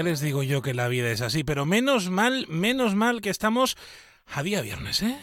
ya 0.00 0.04
les 0.04 0.20
digo 0.20 0.42
yo 0.42 0.62
que 0.62 0.72
la 0.72 0.88
vida 0.88 1.10
es 1.10 1.20
así, 1.20 1.44
pero 1.44 1.66
menos 1.66 2.08
mal, 2.08 2.46
menos 2.48 2.94
mal 2.94 3.20
que 3.20 3.28
estamos 3.28 3.76
a 4.32 4.42
día 4.42 4.62
viernes, 4.62 5.02
¿eh? 5.02 5.18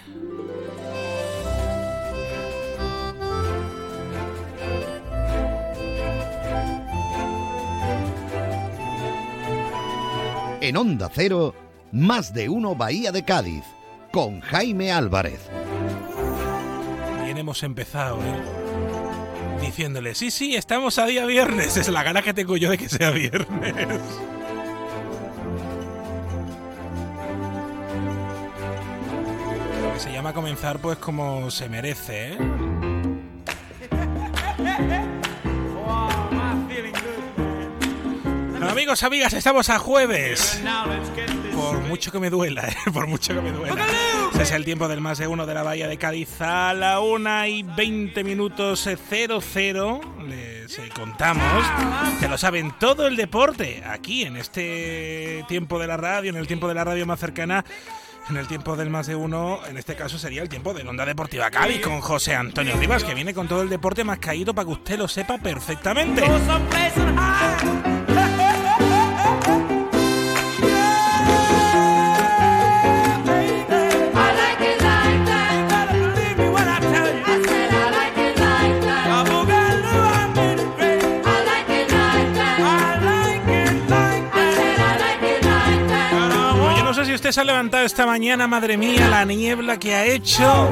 En 10.61 10.77
Onda 10.77 11.09
Cero, 11.11 11.55
más 11.91 12.35
de 12.35 12.47
uno 12.47 12.75
Bahía 12.75 13.11
de 13.11 13.25
Cádiz, 13.25 13.63
con 14.11 14.41
Jaime 14.41 14.91
Álvarez. 14.91 15.49
Bien 17.23 17.35
hemos 17.39 17.63
empezado, 17.63 18.17
¿eh? 18.17 19.59
Diciéndole, 19.59 20.13
sí, 20.13 20.29
sí, 20.29 20.55
estamos 20.55 20.99
a 20.99 21.07
día 21.07 21.25
viernes. 21.25 21.77
Es 21.77 21.89
la 21.89 22.03
gana 22.03 22.21
que 22.21 22.35
tengo 22.35 22.57
yo 22.57 22.69
de 22.69 22.77
que 22.77 22.89
sea 22.89 23.09
viernes. 23.09 24.01
Se 30.07 30.13
llama 30.13 30.31
comenzar 30.31 30.79
pues 30.79 30.97
como 30.99 31.51
se 31.51 31.67
merece, 31.67 32.33
¿eh? 32.33 32.37
Bueno, 38.51 38.69
amigos, 38.69 39.03
amigas, 39.03 39.33
estamos 39.33 39.69
a 39.69 39.79
jueves. 39.79 40.61
Por 41.53 41.81
mucho 41.81 42.09
que 42.11 42.19
me 42.19 42.29
duela, 42.29 42.69
¿eh? 42.69 42.75
por 42.93 43.05
mucho 43.05 43.35
que 43.35 43.41
me 43.41 43.51
duela. 43.51 43.85
Ese 44.33 44.43
es 44.43 44.51
el 44.51 44.63
tiempo 44.63 44.87
del 44.87 45.01
más 45.01 45.17
de 45.17 45.27
uno 45.27 45.45
de 45.45 45.53
la 45.53 45.63
Bahía 45.63 45.89
de 45.89 45.97
Cádiz 45.97 46.41
a 46.41 46.73
la 46.73 47.01
1 47.01 47.45
y 47.47 47.63
20 47.63 48.23
minutos 48.23 48.87
00. 48.87 50.01
Les 50.25 50.79
eh, 50.79 50.89
contamos 50.95 51.65
que 52.19 52.29
lo 52.29 52.37
saben 52.37 52.73
todo 52.79 53.07
el 53.07 53.17
deporte 53.17 53.83
aquí 53.85 54.23
en 54.23 54.37
este 54.37 55.43
tiempo 55.49 55.79
de 55.79 55.87
la 55.87 55.97
radio, 55.97 56.29
en 56.29 56.37
el 56.37 56.47
tiempo 56.47 56.69
de 56.69 56.75
la 56.75 56.85
radio 56.85 57.05
más 57.05 57.19
cercana. 57.19 57.65
En 58.29 58.35
el 58.35 58.47
tiempo 58.47 58.75
del 58.75 58.89
más 58.89 59.07
de 59.07 59.15
uno, 59.15 59.59
en 59.67 59.77
este 59.77 59.95
caso 59.95 60.19
sería 60.19 60.41
el 60.41 60.49
tiempo 60.49 60.73
de 60.73 60.85
Onda 60.87 61.05
Deportiva 61.05 61.49
Cádiz 61.49 61.79
con 61.81 62.01
José 62.01 62.35
Antonio 62.35 62.75
Rivas, 62.75 63.05
que 63.05 63.13
viene 63.13 63.33
con 63.33 63.47
todo 63.47 63.61
el 63.61 63.69
deporte 63.69 64.03
más 64.03 64.19
caído 64.19 64.53
para 64.53 64.65
que 64.65 64.73
usted 64.73 64.97
lo 64.97 65.07
sepa 65.07 65.37
perfectamente. 65.37 66.23
Yo 87.27 87.29
no 87.29 87.33
sé 87.33 87.41
si 87.41 87.41
usted 87.41 87.41
se 87.43 87.51
ha 87.51 87.53
levantado 87.53 87.85
esta 87.85 88.05
mañana, 88.05 88.47
madre 88.47 88.77
mía, 88.77 89.09
la 89.09 89.25
niebla 89.25 89.77
que 89.77 89.93
ha 89.93 90.05
hecho 90.05 90.71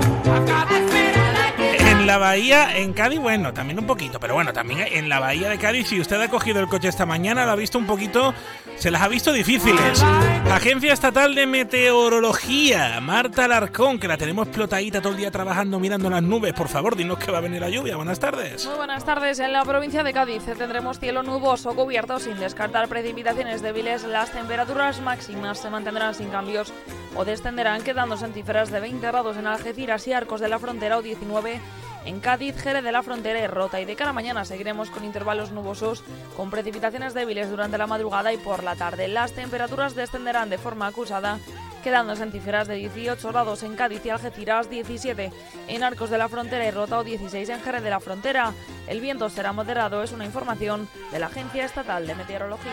en 2.00 2.08
la 2.08 2.18
bahía, 2.18 2.78
en 2.78 2.94
Cádiz, 2.94 3.20
bueno, 3.20 3.54
también 3.54 3.80
un 3.80 3.86
poquito, 3.86 4.20
pero 4.20 4.34
bueno, 4.34 4.54
también 4.54 4.88
en 4.92 5.10
la 5.10 5.20
bahía 5.20 5.50
de 5.50 5.58
Cádiz, 5.58 5.88
si 5.88 6.00
usted 6.00 6.20
ha 6.22 6.30
cogido 6.30 6.60
el 6.60 6.68
coche 6.68 6.88
esta 6.88 7.06
mañana, 7.06 7.46
lo 7.46 7.52
ha 7.52 7.56
visto 7.56 7.78
un 7.78 7.86
poquito, 7.86 8.34
se 8.76 8.92
las 8.92 9.02
ha 9.02 9.08
visto 9.08 9.32
difíciles. 9.32 10.04
Agencia 10.52 10.94
Estatal 10.94 11.34
de 11.36 11.46
Meteorología, 11.46 13.00
Marta 13.02 13.46
Alarcón, 13.46 14.00
que 14.00 14.08
la 14.08 14.18
tenemos 14.18 14.48
explotadita 14.48 15.02
todo 15.02 15.14
el 15.14 15.18
día 15.18 15.32
trabajando 15.32 15.80
mirando 15.80 16.10
las 16.10 16.22
nubes, 16.22 16.54
por 16.54 16.68
favor, 16.68 16.96
dinos 16.96 17.18
que 17.18 17.32
va 17.32 17.40
a 17.40 17.42
venir 17.42 17.62
la 17.62 17.70
lluvia. 17.70 17.96
Buenas 17.96 18.20
tardes. 18.20 18.66
Muy 18.66 18.76
buenas 18.76 19.04
tardes. 19.06 19.40
En 19.40 19.54
la 19.54 19.64
provincia 19.64 20.04
de 20.04 20.14
Cádiz 20.14 20.44
tendremos 20.58 21.00
cielo 21.00 21.24
nuboso 21.24 21.76
cubierto 21.76 22.20
sin 22.20 22.40
descartar 22.40 22.88
precipitaciones 22.88 23.62
débiles. 23.62 24.04
Las 24.04 24.32
temperaturas 24.32 25.02
máximas 25.02 25.60
se 25.60 25.70
mantendrán 25.70 26.14
sin 26.14 26.30
cambios 26.30 26.72
o 27.16 27.26
descenderán 27.26 27.82
quedándose 27.82 28.26
en 28.26 28.34
cifras 28.34 28.72
de 28.72 28.80
20 28.80 29.08
grados 29.08 29.38
en 29.38 29.48
Algeciras 29.48 30.08
y 30.08 30.14
Arcos 30.14 30.42
de 30.42 30.50
la 30.50 30.60
Frontera 30.60 30.98
o 30.98 31.02
19 31.02 31.60
en 32.06 32.20
Cádiz, 32.20 32.58
Jerez 32.58 32.84
de 32.84 32.92
la 32.92 33.04
Frontera 33.04 33.40
y 33.40 33.48
Rota. 33.48 33.82
Y 33.82 33.86
de 33.86 33.96
cara 33.96 34.12
a 34.12 34.14
mañana 34.14 34.46
seguiremos 34.46 34.90
con 34.90 35.04
intervalos 35.04 35.52
nubosos 35.52 36.04
con 36.38 36.50
precipitaciones 36.50 37.14
débiles 37.14 37.50
durante 37.50 37.78
la 37.78 37.88
madrugada 37.88 38.34
y 38.34 38.38
por 38.38 38.64
la 38.64 38.76
tarde. 38.76 39.08
Las 39.08 39.34
temperaturas 39.34 39.96
descenderán 39.96 40.50
de 40.50 40.58
forma 40.58 40.88
acusada 40.88 41.40
quedándose 41.86 42.24
en 42.24 42.32
de 42.32 42.76
18 42.76 43.28
grados 43.28 43.62
en 43.62 43.76
Cádiz 43.76 44.04
y 44.06 44.10
Algeciras, 44.10 44.72
17 44.72 45.32
en 45.68 45.84
Arcos 45.84 46.10
de 46.10 46.18
la 46.18 46.28
Frontera 46.28 46.66
y 46.66 46.72
Rota 46.72 46.98
o 46.98 47.04
16 47.04 47.48
en 47.48 47.62
Jerez 47.62 47.84
de 47.84 47.92
la 47.92 48.00
Frontera. 48.00 48.54
El 48.88 49.02
viento 49.02 49.30
será 49.30 49.54
moderado, 49.54 50.02
es 50.02 50.12
una 50.12 50.26
información 50.26 50.90
de 51.12 51.20
la 51.20 51.28
Agencia 51.28 51.64
Estatal 51.64 52.08
de 52.08 52.16
Meteorología. 52.16 52.72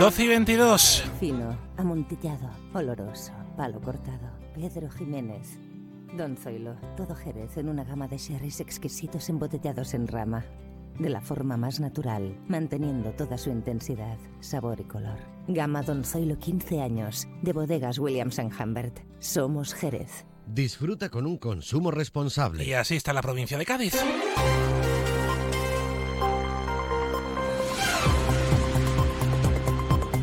12 0.00 0.24
y 0.24 0.28
22. 0.28 1.04
Fino, 1.20 1.58
amontillado, 1.76 2.48
oloroso, 2.72 3.32
palo 3.54 3.82
cortado. 3.82 4.30
Pedro 4.54 4.88
Jiménez. 4.88 5.58
Don 6.16 6.38
Zoilo, 6.38 6.74
todo 6.96 7.14
Jerez 7.14 7.58
en 7.58 7.68
una 7.68 7.84
gama 7.84 8.08
de 8.08 8.16
sherries 8.16 8.60
exquisitos 8.60 9.28
embotellados 9.28 9.92
en 9.92 10.08
rama. 10.08 10.42
De 10.98 11.10
la 11.10 11.20
forma 11.20 11.58
más 11.58 11.80
natural, 11.80 12.34
manteniendo 12.48 13.10
toda 13.12 13.36
su 13.36 13.50
intensidad, 13.50 14.16
sabor 14.40 14.80
y 14.80 14.84
color. 14.84 15.18
Gama 15.48 15.82
Don 15.82 16.02
Zoilo 16.02 16.38
15 16.38 16.80
años, 16.80 17.28
de 17.42 17.52
bodegas 17.52 17.98
Williams⁇ 17.98 18.38
Humbert. 18.58 19.00
Somos 19.18 19.74
Jerez. 19.74 20.24
Disfruta 20.46 21.10
con 21.10 21.26
un 21.26 21.36
consumo 21.36 21.90
responsable. 21.90 22.64
Y 22.64 22.72
así 22.72 22.96
está 22.96 23.12
la 23.12 23.20
provincia 23.20 23.58
de 23.58 23.66
Cádiz. 23.66 23.92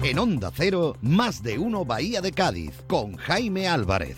En 0.10 0.20
Onda 0.20 0.54
Cero, 0.56 0.96
más 1.02 1.44
de 1.44 1.60
uno 1.60 1.84
Bahía 1.84 2.22
de 2.22 2.32
Cádiz, 2.32 2.72
con 2.88 3.18
Jaime 3.18 3.68
Álvarez. 3.68 4.16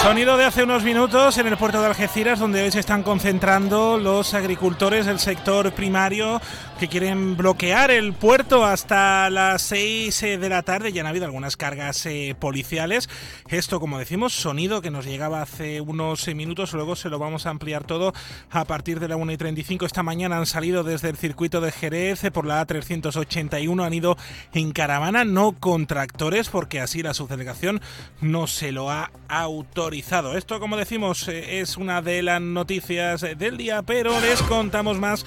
Sonido 0.00 0.36
de 0.36 0.44
hace 0.44 0.62
unos 0.62 0.84
minutos 0.84 1.36
en 1.38 1.48
el 1.48 1.56
puerto 1.56 1.80
de 1.80 1.88
Algeciras, 1.88 2.38
donde 2.38 2.62
hoy 2.62 2.70
se 2.70 2.78
están 2.78 3.02
concentrando 3.02 3.98
los 3.98 4.34
agricultores 4.34 5.04
del 5.04 5.18
sector 5.18 5.72
primario 5.72 6.40
que 6.80 6.88
quieren 6.88 7.36
bloquear 7.36 7.90
el 7.90 8.14
puerto 8.14 8.64
hasta 8.64 9.28
las 9.28 9.60
6 9.60 10.18
de 10.40 10.48
la 10.48 10.62
tarde. 10.62 10.92
Ya 10.92 11.02
han 11.02 11.06
habido 11.06 11.26
algunas 11.26 11.58
cargas 11.58 12.06
eh, 12.06 12.34
policiales. 12.38 13.10
Esto, 13.48 13.80
como 13.80 13.98
decimos, 13.98 14.32
sonido 14.32 14.80
que 14.80 14.90
nos 14.90 15.04
llegaba 15.04 15.42
hace 15.42 15.82
unos 15.82 16.26
minutos. 16.34 16.72
Luego 16.72 16.96
se 16.96 17.10
lo 17.10 17.18
vamos 17.18 17.44
a 17.44 17.50
ampliar 17.50 17.84
todo 17.84 18.14
a 18.50 18.64
partir 18.64 18.98
de 18.98 19.08
la 19.08 19.16
1 19.16 19.30
y 19.30 19.36
35. 19.36 19.84
Esta 19.84 20.02
mañana 20.02 20.38
han 20.38 20.46
salido 20.46 20.82
desde 20.82 21.10
el 21.10 21.18
circuito 21.18 21.60
de 21.60 21.70
Jerez 21.70 22.22
por 22.32 22.46
la 22.46 22.66
A381. 22.66 23.84
Han 23.84 23.92
ido 23.92 24.16
en 24.54 24.72
caravana, 24.72 25.26
no 25.26 25.52
con 25.52 25.86
tractores, 25.86 26.48
porque 26.48 26.80
así 26.80 27.02
la 27.02 27.12
subdelegación 27.12 27.82
no 28.22 28.46
se 28.46 28.72
lo 28.72 28.90
ha 28.90 29.10
autorizado. 29.28 30.34
Esto, 30.34 30.58
como 30.60 30.78
decimos, 30.78 31.28
eh, 31.28 31.60
es 31.60 31.76
una 31.76 32.00
de 32.00 32.22
las 32.22 32.40
noticias 32.40 33.20
del 33.20 33.58
día, 33.58 33.82
pero 33.82 34.18
les 34.20 34.40
contamos 34.40 34.98
más. 34.98 35.26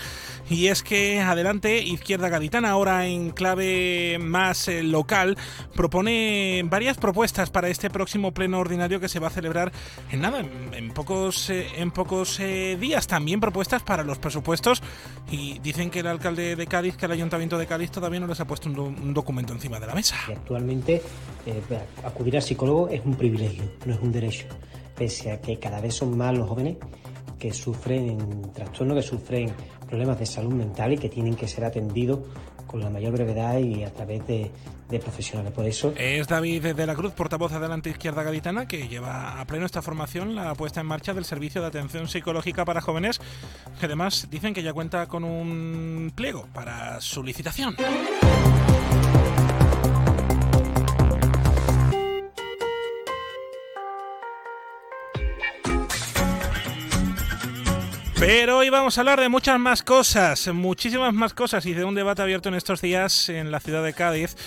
Y 0.49 0.67
es 0.67 0.83
que 0.83 1.21
adelante, 1.43 1.83
Izquierda 1.83 2.29
Gaditana, 2.29 2.69
ahora 2.69 3.05
en 3.05 3.31
clave 3.31 4.17
más 4.19 4.67
eh, 4.67 4.81
local, 4.83 5.37
propone 5.75 6.61
varias 6.65 6.97
propuestas 6.97 7.49
para 7.49 7.67
este 7.69 7.89
próximo 7.89 8.33
pleno 8.33 8.59
ordinario 8.59 8.99
que 8.99 9.09
se 9.09 9.19
va 9.19 9.27
a 9.27 9.31
celebrar 9.31 9.71
en 10.11 10.21
nada, 10.21 10.39
en, 10.39 10.73
en 10.73 10.91
pocos, 10.91 11.49
eh, 11.49 11.67
pocos 11.93 12.39
días. 12.79 13.07
También 13.07 13.39
propuestas 13.39 13.83
para 13.83 14.03
los 14.03 14.19
presupuestos. 14.19 14.81
Y 15.29 15.59
dicen 15.59 15.89
que 15.89 15.99
el 15.99 16.07
alcalde 16.07 16.55
de 16.55 16.67
Cádiz, 16.67 16.95
que 16.95 17.05
el 17.05 17.11
ayuntamiento 17.11 17.57
de 17.57 17.65
Cádiz 17.65 17.91
todavía 17.91 18.19
no 18.19 18.27
les 18.27 18.39
ha 18.39 18.45
puesto 18.45 18.69
un, 18.69 18.75
do 18.75 18.83
un 18.83 19.13
documento 19.13 19.53
encima 19.53 19.79
de 19.79 19.87
la 19.87 19.93
mesa. 19.93 20.15
Actualmente 20.27 21.01
eh, 21.45 21.61
acudir 22.03 22.35
al 22.37 22.43
psicólogo 22.43 22.89
es 22.89 23.03
un 23.05 23.15
privilegio, 23.15 23.63
no 23.85 23.93
es 23.93 23.99
un 23.99 24.11
derecho, 24.11 24.45
pese 24.95 25.31
a 25.31 25.41
que 25.41 25.59
cada 25.59 25.81
vez 25.81 25.95
son 25.95 26.17
más 26.17 26.37
los 26.37 26.47
jóvenes 26.47 26.77
que 27.39 27.51
sufren 27.51 28.51
trastornos, 28.53 28.95
que 28.95 29.03
sufren 29.03 29.51
problemas 29.93 30.17
de 30.17 30.25
salud 30.25 30.53
mental 30.53 30.91
y 30.93 30.97
que 30.97 31.07
tienen 31.07 31.35
que 31.35 31.47
ser 31.47 31.63
atendidos 31.65 32.21
con 32.65 32.79
la 32.79 32.89
mayor 32.89 33.11
brevedad 33.11 33.59
y 33.59 33.83
a 33.83 33.93
través 33.93 34.25
de, 34.25 34.49
de 34.89 34.97
profesionales. 34.97 35.53
Por 35.53 35.67
eso 35.67 35.93
es 35.95 36.27
David 36.27 36.73
de 36.73 36.87
la 36.87 36.95
Cruz, 36.95 37.13
portavoz 37.13 37.51
de 37.51 37.57
Adelante 37.57 37.91
Izquierda 37.91 38.23
Gaditana, 38.23 38.67
que 38.67 38.87
lleva 38.87 39.39
a 39.39 39.45
pleno 39.45 39.67
esta 39.67 39.83
formación, 39.83 40.33
la 40.33 40.55
puesta 40.55 40.81
en 40.81 40.87
marcha 40.87 41.13
del 41.13 41.25
servicio 41.25 41.61
de 41.61 41.67
atención 41.67 42.07
psicológica 42.07 42.65
para 42.65 42.81
jóvenes, 42.81 43.21
que 43.79 43.85
además 43.85 44.27
dicen 44.31 44.55
que 44.55 44.63
ya 44.63 44.73
cuenta 44.73 45.05
con 45.05 45.23
un 45.23 46.11
pliego 46.15 46.47
para 46.51 46.99
su 46.99 47.21
licitación. 47.21 47.75
Pero 58.25 58.59
hoy 58.59 58.69
vamos 58.69 58.97
a 58.97 59.01
hablar 59.01 59.19
de 59.19 59.27
muchas 59.27 59.59
más 59.59 59.83
cosas, 59.83 60.47
muchísimas 60.53 61.13
más 61.13 61.33
cosas. 61.33 61.65
Y 61.65 61.73
de 61.73 61.83
un 61.83 61.93
debate 61.93 62.21
abierto 62.21 62.47
en 62.47 62.55
estos 62.55 62.79
días 62.79 63.27
en 63.27 63.51
la 63.51 63.59
ciudad 63.59 63.83
de 63.83 63.91
Cádiz 63.91 64.37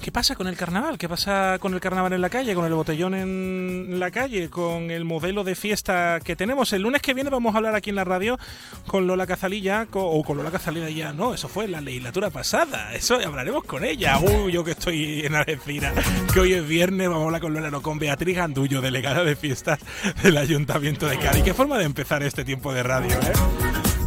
¿Qué 0.00 0.12
pasa 0.12 0.36
con 0.36 0.46
el 0.46 0.56
carnaval? 0.56 0.98
¿Qué 0.98 1.08
pasa 1.08 1.58
con 1.58 1.74
el 1.74 1.80
carnaval 1.80 2.12
en 2.12 2.20
la 2.20 2.30
calle, 2.30 2.54
con 2.54 2.64
el 2.64 2.74
botellón 2.74 3.14
en 3.14 3.98
la 3.98 4.10
calle, 4.10 4.48
con 4.48 4.90
el 4.90 5.04
modelo 5.04 5.42
de 5.42 5.56
fiesta 5.56 6.20
que 6.22 6.36
tenemos? 6.36 6.72
El 6.72 6.82
lunes 6.82 7.02
que 7.02 7.12
viene 7.12 7.28
vamos 7.28 7.54
a 7.54 7.58
hablar 7.58 7.74
aquí 7.74 7.90
en 7.90 7.96
la 7.96 8.04
radio 8.04 8.38
con 8.86 9.06
Lola 9.06 9.26
Cazalilla, 9.26 9.86
o 9.92 10.22
con 10.22 10.36
Lola 10.36 10.52
Cazalilla 10.52 10.88
ya, 10.90 11.12
no, 11.12 11.34
eso 11.34 11.48
fue 11.48 11.66
la 11.66 11.80
legislatura 11.80 12.30
pasada, 12.30 12.94
eso 12.94 13.16
hablaremos 13.16 13.64
con 13.64 13.84
ella. 13.84 14.18
Uy, 14.18 14.52
yo 14.52 14.62
que 14.62 14.72
estoy 14.72 15.26
en 15.26 15.34
Algeciras, 15.34 15.94
que 16.32 16.40
hoy 16.40 16.52
es 16.52 16.66
viernes, 16.66 17.08
vamos 17.08 17.22
a 17.22 17.26
hablar 17.26 17.40
con 17.40 17.52
Lola, 17.52 17.70
no, 17.70 17.82
con 17.82 17.98
Beatriz 17.98 18.36
Gandullo, 18.36 18.80
delegada 18.80 19.24
de 19.24 19.34
fiestas 19.34 19.80
del 20.22 20.36
Ayuntamiento 20.36 21.08
de 21.08 21.18
Cádiz. 21.18 21.42
Qué 21.42 21.54
forma 21.54 21.78
de 21.78 21.84
empezar 21.84 22.22
este 22.22 22.44
tiempo 22.44 22.72
de 22.72 22.84
radio, 22.84 23.12
¿eh? 23.12 24.05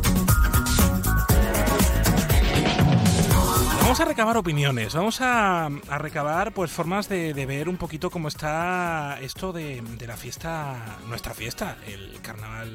Vamos 3.89 4.01
a 4.01 4.05
recabar 4.05 4.37
opiniones, 4.37 4.93
vamos 4.93 5.17
a, 5.19 5.67
recabar 5.97 6.51
pues 6.51 6.69
formas 6.69 7.09
de, 7.09 7.33
ver 7.33 7.67
un 7.67 7.77
poquito 7.77 8.11
cómo 8.11 8.27
está 8.27 9.17
esto 9.19 9.51
de, 9.51 9.81
la 10.05 10.15
fiesta, 10.15 10.99
nuestra 11.07 11.33
fiesta, 11.33 11.75
el 11.87 12.21
carnaval 12.21 12.69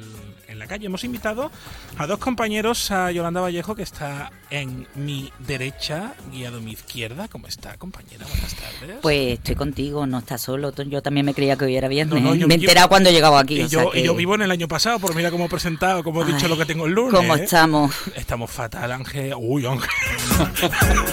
en 0.49 0.59
la 0.59 0.67
calle. 0.67 0.87
Hemos 0.87 1.05
invitado 1.05 1.51
a 1.97 2.05
dos 2.05 2.19
compañeros, 2.19 2.91
a 2.91 3.11
Yolanda 3.11 3.39
Vallejo, 3.39 3.75
que 3.75 3.83
está 3.83 4.29
en 4.49 4.89
mi 4.95 5.31
derecha, 5.39 6.15
guiado 6.33 6.57
a 6.57 6.59
mi 6.59 6.73
izquierda. 6.73 7.29
¿Cómo 7.29 7.47
está, 7.47 7.77
compañera? 7.77 8.25
Buenas 8.27 8.53
tardes. 8.53 8.97
Pues 9.01 9.35
estoy 9.35 9.55
contigo, 9.55 10.05
no 10.05 10.19
está 10.19 10.37
solo. 10.37 10.73
Yo 10.75 11.01
también 11.01 11.25
me 11.25 11.33
creía 11.33 11.55
que 11.55 11.63
hoy 11.63 11.77
era 11.77 11.87
viernes. 11.87 12.21
me 12.21 12.55
he 12.55 12.57
enterado 12.57 12.89
cuando 12.89 13.09
he 13.09 13.13
llegado 13.13 13.37
aquí. 13.37 13.61
Y, 13.61 13.67
yo, 13.69 14.15
vivo 14.15 14.35
en 14.35 14.41
el 14.41 14.51
año 14.51 14.67
pasado, 14.67 14.99
por 14.99 15.15
mira 15.15 15.31
cómo 15.31 15.45
he 15.45 15.49
presentado, 15.49 16.03
como 16.03 16.23
he 16.23 16.25
dicho 16.25 16.49
lo 16.49 16.57
que 16.57 16.65
tengo 16.65 16.87
el 16.87 16.91
lunes. 16.91 17.13
¿Cómo 17.13 17.35
estamos? 17.35 17.95
Estamos 18.17 18.51
fatal, 18.51 18.91
Ángel. 18.91 19.33
Uy, 19.37 19.65
Ángel. 19.65 19.89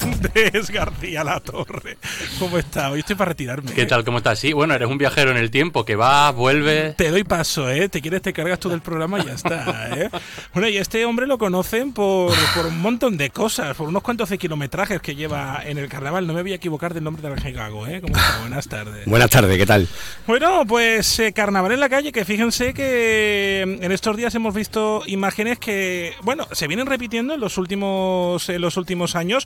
Andrés 0.00 0.70
García 0.70 1.24
La 1.24 1.40
Torre. 1.40 1.98
¿Cómo 2.38 2.58
está? 2.58 2.90
Hoy 2.90 3.00
estoy 3.00 3.16
para 3.16 3.30
retirarme. 3.30 3.72
¿Qué 3.72 3.86
tal? 3.86 4.04
¿Cómo 4.04 4.18
estás? 4.18 4.38
Sí, 4.38 4.52
bueno, 4.52 4.74
eres 4.74 4.88
un 4.88 4.98
viajero 4.98 5.30
en 5.30 5.36
el 5.36 5.50
tiempo 5.50 5.84
que 5.84 5.96
va, 5.96 6.30
vuelve. 6.30 6.94
Te 6.96 7.10
doy 7.10 7.24
paso, 7.24 7.70
¿eh? 7.70 7.88
Te 7.88 8.00
quieres, 8.00 8.22
te 8.22 8.32
cargas 8.32 8.58
tú 8.58 8.68
del 8.68 8.80
programa 8.80 9.18
y 9.20 9.24
ya 9.24 9.32
está, 9.32 9.88
¿eh? 9.96 10.10
Bueno, 10.52 10.68
y 10.68 10.76
este 10.76 11.04
hombre 11.04 11.26
lo 11.26 11.38
conocen 11.38 11.92
por, 11.92 12.32
un 12.66 12.80
montón 12.80 13.16
de 13.16 13.30
cosas, 13.30 13.76
por 13.76 13.88
unos 13.88 14.02
cuantos 14.02 14.28
de 14.28 14.38
kilometrajes 14.38 15.00
que 15.00 15.14
lleva 15.14 15.62
en 15.64 15.78
el 15.78 15.88
carnaval. 15.88 16.26
No 16.26 16.34
me 16.34 16.42
voy 16.42 16.52
a 16.52 16.56
equivocar 16.56 16.94
del 16.94 17.04
nombre 17.04 17.22
de 17.22 17.28
Ángel 17.28 17.54
Gago, 17.54 17.86
¿eh? 17.86 18.00
¿Cómo 18.00 18.16
está? 18.16 18.40
Buenas 18.40 18.68
tardes. 18.68 19.06
Buenas 19.06 19.30
tardes, 19.30 19.56
¿qué 19.56 19.66
tal? 19.66 19.88
Bueno, 20.26 20.64
pues 20.66 21.18
eh, 21.20 21.32
carnaval 21.32 21.72
en 21.72 21.80
la 21.80 21.88
calle, 21.88 22.12
que 22.12 22.24
fíjense 22.24 22.74
que 22.74 23.62
en 23.62 23.92
estos 23.92 24.16
días 24.16 24.34
hemos 24.34 24.54
visto 24.54 25.02
imágenes 25.06 25.58
que, 25.58 26.14
bueno, 26.22 26.46
se 26.52 26.66
vienen 26.66 26.86
repitiendo 26.86 27.34
en 27.34 27.40
los 27.40 27.58
últimos, 27.58 28.48
en 28.48 28.60
los 28.60 28.76
últimos 28.76 29.16
años 29.16 29.37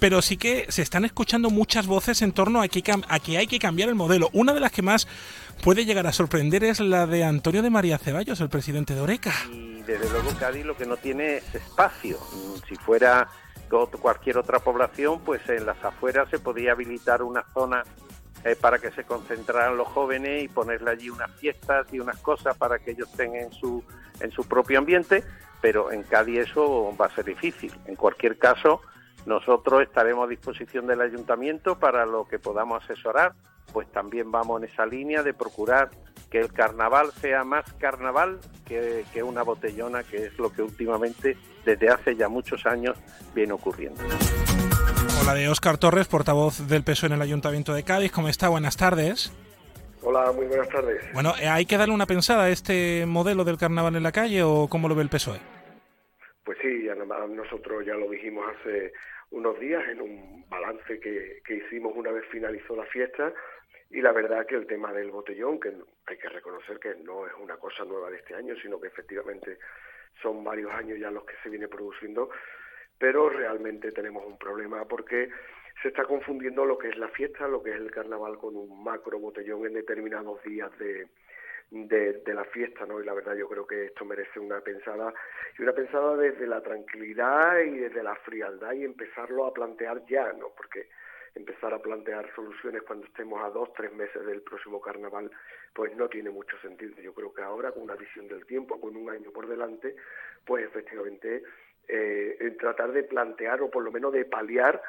pero 0.00 0.22
sí 0.22 0.36
que 0.36 0.66
se 0.68 0.82
están 0.82 1.04
escuchando 1.04 1.50
muchas 1.50 1.86
voces 1.86 2.22
en 2.22 2.32
torno 2.32 2.62
a 2.62 2.68
que, 2.68 2.82
a 3.08 3.18
que 3.18 3.38
hay 3.38 3.46
que 3.46 3.58
cambiar 3.58 3.88
el 3.88 3.94
modelo. 3.94 4.30
Una 4.32 4.52
de 4.52 4.60
las 4.60 4.72
que 4.72 4.82
más 4.82 5.08
puede 5.62 5.84
llegar 5.84 6.06
a 6.06 6.12
sorprender 6.12 6.64
es 6.64 6.80
la 6.80 7.06
de 7.06 7.24
Antonio 7.24 7.62
de 7.62 7.70
María 7.70 7.98
Ceballos, 7.98 8.40
el 8.40 8.48
presidente 8.48 8.94
de 8.94 9.00
Oreca. 9.00 9.32
Y 9.50 9.82
desde 9.82 10.10
luego 10.10 10.30
Cádiz 10.38 10.64
lo 10.64 10.76
que 10.76 10.86
no 10.86 10.96
tiene 10.96 11.36
es 11.36 11.54
espacio. 11.54 12.18
Si 12.68 12.76
fuera 12.76 13.28
cualquier 14.00 14.38
otra 14.38 14.58
población, 14.58 15.20
pues 15.24 15.48
en 15.48 15.66
las 15.66 15.82
afueras 15.84 16.28
se 16.30 16.38
podía 16.38 16.72
habilitar 16.72 17.22
una 17.22 17.44
zona 17.52 17.82
eh, 18.44 18.56
para 18.56 18.78
que 18.78 18.90
se 18.92 19.04
concentraran 19.04 19.76
los 19.76 19.88
jóvenes 19.88 20.44
y 20.44 20.48
ponerle 20.48 20.90
allí 20.90 21.10
unas 21.10 21.30
fiestas 21.32 21.86
y 21.92 21.98
unas 21.98 22.18
cosas 22.18 22.56
para 22.56 22.78
que 22.78 22.92
ellos 22.92 23.10
tengan 23.16 23.52
su, 23.52 23.82
en 24.20 24.30
su 24.30 24.46
propio 24.46 24.78
ambiente, 24.78 25.24
pero 25.60 25.90
en 25.90 26.02
Cádiz 26.02 26.50
eso 26.50 26.94
va 27.00 27.06
a 27.06 27.14
ser 27.14 27.24
difícil. 27.24 27.72
En 27.86 27.96
cualquier 27.96 28.38
caso, 28.38 28.80
nosotros 29.26 29.82
estaremos 29.82 30.26
a 30.26 30.28
disposición 30.28 30.86
del 30.86 31.00
ayuntamiento 31.00 31.78
para 31.78 32.04
lo 32.04 32.26
que 32.26 32.38
podamos 32.38 32.84
asesorar, 32.84 33.32
pues 33.72 33.90
también 33.90 34.30
vamos 34.30 34.62
en 34.62 34.68
esa 34.68 34.86
línea 34.86 35.22
de 35.22 35.32
procurar 35.32 35.90
que 36.30 36.40
el 36.40 36.52
carnaval 36.52 37.12
sea 37.20 37.44
más 37.44 37.64
carnaval 37.74 38.38
que, 38.66 39.22
una 39.22 39.42
botellona, 39.42 40.02
que 40.02 40.26
es 40.26 40.38
lo 40.38 40.52
que 40.52 40.62
últimamente, 40.62 41.36
desde 41.64 41.88
hace 41.88 42.16
ya 42.16 42.28
muchos 42.28 42.66
años, 42.66 42.96
viene 43.34 43.52
ocurriendo. 43.52 44.02
Hola 45.20 45.34
de 45.34 45.48
Óscar 45.48 45.78
Torres, 45.78 46.06
portavoz 46.06 46.68
del 46.68 46.82
PSOE 46.82 47.08
en 47.08 47.14
el 47.14 47.22
Ayuntamiento 47.22 47.72
de 47.72 47.82
Cádiz. 47.82 48.12
¿Cómo 48.12 48.28
está? 48.28 48.48
Buenas 48.48 48.76
tardes. 48.76 49.32
Hola, 50.02 50.32
muy 50.32 50.46
buenas 50.46 50.68
tardes. 50.68 51.02
Bueno, 51.14 51.32
eh, 51.40 51.48
¿hay 51.48 51.64
que 51.64 51.78
darle 51.78 51.94
una 51.94 52.06
pensada 52.06 52.44
a 52.44 52.50
este 52.50 53.06
modelo 53.06 53.44
del 53.44 53.56
carnaval 53.56 53.96
en 53.96 54.02
la 54.02 54.12
calle 54.12 54.42
o 54.42 54.68
cómo 54.68 54.86
lo 54.88 54.94
ve 54.94 55.02
el 55.02 55.08
PSOE? 55.08 55.40
Pues 56.44 56.58
sí, 56.60 56.86
nosotros 57.30 57.84
ya 57.86 57.94
lo 57.94 58.10
dijimos 58.10 58.44
hace 58.60 58.92
unos 59.34 59.58
días 59.58 59.82
en 59.88 60.00
un 60.00 60.48
balance 60.48 61.00
que, 61.00 61.42
hicimos 61.48 61.92
una 61.96 62.12
vez 62.12 62.24
finalizó 62.30 62.76
la 62.76 62.84
fiesta 62.86 63.32
y 63.90 64.00
la 64.00 64.12
verdad 64.12 64.46
que 64.46 64.54
el 64.54 64.66
tema 64.66 64.92
del 64.92 65.10
botellón, 65.10 65.58
que 65.58 65.72
hay 66.06 66.16
que 66.16 66.28
reconocer 66.28 66.78
que 66.78 66.94
no 67.02 67.26
es 67.26 67.32
una 67.40 67.56
cosa 67.56 67.84
nueva 67.84 68.10
de 68.10 68.18
este 68.18 68.34
año, 68.34 68.54
sino 68.62 68.80
que 68.80 68.86
efectivamente 68.86 69.58
son 70.22 70.44
varios 70.44 70.72
años 70.72 71.00
ya 71.00 71.10
los 71.10 71.24
que 71.24 71.34
se 71.42 71.48
viene 71.48 71.66
produciendo, 71.66 72.30
pero 72.96 73.28
realmente 73.28 73.90
tenemos 73.90 74.24
un 74.24 74.38
problema 74.38 74.84
porque 74.84 75.28
se 75.82 75.88
está 75.88 76.04
confundiendo 76.04 76.64
lo 76.64 76.78
que 76.78 76.88
es 76.90 76.96
la 76.96 77.08
fiesta, 77.08 77.48
lo 77.48 77.60
que 77.60 77.70
es 77.70 77.76
el 77.76 77.90
carnaval 77.90 78.38
con 78.38 78.56
un 78.56 78.84
macro 78.84 79.18
botellón 79.18 79.66
en 79.66 79.74
determinados 79.74 80.40
días 80.44 80.70
de, 80.78 81.08
de, 81.70 82.22
la 82.26 82.44
fiesta, 82.44 82.86
¿no? 82.86 83.00
Y 83.00 83.04
la 83.04 83.14
verdad 83.14 83.34
yo 83.34 83.48
creo 83.48 83.66
que 83.66 83.86
esto 83.86 84.04
merece 84.04 84.38
una 84.38 84.60
pensada, 84.60 85.12
y 85.58 85.62
una 85.62 85.72
pensada 85.72 86.16
desde 86.16 86.46
la 86.46 86.62
tranquilidad 86.62 87.58
y 87.60 87.78
desde 87.78 88.02
la 88.02 88.14
frialdad 88.16 88.72
y 88.72 88.84
empezarlo 88.84 89.46
a 89.46 89.54
plantear 89.54 90.04
ya, 90.06 90.32
¿no? 90.32 90.50
Porque 90.56 90.88
empezar 91.34 91.74
a 91.74 91.82
plantear 91.82 92.32
soluciones 92.34 92.82
cuando 92.82 93.06
estemos 93.06 93.42
a 93.42 93.50
dos, 93.50 93.72
tres 93.74 93.92
meses 93.92 94.24
del 94.24 94.42
próximo 94.42 94.80
carnaval, 94.80 95.30
pues 95.72 95.94
no 95.96 96.08
tiene 96.08 96.30
mucho 96.30 96.56
sentido. 96.58 96.94
Yo 97.02 97.12
creo 97.12 97.34
que 97.34 97.42
ahora, 97.42 97.72
con 97.72 97.82
una 97.82 97.96
visión 97.96 98.28
del 98.28 98.46
tiempo, 98.46 98.80
con 98.80 98.96
un 98.96 99.10
año 99.10 99.32
por 99.32 99.48
delante, 99.48 99.96
pues 100.44 100.64
efectivamente 100.64 101.42
eh, 101.88 102.56
tratar 102.58 102.92
de 102.92 103.02
plantear 103.02 103.62
o 103.62 103.70
por 103.70 103.82
lo 103.82 103.90
menos 103.90 104.12
de 104.12 104.24
paliar 104.24 104.80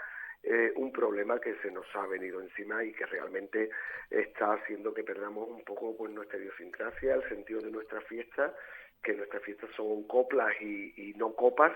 eh, 0.47 0.71
un 0.75 0.91
problema 0.91 1.39
que 1.39 1.55
se 1.63 1.71
nos 1.71 1.87
ha 1.95 2.05
venido 2.05 2.39
encima 2.39 2.83
y 2.83 2.93
que 2.93 3.07
realmente 3.07 3.71
está 4.11 4.53
haciendo 4.53 4.93
que 4.93 5.03
perdamos 5.03 5.49
un 5.49 5.63
poco 5.63 5.97
pues, 5.97 6.11
nuestra 6.11 6.37
idiosincrasia, 6.37 7.15
el 7.15 7.27
sentido 7.27 7.61
de 7.61 7.71
nuestra 7.71 7.99
fiesta, 8.01 8.53
que 9.01 9.13
nuestras 9.15 9.41
fiestas 9.41 9.71
son 9.75 10.03
coplas 10.03 10.53
y, 10.61 11.13
no 11.17 11.33
copas, 11.33 11.71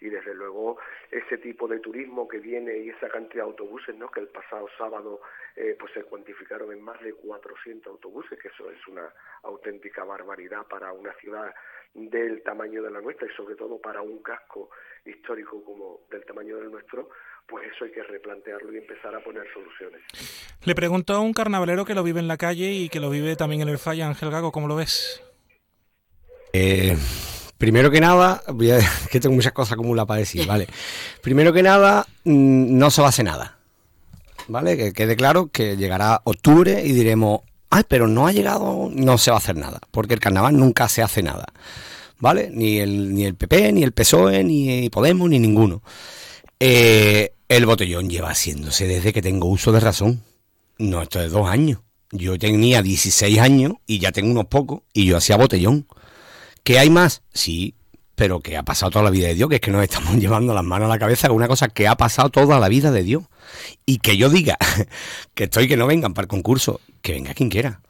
y 0.00 0.08
desde 0.08 0.34
luego 0.34 0.78
ese 1.10 1.36
tipo 1.36 1.68
de 1.68 1.80
turismo 1.80 2.26
que 2.26 2.38
viene 2.38 2.78
y 2.78 2.88
esa 2.90 3.08
cantidad 3.08 3.44
de 3.44 3.50
autobuses, 3.50 3.94
¿no? 3.94 4.10
que 4.10 4.20
el 4.20 4.28
pasado 4.28 4.68
sábado 4.78 5.20
eh, 5.56 5.76
pues 5.78 5.92
se 5.92 6.04
cuantificaron 6.04 6.72
en 6.72 6.80
más 6.80 7.00
de 7.02 7.12
400 7.12 7.90
autobuses, 7.92 8.38
que 8.38 8.48
eso 8.48 8.70
es 8.70 8.88
una 8.88 9.12
auténtica 9.42 10.02
barbaridad 10.04 10.66
para 10.66 10.92
una 10.92 11.12
ciudad 11.14 11.54
del 11.94 12.42
tamaño 12.42 12.82
de 12.82 12.90
la 12.90 13.00
nuestra 13.00 13.26
y 13.26 13.34
sobre 13.34 13.54
todo 13.54 13.78
para 13.80 14.02
un 14.02 14.22
casco 14.22 14.70
histórico 15.04 15.62
como 15.62 16.00
del 16.10 16.24
tamaño 16.24 16.56
del 16.56 16.70
nuestro, 16.70 17.10
pues 17.46 17.64
eso 17.74 17.84
hay 17.84 17.92
que 17.92 18.02
replantearlo 18.02 18.72
y 18.72 18.78
empezar 18.78 19.14
a 19.14 19.22
poner 19.22 19.44
soluciones. 19.52 20.00
Le 20.64 20.74
pregunto 20.74 21.14
a 21.14 21.20
un 21.20 21.32
carnavalero 21.32 21.84
que 21.84 21.94
lo 21.94 22.02
vive 22.02 22.20
en 22.20 22.28
la 22.28 22.36
calle 22.36 22.72
y 22.72 22.88
que 22.88 23.00
lo 23.00 23.10
vive 23.10 23.36
también 23.36 23.62
en 23.62 23.68
el 23.68 23.78
Falla, 23.78 24.06
Ángel 24.06 24.30
Gago, 24.30 24.52
¿cómo 24.52 24.68
lo 24.68 24.76
ves? 24.76 25.22
Eh, 26.52 26.96
primero 27.58 27.90
que 27.90 28.00
nada, 28.00 28.42
voy 28.48 28.70
a, 28.70 28.78
que 29.10 29.20
tengo 29.20 29.34
muchas 29.34 29.52
cosas 29.52 29.74
acumuladas 29.74 30.08
para 30.08 30.20
decir, 30.20 30.46
¿vale? 30.46 30.68
Primero 31.20 31.52
que 31.52 31.62
nada, 31.62 32.06
mm, 32.24 32.78
no 32.78 32.90
se 32.90 33.00
va 33.02 33.08
a 33.08 33.10
hacer 33.10 33.24
nada, 33.24 33.58
¿vale? 34.48 34.76
Que 34.76 34.92
quede 34.92 35.16
claro 35.16 35.48
que 35.48 35.76
llegará 35.76 36.20
octubre 36.24 36.82
y 36.84 36.92
diremos, 36.92 37.40
ay, 37.70 37.82
pero 37.88 38.06
no 38.06 38.26
ha 38.26 38.32
llegado, 38.32 38.88
no 38.92 39.18
se 39.18 39.30
va 39.30 39.36
a 39.36 39.38
hacer 39.38 39.56
nada, 39.56 39.80
porque 39.90 40.14
el 40.14 40.20
carnaval 40.20 40.56
nunca 40.56 40.88
se 40.88 41.02
hace 41.02 41.22
nada, 41.22 41.46
¿vale? 42.20 42.50
Ni 42.52 42.78
el, 42.78 43.14
ni 43.14 43.24
el 43.24 43.34
PP, 43.34 43.72
ni 43.72 43.82
el 43.82 43.92
PSOE, 43.92 44.44
ni 44.44 44.88
Podemos, 44.90 45.28
ni 45.28 45.38
ninguno. 45.38 45.82
Eh, 46.66 47.34
el 47.50 47.66
botellón 47.66 48.08
lleva 48.08 48.30
haciéndose 48.30 48.86
desde 48.86 49.12
que 49.12 49.20
tengo 49.20 49.48
uso 49.48 49.70
de 49.70 49.80
razón. 49.80 50.22
No, 50.78 51.02
esto 51.02 51.20
es 51.20 51.30
dos 51.30 51.46
años. 51.46 51.80
Yo 52.10 52.38
tenía 52.38 52.80
16 52.80 53.38
años 53.38 53.74
y 53.86 53.98
ya 53.98 54.12
tengo 54.12 54.30
unos 54.30 54.46
pocos 54.46 54.80
y 54.94 55.04
yo 55.04 55.18
hacía 55.18 55.36
botellón. 55.36 55.86
¿Qué 56.62 56.78
hay 56.78 56.88
más? 56.88 57.20
Sí, 57.34 57.74
pero 58.14 58.40
que 58.40 58.56
ha 58.56 58.62
pasado 58.62 58.92
toda 58.92 59.04
la 59.04 59.10
vida 59.10 59.26
de 59.26 59.34
Dios, 59.34 59.50
que 59.50 59.56
es 59.56 59.60
que 59.60 59.70
nos 59.70 59.82
estamos 59.82 60.14
llevando 60.18 60.54
las 60.54 60.64
manos 60.64 60.86
a 60.86 60.88
la 60.88 60.98
cabeza 60.98 61.28
con 61.28 61.36
una 61.36 61.48
cosa 61.48 61.68
que 61.68 61.86
ha 61.86 61.96
pasado 61.96 62.30
toda 62.30 62.58
la 62.58 62.70
vida 62.70 62.90
de 62.90 63.02
Dios. 63.02 63.24
Y 63.84 63.98
que 63.98 64.16
yo 64.16 64.30
diga 64.30 64.56
que 65.34 65.44
estoy 65.44 65.68
que 65.68 65.76
no 65.76 65.86
vengan 65.86 66.14
para 66.14 66.24
el 66.24 66.28
concurso, 66.28 66.80
que 67.02 67.12
venga 67.12 67.34
quien 67.34 67.50
quiera. 67.50 67.82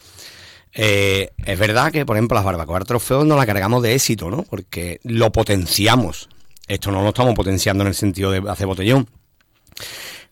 Eh, 0.72 1.30
es 1.46 1.58
verdad 1.60 1.92
que, 1.92 2.04
por 2.04 2.16
ejemplo, 2.16 2.34
las 2.34 2.44
barbacoas 2.44 2.86
trofeos 2.86 3.24
no 3.24 3.36
la 3.36 3.46
cargamos 3.46 3.84
de 3.84 3.94
éxito, 3.94 4.30
¿no? 4.30 4.42
Porque 4.42 4.98
lo 5.04 5.30
potenciamos. 5.30 6.28
Esto 6.68 6.90
no 6.90 7.02
lo 7.02 7.08
estamos 7.08 7.34
potenciando 7.34 7.82
en 7.82 7.88
el 7.88 7.94
sentido 7.94 8.30
de 8.30 8.42
hacer 8.50 8.66
botellón. 8.66 9.08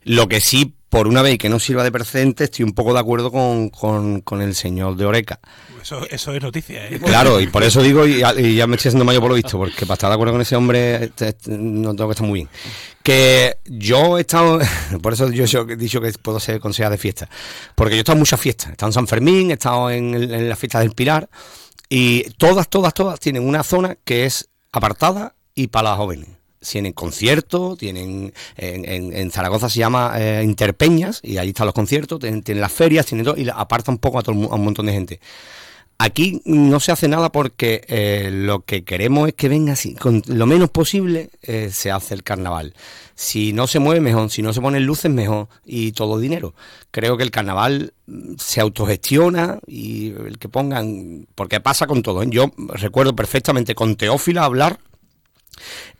Lo 0.05 0.27
que 0.29 0.41
sí, 0.41 0.75
por 0.89 1.07
una 1.07 1.23
vez 1.23 1.39
que 1.39 1.49
no 1.49 1.59
sirva 1.61 1.85
de 1.85 1.93
precedente, 1.93 2.45
estoy 2.45 2.65
un 2.65 2.73
poco 2.73 2.93
de 2.93 3.01
acuerdo 3.01 3.31
con, 3.31 3.69
con, 3.69 4.21
con 4.23 4.43
el 4.43 4.55
señor 4.55 4.97
de 4.97 5.05
Oreca. 5.05 5.39
Eso, 5.81 6.07
eso 6.09 6.33
es 6.35 6.43
noticia, 6.43 6.87
¿eh? 6.89 7.01
Claro, 7.05 7.41
y 7.41 7.47
por 7.49 7.62
eso 7.62 7.83
digo, 7.83 8.07
y, 8.07 8.23
y 8.39 8.55
ya 8.57 8.67
me 8.67 8.77
estoy 8.77 8.89
haciendo 8.91 9.05
mayor 9.05 9.21
por 9.21 9.31
lo 9.31 9.37
visto, 9.37 9.59
porque 9.59 9.85
para 9.87 9.95
estar 9.95 10.11
de 10.11 10.15
acuerdo 10.15 10.33
con 10.35 10.41
ese 10.41 10.57
hombre 10.57 11.05
este, 11.05 11.29
este, 11.29 11.51
no 11.59 11.95
tengo 11.95 12.09
que 12.09 12.12
estar 12.12 12.27
muy 12.27 12.41
bien. 12.41 12.49
Que 13.03 13.59
yo 13.67 14.17
he 14.19 14.23
estado, 14.23 14.61
por 15.03 15.12
eso 15.12 15.31
yo, 15.31 15.45
yo 15.45 15.62
he 15.69 15.77
dicho 15.77 16.01
que 16.01 16.12
puedo 16.12 16.39
ser 16.41 16.61
consejera 16.61 16.91
de 16.91 16.99
fiesta, 16.99 17.29
porque 17.75 17.95
yo 17.95 17.99
he 17.99 18.01
estado 18.01 18.15
en 18.17 18.21
muchas 18.21 18.41
fiestas, 18.41 18.69
he 18.71 18.73
estado 18.73 18.89
en 18.91 18.95
San 18.95 19.09
Fermín, 19.09 19.51
he 19.51 19.55
estado 19.55 19.91
en, 19.91 20.15
el- 20.15 20.33
en 20.33 20.49
la 20.49 20.57
fiesta 20.57 20.81
del 20.81 20.93
Pilar, 20.93 21.29
y 21.89 22.23
todas, 22.39 22.69
todas, 22.69 22.95
todas 22.95 23.19
tienen 23.21 23.47
una 23.47 23.62
zona 23.65 23.97
que 24.05 24.25
es 24.25 24.49
apartada 24.73 25.35
y 25.55 25.69
para 25.69 25.91
las 25.91 25.99
jóvenes. 25.99 26.29
Tienen 26.61 26.93
conciertos, 26.93 27.77
tienen 27.79 28.33
en, 28.57 28.85
en- 28.89 29.17
en 29.17 29.31
Zaragoza 29.33 29.69
se 29.69 29.81
llama 29.81 30.13
eh, 30.17 30.43
Interpeñas 30.45 31.19
y 31.25 31.39
ahí 31.39 31.49
están 31.49 31.67
los 31.67 31.75
conciertos, 31.75 32.21
tienen, 32.21 32.43
tienen 32.43 32.61
las 32.61 32.71
ferias, 32.73 33.05
tienen 33.07 33.25
todo 33.25 33.37
y 33.37 33.49
aparta 33.49 33.91
un 33.91 33.99
poco 33.99 34.21
a, 34.21 34.23
todo 34.23 34.35
a 34.51 34.55
un 34.55 34.65
montón 34.65 34.87
de 34.87 34.93
gente. 34.93 35.21
Aquí 35.99 36.41
no 36.45 36.81
se 36.81 36.91
hace 36.91 37.07
nada 37.07 37.31
porque 37.31 37.85
eh, 37.87 38.29
lo 38.33 38.61
que 38.61 38.83
queremos 38.83 39.29
es 39.29 39.35
que 39.35 39.49
venga 39.49 39.75
así, 39.75 39.95
con 39.95 40.21
lo 40.27 40.47
menos 40.47 40.69
posible 40.71 41.31
eh, 41.43 41.71
se 41.73 41.93
hace 41.93 42.15
el 42.15 42.25
carnaval. 42.25 42.75
Si 43.15 43.53
no 43.53 43.69
se 43.69 43.79
mueve 43.79 44.01
mejor, 44.01 44.29
si 44.31 44.43
no 44.43 44.53
se 44.53 44.61
ponen 44.61 44.85
luces 44.85 45.13
mejor 45.13 45.49
y 45.65 45.93
todo 45.93 46.19
dinero. 46.19 46.55
Creo 46.91 47.17
que 47.17 47.23
el 47.23 47.31
carnaval 47.31 47.93
mm, 48.07 48.35
se 48.37 48.61
autogestiona 48.61 49.61
y 49.67 50.09
el 50.11 50.39
que 50.39 50.49
pongan, 50.49 51.29
porque 51.37 51.61
pasa 51.61 51.87
con 51.87 52.03
todo. 52.03 52.25
Yo 52.25 52.51
recuerdo 52.75 53.15
perfectamente 53.15 53.77
con 53.77 53.95
Teófila 53.95 54.45
hablar 54.45 54.81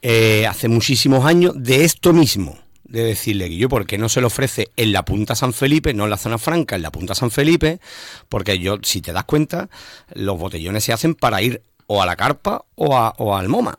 eh, 0.03 0.47
hace 0.47 0.69
muchísimos 0.69 1.25
años 1.25 1.55
de 1.57 1.85
esto 1.85 2.13
mismo. 2.13 2.59
De 2.85 3.05
decirle 3.05 3.49
que 3.49 3.57
yo, 3.57 3.71
¿por 3.71 3.87
qué 3.87 3.97
no 3.97 4.11
se 4.11 4.21
le 4.21 4.27
ofrece 4.27 4.71
en 4.77 4.93
la 4.93 5.05
Punta 5.05 5.35
San 5.35 5.55
Felipe, 5.55 5.95
no 5.95 6.05
en 6.05 6.11
la 6.11 6.19
zona 6.19 6.37
franca, 6.37 6.77
en 6.77 6.83
la 6.83 6.93
Punta 6.93 7.15
San 7.15 7.31
Felipe? 7.31 7.81
Porque 8.29 8.59
yo, 8.59 8.77
si 8.83 9.01
te 9.01 9.13
das 9.13 9.25
cuenta, 9.25 9.71
los 10.15 10.39
botellones 10.39 10.85
se 10.85 10.93
hacen 10.93 11.15
para 11.15 11.41
ir 11.41 11.63
o 11.87 12.03
a 12.03 12.07
la 12.07 12.17
carpa 12.17 12.65
o, 12.75 12.97
a, 12.97 13.15
o 13.17 13.35
al 13.35 13.49
MoMA. 13.49 13.77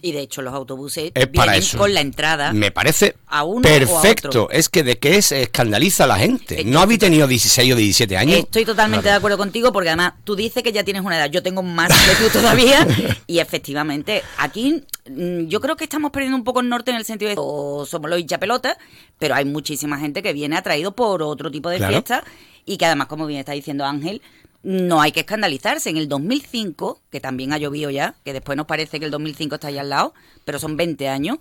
Y 0.00 0.12
de 0.12 0.20
hecho 0.20 0.42
los 0.42 0.54
autobuses 0.54 1.10
Es 1.14 1.26
para 1.26 1.52
vienen 1.52 1.58
eso. 1.68 1.76
con 1.78 1.92
la 1.92 2.00
entrada. 2.00 2.52
Me 2.52 2.70
parece 2.70 3.16
a 3.26 3.42
uno 3.42 3.56
o 3.68 3.70
a 3.72 3.78
perfecto. 3.78 4.28
otro. 4.28 4.50
Es 4.50 4.68
que 4.68 4.84
de 4.84 4.96
qué 4.98 5.20
se 5.22 5.42
escandaliza 5.42 6.04
a 6.04 6.06
la 6.06 6.18
gente. 6.18 6.62
No 6.64 6.78
habéis 6.80 7.00
tenido 7.00 7.26
16 7.26 7.72
o 7.72 7.76
17 7.76 8.16
años. 8.16 8.38
Estoy 8.38 8.64
totalmente 8.64 9.08
de 9.08 9.14
acuerdo 9.14 9.36
contigo 9.36 9.72
porque 9.72 9.88
además 9.88 10.12
tú 10.22 10.36
dices 10.36 10.62
que 10.62 10.70
ya 10.72 10.84
tienes 10.84 11.02
una 11.02 11.16
edad, 11.16 11.30
yo 11.30 11.42
tengo 11.42 11.64
más 11.64 11.88
que 11.88 12.24
tú 12.24 12.30
todavía 12.32 12.86
y 13.26 13.40
efectivamente 13.40 14.22
aquí 14.38 14.84
mm, 15.10 15.46
yo 15.48 15.60
creo 15.60 15.76
que 15.76 15.84
estamos 15.84 16.12
perdiendo 16.12 16.36
un 16.36 16.44
poco 16.44 16.60
el 16.60 16.68
norte 16.68 16.92
en 16.92 16.96
el 16.96 17.04
sentido 17.04 17.30
de 17.30 17.34
o 17.36 17.84
somos 17.84 18.08
los 18.08 18.20
hinchapelotas, 18.20 18.76
pero 19.18 19.34
hay 19.34 19.44
muchísima 19.46 19.98
gente 19.98 20.22
que 20.22 20.32
viene 20.32 20.56
atraído 20.56 20.92
por 20.92 21.22
otro 21.24 21.50
tipo 21.50 21.70
de 21.70 21.78
Claro. 21.78 21.92
fiesta 21.92 22.22
y 22.64 22.76
que 22.76 22.84
además, 22.86 23.06
como 23.08 23.26
bien 23.26 23.40
está 23.40 23.52
diciendo 23.52 23.84
Ángel, 23.84 24.20
no 24.62 25.00
hay 25.00 25.12
que 25.12 25.20
escandalizarse. 25.20 25.90
En 25.90 25.96
el 25.96 26.08
2005, 26.08 27.00
que 27.10 27.20
también 27.20 27.52
ha 27.52 27.58
llovido 27.58 27.90
ya, 27.90 28.14
que 28.24 28.32
después 28.32 28.56
nos 28.56 28.66
parece 28.66 28.98
que 28.98 29.04
el 29.04 29.10
2005 29.10 29.54
está 29.54 29.68
ahí 29.68 29.78
al 29.78 29.90
lado, 29.90 30.14
pero 30.44 30.58
son 30.58 30.76
20 30.76 31.08
años, 31.08 31.38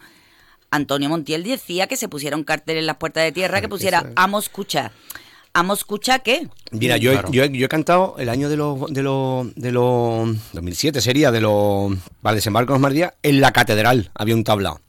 Antonio 0.72 1.10
Montiel 1.10 1.44
decía 1.44 1.88
que 1.88 1.96
se 1.96 2.10
pusiera 2.10 2.36
un 2.36 2.44
cartel 2.44 2.78
en 2.78 2.86
las 2.86 2.98
puertas 2.98 3.24
de 3.24 3.32
tierra 3.32 3.62
que 3.62 3.70
pusiera 3.70 4.12
Amo 4.16 4.40
escuchar. 4.40 4.92
¿Amo 5.54 5.74
escuchar 5.74 6.22
qué? 6.24 6.48
Mira, 6.72 6.98
yo, 6.98 7.14
yo, 7.32 7.46
yo 7.46 7.66
he 7.66 7.70
cantado 7.70 8.16
el 8.20 8.30
año 8.30 8.50
de 8.50 8.58
los 8.58 8.94
de 8.94 9.02
los 9.02 9.56
de 9.56 9.72
los 9.72 10.54
2007 10.54 11.02
sería 11.02 11.32
de 11.32 11.42
los 11.42 11.94
para 12.22 12.34
el 12.34 12.38
desembarco 12.38 12.74
de 12.74 12.76
los 12.76 12.82
Mardías 12.82 13.14
en 13.24 13.42
la 13.42 13.52
catedral 13.52 14.12
había 14.14 14.36
un 14.36 14.44
tablao. 14.44 14.80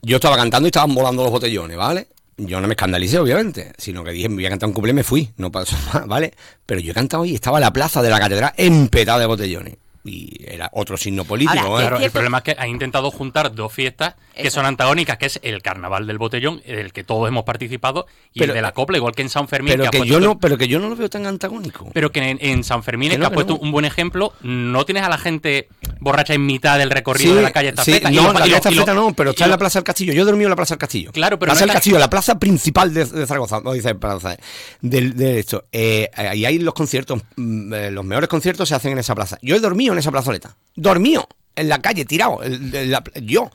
Yo 0.00 0.16
estaba 0.16 0.36
cantando 0.36 0.68
y 0.68 0.70
estaban 0.70 0.94
volando 0.94 1.24
los 1.24 1.32
botellones, 1.32 1.76
¿vale? 1.76 2.08
Yo 2.38 2.60
no 2.60 2.68
me 2.68 2.74
escandalicé, 2.74 3.18
obviamente, 3.18 3.72
sino 3.78 4.04
que 4.04 4.10
dije, 4.10 4.28
me 4.28 4.36
voy 4.36 4.46
a 4.46 4.50
cantar 4.50 4.68
un 4.68 4.74
cumple 4.74 4.92
me 4.92 5.02
fui, 5.02 5.30
no 5.38 5.50
pasó 5.50 5.76
más, 5.94 6.06
¿vale? 6.06 6.34
Pero 6.66 6.80
yo 6.80 6.92
he 6.92 6.94
cantado 6.94 7.24
y 7.24 7.34
estaba 7.34 7.60
la 7.60 7.72
plaza 7.72 8.02
de 8.02 8.10
la 8.10 8.18
catedral 8.18 8.52
empetada 8.56 9.18
de 9.20 9.26
botellones. 9.26 9.76
Y 10.06 10.44
era 10.46 10.70
otro 10.72 10.96
signo 10.96 11.24
político. 11.24 11.78
¿eh? 11.78 11.82
Claro, 11.82 11.98
el 11.98 12.10
problema 12.10 12.38
es 12.38 12.44
que 12.44 12.56
ha 12.58 12.66
intentado 12.68 13.10
juntar 13.10 13.54
dos 13.54 13.72
fiestas 13.72 14.14
que 14.34 14.50
son 14.50 14.66
antagónicas, 14.66 15.16
que 15.16 15.26
es 15.26 15.40
el 15.42 15.62
Carnaval 15.62 16.06
del 16.06 16.18
Botellón, 16.18 16.62
del 16.66 16.92
que 16.92 17.02
todos 17.04 17.26
hemos 17.28 17.44
participado, 17.44 18.06
y 18.32 18.40
Pero- 18.40 18.52
el 18.52 18.56
de 18.56 18.62
la 18.62 18.72
Copla, 18.72 18.98
igual 18.98 19.14
que 19.14 19.22
en 19.22 19.30
San 19.30 19.48
Fermín. 19.48 19.72
Pero 19.72 19.84
ha 19.86 19.90
que 19.90 19.98
puesto 19.98 20.12
yo 20.14 20.20
no, 20.20 20.38
pero 20.38 20.58
que 20.58 20.68
yo 20.68 20.78
no 20.78 20.88
lo 20.90 20.96
veo 20.96 21.08
tan 21.08 21.26
antagónico. 21.26 21.90
Pero 21.94 22.12
que 22.12 22.20
en, 22.20 22.38
en 22.40 22.62
San 22.62 22.82
Fermín, 22.82 23.08
Que 23.10 23.16
que 23.16 23.22
no, 23.22 23.30
que 23.30 23.34
puesto 23.34 23.54
no. 23.54 23.60
un 23.60 23.72
buen 23.72 23.84
ejemplo, 23.86 24.32
no 24.42 24.84
tienes 24.84 25.02
a 25.04 25.08
la 25.08 25.16
gente 25.18 25.68
borracha 26.00 26.34
en 26.34 26.44
mitad 26.44 26.78
del 26.78 26.90
recorrido 26.90 27.30
Sí, 27.30 27.36
de 27.36 27.42
la 27.42 27.50
calle 27.50 27.68
sí, 27.82 27.92
Estafeta. 27.92 28.10
no, 28.10 28.22
los- 28.24 28.32
la 28.34 28.40
calle 28.40 28.54
Estafeta 28.56 28.94
no, 28.94 29.12
pero 29.14 29.30
está 29.30 29.44
en 29.44 29.50
la 29.50 29.58
Plaza 29.58 29.78
del 29.78 29.84
Castillo. 29.84 30.12
Yo 30.12 30.22
he 30.22 30.24
dormido 30.26 30.46
en 30.48 30.50
la 30.50 30.56
Plaza 30.56 30.74
del 30.74 30.80
Castillo. 30.80 31.12
Claro, 31.12 31.38
pero 31.38 31.50
Plaza 31.50 31.60
no 31.64 31.66
del 31.68 31.74
Castillo, 31.74 31.98
la 31.98 32.10
plaza 32.10 32.38
principal 32.38 32.92
de, 32.94 33.04
de 33.06 33.26
Zaragoza. 33.26 33.60
No 33.64 33.72
dice 33.72 33.94
plaza, 33.94 34.36
del- 34.82 35.16
de, 35.16 35.38
esto. 35.40 35.64
Eh, 35.72 36.10
ahí 36.14 36.44
hay 36.44 36.58
los 36.58 36.74
conciertos, 36.74 37.22
mm, 37.36 37.72
eh, 37.74 37.90
los 37.90 38.04
mejores 38.04 38.28
conciertos 38.28 38.68
se 38.68 38.74
hacen 38.74 38.92
en 38.92 38.98
esa 38.98 39.14
plaza. 39.14 39.38
Yo 39.42 39.56
he 39.56 39.60
dormido 39.60 39.94
en 39.96 40.00
esa 40.00 40.10
plazoleta. 40.12 40.56
Dormido 40.74 41.28
en 41.54 41.68
la 41.68 41.80
calle, 41.80 42.04
tirado. 42.04 42.40
la- 42.44 43.02
yo. 43.22 43.50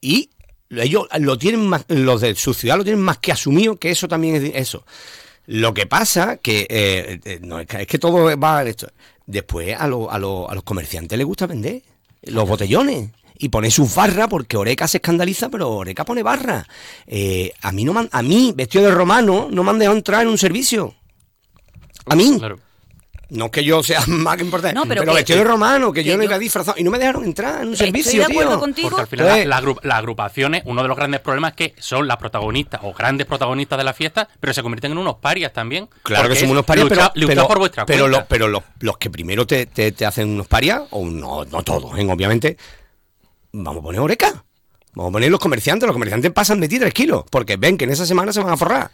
Y 0.00 0.30
ellos 0.70 1.06
lo 1.18 1.38
tienen 1.38 1.66
más, 1.68 1.84
los 1.88 2.20
de 2.20 2.34
su 2.34 2.54
ciudad 2.54 2.76
lo 2.76 2.84
tienen 2.84 3.02
más 3.02 3.18
que 3.18 3.32
asumido 3.32 3.76
que 3.76 3.90
eso 3.90 4.08
también 4.08 4.36
es 4.36 4.52
eso. 4.54 4.84
Lo 5.46 5.74
que 5.74 5.86
pasa 5.86 6.36
que 6.38 6.66
eh, 6.70 7.20
eh, 7.24 7.38
no, 7.42 7.58
es 7.60 7.66
que 7.66 7.82
es 7.82 7.86
que 7.86 7.98
todo 7.98 8.36
va 8.38 8.62
en 8.62 8.68
esto. 8.68 8.88
Después 9.26 9.76
a, 9.78 9.86
lo- 9.86 10.10
a, 10.10 10.18
lo- 10.18 10.50
a 10.50 10.54
los 10.54 10.64
comerciantes 10.64 11.16
les 11.16 11.26
gusta 11.26 11.46
vender 11.46 11.82
los 12.22 12.48
botellones 12.48 13.10
y 13.38 13.48
pone 13.48 13.70
sus 13.70 13.92
barras 13.94 14.28
porque 14.28 14.56
Oreca 14.56 14.86
se 14.86 14.98
escandaliza, 14.98 15.48
pero 15.48 15.68
Oreca 15.70 16.04
pone 16.04 16.22
barra. 16.22 16.66
Eh, 17.06 17.52
a 17.60 17.72
mí 17.72 17.84
no 17.84 17.92
man- 17.92 18.08
a 18.12 18.22
mí 18.22 18.52
vestido 18.56 18.84
de 18.84 18.90
romano 18.92 19.48
no 19.50 19.62
me 19.64 19.70
han 19.70 19.78
dejado 19.78 19.96
entrar 19.96 20.22
en 20.22 20.28
un 20.28 20.38
servicio. 20.38 20.94
A 22.06 22.16
mí. 22.16 22.38
No 23.34 23.46
es 23.46 23.50
que 23.50 23.64
yo 23.64 23.82
sea 23.82 24.02
más 24.08 24.36
que 24.36 24.44
importante, 24.44 24.74
No, 24.74 24.82
pero 24.82 25.00
pero, 25.00 25.12
que- 25.12 25.16
vestido 25.20 25.38
de 25.38 25.44
romano, 25.46 25.90
que, 25.90 26.02
que 26.04 26.10
yo 26.10 26.18
no 26.18 26.22
iba 26.24 26.38
disfrazado 26.38 26.78
y 26.78 26.84
no 26.84 26.90
me 26.90 26.98
dejaron 26.98 27.24
entrar 27.24 27.62
en 27.62 27.68
un 27.68 27.72
Estoy 27.72 27.86
servicio, 27.86 28.18
de 28.20 28.24
acuerdo 28.26 28.50
tío. 28.50 28.60
contigo. 28.60 28.88
Porque 28.90 29.00
al 29.02 29.06
final 29.08 29.26
Entonces- 29.26 29.46
la- 29.48 29.60
la 29.60 29.66
agru- 29.66 29.78
las 29.82 29.98
agrupaciones, 29.98 30.62
uno 30.66 30.82
de 30.82 30.88
los 30.88 30.96
grandes 30.98 31.20
problemas 31.20 31.52
es 31.52 31.56
que 31.56 31.74
son 31.80 32.06
las 32.06 32.18
protagonistas 32.18 32.80
o 32.84 32.92
grandes 32.92 33.26
protagonistas 33.26 33.78
de 33.78 33.84
la 33.84 33.94
fiesta, 33.94 34.28
pero 34.38 34.52
se 34.52 34.62
convierten 34.62 34.92
en 34.92 34.98
unos 34.98 35.16
parias 35.16 35.52
también. 35.52 35.88
Claro 36.02 36.28
que 36.28 36.36
somos 36.36 36.52
unos 36.52 36.64
parias, 36.66 36.86
pero, 36.90 37.10
pero, 37.26 37.48
por 37.48 37.58
vuestra 37.58 37.86
pero, 37.86 38.04
cuenta. 38.04 38.18
lo- 38.20 38.26
pero 38.26 38.48
los, 38.48 38.62
los 38.80 38.98
que 38.98 39.08
primero 39.08 39.46
te, 39.46 39.64
te- 39.64 39.92
te 39.92 40.04
hacen 40.04 40.28
unos 40.28 40.46
parias, 40.46 40.82
o 40.90 41.04
no, 41.06 41.44
no 41.46 41.62
todos, 41.62 41.98
¿eh? 41.98 42.06
obviamente, 42.10 42.58
vamos 43.52 43.80
a 43.80 43.82
poner 43.82 44.00
oreca. 44.00 44.44
Vamos 44.94 45.10
a 45.10 45.12
poner 45.12 45.30
los 45.30 45.40
comerciantes. 45.40 45.86
Los 45.86 45.94
comerciantes 45.94 46.30
pasan 46.32 46.60
de 46.60 46.68
ti 46.68 46.78
tres 46.78 46.92
kilos, 46.92 47.24
porque 47.30 47.56
ven 47.56 47.78
que 47.78 47.84
en 47.84 47.90
esa 47.90 48.04
semana 48.04 48.32
se 48.32 48.40
van 48.40 48.52
a 48.52 48.56
forrar. 48.56 48.90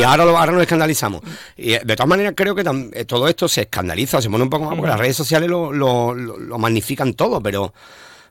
Y 0.00 0.02
ahora, 0.02 0.24
lo- 0.24 0.36
ahora 0.38 0.52
nos 0.52 0.62
escandalizamos. 0.62 1.20
Y 1.56 1.74
eh, 1.74 1.82
de 1.84 1.94
todas 1.96 2.08
maneras, 2.08 2.34
creo 2.36 2.54
que 2.54 2.64
tam- 2.64 2.90
eh, 2.92 3.04
todo 3.04 3.28
esto 3.28 3.46
se 3.48 3.62
escandaliza, 3.62 4.20
se 4.20 4.28
pone 4.28 4.42
un 4.44 4.50
poco 4.50 4.64
más, 4.64 4.74
porque 4.74 4.90
las 4.90 4.98
redes 4.98 5.16
sociales 5.16 5.48
lo, 5.48 5.72
lo- 5.72 6.14
lo- 6.14 6.38
lo 6.38 6.58
magnifican 6.58 7.14
todo, 7.14 7.40
pero 7.40 7.72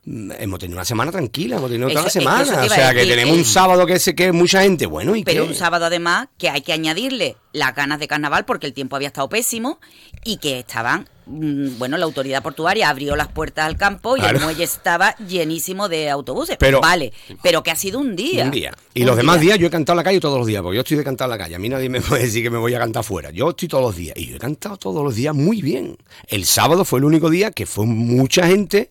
hemos 0.04 0.58
tenido 0.58 0.76
una 0.78 0.84
semana 0.84 1.12
tranquila, 1.12 1.56
hemos 1.56 1.70
tenido 1.70 1.88
toda 1.88 2.02
la 2.04 2.10
semana. 2.10 2.62
O 2.64 2.68
sea, 2.68 2.92
que 2.92 3.06
tenemos 3.06 3.36
eh, 3.36 3.38
un 3.38 3.44
sábado 3.44 3.86
que 3.86 3.98
sé 3.98 4.14
que 4.14 4.26
es 4.26 4.32
mucha 4.34 4.62
gente. 4.62 4.86
Bueno, 4.86 5.14
¿y 5.14 5.22
Pero 5.24 5.44
qué? 5.44 5.50
un 5.50 5.54
sábado 5.54 5.86
además 5.86 6.28
que 6.38 6.48
hay 6.50 6.62
que 6.62 6.72
añadirle 6.72 7.36
las 7.52 7.74
ganas 7.74 8.00
de 8.00 8.08
carnaval 8.08 8.44
porque 8.44 8.66
el 8.66 8.72
tiempo 8.72 8.96
había 8.96 9.08
estado 9.08 9.28
pésimo 9.28 9.78
y 10.24 10.38
que 10.38 10.58
estaban, 10.58 11.08
mm, 11.26 11.78
bueno, 11.78 11.96
la 11.98 12.04
autoridad 12.06 12.42
portuaria 12.42 12.88
abrió 12.88 13.14
las 13.14 13.28
puertas 13.28 13.66
al 13.66 13.76
campo 13.76 14.16
y 14.16 14.20
Claro. 14.20 14.38
el 14.38 14.44
muelle 14.44 14.64
estaba 14.64 15.14
llenísimo 15.18 15.88
de 15.88 16.10
autobuses. 16.10 16.56
Pero- 16.58 16.80
vale, 16.80 17.12
pero 17.42 17.62
que 17.62 17.70
ha 17.70 17.76
sido 17.76 18.00
un 18.00 18.16
día. 18.16 18.44
Un 18.46 18.50
día. 18.50 18.72
Y 18.94 19.02
Un 19.02 19.06
los 19.06 19.16
demás 19.16 19.36
día. 19.40 19.50
días 19.50 19.58
yo 19.60 19.66
he 19.68 19.70
cantado 19.70 19.94
en 19.94 19.98
la 19.98 20.04
calle 20.04 20.18
todos 20.18 20.38
los 20.38 20.46
días, 20.48 20.62
porque 20.62 20.76
yo 20.76 20.80
estoy 20.82 20.96
de 20.96 21.04
cantar 21.04 21.26
en 21.26 21.30
la 21.30 21.38
calle. 21.38 21.54
A 21.54 21.58
mí 21.60 21.68
nadie 21.68 21.88
me 21.88 22.00
puede 22.00 22.22
decir 22.24 22.42
que 22.42 22.50
me 22.50 22.58
voy 22.58 22.74
a 22.74 22.78
cantar 22.80 23.04
fuera. 23.04 23.30
Yo 23.30 23.50
estoy 23.50 23.68
todos 23.68 23.84
los 23.84 23.94
días. 23.94 24.16
Y 24.16 24.26
yo 24.26 24.36
he 24.36 24.40
cantado 24.40 24.76
todos 24.78 25.04
los 25.04 25.14
días 25.14 25.34
muy 25.34 25.62
bien. 25.62 25.96
El 26.26 26.44
sábado 26.44 26.84
fue 26.84 26.98
el 26.98 27.04
único 27.04 27.30
día 27.30 27.52
que 27.52 27.66
fue 27.66 27.86
mucha 27.86 28.46
gente, 28.48 28.90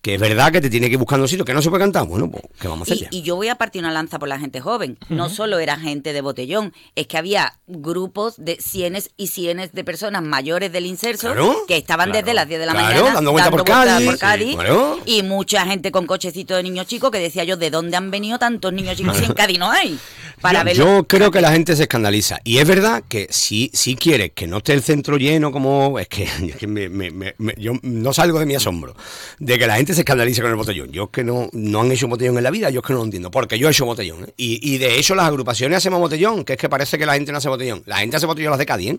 que 0.00 0.14
es 0.14 0.20
verdad 0.20 0.52
que 0.52 0.60
te 0.60 0.70
tiene 0.70 0.86
que 0.86 0.92
ir 0.92 0.98
buscando 0.98 1.26
sitios 1.26 1.44
que 1.44 1.52
no 1.54 1.60
se 1.62 1.70
puede 1.70 1.82
cantar. 1.82 2.06
Bueno, 2.06 2.30
pues, 2.30 2.44
¿qué 2.60 2.68
vamos 2.68 2.88
a 2.88 2.92
hacer 2.94 2.96
Y, 2.96 3.00
ya? 3.00 3.08
y 3.10 3.22
yo 3.22 3.36
voy 3.36 3.48
a 3.48 3.56
partir 3.56 3.80
una 3.82 3.90
lanza 3.92 4.18
por 4.18 4.28
la 4.28 4.38
gente 4.38 4.60
joven. 4.60 4.96
No 5.08 5.28
solo 5.28 5.58
era 5.58 5.76
gente 5.78 6.12
de 6.12 6.20
botellón, 6.20 6.72
es 6.94 7.06
que 7.06 7.18
había 7.18 7.58
grupos 7.66 8.34
de 8.38 8.56
cienes 8.60 9.10
y 9.16 9.26
cienes 9.28 9.72
de 9.72 9.84
personas 9.84 10.22
mayores 10.22 10.72
del 10.72 10.86
inserso 10.86 11.28
Claro, 11.32 11.64
que 11.66 11.76
estaban 11.76 12.10
claro, 12.10 12.24
desde 12.24 12.34
las 12.34 12.48
10 12.48 12.60
de 12.60 12.66
la 12.66 12.72
claro, 12.72 12.88
mañana 12.88 13.14
dando 13.14 13.32
vuelta 13.32 13.50
por 13.50 13.64
Cádiz, 13.64 14.10
sí, 14.12 14.18
Cádiz, 14.18 14.54
claro. 14.56 14.98
y 15.04 15.22
mucha 15.22 15.66
gente 15.66 15.90
con 15.90 16.06
cochecito 16.06 16.54
de 16.56 16.62
niños 16.62 16.86
chicos 16.86 17.10
que 17.10 17.18
decía 17.18 17.44
yo, 17.44 17.56
¿de 17.56 17.70
dónde 17.70 17.96
han 17.96 18.10
venido 18.10 18.38
tantos 18.38 18.72
niños 18.72 18.96
chicos 18.96 19.16
si 19.16 19.24
en 19.24 19.32
Cádiz 19.34 19.58
no 19.58 19.70
hay? 19.70 19.98
Para 20.40 20.60
yo, 20.60 20.64
verlo. 20.64 20.84
yo 20.98 21.04
creo 21.08 21.30
que 21.32 21.40
la 21.40 21.50
gente 21.50 21.74
se 21.74 21.82
escandaliza. 21.82 22.38
Y 22.44 22.58
es 22.58 22.68
verdad 22.68 23.02
que 23.08 23.26
si, 23.30 23.70
si 23.74 23.96
quieres 23.96 24.30
que 24.34 24.46
no 24.46 24.58
esté 24.58 24.72
el 24.72 24.82
centro 24.82 25.16
lleno 25.16 25.50
como... 25.50 25.98
Es 25.98 26.06
que, 26.08 26.22
es 26.48 26.56
que 26.56 26.66
me- 26.68 26.88
me- 26.88 27.10
me- 27.10 27.34
me- 27.38 27.54
yo 27.58 27.72
no 27.82 28.12
salgo 28.12 28.38
de 28.38 28.46
mi 28.46 28.54
asombro 28.54 28.94
de 29.40 29.58
que 29.58 29.66
la 29.66 29.76
gente 29.76 29.87
se 29.94 30.00
escandalice 30.00 30.40
con 30.42 30.50
el 30.50 30.56
botellón. 30.56 30.90
Yo 30.92 31.04
es 31.04 31.10
que 31.10 31.24
no, 31.24 31.48
no 31.52 31.80
han 31.80 31.92
hecho 31.92 32.08
botellón 32.08 32.36
en 32.38 32.44
la 32.44 32.50
vida, 32.50 32.70
yo 32.70 32.80
es 32.80 32.86
que 32.86 32.92
no 32.92 33.00
lo 33.00 33.04
entiendo. 33.04 33.30
Porque 33.30 33.58
yo 33.58 33.68
he 33.68 33.70
hecho 33.70 33.84
botellón. 33.86 34.24
¿eh? 34.24 34.34
Y, 34.36 34.74
y 34.74 34.78
de 34.78 34.98
hecho 34.98 35.14
las 35.14 35.26
agrupaciones 35.26 35.78
hacemos 35.78 36.00
botellón, 36.00 36.44
que 36.44 36.54
es 36.54 36.58
que 36.58 36.68
parece 36.68 36.98
que 36.98 37.06
la 37.06 37.14
gente 37.14 37.32
no 37.32 37.38
hace 37.38 37.48
botellón. 37.48 37.82
La 37.86 37.98
gente 37.98 38.16
hace 38.16 38.26
botellón 38.26 38.50
las 38.50 38.58
de 38.58 38.66
Cádiz, 38.66 38.90
¿eh? 38.92 38.98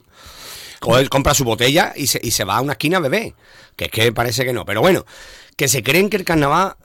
Coge- 0.79 1.09
compra 1.09 1.33
su 1.33 1.43
botella 1.43 1.93
y 1.95 2.07
se, 2.07 2.19
y 2.23 2.31
se 2.31 2.43
va 2.45 2.57
a 2.57 2.61
una 2.61 2.73
esquina 2.73 2.97
a 2.97 3.01
beber. 3.01 3.33
Que 3.75 3.85
es 3.85 3.91
que 3.91 4.11
parece 4.13 4.45
que 4.45 4.53
no. 4.53 4.65
Pero 4.65 4.81
bueno, 4.81 5.05
que 5.55 5.67
se 5.67 5.83
creen 5.83 6.09
que 6.09 6.17
el 6.17 6.23
carnaval 6.23 6.75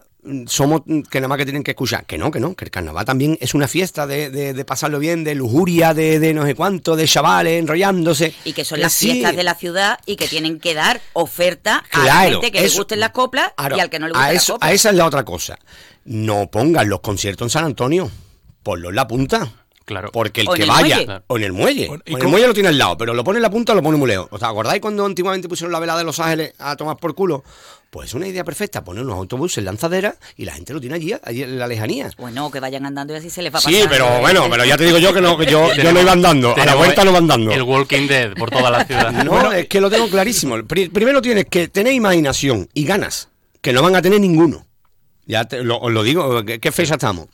somos 0.47 0.83
que 1.11 1.21
nada 1.21 1.29
más 1.29 1.39
que 1.39 1.45
tienen 1.45 1.63
que 1.63 1.73
escuchar. 1.73 2.05
Que 2.07 2.17
no, 2.19 2.31
que 2.31 2.41
no, 2.41 2.55
que 2.55 2.65
el 2.65 2.71
carnaval 2.71 3.05
también 3.05 3.37
es 3.41 3.55
una 3.55 3.69
fiesta 3.69 4.07
de, 4.07 4.31
de- 4.31 4.55
de 4.55 4.65
pasarlo 4.65 4.99
bien, 4.99 5.25
de 5.25 5.35
lujuria, 5.35 5.95
de, 5.95 6.19
de 6.19 6.33
no 6.35 6.45
sé 6.47 6.55
cuánto, 6.55 6.97
de 6.97 7.07
chavales 7.07 7.61
enrollándose. 7.61 8.35
Y 8.45 8.53
que 8.53 8.65
son 8.65 8.77
Que 8.77 8.83
las 8.83 8.93
sí. 8.95 9.11
fiestas 9.11 9.37
de 9.37 9.43
la 9.43 9.55
ciudad 9.55 9.99
y 10.07 10.17
que 10.17 10.27
tienen 10.29 10.59
que 10.61 10.75
dar 10.75 11.01
oferta 11.13 11.85
a 11.91 11.99
la 11.99 12.05
Claro, 12.05 12.31
gente 12.41 12.53
que 12.53 12.61
le 12.61 12.67
eso- 12.67 12.79
gusten 12.79 13.01
las 13.01 13.11
coplas 13.11 13.53
Claro, 13.57 13.77
y 13.77 13.81
al 13.81 13.91
que 13.91 13.99
no 13.99 14.07
le 14.09 14.15
a, 14.15 14.19
gusten 14.19 14.35
las 14.35 14.43
eso- 14.43 14.53
coplas. 14.55 14.71
a 14.71 14.75
esa 14.75 14.91
es 14.91 14.97
la 14.97 15.07
otra 15.07 15.25
cosa. 15.25 15.59
No 16.05 16.51
pongan 16.51 16.89
los 16.89 17.01
conciertos 17.01 17.47
en 17.47 17.51
San 17.51 17.65
Antonio. 17.65 18.11
Ponlo 18.63 18.89
en 18.91 18.95
la 18.97 19.07
punta. 19.07 19.64
Claro. 19.85 20.11
Porque 20.13 20.41
el 20.41 20.49
O 20.49 20.53
que 20.53 20.63
el 20.63 20.69
vaya, 20.69 20.97
muelle. 20.97 21.21
o 21.27 21.37
en 21.37 21.43
el 21.45 21.53
muelle, 21.53 21.89
O- 21.89 21.95
o 21.95 21.99
¿y 22.07 22.15
en 22.15 22.21
el 22.23 22.29
muelle 22.29 22.47
lo 22.47 22.55
tiene 22.55 22.71
al 22.71 22.79
lado, 22.79 22.97
pero 22.97 23.13
lo 23.13 23.23
pone 23.23 23.37
en 23.39 23.43
la 23.43 23.51
punta 23.51 23.73
o 23.73 23.75
lo 23.75 23.83
pone 23.83 23.99
muy 23.99 24.09
lejos. 24.09 24.29
¿Os 24.31 24.43
acordáis 24.43 24.81
cuando 24.81 25.05
antiguamente 25.05 25.47
pusieron 25.49 25.73
la 25.73 25.79
vela 25.79 25.97
de 25.99 26.05
Los 26.05 26.19
Ángeles 26.21 26.55
a 26.59 26.75
tomar 26.77 26.97
por 26.97 27.15
culo? 27.15 27.45
Pues 27.91 28.09
es 28.09 28.15
una 28.15 28.27
idea 28.27 28.43
perfecta, 28.45 28.83
poner 28.83 29.05
unos 29.05 29.17
autobuses 29.17 29.63
lanzaderas 29.63 30.17
y 30.37 30.47
la 30.47 30.55
gente 30.55 30.73
lo 30.73 30.81
tiene 30.81 30.97
allí, 30.97 31.15
allí 31.23 31.43
en 31.43 31.59
la 31.59 31.67
lejanía. 31.69 32.11
Bueno, 32.19 32.51
que 32.51 32.59
vayan 32.61 32.87
andando 32.87 33.13
y 33.13 33.19
así 33.19 33.29
se 33.31 33.41
les 33.43 33.53
va 33.53 33.59
pasando. 33.59 33.79
Sí, 33.79 33.85
pero 33.89 34.21
bueno, 34.21 34.47
pero 34.51 34.65
ya 34.65 34.77
te 34.77 34.85
digo 34.85 34.99
yo 34.99 35.13
que 35.13 35.21
no, 35.21 35.37
que 35.39 35.47
yo, 35.47 35.73
yo 35.75 35.93
no 35.93 36.01
iba 36.01 36.13
andando, 36.13 36.57
a 36.57 36.65
la 36.65 36.75
vuelta 36.75 37.05
no 37.05 37.13
va 37.13 37.19
andando. 37.19 37.53
El 37.53 37.63
Walking 37.63 38.09
Dead 38.09 38.33
por 38.35 38.51
toda 38.51 38.71
la 38.71 38.85
ciudad. 38.87 39.13
No, 39.25 39.53
es 39.53 39.69
que 39.69 39.81
lo 39.83 39.91
tengo 39.91 40.09
clarísimo. 40.09 40.57
Pri- 40.65 40.89
primero 40.89 41.21
tienes 41.23 41.45
que 41.45 41.69
tener 41.69 41.93
imaginación 41.93 42.69
y 42.75 42.85
ganas, 42.85 43.29
que 43.61 43.73
no 43.75 43.81
van 43.83 43.95
a 43.95 44.03
tener 44.03 44.19
ninguno. 44.19 44.67
Ya 45.27 45.45
te- 45.45 45.63
lo, 45.63 45.79
os 45.79 45.93
lo 45.93 46.03
digo, 46.03 46.45
¿qué, 46.45 46.59
qué 46.59 46.73
fecha 46.73 46.95
estamos? 46.95 47.29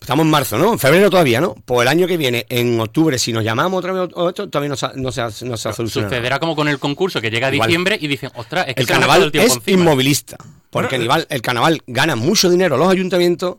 Estamos 0.00 0.24
en 0.24 0.30
marzo, 0.30 0.56
¿no? 0.58 0.72
En 0.72 0.78
febrero 0.78 1.10
todavía, 1.10 1.40
¿no? 1.40 1.54
Pues 1.64 1.82
el 1.82 1.88
año 1.88 2.06
que 2.06 2.16
viene, 2.16 2.46
en 2.48 2.80
octubre, 2.80 3.18
si 3.18 3.32
nos 3.32 3.44
llamamos 3.44 3.78
otra 3.78 3.92
vez 3.92 4.10
o 4.14 4.28
esto, 4.28 4.48
todavía 4.48 4.70
no 4.70 4.76
se, 4.76 4.86
ha- 4.86 4.92
no 4.94 5.12
se, 5.12 5.20
ha- 5.20 5.30
no 5.42 5.56
se 5.56 5.68
ha 5.68 5.72
solucionado. 5.72 6.10
Sucederá 6.14 6.38
como 6.38 6.56
con 6.56 6.68
el 6.68 6.78
concurso, 6.78 7.20
que 7.20 7.30
llega 7.30 7.48
a 7.48 7.54
Igual. 7.54 7.68
diciembre 7.68 7.98
y 8.00 8.06
dicen, 8.06 8.30
ostras, 8.34 8.66
es 8.68 8.74
que 8.74 8.80
El 8.82 8.86
carnaval 8.86 9.22
el 9.24 9.32
tiempo 9.32 9.50
es 9.52 9.56
encima". 9.56 9.80
inmovilista. 9.82 10.36
Porque 10.70 10.96
Aníbal- 10.98 11.26
el 11.28 11.42
carnaval 11.42 11.82
gana 11.86 12.14
mucho 12.16 12.48
dinero 12.50 12.76
los 12.76 12.90
ayuntamientos 12.90 13.56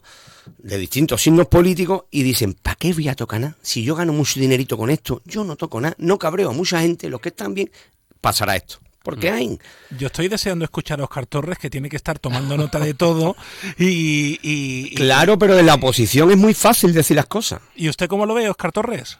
de 0.57 0.77
distintos 0.77 1.21
signos 1.21 1.47
políticos 1.47 2.03
y 2.09 2.23
dicen, 2.23 2.53
¿para 2.53 2.75
qué 2.75 2.91
voy 2.93 3.07
a 3.07 3.15
tocar 3.15 3.39
nada? 3.39 3.55
Si 3.61 3.83
yo 3.83 3.95
gano 3.95 4.13
mucho 4.13 4.39
dinerito 4.39 4.77
con 4.77 4.89
esto, 4.89 5.21
yo 5.25 5.43
no 5.43 5.55
toco 5.55 5.79
nada, 5.81 5.95
no 5.99 6.17
cabreo 6.17 6.49
a 6.49 6.53
mucha 6.53 6.81
gente, 6.81 7.07
los 7.09 7.21
que 7.21 7.29
están 7.29 7.53
bien, 7.53 7.69
pasará 8.21 8.55
esto. 8.55 8.77
Porque 9.03 9.29
hay. 9.29 9.57
Yo 9.97 10.07
estoy 10.07 10.27
deseando 10.27 10.65
escuchar 10.65 10.99
a 10.99 11.05
Oscar 11.05 11.25
Torres, 11.25 11.57
que 11.57 11.69
tiene 11.69 11.89
que 11.89 11.95
estar 11.95 12.19
tomando 12.19 12.57
nota 12.57 12.79
de 12.79 12.93
todo. 12.93 13.35
Y, 13.77 14.37
y- 14.43 14.89
y- 14.91 14.95
Claro, 14.95 15.39
pero 15.39 15.57
en 15.57 15.65
la 15.65 15.75
oposición 15.75 16.29
es 16.31 16.37
muy 16.37 16.53
fácil 16.53 16.93
decir 16.93 17.15
las 17.15 17.25
cosas. 17.27 17.61
¿Y 17.75 17.89
usted 17.89 18.07
cómo 18.07 18.25
lo 18.25 18.33
ve, 18.33 18.49
Oscar 18.49 18.71
Torres? 18.71 19.17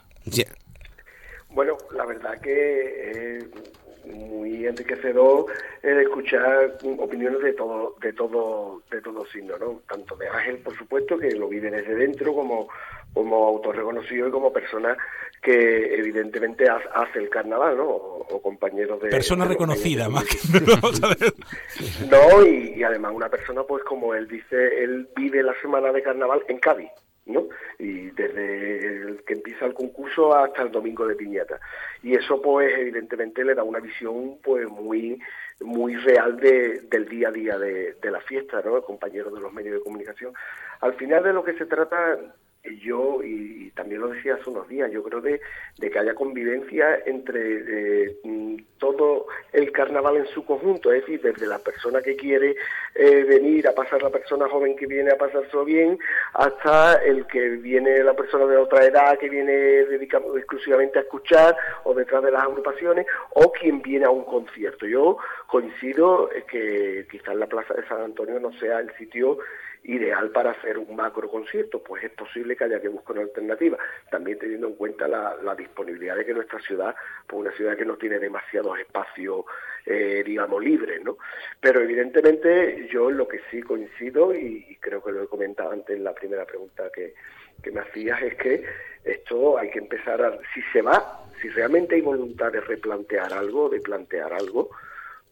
Bueno, 1.48 1.76
la 1.96 2.04
verdad 2.06 2.40
que 2.40 3.38
es 3.40 4.14
muy 4.14 4.66
enriquecedor 4.66 5.46
eh, 5.82 6.02
escuchar 6.02 6.78
opiniones 6.98 7.40
de 7.42 7.52
todo, 7.54 7.96
de 8.00 8.12
todo, 8.12 8.82
de 8.90 9.00
todo 9.00 9.24
signo, 9.26 9.56
¿no? 9.58 9.80
Tanto 9.88 10.14
de 10.16 10.28
Ángel, 10.28 10.58
por 10.58 10.76
supuesto, 10.76 11.18
que 11.18 11.30
lo 11.32 11.48
vive 11.48 11.70
desde 11.70 11.94
dentro, 11.94 12.34
como, 12.34 12.68
como 13.14 13.46
autorreconocido 13.46 14.28
y 14.28 14.30
como 14.30 14.52
persona 14.52 14.96
que 15.42 15.94
evidentemente 15.94 16.68
ha- 16.68 16.82
hace 16.94 17.18
el 17.18 17.28
carnaval, 17.30 17.76
¿no? 17.76 17.84
O, 17.88 18.26
o 18.30 18.42
compañeros 18.42 19.00
de 19.02 19.08
Persona 19.08 19.44
de 19.44 19.50
reconocida, 19.52 20.08
más 20.08 20.24
que 20.24 20.36
no, 22.10 22.46
y, 22.46 22.74
y 22.76 22.82
además 22.82 23.12
una 23.14 23.28
persona, 23.28 23.62
pues 23.64 23.82
como 23.84 24.14
él 24.14 24.28
dice, 24.28 24.82
él 24.84 25.08
vive 25.16 25.42
la 25.42 25.54
semana 25.60 25.92
de 25.92 26.02
carnaval 26.02 26.42
en 26.48 26.58
Cádiz, 26.58 26.90
¿no? 27.26 27.46
Y 27.78 28.10
desde 28.10 28.86
el 29.02 29.22
que 29.26 29.34
empieza 29.34 29.64
el 29.66 29.74
concurso 29.74 30.34
hasta 30.34 30.62
el 30.62 30.70
domingo 30.70 31.06
de 31.06 31.14
piñata. 31.14 31.58
Y 32.02 32.14
eso, 32.14 32.40
pues, 32.42 32.72
evidentemente 32.78 33.44
le 33.44 33.54
da 33.54 33.62
una 33.62 33.80
visión, 33.80 34.38
pues, 34.42 34.68
muy 34.68 35.20
muy 35.62 35.94
real 35.96 36.38
de, 36.38 36.80
del 36.90 37.06
día 37.06 37.28
a 37.28 37.32
día 37.32 37.58
de, 37.58 37.92
de 38.00 38.10
la 38.10 38.20
fiesta, 38.20 38.62
¿no? 38.64 38.80
Compañeros 38.82 39.32
de 39.34 39.40
los 39.40 39.52
medios 39.52 39.74
de 39.74 39.82
comunicación. 39.84 40.32
Al 40.80 40.94
final 40.94 41.22
de 41.22 41.34
lo 41.34 41.44
que 41.44 41.52
se 41.52 41.66
trata, 41.66 42.18
yo, 42.64 43.22
y, 43.22 43.70
también 43.70 44.02
lo 44.02 44.08
decía 44.08 44.34
hace 44.34 44.50
unos 44.50 44.68
días, 44.68 44.90
yo 44.90 45.02
creo 45.02 45.20
de, 45.20 45.40
de 45.78 45.90
que 45.90 45.98
haya 45.98 46.14
convivencia 46.14 47.00
entre 47.06 48.04
eh, 48.06 48.16
mm, 48.22 48.56
todo 48.78 49.26
el 49.52 49.72
carnaval 49.72 50.18
en 50.18 50.26
su 50.26 50.44
conjunto, 50.44 50.92
es 50.92 51.00
decir, 51.02 51.22
desde 51.22 51.46
la 51.46 51.58
persona 51.58 52.02
que 52.02 52.16
quiere 52.16 52.56
eh, 52.94 53.24
venir 53.24 53.66
a 53.66 53.72
pasar, 53.72 54.02
la 54.02 54.10
persona 54.10 54.48
joven 54.48 54.76
que 54.76 54.86
viene 54.86 55.10
a 55.10 55.16
pasárselo 55.16 55.64
bien, 55.64 55.98
hasta 56.34 57.02
el 57.02 57.26
que 57.26 57.48
viene 57.56 58.02
la 58.04 58.14
persona 58.14 58.44
de 58.46 58.56
otra 58.56 58.84
edad 58.84 59.18
que 59.18 59.30
viene 59.30 59.52
dedicado 59.52 60.36
exclusivamente 60.36 60.98
a 60.98 61.02
escuchar 61.02 61.56
o 61.84 61.94
detrás 61.94 62.22
de 62.22 62.30
las 62.30 62.42
agrupaciones, 62.42 63.06
o 63.30 63.52
quien 63.52 63.80
viene 63.80 64.04
a 64.04 64.10
un 64.10 64.24
concierto. 64.24 64.86
Yo 64.86 65.16
coincido 65.46 66.30
eh, 66.32 66.44
que 66.50 67.06
quizás 67.10 67.34
la 67.36 67.46
Plaza 67.46 67.74
de 67.74 67.86
San 67.88 68.02
Antonio 68.02 68.38
no 68.38 68.52
sea 68.58 68.80
el 68.80 68.94
sitio 68.96 69.38
ideal 69.84 70.30
para 70.30 70.50
hacer 70.50 70.78
un 70.78 70.94
macro 70.94 71.28
concierto, 71.28 71.82
pues 71.82 72.04
es 72.04 72.10
posible 72.10 72.54
que 72.54 72.64
haya 72.64 72.80
que 72.80 72.88
buscar 72.88 73.16
una 73.16 73.26
alternativa, 73.26 73.78
también 74.10 74.38
teniendo 74.38 74.68
en 74.68 74.74
cuenta 74.74 75.08
la, 75.08 75.54
disponibilidad 75.56 76.16
de 76.16 76.24
que 76.24 76.34
nuestra 76.34 76.60
ciudad, 76.60 76.94
pues 77.26 77.40
una 77.40 77.52
ciudad 77.52 77.76
que 77.76 77.84
no 77.84 77.96
tiene 77.96 78.18
demasiados 78.18 78.78
espacios, 78.78 79.44
eh, 79.86 80.22
digamos, 80.24 80.62
libres, 80.62 81.02
¿no? 81.02 81.18
Pero 81.60 81.80
evidentemente 81.80 82.88
yo 82.92 83.10
lo 83.10 83.26
que 83.26 83.40
sí 83.50 83.62
coincido, 83.62 84.34
y, 84.34 84.66
y 84.68 84.76
creo 84.76 85.02
que 85.02 85.12
lo 85.12 85.22
he 85.22 85.28
comentado 85.28 85.72
antes 85.72 85.96
en 85.96 86.04
la 86.04 86.14
primera 86.14 86.44
pregunta 86.44 86.90
que, 86.94 87.14
que 87.62 87.70
me 87.70 87.80
hacías, 87.80 88.20
es 88.22 88.34
que 88.36 88.64
esto 89.04 89.58
hay 89.58 89.70
que 89.70 89.78
empezar 89.78 90.22
a, 90.22 90.38
si 90.54 90.62
se 90.72 90.82
va, 90.82 91.24
si 91.40 91.48
realmente 91.48 91.94
hay 91.94 92.00
voluntad 92.00 92.52
de 92.52 92.60
replantear 92.60 93.32
algo, 93.32 93.68
de 93.68 93.80
plantear 93.80 94.32
algo, 94.32 94.70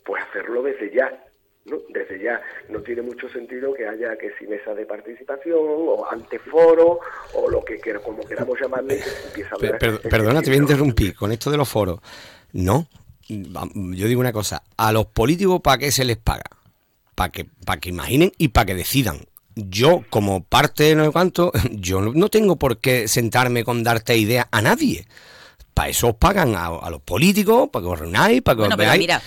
pues 0.04 0.22
hacerlo 0.24 0.62
desde 0.62 0.90
ya, 0.90 1.24
¿no? 1.68 1.78
Desde 1.88 2.22
ya. 2.22 2.40
No 2.68 2.80
tiene 2.80 3.02
mucho 3.02 3.28
sentido 3.28 3.72
que 3.74 3.86
haya 3.86 4.16
que 4.16 4.30
si 4.38 4.46
mesa 4.46 4.74
de 4.74 4.86
participación 4.86 5.58
o 5.60 6.06
anteforo 6.10 7.00
o 7.34 7.50
lo 7.50 7.64
que 7.64 7.78
quiera, 7.78 8.00
como 8.00 8.24
queramos 8.26 8.58
llamarle, 8.60 9.00
empieza 9.26 9.54
a 9.54 9.58
Per- 9.58 9.70
ver. 9.72 9.78
per- 9.78 10.00
perdona, 10.08 10.40
te 10.42 10.50
voy 10.50 10.58
a 10.58 10.62
interrumpir 10.62 11.14
con 11.14 11.32
esto 11.32 11.50
de 11.50 11.56
los 11.56 11.68
foros. 11.68 12.00
No, 12.52 12.88
yo 13.28 14.06
digo 14.08 14.20
una 14.20 14.32
cosa, 14.32 14.62
a 14.76 14.90
los 14.92 15.06
políticos 15.06 15.60
¿para 15.62 15.78
qué 15.78 15.92
se 15.92 16.04
les 16.04 16.16
paga? 16.16 16.44
Para 17.14 17.30
que, 17.30 17.44
para 17.64 17.80
que 17.80 17.88
imaginen 17.90 18.32
y 18.38 18.48
para 18.48 18.66
que 18.66 18.74
decidan. 18.74 19.18
Yo, 19.54 20.04
como 20.08 20.44
parte 20.44 20.84
de 20.84 20.94
no 20.94 21.04
sé 21.04 21.10
cuánto, 21.10 21.52
yo 21.72 22.00
no, 22.00 22.28
tengo 22.28 22.56
por 22.56 22.78
qué 22.78 23.08
sentarme 23.08 23.64
con 23.64 23.82
darte 23.82 24.16
ideas 24.16 24.46
a 24.52 24.62
nadie. 24.62 25.04
Para 25.74 25.88
eso 25.90 26.08
os 26.08 26.14
pagan 26.16 26.54
a, 26.54 26.66
a 26.66 26.90
los 26.90 27.00
políticos, 27.02 27.68
para 27.72 27.84
que 27.84 27.88
os 27.90 27.98
reunáis, 27.98 28.40
para 28.42 28.54
que 28.56 28.60
Bueno, 28.60 28.74
os 28.74 28.78
pero 28.78 28.88
veáis. 28.88 28.98
mira, 29.00 29.20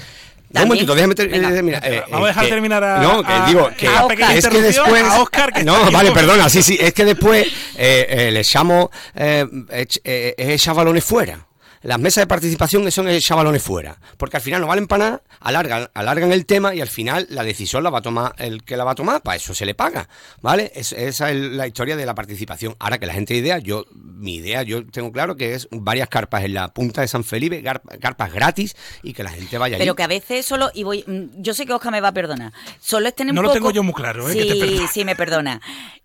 No, 0.54 0.62
un 0.64 0.68
momentito, 0.68 0.96
déjame 0.96 1.16
ter- 1.16 1.30
Venga. 1.30 1.50
eh, 1.58 1.64
mira, 1.64 1.80
eh, 1.84 2.04
Vamos 2.10 2.26
a 2.26 2.28
dejar 2.30 2.44
que- 2.44 2.50
terminar 2.50 2.84
a- 2.84 2.98
No, 3.02 3.24
que 3.24 3.32
a- 3.32 3.46
digo 3.46 3.70
que, 3.78 3.88
a 3.88 4.06
Oscar. 4.06 4.38
es 4.38 4.48
que 4.48 4.62
después. 4.62 5.04
a 5.04 5.22
Oscar, 5.22 5.54
que 5.54 5.64
no, 5.64 5.92
vale, 5.92 6.12
perdona, 6.12 6.50
sí, 6.50 6.62
sí, 6.62 6.78
es 6.80 6.94
que 6.94 7.06
después 7.06 7.48
eh, 7.78 8.06
eh, 8.10 8.32
le 8.32 8.40
echamos. 8.42 8.90
Eh, 9.16 9.46
ech- 9.70 10.02
eh, 10.04 10.36
es 10.38 10.50
echar 10.50 10.76
balones 10.76 11.04
fuera. 11.04 11.46
Las 11.84 12.00
mesas 12.00 12.22
de 12.24 12.28
participación 12.28 12.90
son 12.92 13.08
echar 13.10 13.38
balones 13.38 13.62
fuera. 13.64 13.98
Porque 14.18 14.38
al 14.38 14.44
final 14.44 14.62
no 14.62 14.68
valen 14.68 14.88
para 14.88 15.06
nada, 15.06 15.22
alargan, 15.40 15.90
alargan 15.94 16.32
el 16.32 16.46
tema 16.46 16.76
y 16.76 16.82
al 16.82 16.88
final 16.88 17.26
la 17.30 17.44
decisión 17.44 17.84
la 17.84 17.90
va 17.90 18.00
a 18.00 18.02
tomar 18.02 18.36
el 18.38 18.64
que 18.64 18.78
la 18.78 18.84
va 18.84 18.92
a 18.92 18.96
tomar, 18.96 19.22
para 19.22 19.38
eso 19.38 19.54
se 19.54 19.66
le 19.66 19.74
paga. 19.74 20.08
¿Vale? 20.42 20.72
Es- 20.76 20.92
esa 20.92 21.32
es 21.32 21.38
la 21.38 21.66
historia 21.68 21.96
de 21.96 22.06
la 22.06 22.14
participación. 22.16 22.76
Ahora 22.80 22.98
que 23.00 23.06
la 23.06 23.14
gente 23.14 23.34
idea, 23.34 23.58
yo, 23.58 23.86
mi 23.94 24.36
idea, 24.36 24.62
yo 24.64 24.86
tengo 24.86 25.12
claro 25.12 25.36
que 25.36 25.54
es 25.56 25.68
varias 25.72 26.08
carpas 26.10 26.44
en 26.44 26.54
la 26.54 26.68
punta 26.74 27.02
de 27.02 27.08
San 27.08 27.24
Felipe, 27.24 27.64
carpas 28.00 28.32
gratis 28.34 28.76
y 29.04 29.14
que 29.14 29.24
la 29.24 29.32
gente 29.32 29.58
vaya 29.58 29.76
allí. 29.78 29.84
Pero 29.84 29.96
que 29.96 30.04
a 30.04 30.08
veces 30.08 30.46
solo, 30.46 30.70
y 30.74 30.84
voy, 30.84 31.04
mm, 31.08 31.42
yo 31.42 31.54
sé 31.54 31.66
que 31.66 31.74
Oscar 31.74 31.92
me 31.92 32.02
va 32.02 32.10
a 32.10 32.14
perdonar, 32.14 32.54
solo 32.80 33.08
es 33.08 33.16
tener 33.16 33.34
No 33.34 33.42
un 33.42 33.48
lo 33.48 33.54
tengo 33.54 33.72
yo 33.72 33.82
muy 33.84 33.94
claro, 33.94 34.30
¿eh? 34.30 34.34
Sí, 34.34 34.48
que 34.48 34.56
te 34.78 34.88
sí, 34.88 35.04
me 35.06 35.16
perdona. 35.16 35.60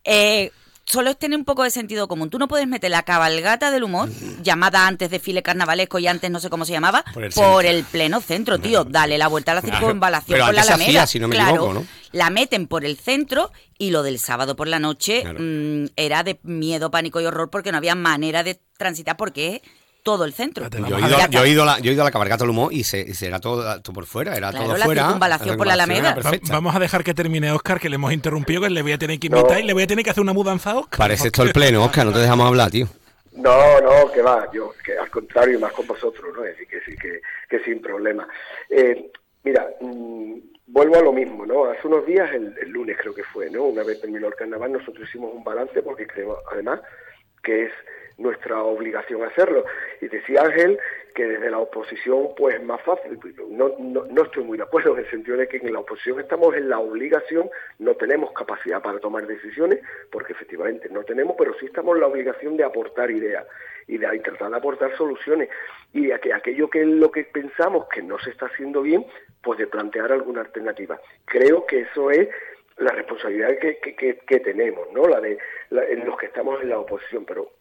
Eh, 0.04 0.50
solo 0.87 1.11
es 1.11 1.18
tener 1.18 1.38
un 1.38 1.44
poco 1.44 1.64
de 1.64 1.70
sentido 1.70 2.07
común. 2.09 2.31
Tú 2.31 2.38
no 2.38 2.49
puedes 2.49 2.66
meter 2.68 2.90
la 2.90 3.03
cabalgata 3.03 3.70
del 3.70 3.83
humor, 3.85 4.09
llamada 4.42 4.87
antes 4.87 5.11
desfile 5.11 5.42
carnavalesco 5.42 5.99
y 5.99 6.07
antes 6.07 6.31
no 6.31 6.38
sé 6.40 6.49
cómo 6.49 6.64
se 6.64 6.72
llamaba, 6.72 7.05
Por 7.12 7.25
el 7.25 7.33
por 7.33 7.44
centro. 7.64 7.70
el 7.70 7.85
pleno 7.85 8.20
centro, 8.20 8.59
tío. 8.59 8.85
Dale 8.85 9.18
la 9.18 9.29
vuelta 9.29 9.53
a 9.53 9.57
la 9.57 9.62
circunvalación 9.62 10.38
por 10.40 10.55
la 10.55 10.62
Alameda. 10.62 10.85
hacía, 10.87 11.07
si 11.07 11.18
no 11.18 11.29
me 11.29 11.35
claro, 11.37 11.51
equivoco, 11.57 11.75
¿no? 11.75 11.87
La 12.12 12.31
meten 12.31 12.66
por 12.68 12.85
el 12.85 12.96
centro 12.96 13.53
y 13.79 13.90
lo 13.90 14.03
del 14.03 14.18
sábado 14.18 14.57
por 14.57 14.68
la 14.68 14.79
noche 14.79 15.22
Claro. 15.22 15.38
mm, 15.40 15.87
era 15.96 16.22
de 16.22 16.38
miedo, 16.44 16.90
pánico 16.90 17.20
y 17.20 17.27
horror 17.27 17.51
porque 17.51 17.72
no 17.72 17.79
había 17.79 17.94
manera 17.94 18.42
de 18.42 18.61
transitar 18.79 19.16
porque 19.16 19.57
es 19.57 19.62
todo 20.06 20.24
el 20.24 20.32
centro. 20.32 20.68
Yo 20.70 20.96
he, 20.98 21.00
ido, 21.00 21.18
yo, 21.28 21.42
he 21.42 21.48
ido 21.50 21.64
la, 21.64 21.80
yo 21.80 21.90
he 21.90 21.94
ido 21.94 22.02
a 22.02 22.04
la 22.04 22.12
cabalgata 22.12 22.44
del 22.44 22.50
humo 22.50 22.68
y, 22.70 22.84
se, 22.84 23.00
y 23.00 23.12
se 23.12 23.26
era 23.26 23.40
todo, 23.40 23.82
todo 23.82 23.92
por 23.92 24.06
fuera, 24.06 24.36
era 24.36 24.50
Claro, 24.50 24.66
todo 24.66 24.76
la 24.76 24.84
fuera. 24.84 25.02
circunvalación 25.02 25.56
por 25.56 25.66
la 25.66 25.72
Alameda. 25.72 26.14
Va-. 26.14 26.38
Vamos 26.48 26.76
a 26.76 26.78
dejar 26.78 27.02
que 27.02 27.12
termine 27.12 27.50
Oscar, 27.50 27.80
que 27.80 27.88
le 27.88 27.96
hemos 27.96 28.12
interrumpido, 28.12 28.60
que 28.62 28.70
le 28.70 28.82
voy 28.82 28.92
a 28.92 28.98
tener 28.98 29.18
que 29.18 29.26
invitar 29.26 29.58
y 29.58 29.64
le 29.64 29.72
voy 29.72 29.82
a 29.82 29.86
tener 29.88 30.04
que 30.04 30.10
hacer 30.12 30.22
una 30.22 30.32
mudanza 30.32 30.70
a 30.70 30.78
Oscar. 30.78 30.98
Parece 30.98 31.26
esto 31.26 31.42
el 31.42 31.52
pleno, 31.52 31.84
Oscar, 31.84 32.06
no 32.06 32.12
te 32.12 32.20
dejamos 32.20 32.46
hablar, 32.46 32.70
tío. 32.70 32.86
No, 33.32 33.80
no, 33.80 34.12
que 34.12 34.22
va, 34.22 34.48
yo, 34.52 34.72
que 34.84 34.96
al 34.96 35.10
contrario, 35.10 35.58
más 35.58 35.72
con 35.72 35.88
vosotros, 35.88 36.24
¿no? 36.36 36.44
Es 36.44 36.52
decir, 36.56 36.68
que 36.68 36.80
sí, 36.88 36.96
que, 36.96 37.20
que 37.50 37.64
sin 37.64 37.82
problema. 37.82 38.28
Eh, 38.70 39.10
mira, 39.42 39.66
mm, 39.80 40.34
vuelvo 40.68 40.96
a 40.96 41.02
lo 41.02 41.12
mismo, 41.12 41.44
¿no? 41.44 41.64
Hace 41.64 41.86
unos 41.88 42.06
días, 42.06 42.30
el, 42.32 42.54
el 42.62 42.70
lunes 42.70 42.96
creo 43.00 43.12
que 43.12 43.24
fue, 43.24 43.50
¿no? 43.50 43.64
Una 43.64 43.82
vez 43.82 44.00
terminó 44.00 44.28
el 44.28 44.34
carnaval, 44.36 44.70
nosotros 44.70 45.08
hicimos 45.08 45.34
un 45.34 45.42
balance 45.42 45.82
porque 45.82 46.06
creo, 46.06 46.38
además, 46.52 46.80
que 47.42 47.64
es 47.64 47.72
nuestra 48.18 48.62
obligación 48.62 49.22
hacerlo. 49.22 49.64
Y 50.00 50.09
decía 50.09 50.42
Ángel 50.42 50.79
que 51.14 51.26
desde 51.26 51.50
la 51.50 51.59
oposición 51.59 52.29
pues 52.37 52.57
es 52.57 52.62
más 52.62 52.81
fácil. 52.83 53.18
No, 53.48 53.74
no, 53.79 54.05
no, 54.05 54.22
estoy 54.22 54.44
muy 54.44 54.59
de 54.59 54.64
acuerdo 54.64 54.92
en 54.92 55.05
el 55.05 55.11
sentido 55.11 55.37
de 55.37 55.48
que 55.48 55.57
en 55.57 55.72
la 55.72 55.81
oposición 55.81 56.20
estamos 56.20 56.55
en 56.55 56.68
la 56.68 56.79
obligación, 56.79 57.48
no 57.79 57.94
tenemos 57.94 58.33
capacidad 58.33 58.83
para 58.83 58.98
tomar 58.98 59.26
decisiones, 59.26 59.81
porque 60.11 60.35
efectivamente 60.35 60.88
no 60.90 61.05
tenemos, 61.05 61.35
pero 61.38 61.55
sí 61.59 61.66
estamos 61.66 61.94
en 61.94 62.02
la 62.02 62.09
obligación 62.09 62.57
de 62.57 62.64
aportar 62.64 63.11
ideas 63.11 63.46
y 63.87 63.98
de 63.98 64.07
tratar 64.18 64.50
de 64.50 64.57
aportar 64.57 64.96
soluciones 64.96 65.48
y 65.92 66.07
de 66.07 66.20
que 66.20 66.35
aquello 66.35 66.68
que 66.68 66.83
es 66.83 66.87
lo 66.87 67.11
que 67.11 67.24
pensamos 67.24 67.87
que 67.88 68.02
no 68.02 68.18
se 68.18 68.31
está 68.31 68.46
haciendo 68.46 68.83
bien, 68.83 69.07
pues 69.42 69.59
de 69.59 69.66
plantear 69.66 70.12
alguna 70.12 70.42
alternativa. 70.42 71.00
Creo 71.24 71.64
que 71.66 71.81
eso 71.81 72.11
es 72.11 72.29
la 72.79 72.92
responsabilidad 72.92 73.57
que, 73.59 73.79
que, 73.79 74.18
que, 74.18 74.40
tenemos, 74.40 74.92
¿no? 74.92 75.09
La 75.09 75.20
de 75.20 75.38
en 75.70 76.05
los 76.05 76.18
que 76.18 76.26
estamos 76.26 76.61
en 76.61 76.68
la 76.68 76.79
oposición, 76.79 77.24
pero 77.24 77.52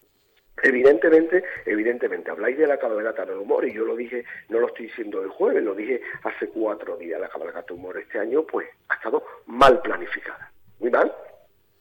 Evidentemente, 0.64 1.44
evidentemente, 1.66 2.32
habláis 2.32 2.58
de 2.58 2.68
la 2.68 2.78
cabalgata 2.78 3.26
del 3.26 3.38
humor 3.38 3.66
y 3.68 3.74
yo 3.74 3.84
lo 3.84 3.96
dije, 3.96 4.24
no 4.50 4.60
lo 4.60 4.68
estoy 4.68 4.88
diciendo 4.88 5.22
el 5.22 5.30
jueves, 5.30 5.64
lo 5.64 5.76
dije 5.76 6.02
hace 6.24 6.48
cuatro 6.48 6.96
días, 6.96 7.20
la 7.20 7.28
cabalgata 7.28 7.74
del 7.74 7.78
humor 7.78 7.98
este 7.98 8.20
año 8.20 8.44
pues 8.44 8.68
ha 8.88 8.96
estado 8.96 9.24
mal 9.48 9.82
planificada, 9.82 10.52
muy 10.80 10.90
mal, 10.90 11.14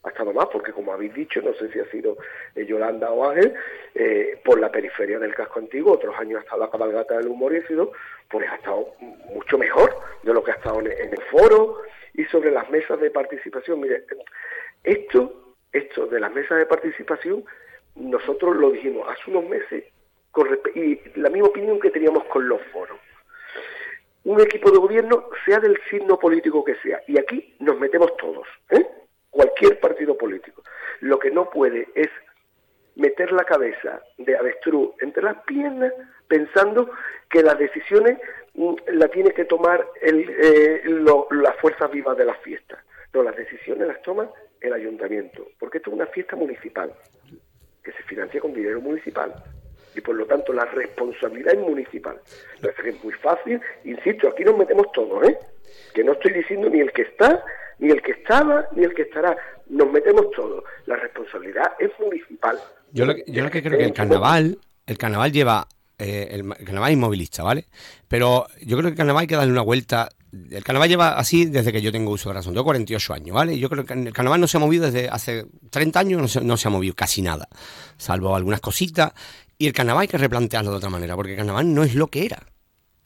ha 0.03 0.09
estado 0.09 0.33
mal 0.33 0.49
porque 0.51 0.73
como 0.73 0.91
habéis 0.91 1.13
dicho, 1.13 1.41
no 1.41 1.53
sé 1.53 1.71
si 1.71 1.79
ha 1.79 1.89
sido 1.89 2.17
eh, 2.53 2.65
Yolanda 2.65 3.11
o 3.11 3.29
Ángel, 3.29 3.53
eh, 3.95 4.39
por 4.43 4.59
la 4.59 4.69
periferia 4.69 5.19
del 5.19 5.33
casco 5.33 5.59
antiguo, 5.59 5.93
otros 5.93 6.15
años 6.19 6.39
ha 6.39 6.43
estado 6.43 6.61
la 6.61 6.69
cabalgata 6.69 7.17
del 7.17 7.27
humor 7.27 7.53
y 7.53 7.57
ha 7.57 7.67
sido, 7.67 7.93
pues 8.29 8.45
ha 8.49 8.55
estado 8.55 8.93
mucho 9.33 9.57
mejor 9.57 9.95
de 10.23 10.33
lo 10.33 10.43
que 10.43 10.51
ha 10.51 10.55
estado 10.55 10.81
en, 10.81 10.87
en 10.87 11.13
el 11.13 11.21
foro 11.31 11.81
y 12.13 12.25
sobre 12.25 12.51
las 12.51 12.69
mesas 12.69 12.99
de 12.99 13.09
participación. 13.09 13.79
Mire, 13.79 14.03
esto, 14.83 15.55
esto 15.71 16.07
de 16.07 16.19
las 16.19 16.33
mesas 16.33 16.57
de 16.57 16.65
participación 16.65 17.45
nosotros 17.95 18.55
lo 18.57 18.71
dijimos 18.71 19.07
hace 19.09 19.31
unos 19.31 19.49
meses 19.49 19.85
y 20.75 20.99
la 21.19 21.29
misma 21.29 21.47
opinión 21.47 21.79
que 21.79 21.89
teníamos 21.89 22.25
con 22.25 22.47
los 22.47 22.61
foros. 22.73 22.99
Un 24.25 24.41
equipo 24.41 24.71
de 24.71 24.79
gobierno, 24.79 25.29
sea 25.45 25.59
del 25.59 25.79
signo 25.89 26.17
político 26.17 26.63
que 26.63 26.75
sea, 26.75 27.01
y 27.07 27.17
aquí 27.19 27.55
nos 27.59 27.79
metemos 27.79 28.15
todos, 28.17 28.47
¿eh? 28.71 28.85
cualquier 29.29 29.79
partido 29.79 30.17
político. 30.17 30.63
Lo 31.01 31.19
que 31.19 31.29
no 31.29 31.49
puede 31.49 31.87
es 31.93 32.09
meter 32.95 33.31
la 33.31 33.43
cabeza 33.43 34.01
de 34.17 34.35
avestruz 34.35 34.91
entre 35.01 35.21
las 35.21 35.37
piernas 35.43 35.93
pensando 36.27 36.89
que 37.29 37.43
las 37.43 37.57
decisiones 37.59 38.17
mm, 38.55 38.73
la 38.93 39.07
tiene 39.09 39.31
que 39.31 39.45
tomar 39.45 39.85
el, 40.01 40.27
eh, 40.29 40.81
las 41.31 41.55
fuerzas 41.57 41.91
vivas 41.91 42.17
de 42.17 42.25
las 42.25 42.37
fiestas. 42.39 42.79
No, 43.13 43.21
las 43.23 43.35
decisiones 43.35 43.87
las 43.87 44.01
toma 44.01 44.29
el 44.59 44.73
ayuntamiento, 44.73 45.47
porque 45.59 45.77
esto 45.77 45.91
es 45.91 45.95
una 45.95 46.07
fiesta 46.07 46.35
municipal 46.35 46.91
que 47.85 47.91
se 47.91 48.03
financia 48.03 48.41
con 48.41 48.53
dinero 48.53 48.81
municipal 48.81 49.33
y 49.95 50.01
por 50.01 50.15
lo 50.15 50.25
tanto 50.25 50.51
la 50.51 50.65
responsabilidad 50.65 51.53
es 51.53 51.59
municipal. 51.59 52.19
Entonces 52.55 52.85
es 52.85 53.03
muy 53.03 53.13
fácil, 53.13 53.61
insisto, 53.85 54.27
aquí 54.27 54.43
nos 54.43 54.57
metemos 54.57 54.91
todos, 54.91 55.23
¿eh? 55.27 55.37
que 55.93 56.03
no 56.03 56.13
estoy 56.13 56.33
diciendo 56.33 56.69
ni 56.69 56.81
el 56.81 56.91
que 56.91 57.03
está, 57.03 57.43
ni 57.79 57.89
el 57.91 58.01
que 58.01 58.11
estaba, 58.11 58.67
ni 58.75 58.83
el 58.83 58.93
que 58.93 59.03
estará, 59.03 59.37
nos 59.67 59.91
metemos 59.91 60.29
todos. 60.31 60.63
La 60.85 60.95
responsabilidad 60.97 61.73
es 61.79 61.91
municipal. 61.99 62.59
Yo 62.91 63.05
lo, 63.05 63.15
yo 63.25 63.43
lo 63.43 63.51
que 63.51 63.61
creo 63.61 63.77
que 63.77 63.85
el 63.85 63.93
carnaval, 63.93 64.57
el 64.85 64.97
carnaval 64.97 65.31
lleva 65.31 65.67
eh, 65.97 66.27
el, 66.31 66.65
carnaval 66.65 66.91
inmovilista, 66.91 67.43
¿vale? 67.43 67.65
Pero 68.07 68.47
yo 68.61 68.77
creo 68.77 68.83
que 68.83 68.89
el 68.89 68.97
carnaval 68.97 69.21
hay 69.21 69.27
que 69.27 69.35
darle 69.35 69.51
una 69.51 69.61
vuelta. 69.61 70.09
El 70.51 70.63
carnaval 70.63 70.89
lleva 70.89 71.17
así 71.17 71.45
desde 71.45 71.71
que 71.71 71.81
yo 71.81 71.91
tengo 71.91 72.11
uso 72.11 72.29
de 72.29 72.35
razón. 72.35 72.53
Tengo 72.53 72.65
48 72.65 73.13
años, 73.13 73.35
¿vale? 73.35 73.57
Yo 73.57 73.69
creo 73.69 73.85
que 73.85 73.93
el 73.93 74.13
carnaval 74.13 74.41
no 74.41 74.47
se 74.47 74.57
ha 74.57 74.59
movido 74.59 74.85
desde 74.85 75.09
hace 75.09 75.45
30 75.69 75.99
años, 75.99 76.21
no 76.21 76.27
se, 76.27 76.41
no 76.41 76.57
se 76.57 76.67
ha 76.67 76.71
movido 76.71 76.93
casi 76.95 77.21
nada, 77.21 77.47
salvo 77.97 78.35
algunas 78.35 78.61
cositas. 78.61 79.13
Y 79.57 79.67
el 79.67 79.73
carnaval 79.73 80.03
hay 80.03 80.07
que 80.07 80.17
replantearlo 80.17 80.71
de 80.71 80.77
otra 80.77 80.89
manera, 80.89 81.15
porque 81.15 81.31
el 81.31 81.37
carnaval 81.37 81.73
no 81.73 81.83
es 81.83 81.95
lo 81.95 82.07
que 82.07 82.25
era. 82.25 82.43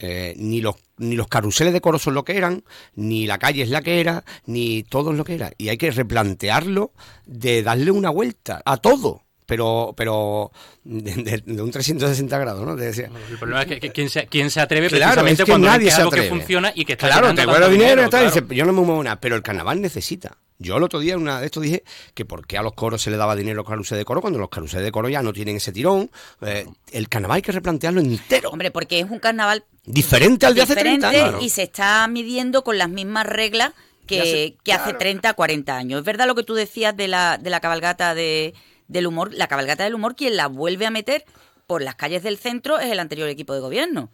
Eh, 0.02 0.34
ni, 0.38 0.62
los, 0.62 0.76
ni 0.98 1.18
los 1.18 1.28
carruseles 1.28 1.74
de 1.74 1.82
coro 1.82 2.00
son 2.00 2.14
lo 2.14 2.24
que 2.24 2.38
eran, 2.38 2.64
ni 2.96 3.28
la 3.28 3.38
calle 3.38 3.64
es 3.64 3.70
la 3.70 3.82
que 3.82 4.00
era, 4.00 4.24
ni 4.46 4.84
todo 4.84 5.12
es 5.12 5.18
lo 5.18 5.26
que 5.26 5.36
era. 5.36 5.52
Y 5.58 5.70
hay 5.70 5.78
que 5.78 5.92
replantearlo 5.92 6.94
de 7.26 7.64
darle 7.64 7.92
una 7.92 8.10
vuelta 8.10 8.62
a 8.66 8.78
todo 8.78 9.24
pero 9.50 9.96
pero 9.98 10.52
de, 10.84 11.42
un 11.60 11.72
360 11.72 12.38
grados, 12.38 12.64
¿no? 12.64 12.80
el 12.80 13.38
problema 13.40 13.64
es 13.64 13.80
que, 13.80 13.90
¿quién, 13.90 14.08
se, 14.08 14.28
quién 14.28 14.52
se 14.52 14.62
atreve 14.62 14.92
precisamente 14.92 15.44
cuando 15.44 15.68
nadie 15.68 15.92
algo 15.92 16.12
que 16.12 16.30
funciona 16.30 16.72
y 16.76 16.86
que 16.86 16.94
está 16.94 17.08
Claro, 17.08 17.34
te 17.34 17.42
dinero, 17.42 17.70
dinero 17.70 18.06
y 18.06 18.10
tal, 18.12 18.26
dice, 18.26 18.44
yo 18.52 18.64
no 18.66 18.74
me 18.74 18.82
muevo 18.82 19.04
nada, 19.04 19.20
pero 19.20 19.36
el 19.36 19.42
carnaval 19.42 19.82
necesita. 19.82 20.38
Yo 20.60 20.78
el 20.78 20.84
otro 20.84 21.00
día, 21.00 21.18
una 21.18 21.40
de 21.40 21.48
estos 21.48 21.64
dije 21.64 21.84
que 22.14 22.26
por 22.26 22.46
qué 22.46 22.60
a 22.60 22.62
los 22.62 22.74
coros 22.74 23.02
se 23.02 23.10
le 23.10 23.18
daba 23.18 23.36
dinero 23.36 23.62
a 23.62 23.62
los 23.64 23.70
caruses 23.70 23.98
de 23.98 24.06
coro 24.06 24.22
cuando 24.22 24.38
los 24.38 24.50
caruses 24.50 24.84
de 24.84 24.92
coro 24.92 25.10
ya 25.10 25.24
no 25.24 25.34
tienen 25.34 25.56
ese 25.56 25.72
tirón. 25.72 26.12
Eh, 26.42 26.68
el 26.92 27.10
carnaval 27.10 27.38
hay 27.38 27.42
que 27.42 27.54
replantearlo 27.54 28.02
entero. 28.02 28.52
Hombre, 28.52 28.70
porque 28.70 29.00
es 29.00 29.10
un 29.10 29.20
carnaval 29.20 29.64
diferente 29.86 30.46
al 30.46 30.54
de 30.54 30.62
hace 30.62 30.76
30 30.76 31.10
años. 31.10 31.36
Y 31.42 31.50
se 31.50 31.64
está 31.64 32.08
midiendo 32.08 32.64
con 32.64 32.78
las 32.78 32.90
mismas 32.90 33.26
reglas 33.26 33.72
que, 34.06 34.58
que 34.64 34.74
hace 34.74 34.94
30, 34.94 35.34
40 35.34 35.78
años. 35.78 36.00
Es 36.00 36.06
verdad 36.06 36.28
lo 36.28 36.36
que 36.36 36.44
tú 36.44 36.56
decías 36.56 36.96
de 36.96 37.08
la, 37.08 37.38
de 37.38 37.50
la 37.50 37.60
cabalgata 37.60 38.14
de, 38.16 38.54
del 38.90 39.08
humor, 39.08 39.34
la 39.34 39.48
cabalgata 39.48 39.86
del 39.86 39.96
humor, 39.96 40.18
quien 40.18 40.36
la 40.36 40.48
vuelve 40.48 40.86
a 40.86 40.92
meter 40.92 41.24
por 41.68 41.82
las 41.82 41.96
calles 41.96 42.24
del 42.24 42.38
centro 42.38 42.80
es 42.80 42.92
el 42.92 43.00
anterior 43.00 43.30
equipo 43.30 43.54
de 43.54 43.62
gobierno. 43.62 44.12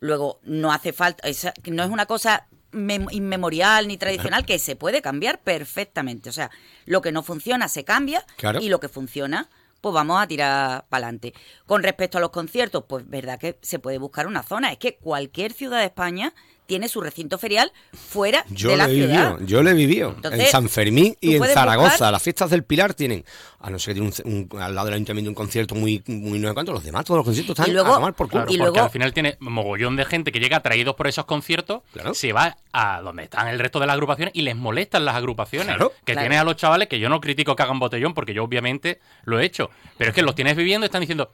Luego, 0.00 0.40
no 0.44 0.72
hace 0.72 0.94
falta, 0.94 1.28
no 1.66 1.82
es 1.82 1.90
una 1.90 2.06
cosa 2.06 2.46
inmemorial 2.72 3.86
ni 3.86 3.96
tradicional 3.98 4.46
que 4.46 4.58
se 4.58 4.76
puede 4.76 5.02
cambiar 5.02 5.40
perfectamente. 5.40 6.30
O 6.30 6.32
sea, 6.32 6.50
lo 6.86 7.02
que 7.02 7.12
no 7.12 7.22
funciona 7.22 7.68
se 7.68 7.84
cambia 7.84 8.24
y 8.60 8.68
lo 8.68 8.80
que 8.80 8.88
funciona 8.88 9.50
pues 9.80 9.92
vamos 9.92 10.22
a 10.22 10.26
tirar 10.26 10.86
para 10.88 11.08
adelante. 11.08 11.34
Con 11.66 11.82
respecto 11.82 12.16
a 12.16 12.20
los 12.22 12.30
conciertos, 12.30 12.84
pues 12.88 13.06
verdad 13.06 13.38
que 13.38 13.58
se 13.60 13.78
puede 13.78 13.98
buscar 13.98 14.26
una 14.26 14.42
zona. 14.42 14.72
Es 14.72 14.78
que 14.78 14.96
cualquier 14.96 15.52
ciudad 15.52 15.80
de 15.80 15.84
España 15.84 16.32
tiene 16.66 16.88
su 16.88 17.00
recinto 17.00 17.38
ferial 17.38 17.72
fuera 17.92 18.44
de 18.48 18.76
la 18.76 18.86
ciudad. 18.88 19.38
Yo 19.40 19.62
lo 19.62 19.70
he 19.70 19.74
vivido 19.74 20.16
en 20.22 20.46
San 20.46 20.68
Fermín 20.68 21.16
y 21.20 21.36
en 21.36 21.44
Zaragoza. 21.44 22.10
Las 22.10 22.22
fiestas 22.22 22.50
del 22.50 22.64
Pilar 22.64 22.94
tienen, 22.94 23.24
a 23.60 23.70
no 23.70 23.78
ser 23.78 23.94
que 23.94 24.00
tiene 24.00 24.14
un, 24.24 24.60
al 24.60 24.74
lado 24.74 24.86
del 24.86 24.94
ayuntamiento 24.94 25.30
un 25.30 25.34
concierto 25.34 25.74
muy, 25.74 26.02
muy 26.06 26.38
no 26.38 26.48
sé 26.48 26.54
cuánto, 26.54 26.72
los 26.72 26.84
demás, 26.84 27.04
todos 27.04 27.18
los 27.18 27.24
conciertos 27.24 27.58
están 27.58 27.76
a 27.76 27.94
tomar 27.94 28.14
por 28.14 28.28
culo. 28.28 28.46
y 28.48 28.58
porque 28.58 28.80
al 28.80 28.90
final 28.90 29.12
tiene 29.12 29.36
mogollón 29.40 29.96
de 29.96 30.04
gente 30.04 30.32
que 30.32 30.40
llega 30.40 30.58
atraídos 30.58 30.94
por 30.94 31.06
esos 31.06 31.24
conciertos, 31.24 31.82
se 32.12 32.32
va 32.32 32.56
a 32.72 33.00
donde 33.02 33.24
están 33.24 33.48
el 33.48 33.58
resto 33.58 33.80
de 33.80 33.86
las 33.86 33.94
agrupaciones 33.94 34.34
y 34.34 34.42
les 34.42 34.56
molestan 34.56 35.04
las 35.04 35.16
agrupaciones. 35.16 35.76
que 36.04 36.16
tiene 36.16 36.38
a 36.38 36.44
los 36.44 36.56
chavales, 36.56 36.88
que 36.88 36.98
yo 36.98 37.08
no 37.08 37.20
critico 37.20 37.56
que 37.56 37.62
hagan 37.62 37.78
botellón, 37.78 38.14
porque 38.14 38.34
yo 38.34 38.44
obviamente 38.44 39.00
lo 39.24 39.40
he 39.40 39.44
hecho, 39.44 39.70
pero 39.98 40.10
es 40.10 40.14
que 40.14 40.22
los 40.22 40.34
tienes 40.34 40.56
viviendo 40.56 40.84
y 40.84 40.88
están 40.88 41.00
diciendo 41.00 41.32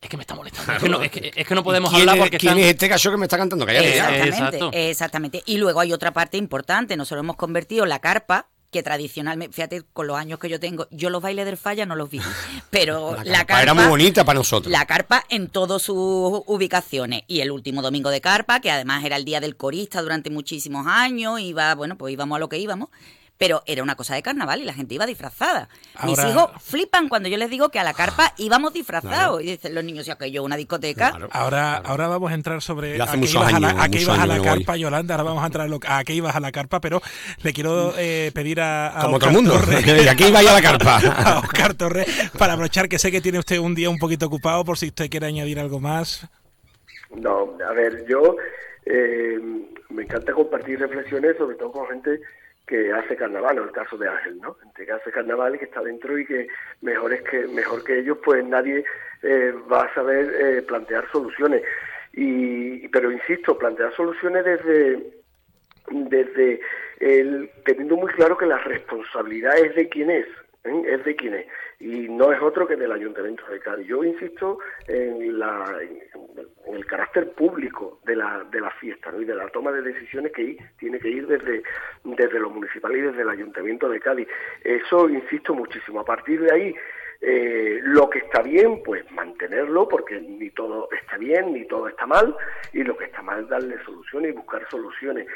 es 0.00 0.08
que 0.08 0.16
me 0.16 0.22
está 0.22 0.34
molestando. 0.34 1.02
Es, 1.02 1.10
que 1.10 1.54
no, 1.54 1.62
podemos 1.62 1.92
hablar 1.92 2.18
porque 2.18 2.38
¿Quién 2.38 2.58
es 2.58 2.66
este 2.66 2.88
caso 2.88 3.10
que 3.10 3.16
me 3.16 3.26
está 3.26 3.36
cantando? 3.36 3.66
exactamente, 3.68 4.90
exactamente. 4.90 5.42
Y 5.46 5.58
luego 5.58 5.80
hay 5.80 5.92
otra 5.92 6.12
parte 6.12 6.36
importante. 6.36 6.96
Nosotros 6.96 7.24
hemos 7.24 7.36
convertido 7.36 7.86
la 7.86 7.98
carpa 8.00 8.48
que 8.70 8.82
tradicionalmente, 8.82 9.54
fíjate, 9.54 9.82
con 9.92 10.06
los 10.06 10.16
años 10.16 10.38
que 10.38 10.48
yo 10.48 10.58
tengo, 10.58 10.88
yo 10.90 11.08
los 11.08 11.22
bailes 11.22 11.46
del 11.46 11.56
falla 11.56 11.86
no 11.86 11.94
los 11.94 12.10
vi, 12.10 12.20
pero 12.70 13.16
la, 13.24 13.44
carpa, 13.46 13.62
era 13.62 13.74
muy 13.74 13.86
bonita 13.86 14.24
para 14.24 14.38
nosotros. 14.38 14.70
La 14.70 14.86
carpa 14.86 15.24
en 15.28 15.48
todas 15.48 15.82
sus 15.82 16.42
ubicaciones 16.46 17.22
y 17.26 17.40
el 17.40 17.52
último 17.52 17.80
domingo 17.80 18.10
de 18.10 18.20
carpa, 18.20 18.60
que 18.60 18.70
además 18.70 19.04
era 19.04 19.16
el 19.16 19.24
día 19.24 19.40
del 19.40 19.56
corista 19.56 20.02
durante 20.02 20.30
muchísimos 20.30 20.86
años, 20.86 21.40
iba, 21.40 21.74
bueno, 21.74 21.96
pues 21.96 22.12
íbamos 22.12 22.36
a 22.36 22.38
lo 22.40 22.48
que 22.48 22.58
íbamos 22.58 22.90
pero 23.38 23.62
era 23.66 23.82
una 23.82 23.96
cosa 23.96 24.14
de 24.14 24.22
carnaval 24.22 24.60
y 24.60 24.64
la 24.64 24.72
gente 24.72 24.94
iba 24.94 25.06
disfrazada. 25.06 25.68
Mis 26.04 26.18
hijos 26.24 26.50
flipan 26.62 27.08
cuando 27.08 27.28
yo 27.28 27.36
les 27.36 27.50
digo 27.50 27.68
que 27.68 27.78
a 27.78 27.84
la 27.84 27.92
carpa 27.92 28.32
íbamos 28.38 28.72
disfrazados. 28.72 29.42
Y 29.42 29.46
dicen 29.46 29.74
los 29.74 29.84
niños, 29.84 30.06
ya 30.06 30.16
que 30.16 30.30
yo 30.30 30.42
una 30.42 30.56
discoteca. 30.56 31.16
ahora, 31.30 31.76
ahora 31.76 32.08
vamos 32.08 32.30
a 32.30 32.34
entrar 32.34 32.62
sobre 32.62 33.00
a 33.00 33.06
qué 33.06 33.26
ibas 33.26 33.54
a 33.54 33.60
la, 33.60 33.82
a 33.82 33.88
qué 33.88 34.00
ibas 34.00 34.18
a 34.18 34.26
la 34.26 34.40
carpa, 34.40 34.76
Yolanda. 34.76 35.14
Ahora 35.14 35.24
vamos 35.24 35.42
a 35.42 35.46
entrar 35.46 35.68
a, 35.86 36.04
qué 36.04 36.14
ibas 36.14 36.34
a 36.34 36.40
la 36.40 36.52
carpa, 36.52 36.80
pero 36.80 37.00
le 37.42 37.52
quiero 37.52 37.92
eh, 37.98 38.30
pedir 38.34 38.60
a, 38.60 38.94
Como 39.02 39.18
todo 39.18 39.30
el 39.30 39.36
mundo. 39.36 39.54
¿Y 39.86 40.08
a 40.08 40.14
qué 40.14 40.28
iba 40.28 40.40
a 40.40 40.42
la 40.42 40.62
carpa? 40.62 40.96
a 41.16 41.38
Oscar 41.40 41.74
Torres, 41.74 42.06
para 42.38 42.54
aprovechar 42.54 42.88
que 42.88 42.98
sé 42.98 43.10
que 43.10 43.20
tiene 43.20 43.38
usted 43.38 43.58
un 43.58 43.74
día 43.74 43.90
un 43.90 43.98
poquito 43.98 44.26
ocupado, 44.26 44.64
por 44.64 44.78
si 44.78 44.86
usted 44.86 45.10
quiere 45.10 45.26
añadir 45.26 45.58
algo 45.58 45.80
más. 45.80 46.26
No, 47.14 47.56
a 47.68 47.72
ver, 47.72 48.04
yo 48.08 48.36
eh, 48.84 49.38
me 49.90 50.02
encanta 50.02 50.32
compartir 50.32 50.78
reflexiones, 50.78 51.36
sobre 51.36 51.56
todo 51.56 51.72
con 51.72 51.86
gente 51.88 52.20
que 52.66 52.92
hace 52.92 53.16
carnaval, 53.16 53.58
en 53.58 53.64
el 53.64 53.72
caso 53.72 53.96
de 53.96 54.08
Ángel, 54.08 54.40
¿no? 54.40 54.54
Gente 54.54 54.86
que 54.86 54.92
hace 54.92 55.12
carnaval 55.12 55.54
y 55.54 55.58
que 55.58 55.66
está 55.66 55.82
dentro 55.82 56.18
y 56.18 56.26
que 56.26 56.48
mejor, 56.80 57.12
es 57.12 57.22
que, 57.22 57.46
mejor 57.46 57.84
que 57.84 58.00
ellos, 58.00 58.18
pues 58.24 58.44
nadie 58.44 58.84
eh, 59.22 59.54
va 59.70 59.84
a 59.84 59.94
saber 59.94 60.34
eh, 60.38 60.62
plantear 60.62 61.08
soluciones. 61.10 61.62
Y, 62.12 62.88
pero 62.88 63.12
insisto, 63.12 63.56
plantear 63.56 63.94
soluciones 63.94 64.44
desde, 64.44 65.12
desde 65.90 66.60
el, 66.98 67.50
teniendo 67.64 67.96
muy 67.96 68.10
claro 68.12 68.36
que 68.36 68.46
la 68.46 68.58
responsabilidad 68.58 69.56
es 69.58 69.74
de 69.76 69.88
quién 69.88 70.10
es, 70.10 70.26
¿eh? 70.64 70.82
es 70.86 71.04
de 71.04 71.14
quién 71.14 71.34
es 71.34 71.46
y 71.78 72.08
no 72.08 72.32
es 72.32 72.40
otro 72.40 72.66
que 72.66 72.76
del 72.76 72.92
Ayuntamiento 72.92 73.44
de 73.50 73.60
Cádiz. 73.60 73.86
Yo 73.86 74.02
insisto 74.02 74.58
en, 74.88 75.38
la, 75.38 75.78
en 76.66 76.74
el 76.74 76.86
carácter 76.86 77.32
público 77.32 78.00
de 78.04 78.16
la, 78.16 78.44
de 78.50 78.60
la 78.60 78.70
fiesta 78.72 79.12
y 79.18 79.24
de 79.24 79.34
la 79.34 79.48
toma 79.48 79.72
de 79.72 79.82
decisiones 79.82 80.32
que 80.32 80.56
tiene 80.78 80.98
que 80.98 81.08
ir 81.08 81.26
desde, 81.26 81.62
desde 82.04 82.40
lo 82.40 82.50
municipal 82.50 82.96
y 82.96 83.00
desde 83.02 83.22
el 83.22 83.28
Ayuntamiento 83.30 83.88
de 83.88 84.00
Cádiz. 84.00 84.28
Eso 84.64 85.08
insisto 85.08 85.54
muchísimo. 85.54 86.00
A 86.00 86.04
partir 86.04 86.40
de 86.40 86.52
ahí, 86.52 86.74
Eh, 87.18 87.80
lo 87.82 88.10
que 88.10 88.18
está 88.18 88.42
bien, 88.42 88.82
pues 88.84 89.02
mantenerlo, 89.10 89.88
porque 89.88 90.20
ni 90.20 90.50
todo 90.50 90.86
está 90.92 91.16
bien, 91.16 91.54
ni 91.54 91.64
todo 91.64 91.88
está 91.88 92.06
mal, 92.06 92.36
y 92.74 92.84
lo 92.84 92.94
que 92.94 93.06
está 93.06 93.22
mal, 93.22 93.48
darle 93.48 93.82
soluciones 93.86 94.32
y 94.32 94.36
buscar 94.36 94.68
soluciones. 94.68 95.26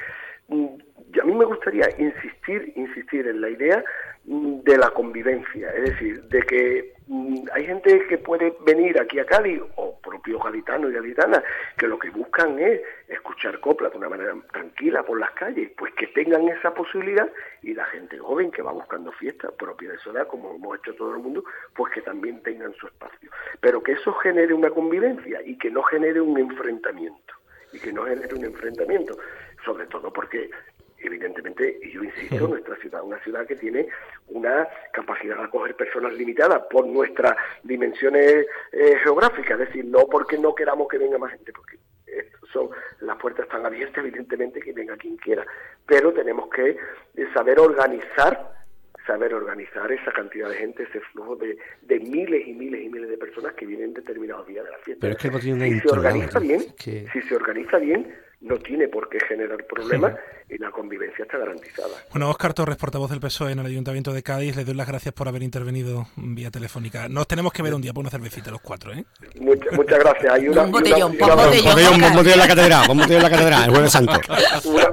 A 0.51 1.25
mí 1.25 1.35
me 1.35 1.45
gustaría 1.45 1.89
insistir, 1.99 2.73
insistir 2.77 3.27
en 3.27 3.41
la 3.41 3.51
idea 3.51 3.85
de 4.25 4.77
la 4.77 4.91
convivencia, 4.91 5.71
es 5.75 5.91
decir, 5.91 6.23
de 6.25 6.43
que 6.43 6.95
mm, 7.09 7.45
hay 7.53 7.67
gente 7.67 8.07
que 8.07 8.19
puede 8.19 8.55
venir 8.65 9.01
aquí 9.01 9.19
a 9.19 9.25
Cádiz, 9.25 9.61
o 9.77 9.99
propios 10.01 10.43
gaditanos 10.43 10.91
y 10.91 10.95
gaditanas, 10.95 11.43
que 11.77 11.89
lo 11.89 11.99
que 11.99 12.11
buscan 12.11 12.59
es 12.59 12.81
escuchar 13.09 13.59
coplas 13.61 13.93
de 13.93 13.99
una 13.99 14.09
manera 14.09 14.35
tranquila 14.53 15.03
por 15.03 15.19
las 15.19 15.31
calles, 15.33 15.73
pues 15.77 15.93
que 15.95 16.07
tengan 16.09 16.47
esa 16.49 16.73
posibilidad 16.75 17.29
y 17.63 17.75
la 17.75 17.87
gente 17.87 18.19
joven 18.19 18.51
que 18.51 18.63
va 18.63 18.73
buscando 18.73 19.11
fiestas 19.13 19.53
propia 19.53 19.91
de 19.91 19.99
su 19.99 20.13
como 20.29 20.55
hemos 20.55 20.79
hecho 20.79 20.95
todo 20.95 21.15
el 21.15 21.23
mundo, 21.23 21.43
pues 21.75 21.93
que 21.93 22.03
también 22.03 22.43
tengan 22.43 22.75
su 22.75 22.87
espacio. 22.87 23.31
Pero 23.61 23.83
que 23.83 23.93
eso 23.93 24.13
genere 24.15 24.53
una 24.53 24.71
convivencia 24.71 25.41
y 25.45 25.57
que 25.57 25.71
no 25.71 25.83
genere 25.83 26.21
un 26.21 26.39
enfrentamiento, 26.39 27.35
y 27.73 27.79
que 27.79 27.93
no 27.93 28.05
genere 28.05 28.35
un 28.35 28.45
enfrentamiento, 28.45 29.17
sobre 29.65 29.87
todo 29.87 30.13
porque 30.13 30.51
evidentemente, 30.99 31.79
y 31.83 31.93
yo 31.93 32.05
insisto, 32.05 32.47
nuestra 32.47 32.77
ciudad 32.77 33.01
es 33.01 33.07
una 33.07 33.19
ciudad 33.23 33.47
que 33.47 33.57
tiene 33.57 33.89
una 34.29 34.69
capacidad 34.93 35.37
de 35.37 35.45
acoger 35.45 35.75
personas 35.75 36.13
limitada 36.13 36.69
por 36.69 36.87
nuestras 36.87 37.37
dimensiones 37.63 38.47
eh, 38.73 38.97
geográficas, 39.03 39.61
es 39.61 39.69
decir, 39.69 39.85
no 39.87 40.07
porque 40.07 40.37
no 40.37 40.55
queramos 40.55 40.89
que 40.89 40.99
venga 40.99 41.17
más 41.17 41.33
gente, 41.33 41.53
porque 41.53 41.79
son 42.53 42.71
las 43.01 43.17
puertas 43.17 43.47
están 43.47 43.65
abiertas, 43.65 44.05
evidentemente, 44.05 44.61
que 44.61 44.73
venga 44.73 44.97
quien 44.97 45.17
quiera, 45.17 45.47
pero 45.87 46.13
tenemos 46.13 46.49
que 46.51 46.71
eh, 46.71 47.27
saber 47.35 47.59
organizar 47.59 48.59
saber 49.07 49.33
organizar 49.35 49.91
esa 49.91 50.13
cantidad 50.13 50.49
de 50.49 50.57
gente, 50.57 50.83
ese 50.85 51.01
flujo 51.01 51.35
de, 51.35 51.57
de, 51.83 51.99
miles 51.99 52.47
y 52.47 52.53
miles 52.53 52.85
y 52.85 52.89
miles 52.91 53.09
de 53.09 53.17
personas 53.17 53.55
que 53.55 53.67
vienen 53.67 53.95
determinados 53.95 54.47
días 54.47 54.65
de 54.65 54.71
la 54.71 54.79
fiesta. 54.79 55.01
Pero 55.01 55.15
es 55.15 55.19
que 55.19 55.41
si 55.41 55.81
se 55.81 55.89
organiza 55.89 56.39
bien, 56.39 56.61
si 56.79 57.23
se 57.23 57.35
organiza 57.35 57.79
bien, 57.79 58.15
no 58.41 58.57
tiene 58.57 58.89
por 58.89 59.09
qué 59.09 59.19
generar 59.29 59.65
problemas 59.67 60.15
y 60.49 60.59
la 60.59 60.71
convivencia 60.71 61.23
está 61.25 61.39
garantizada. 61.39 61.95
Bueno, 62.11 62.31
Óscar 62.31 62.55
Torres, 62.55 62.77
portavoz 62.77 63.11
del 63.11 63.21
PSOE 63.21 63.53
en 63.53 63.61
el 63.61 63.67
Ayuntamiento 63.67 64.13
de 64.13 64.23
Cádiz, 64.23 64.57
le 64.57 64.65
doy 64.65 64.75
las 64.75 64.89
gracias 64.89 65.15
por 65.15 65.29
haber 65.29 65.43
intervenido 65.43 66.09
vía 66.17 66.51
telefónica. 66.51 67.09
Nos 67.09 67.29
tenemos 67.29 67.53
que 67.53 67.63
ver 67.63 67.75
un 67.75 67.83
día 67.83 67.93
por 67.93 68.01
una 68.01 68.11
cervecita 68.11 68.51
los 68.51 68.61
cuatro, 68.61 68.93
¿eh? 68.93 69.05
Muchas, 69.39 69.73
muchas 69.75 69.99
gracias. 69.99 70.33
Hay 70.33 70.49
una, 70.49 70.63
un 70.63 70.73
botellón, 70.73 71.17
una, 71.21 71.35
un 71.35 71.37
botellón, 71.37 72.03
un 72.03 72.17
botellón 72.17 72.33
en 72.33 72.39
la 72.39 72.49
catedral, 72.49 72.91
un 72.91 72.99
botellón 72.99 73.17
en 73.17 73.23
la 73.23 73.31
catedral, 73.31 73.65
el 73.65 73.71
jueves 73.71 73.93
santo. 73.93 74.21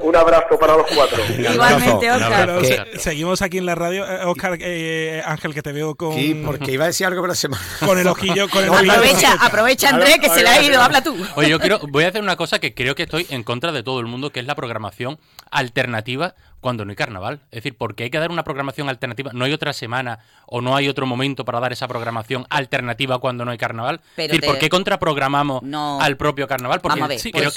un 0.02 0.16
abrazo 0.16 0.60
para 0.60 0.78
los 0.78 0.86
cuatro. 0.94 1.24
Igualmente, 1.38 2.12
Óscar. 2.12 2.62
seguimos 2.98 3.42
aquí 3.42 3.58
en 3.58 3.66
la 3.66 3.76
radio. 3.76 4.06
Óscar, 4.30 4.58
eh, 4.60 5.22
Ángel, 5.26 5.54
que 5.54 5.62
te 5.62 5.72
veo 5.72 5.96
con... 5.96 6.14
Sí, 6.14 6.40
porque 6.46 6.74
iba 6.74 6.84
a 6.84 6.88
decir 6.88 7.08
algo, 7.08 7.22
pero 7.22 7.34
se 7.34 7.48
me... 7.48 7.56
Con 7.86 7.98
el 7.98 8.08
ojillo... 8.08 8.50
Con 8.50 8.64
el 8.64 8.70
aprovecha, 8.70 9.34
aprovecha, 9.40 9.90
Andrés, 9.90 10.20
que 10.20 10.30
se 10.30 10.44
le 10.44 10.50
ha 10.50 10.62
ido. 10.62 10.82
Habla 10.82 11.02
tú. 11.02 11.16
Oye, 11.36 11.50
yo 11.50 11.60
quiero, 11.60 11.80
voy 11.90 12.04
a 12.04 12.10
hacer 12.10 12.22
una 12.22 12.36
cosa 12.36 12.60
que 12.60 12.74
creo 12.74 12.94
que 12.94 13.04
estoy 13.04 13.26
en 13.30 13.37
contra 13.44 13.72
de 13.72 13.84
todo 13.84 14.00
el 14.00 14.08
mundo, 14.08 14.32
que 14.32 14.40
es 14.40 14.46
la 14.46 14.56
programación 14.56 15.20
alternativa 15.52 16.36
cuando 16.62 16.86
no 16.86 16.92
hay 16.92 16.96
carnaval. 16.96 17.40
Es 17.52 17.64
decir, 17.64 17.78
porque 17.78 18.06
hay 18.06 18.10
que 18.10 18.20
dar 18.20 18.32
una 18.32 18.44
programación 18.44 18.90
alternativa. 18.90 19.32
No 19.34 19.46
hay 19.46 19.54
otra 19.54 19.74
semana 19.74 20.20
o 20.46 20.62
no 20.62 20.76
hay 20.76 20.88
otro 20.90 21.06
momento 21.06 21.46
para 21.46 21.60
dar 21.60 21.72
esa 21.72 21.88
programación 21.88 22.46
alternativa 22.50 23.20
cuando 23.20 23.46
no 23.46 23.52
hay 23.52 23.58
carnaval. 23.58 24.02
es 24.18 24.28
decir, 24.28 24.46
¿por 24.46 24.58
qué 24.58 24.70
contraprogramamos 24.70 25.62
al 26.02 26.18
propio 26.18 26.48
carnaval? 26.48 26.82
Porque 26.82 27.00
creo, 27.32 27.52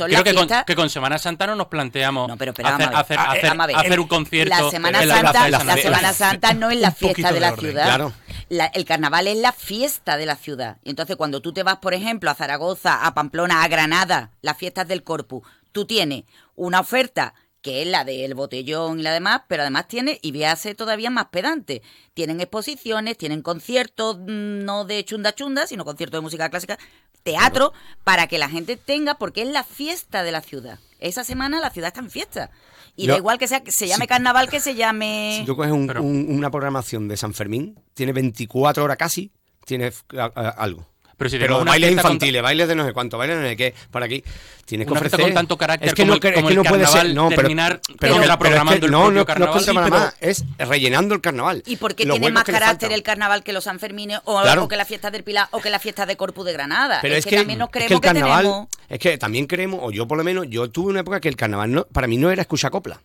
que, 0.67 0.75
con, 0.75 0.91
Semana 0.91 1.19
Santa 1.19 1.47
no 1.47 1.57
nos 1.57 1.69
planteamos 1.69 2.31
hacer, 2.31 4.01
un 4.01 4.09
concierto. 4.09 4.55
La 4.55 4.71
Semana 4.71 5.07
Santa, 5.07 5.49
la, 5.49 5.77
Semana 5.77 6.13
Santa 6.13 6.55
no 6.55 6.71
es 6.71 6.79
la 6.79 6.91
fiesta 6.93 7.33
de 7.33 7.41
la 7.41 7.57
ciudad. 7.57 8.13
el 8.49 8.85
carnaval 8.85 9.29
es 9.29 9.39
la 9.39 9.53
fiesta 9.53 10.17
de 10.17 10.27
la 10.27 10.37
ciudad. 10.37 10.79
Y 10.85 10.91
entonces 10.91 11.17
cuando 11.17 11.41
tú 11.41 11.53
te 11.53 11.63
vas, 11.63 11.77
por 11.77 11.95
ejemplo, 11.95 12.31
a 12.31 12.35
Zaragoza, 12.35 13.07
a 13.07 13.15
Pamplona, 13.15 13.63
a 13.63 13.69
Granada, 13.69 14.31
las 14.43 14.57
fiestas 14.57 14.89
del 14.89 15.03
Corpus, 15.03 15.47
tú 15.73 15.85
tienes 15.85 16.25
una 16.57 16.81
oferta 16.81 17.35
que 17.63 17.83
es 17.83 17.89
la 17.89 18.05
del 18.05 18.35
botellón 18.35 19.01
y 19.01 19.03
la 19.03 19.13
demás, 19.13 19.43
pero 19.49 19.63
además 19.63 19.89
tiene, 19.89 20.19
y 20.23 20.33
véase 20.33 20.75
todavía 20.75 21.11
más 21.11 21.27
pedante, 21.27 21.83
tienen 22.15 22.41
exposiciones, 22.41 23.19
tienen 23.19 23.43
conciertos, 23.43 24.19
mm, 24.19 24.65
no 24.65 24.85
de 24.85 25.05
chunda 25.05 25.35
chunda, 25.35 25.67
sino 25.67 25.85
conciertos 25.85 26.19
de 26.19 26.23
música 26.23 26.49
clásica, 26.49 26.79
teatro, 27.23 27.73
para 28.05 28.27
que 28.27 28.39
la 28.39 28.49
gente 28.49 28.77
tenga, 28.77 29.17
porque 29.17 29.43
es 29.43 29.49
la 29.49 29.65
fiesta 29.65 30.23
de 30.23 30.33
la 30.33 30.41
ciudad. 30.41 30.79
Esa 30.99 31.25
semana 31.25 31.61
la 31.61 31.71
ciudad 31.71 31.89
está 31.89 32.01
en 32.01 32.11
fiesta. 32.11 32.51
Y 32.97 33.07
da 33.07 33.17
igual 33.17 33.39
que 33.39 33.49
sea 33.49 33.63
que 33.63 33.73
se 33.73 33.87
llame 33.87 34.07
carnaval 34.07 34.51
que 34.51 34.61
se 34.61 34.75
llame... 34.75 35.37
Si 35.41 35.47
tú 35.47 35.57
coges 35.57 35.73
una 35.73 36.51
programación 36.51 37.09
de 37.09 37.17
San 37.17 37.33
Fermín, 37.33 37.79
tiene 37.95 38.13
24 38.13 38.85
horas 38.85 38.97
casi, 38.97 39.33
tiene 39.65 39.93
algo. 40.35 40.87
Pero, 41.21 41.29
si 41.29 41.37
Pero 41.37 41.63
bailes 41.67 41.93
infantiles, 41.93 42.41
bailes 42.41 42.67
de 42.67 42.75
no 42.75 42.87
sé 42.87 42.95
cuánto, 42.95 43.19
bailes 43.19 43.37
de 43.37 43.43
no 43.43 43.49
sé 43.51 43.57
qué, 43.59 43.75
para 43.91 44.07
aquí. 44.07 44.25
Tienes 44.65 44.87
que 44.87 44.95
ofrecer. 44.95 45.21
con 45.21 45.35
tanto 45.35 45.59
carácter 45.59 45.91
es 45.91 45.95
que 45.95 46.07
no, 46.07 46.15
es 46.15 46.21
que 46.21 46.55
no 46.55 46.65
puede 46.65 46.87
ser. 46.87 47.15
No, 47.15 47.29
pero, 47.29 47.43
terminar 47.43 47.79
pero, 47.99 48.17
pero, 48.19 48.39
programando 48.39 48.89
no, 48.89 49.09
el 49.09 49.15
no, 49.17 49.27
carnaval. 49.27 49.67
No, 49.67 49.89
más, 49.91 50.15
es 50.19 50.47
rellenando 50.57 51.15
el 51.15 51.21
carnaval. 51.21 51.63
¿Y 51.67 51.77
por 51.77 51.95
qué 51.95 52.07
tiene 52.07 52.31
más 52.31 52.45
carácter 52.45 52.91
el 52.93 53.03
carnaval 53.03 53.43
que 53.43 53.53
los 53.53 53.65
Sanfermines 53.65 54.21
o, 54.25 54.41
o, 54.41 54.69
que 54.69 54.77
la 54.79 54.87
fiesta 54.87 55.11
del 55.11 55.23
Pilar 55.23 55.49
o 55.51 55.61
que 55.61 55.69
la 55.69 55.79
fiesta 55.79 56.07
de 56.07 56.17
Corpus 56.17 56.47
de 56.47 56.55
Granada? 56.55 57.01
Pero 57.03 57.15
es, 57.15 57.27
que, 57.27 57.37
también 57.37 57.59
nos 57.59 57.69
creemos 57.69 57.93
es 57.93 58.01
que 58.01 58.09
el 58.09 58.15
carnaval, 58.15 58.69
Es 58.89 58.99
que 58.99 59.19
también 59.19 59.45
creemos, 59.45 59.81
o 59.83 59.91
yo 59.91 60.09
por 60.09 60.17
lo 60.17 60.25
menos, 60.25 60.47
yo 60.49 60.71
tuve 60.71 60.89
una 60.89 61.01
época 61.01 61.21
que 61.21 61.29
el 61.29 61.37
carnaval 61.37 61.71
no, 61.71 61.85
para 61.85 62.07
mí 62.07 62.17
no 62.17 62.31
era 62.31 62.41
escuchar 62.41 62.71
copla. 62.71 62.99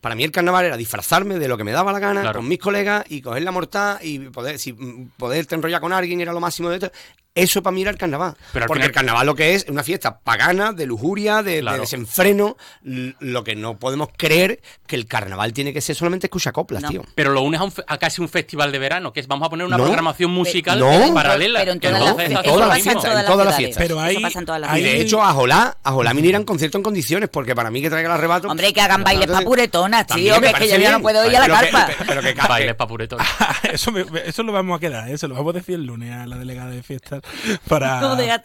Para 0.00 0.14
mí 0.14 0.24
el 0.24 0.30
carnaval 0.30 0.64
era 0.64 0.76
disfrazarme 0.76 1.38
de 1.38 1.48
lo 1.48 1.56
que 1.56 1.64
me 1.64 1.72
daba 1.72 1.92
la 1.92 1.98
gana 1.98 2.32
con 2.32 2.46
mis 2.46 2.58
colegas 2.58 3.04
y 3.08 3.20
coger 3.20 3.42
la 3.42 3.50
mortal 3.50 3.98
y 4.02 4.18
poder, 4.18 4.58
si, 4.58 4.72
poder 4.72 5.46
enrollar 5.50 5.80
con 5.80 5.92
alguien 5.92 6.20
era 6.20 6.32
lo 6.32 6.40
máximo 6.40 6.70
de 6.70 6.78
todo. 6.78 6.92
Eso 7.34 7.62
para 7.62 7.72
mí 7.72 7.82
era 7.82 7.92
el 7.92 7.98
carnaval. 7.98 8.34
Porque 8.66 8.86
el 8.86 8.92
carnaval 8.92 9.26
lo 9.26 9.34
que 9.36 9.54
es 9.54 9.60
es 9.64 9.68
una 9.68 9.82
fiesta 9.82 10.20
pagana, 10.20 10.72
de 10.72 10.86
lujuria, 10.86 11.42
de, 11.42 11.62
desenfreno. 11.62 12.56
Lo 12.82 13.44
que 13.44 13.54
no 13.54 13.78
podemos 13.78 14.08
creer 14.16 14.60
que 14.86 14.96
el 14.96 15.06
carnaval 15.06 15.52
tiene 15.52 15.72
que 15.72 15.80
ser 15.80 15.96
solamente 15.96 16.26
escucha 16.26 16.52
coplas, 16.52 16.82
tío. 16.84 17.02
Pero 17.14 17.30
lo 17.32 17.42
unes 17.42 17.60
a, 17.86 17.98
casi 17.98 18.20
un 18.20 18.28
festival 18.28 18.72
de 18.72 18.78
verano, 18.78 19.12
que 19.12 19.20
es 19.20 19.26
vamos 19.26 19.46
a 19.46 19.50
poner 19.50 19.66
una 19.66 19.76
programación 19.76 20.30
musical 20.30 20.80
paralela. 21.14 21.60
Pero 21.60 21.72
en 21.72 21.80
todas 21.80 22.68
las 22.68 22.82
fiestas. 22.82 23.26
todas 23.26 23.46
las 23.46 23.56
fiestas. 23.56 23.82
Pero 23.82 24.00
hay, 24.00 24.16
Y 24.76 24.82
de 24.82 25.00
hecho, 25.00 25.22
a 25.22 25.32
Jolá, 25.32 25.76
a 25.82 25.92
Jolá 25.92 26.10
en 26.10 26.44
concierto 26.44 26.78
en 26.78 26.84
condiciones, 26.84 27.28
porque 27.28 27.54
para 27.54 27.70
mí 27.70 27.80
que 27.80 27.90
traiga 27.90 28.08
el 28.08 28.14
arrebato. 28.14 28.48
Hombre, 28.48 28.72
que 28.72 28.80
hagan 28.80 29.02
bailes 29.02 29.26
pa' 29.26 29.40
puretonas, 29.40 30.06
tío, 30.06 30.40
que, 30.40 30.48
es 30.48 30.54
que 30.54 30.68
yo 30.68 30.76
ya 30.76 30.92
no 30.92 31.00
puedo 31.00 31.28
ir 31.28 31.36
a 31.36 31.46
la 31.46 31.60
carpa. 31.60 31.88
pero 32.06 32.22
que 32.22 32.34
bailes 32.34 32.74
pa' 32.74 32.86
puretonas. 32.86 33.26
eso, 33.72 33.92
eso 33.96 34.42
lo 34.42 34.52
vamos 34.52 34.76
a 34.76 34.80
quedar, 34.80 35.08
eso 35.08 35.28
lo 35.28 35.34
vamos 35.34 35.54
a 35.54 35.58
decir 35.58 35.76
el 35.76 35.86
lunes 35.86 36.12
a 36.12 36.26
la 36.26 36.36
delegada 36.36 36.70
de 36.70 36.82
para 37.68 38.00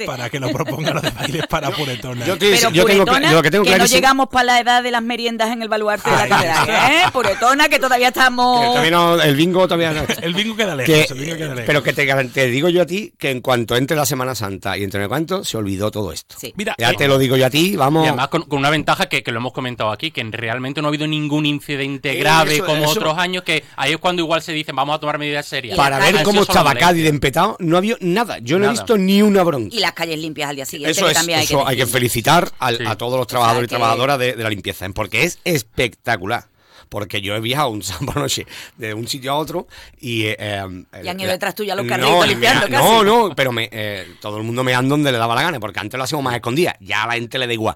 para, 0.05 0.29
que 0.29 0.39
lo 0.39 0.49
proponga 0.49 0.93
los 0.93 1.01
de 1.01 1.11
bailes 1.11 1.47
para 1.47 1.71
puretonas. 1.75 2.27
Yo, 2.27 2.37
Pero 2.37 2.71
yo 2.71 2.85
tengo, 2.85 3.05
yo 3.05 3.41
que, 3.41 3.51
tengo 3.51 3.63
que 3.63 3.77
no 3.77 3.85
llegamos 3.85 4.29
para 4.29 4.45
la 4.45 4.59
edad 4.59 4.83
de 4.83 4.91
las 4.91 5.01
meriendas 5.01 5.51
en 5.51 5.61
el 5.61 5.69
baluarte 5.69 6.09
de 6.09 6.15
la 6.15 6.27
catedral. 6.27 6.69
¿eh? 6.69 7.01
Puretona, 7.11 7.69
que 7.69 7.79
todavía 7.79 8.09
estamos... 8.09 8.77
el 9.23 9.35
bingo 9.35 9.67
todavía 9.67 9.91
no. 9.91 10.05
el 10.21 10.33
bingo 10.33 10.55
queda 10.55 10.75
lejos. 10.75 11.11
el 11.11 11.19
bingo 11.19 11.35
queda 11.35 11.55
lejos. 11.55 11.63
Pero 11.65 11.83
que 11.83 11.93
te, 11.93 12.47
digo 12.47 12.69
yo 12.69 12.81
a 12.81 12.85
ti 12.85 13.13
que 13.17 13.31
en 13.31 13.41
cuanto 13.41 13.75
entre 13.75 13.97
la 13.97 14.05
Semana 14.05 14.35
Santa 14.35 14.77
y 14.77 14.83
entre 14.83 15.01
el 15.01 15.09
cuanto, 15.09 15.43
se 15.43 15.57
olvidó 15.57 15.91
todo 15.91 16.11
esto. 16.11 16.35
Sí. 16.39 16.53
Mira, 16.55 16.75
ya 16.77 16.93
te 16.93 17.07
lo 17.07 17.17
digo 17.17 17.37
yo 17.37 17.45
a 17.45 17.49
ti, 17.49 17.75
vamos... 17.75 18.05
Y 18.05 18.07
además 18.07 18.29
con, 18.29 18.45
una 18.49 18.69
ventaja 18.69 19.07
que, 19.07 19.23
que, 19.23 19.31
lo 19.31 19.39
hemos 19.39 19.53
comentado 19.53 19.91
aquí, 19.91 20.11
que 20.11 20.23
realmente 20.23 20.81
no 20.81 20.87
ha 20.87 20.89
habido 20.89 21.07
ningún 21.07 21.45
incidente 21.45 22.15
grave 22.15 22.59
como 22.59 22.87
otros 22.89 23.17
años, 23.17 23.43
que 23.43 23.63
ahí 23.75 23.93
es 23.93 23.97
cuando 23.97 24.21
igual 24.21 24.41
se 24.41 24.53
dicen 24.53 24.75
vamos 24.75 24.95
a 24.95 24.99
tomar 24.99 25.17
medidas 25.17 25.45
serias. 25.45 25.77
Para 25.77 25.99
ver 25.99 26.23
cómo 26.23 26.41
estaba 26.41 26.75
Cádiz 26.75 27.03
de 27.03 27.09
empetado, 27.09 27.55
no 27.59 27.77
había 27.77 27.95
nada. 28.01 28.39
Yo 28.39 28.59
no 28.59 28.64
he 28.65 28.69
visto 28.69 28.97
ni 28.97 29.21
una 29.21 29.43
bronca. 29.43 29.75
Y 29.75 29.79
las 29.79 29.93
calles 29.93 30.19
limpias 30.19 30.49
al 30.49 30.55
día 30.55 30.65
siguiente. 30.65 30.91
Eso, 30.91 31.09
es, 31.09 31.17
hay, 31.17 31.47
que 31.47 31.55
hay, 31.65 31.77
que 31.77 31.85
felicitar 31.85 32.51
a 32.59 32.95
todos 32.95 33.17
los 33.17 33.27
trabajadores 33.27 33.67
y 33.67 33.69
trabajadoras 33.69 34.19
de, 34.19 34.35
la 34.35 34.49
limpieza, 34.49 34.87
porque 34.89 35.23
es 35.23 35.39
espectacular 35.43 36.47
porque 36.87 37.19
yo 37.19 37.35
he 37.35 37.39
viajado 37.39 37.69
un 37.69 37.81
sábado 37.83 38.19
noche 38.19 38.45
de 38.77 38.93
un 38.93 39.07
sitio 39.07 39.31
a 39.31 39.35
otro 39.35 39.67
y... 39.99 40.25
Eh, 40.25 40.37
em, 40.39 40.85
y 41.03 41.07
han 41.07 41.19
ido 41.19 41.31
detrás 41.31 41.55
tuya 41.55 41.75
los 41.75 41.85
carritos 41.85 42.27
limpiando 42.27 42.67
casi. 42.69 42.83
No, 42.83 43.03
no, 43.03 43.35
pero 43.35 43.51
me, 43.51 43.67
eh, 43.71 44.15
todo 44.21 44.37
el 44.37 44.43
mundo 44.43 44.63
me 44.63 44.73
anda 44.73 44.89
donde 44.91 45.11
le 45.11 45.17
daba 45.17 45.33
la 45.33 45.41
gana, 45.41 45.59
porque 45.59 45.79
antes 45.79 45.97
lo 45.97 46.03
hacíamos 46.03 46.23
más 46.23 46.35
escondida, 46.35 46.77
ya 46.79 47.03
a 47.03 47.07
la 47.07 47.13
gente 47.13 47.39
le 47.39 47.47
da 47.47 47.53
igual 47.53 47.75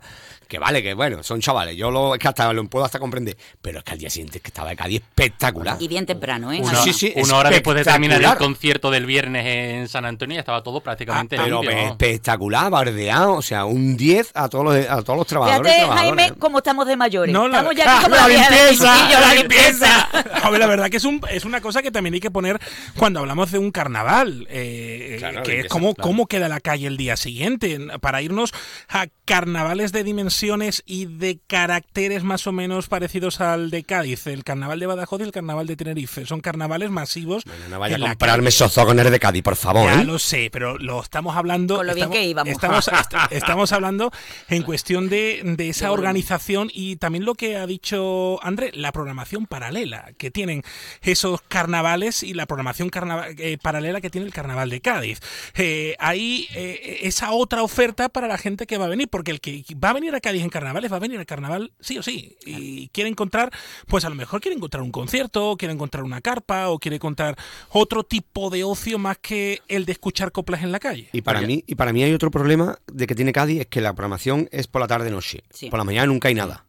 que 0.49 0.57
vale, 0.57 0.81
que 0.81 0.95
bueno, 0.95 1.21
son 1.21 1.39
chavales, 1.39 1.77
yo 1.77 1.91
lo, 1.91 2.15
es 2.15 2.19
que 2.19 2.27
hasta 2.27 2.51
lo 2.51 2.65
puedo 2.65 2.83
hasta 2.83 2.97
comprender, 2.97 3.37
pero 3.61 3.77
es 3.77 3.83
que 3.83 3.91
al 3.91 3.99
día 3.99 4.09
siguiente 4.09 4.39
es 4.39 4.41
que 4.41 4.47
estaba 4.47 4.69
de 4.69 4.75
Cádiz 4.75 5.01
espectacular. 5.01 5.77
Y 5.79 5.87
bien 5.87 6.07
temprano, 6.07 6.51
¿eh? 6.51 6.59
Una, 6.59 6.75
sí, 6.81 6.91
sí, 6.91 7.13
una 7.17 7.37
hora 7.37 7.51
después 7.51 7.77
de 7.77 7.83
terminar 7.83 8.19
el 8.19 8.35
concierto 8.35 8.89
del 8.89 9.05
viernes 9.05 9.45
en 9.45 9.87
San 9.87 10.05
Antonio 10.05 10.33
ya 10.33 10.39
estaba 10.39 10.63
todo 10.63 10.81
prácticamente 10.81 11.37
ah, 11.37 11.43
pero 11.45 11.61
espectacular, 11.61 12.71
bardeado, 12.71 13.33
o 13.33 13.41
sea, 13.43 13.65
un 13.65 13.95
10 13.95 14.31
a 14.33 14.49
todos 14.49 14.65
los, 14.65 14.89
a 14.89 15.03
todos 15.03 15.19
los 15.19 15.27
trabajadores. 15.27 15.71
Fíjate, 15.71 15.93
Jaime, 15.93 16.33
cómo 16.39 16.57
estamos 16.57 16.87
de 16.87 16.97
mayores. 16.97 17.31
No, 17.31 17.45
estamos 17.45 17.75
ya 17.75 17.97
aquí 17.97 18.03
como 18.05 18.15
la, 18.15 18.27
limpieza. 18.27 19.19
La 19.19 19.33
limpieza. 19.35 20.09
La 20.59 20.67
verdad 20.67 20.89
que 20.89 20.97
es, 20.97 21.05
un, 21.05 21.21
es 21.29 21.45
una 21.45 21.61
cosa 21.61 21.81
que 21.81 21.91
también 21.91 22.15
hay 22.15 22.19
que 22.19 22.31
poner 22.31 22.59
cuando 22.97 23.19
hablamos 23.19 23.51
de 23.51 23.59
un 23.59 23.71
carnaval, 23.71 24.47
eh, 24.49 25.17
Claro, 25.19 25.43
que 25.43 25.61
es 25.61 25.67
cómo, 25.67 25.93
claro. 25.93 26.07
cómo 26.07 26.27
queda 26.27 26.49
la 26.49 26.59
calle 26.59 26.87
el 26.87 26.97
día 26.97 27.15
siguiente, 27.15 27.79
para 28.01 28.21
irnos 28.21 28.51
a 28.89 29.07
carnavales 29.25 29.91
de 29.91 30.03
dimensiones 30.39 30.83
y 30.85 31.05
de 31.05 31.39
caracteres 31.47 32.23
más 32.23 32.47
o 32.47 32.51
menos 32.53 32.87
parecidos 32.87 33.41
al 33.41 33.69
de 33.69 33.83
Cádiz, 33.83 34.25
el 34.27 34.43
carnaval 34.45 34.79
de 34.79 34.85
Badajoz 34.85 35.19
y 35.19 35.23
el 35.23 35.31
carnaval 35.31 35.67
de 35.67 35.75
Tenerife. 35.75 36.25
Son 36.25 36.39
carnavales 36.39 36.89
masivos. 36.89 37.43
No 37.69 37.77
vaya 37.79 37.97
a 37.97 37.99
comprarme 37.99 38.49
esos 38.49 38.71
zogones 38.71 39.09
de 39.11 39.19
Cádiz, 39.19 39.43
por 39.43 39.55
favor. 39.57 39.85
ya 39.93 40.01
¿eh? 40.01 40.05
lo 40.05 40.17
sé, 40.17 40.49
pero 40.51 40.77
lo 40.77 41.01
estamos 41.01 41.35
hablando. 41.35 41.75
Con 41.77 41.87
lo 41.87 41.93
bien 41.93 42.05
estamos, 42.05 42.17
que 42.17 42.29
íbamos. 42.29 42.51
Estamos, 42.51 42.87
est- 42.99 43.31
estamos 43.31 43.71
hablando 43.73 44.11
en 44.47 44.63
cuestión 44.63 45.09
de, 45.09 45.41
de 45.43 45.69
esa 45.69 45.91
organización 45.91 46.69
y 46.73 46.95
también 46.95 47.25
lo 47.25 47.35
que 47.35 47.57
ha 47.57 47.67
dicho 47.67 48.39
André, 48.43 48.71
la 48.73 48.91
programación 48.93 49.45
paralela 49.45 50.11
que 50.17 50.31
tienen 50.31 50.63
esos 51.01 51.41
carnavales 51.41 52.23
y 52.23 52.33
la 52.33 52.45
programación 52.45 52.89
carnava- 52.89 53.27
eh, 53.37 53.57
paralela 53.61 53.99
que 53.99 54.09
tiene 54.09 54.25
el 54.25 54.33
carnaval 54.33 54.69
de 54.69 54.79
Cádiz. 54.79 55.19
Eh, 55.55 55.95
hay 55.99 56.47
eh, 56.55 56.99
esa 57.01 57.31
otra 57.31 57.61
oferta 57.61 58.07
para 58.09 58.27
la 58.27 58.37
gente 58.37 58.65
que 58.67 58.77
va 58.77 58.85
a 58.85 58.89
venir, 58.89 59.09
porque 59.09 59.31
el 59.31 59.41
que 59.41 59.63
va 59.83 59.89
a 59.89 59.93
venir 59.93 60.15
a 60.15 60.19
Cádiz 60.21 60.28
en 60.35 60.49
carnavales 60.49 60.91
va 60.91 60.97
a 60.97 60.99
venir 60.99 61.19
al 61.19 61.25
carnaval 61.25 61.71
sí 61.79 61.97
o 61.97 62.03
sí. 62.03 62.37
Y 62.45 62.89
quiere 62.89 63.09
encontrar, 63.09 63.51
pues 63.87 64.05
a 64.05 64.09
lo 64.09 64.15
mejor 64.15 64.41
quiere 64.41 64.55
encontrar 64.55 64.83
un 64.83 64.91
concierto, 64.91 65.55
quiere 65.57 65.73
encontrar 65.73 66.03
una 66.03 66.21
carpa 66.21 66.69
o 66.69 66.79
quiere 66.79 66.95
encontrar 66.95 67.37
otro 67.69 68.03
tipo 68.03 68.49
de 68.49 68.63
ocio 68.63 68.97
más 68.99 69.17
que 69.17 69.61
el 69.67 69.85
de 69.85 69.93
escuchar 69.93 70.31
coplas 70.31 70.63
en 70.63 70.71
la 70.71 70.79
calle. 70.79 71.09
Y 71.11 71.21
para 71.21 71.41
mí, 71.41 71.63
y 71.65 71.75
para 71.75 71.93
mí 71.93 72.03
hay 72.03 72.13
otro 72.13 72.31
problema 72.31 72.79
de 72.91 73.07
que 73.07 73.15
tiene 73.15 73.33
Cádiz, 73.33 73.61
es 73.61 73.67
que 73.67 73.81
la 73.81 73.93
programación 73.93 74.49
es 74.51 74.67
por 74.67 74.81
la 74.81 74.87
tarde 74.87 75.11
noche. 75.11 75.43
Sí. 75.51 75.69
Por 75.69 75.79
la 75.79 75.83
mañana 75.83 76.07
nunca 76.07 76.27
hay 76.27 76.35
nada. 76.35 76.65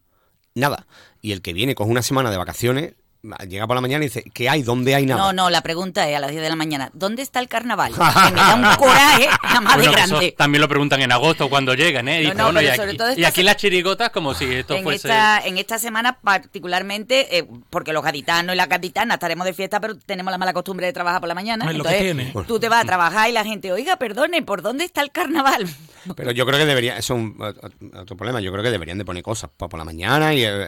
Nada. 0.53 0.87
Y 1.21 1.31
el 1.31 1.41
que 1.41 1.53
viene 1.53 1.75
con 1.75 1.89
una 1.89 2.01
semana 2.01 2.31
de 2.31 2.37
vacaciones, 2.37 2.93
llega 3.47 3.67
por 3.67 3.75
la 3.75 3.81
mañana 3.81 4.03
y 4.03 4.07
dice, 4.07 4.23
¿qué 4.33 4.49
hay? 4.49 4.63
¿Dónde 4.63 4.95
hay 4.95 5.05
nada? 5.05 5.21
No, 5.21 5.33
no, 5.33 5.49
la 5.49 5.61
pregunta 5.61 6.09
es 6.09 6.15
a 6.17 6.19
las 6.19 6.31
10 6.31 6.41
de 6.41 6.49
la 6.49 6.55
mañana, 6.55 6.89
¿dónde 6.93 7.21
está 7.21 7.39
el 7.39 7.47
carnaval? 7.47 7.91
Que 8.27 8.31
me 8.33 8.39
da 8.39 8.55
un 8.55 8.75
coraje 8.77 9.27
nada 9.43 9.61
más 9.61 9.75
Bueno, 9.75 9.91
de 9.91 9.95
grande. 9.97 10.35
también 10.37 10.61
lo 10.61 10.67
preguntan 10.67 11.01
en 11.01 11.11
agosto 11.11 11.49
cuando 11.49 11.73
llegan, 11.75 12.07
¿eh? 12.07 12.23
Y, 12.23 12.25
No, 12.25 12.31
dice, 12.31 12.37
no, 12.37 12.43
bueno, 12.45 12.61
y 12.61 12.65
pero 12.65 13.05
aquí, 13.27 13.41
y 13.41 13.43
las 13.43 13.55
chirigotas 13.57 14.09
como 14.09 14.33
si 14.33 14.45
esto 14.45 14.75
En 14.75 14.83
fuese... 14.83 15.07
esta, 15.07 15.39
en 15.45 15.57
esta 15.57 15.77
semana 15.77 16.17
particularmente, 16.21 17.37
eh, 17.37 17.45
porque 17.69 17.93
los 17.93 18.03
gaditanos 18.03 18.53
y 18.53 18.57
las 18.57 18.67
gaditanas 18.69 19.15
estaremos 19.15 19.45
de 19.45 19.53
fiesta, 19.53 19.79
pero 19.79 19.95
tenemos 19.95 20.31
la 20.31 20.37
mala 20.37 20.53
costumbre 20.53 20.85
de 20.87 20.93
trabajar 20.93 21.19
por 21.21 21.27
la 21.27 21.35
mañana. 21.35 21.69
Es 21.69 21.77
lo 21.77 21.83
que 21.83 22.33
tú 22.47 22.59
te 22.59 22.69
vas 22.69 22.83
a 22.83 22.85
trabajar 22.85 23.29
y 23.29 23.33
la 23.33 23.43
gente, 23.43 23.71
oiga, 23.71 23.97
perdone, 23.97 24.41
¿por 24.41 24.61
dónde 24.61 24.83
está 24.85 25.01
el 25.01 25.11
carnaval? 25.11 25.67
Pero 26.15 26.31
yo 26.31 26.47
creo 26.47 26.57
que 26.57 26.65
debería, 26.65 26.97
eso 26.97 27.13
es 27.13 27.19
un, 27.19 27.37
ot- 27.37 27.95
otro 27.95 28.17
problema, 28.17 28.41
yo 28.41 28.51
creo 28.51 28.63
que 28.63 28.71
deberían 28.71 28.97
de 28.97 29.05
poner 29.05 29.21
cosas 29.21 29.51
por, 29.55 29.69
por 29.69 29.77
la 29.77 29.85
mañana 29.85 30.33
y... 30.33 30.43
eh, 30.43 30.67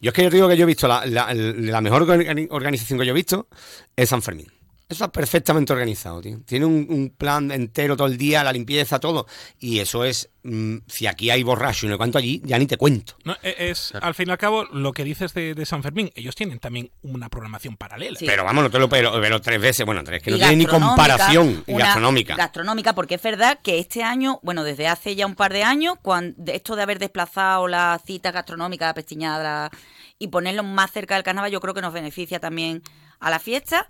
yo 0.00 0.10
es 0.10 0.14
que 0.14 0.22
yo 0.22 0.30
digo 0.30 0.48
que 0.48 0.56
yo 0.56 0.62
he 0.62 0.66
visto, 0.66 0.86
la, 0.86 1.04
la- 1.04 1.34
la 1.34 1.52
mejor 1.80 2.06
organi- 2.06 2.48
organización 2.50 2.98
que 2.98 3.06
yo 3.06 3.12
he 3.12 3.14
visto 3.14 3.48
es 3.96 4.08
San 4.08 4.22
Fermín. 4.22 4.46
Eso 4.88 5.02
está 5.02 5.10
perfectamente 5.10 5.72
organizado, 5.72 6.20
tío. 6.20 6.38
Tiene 6.46 6.64
un, 6.64 6.86
un 6.88 7.10
plan 7.10 7.50
entero 7.50 7.96
todo 7.96 8.06
el 8.06 8.16
día, 8.16 8.44
la 8.44 8.52
limpieza, 8.52 9.00
todo. 9.00 9.26
Y 9.58 9.80
eso 9.80 10.04
es, 10.04 10.30
mm, 10.44 10.76
si 10.86 11.08
aquí 11.08 11.28
hay 11.28 11.42
borracho 11.42 11.86
y 11.86 11.88
no 11.88 11.98
cuánto 11.98 12.18
allí, 12.18 12.40
ya 12.44 12.56
ni 12.56 12.66
te 12.66 12.76
cuento. 12.76 13.14
No, 13.24 13.34
e- 13.42 13.56
es, 13.70 13.92
al 14.00 14.14
fin 14.14 14.28
y 14.28 14.30
al 14.30 14.38
cabo, 14.38 14.62
lo 14.66 14.92
que 14.92 15.02
dices 15.02 15.34
de, 15.34 15.54
de 15.56 15.66
San 15.66 15.82
Fermín, 15.82 16.12
ellos 16.14 16.36
tienen 16.36 16.60
también 16.60 16.92
una 17.02 17.28
programación 17.28 17.76
paralela. 17.76 18.16
Sí. 18.16 18.26
Pero 18.26 18.44
vamos, 18.44 18.62
no 18.62 18.70
te 18.70 18.78
lo 18.78 18.88
pero, 18.88 19.20
pero 19.20 19.40
tres 19.40 19.60
veces, 19.60 19.84
bueno, 19.84 20.04
tres, 20.04 20.22
que 20.22 20.30
no 20.30 20.36
tiene 20.36 20.54
ni 20.54 20.64
gastronómica, 20.66 20.94
comparación 20.94 21.64
y 21.66 21.72
gastronómica. 21.74 22.36
Gastronómica, 22.36 22.94
porque 22.94 23.16
es 23.16 23.22
verdad 23.22 23.58
que 23.60 23.80
este 23.80 24.04
año, 24.04 24.38
bueno, 24.44 24.62
desde 24.62 24.86
hace 24.86 25.16
ya 25.16 25.26
un 25.26 25.34
par 25.34 25.52
de 25.52 25.64
años, 25.64 25.96
cuando 26.00 26.52
esto 26.52 26.76
de 26.76 26.82
haber 26.84 27.00
desplazado 27.00 27.66
las 27.66 28.02
citas 28.04 28.32
gastronómicas 28.32 28.94
pestiñadas 28.94 29.72
y 30.18 30.28
ponerlo 30.28 30.62
más 30.62 30.90
cerca 30.92 31.14
del 31.14 31.24
carnaval, 31.24 31.50
yo 31.50 31.60
creo 31.60 31.74
que 31.74 31.82
nos 31.82 31.92
beneficia 31.92 32.40
también 32.40 32.82
a 33.20 33.30
la 33.30 33.38
fiesta. 33.38 33.88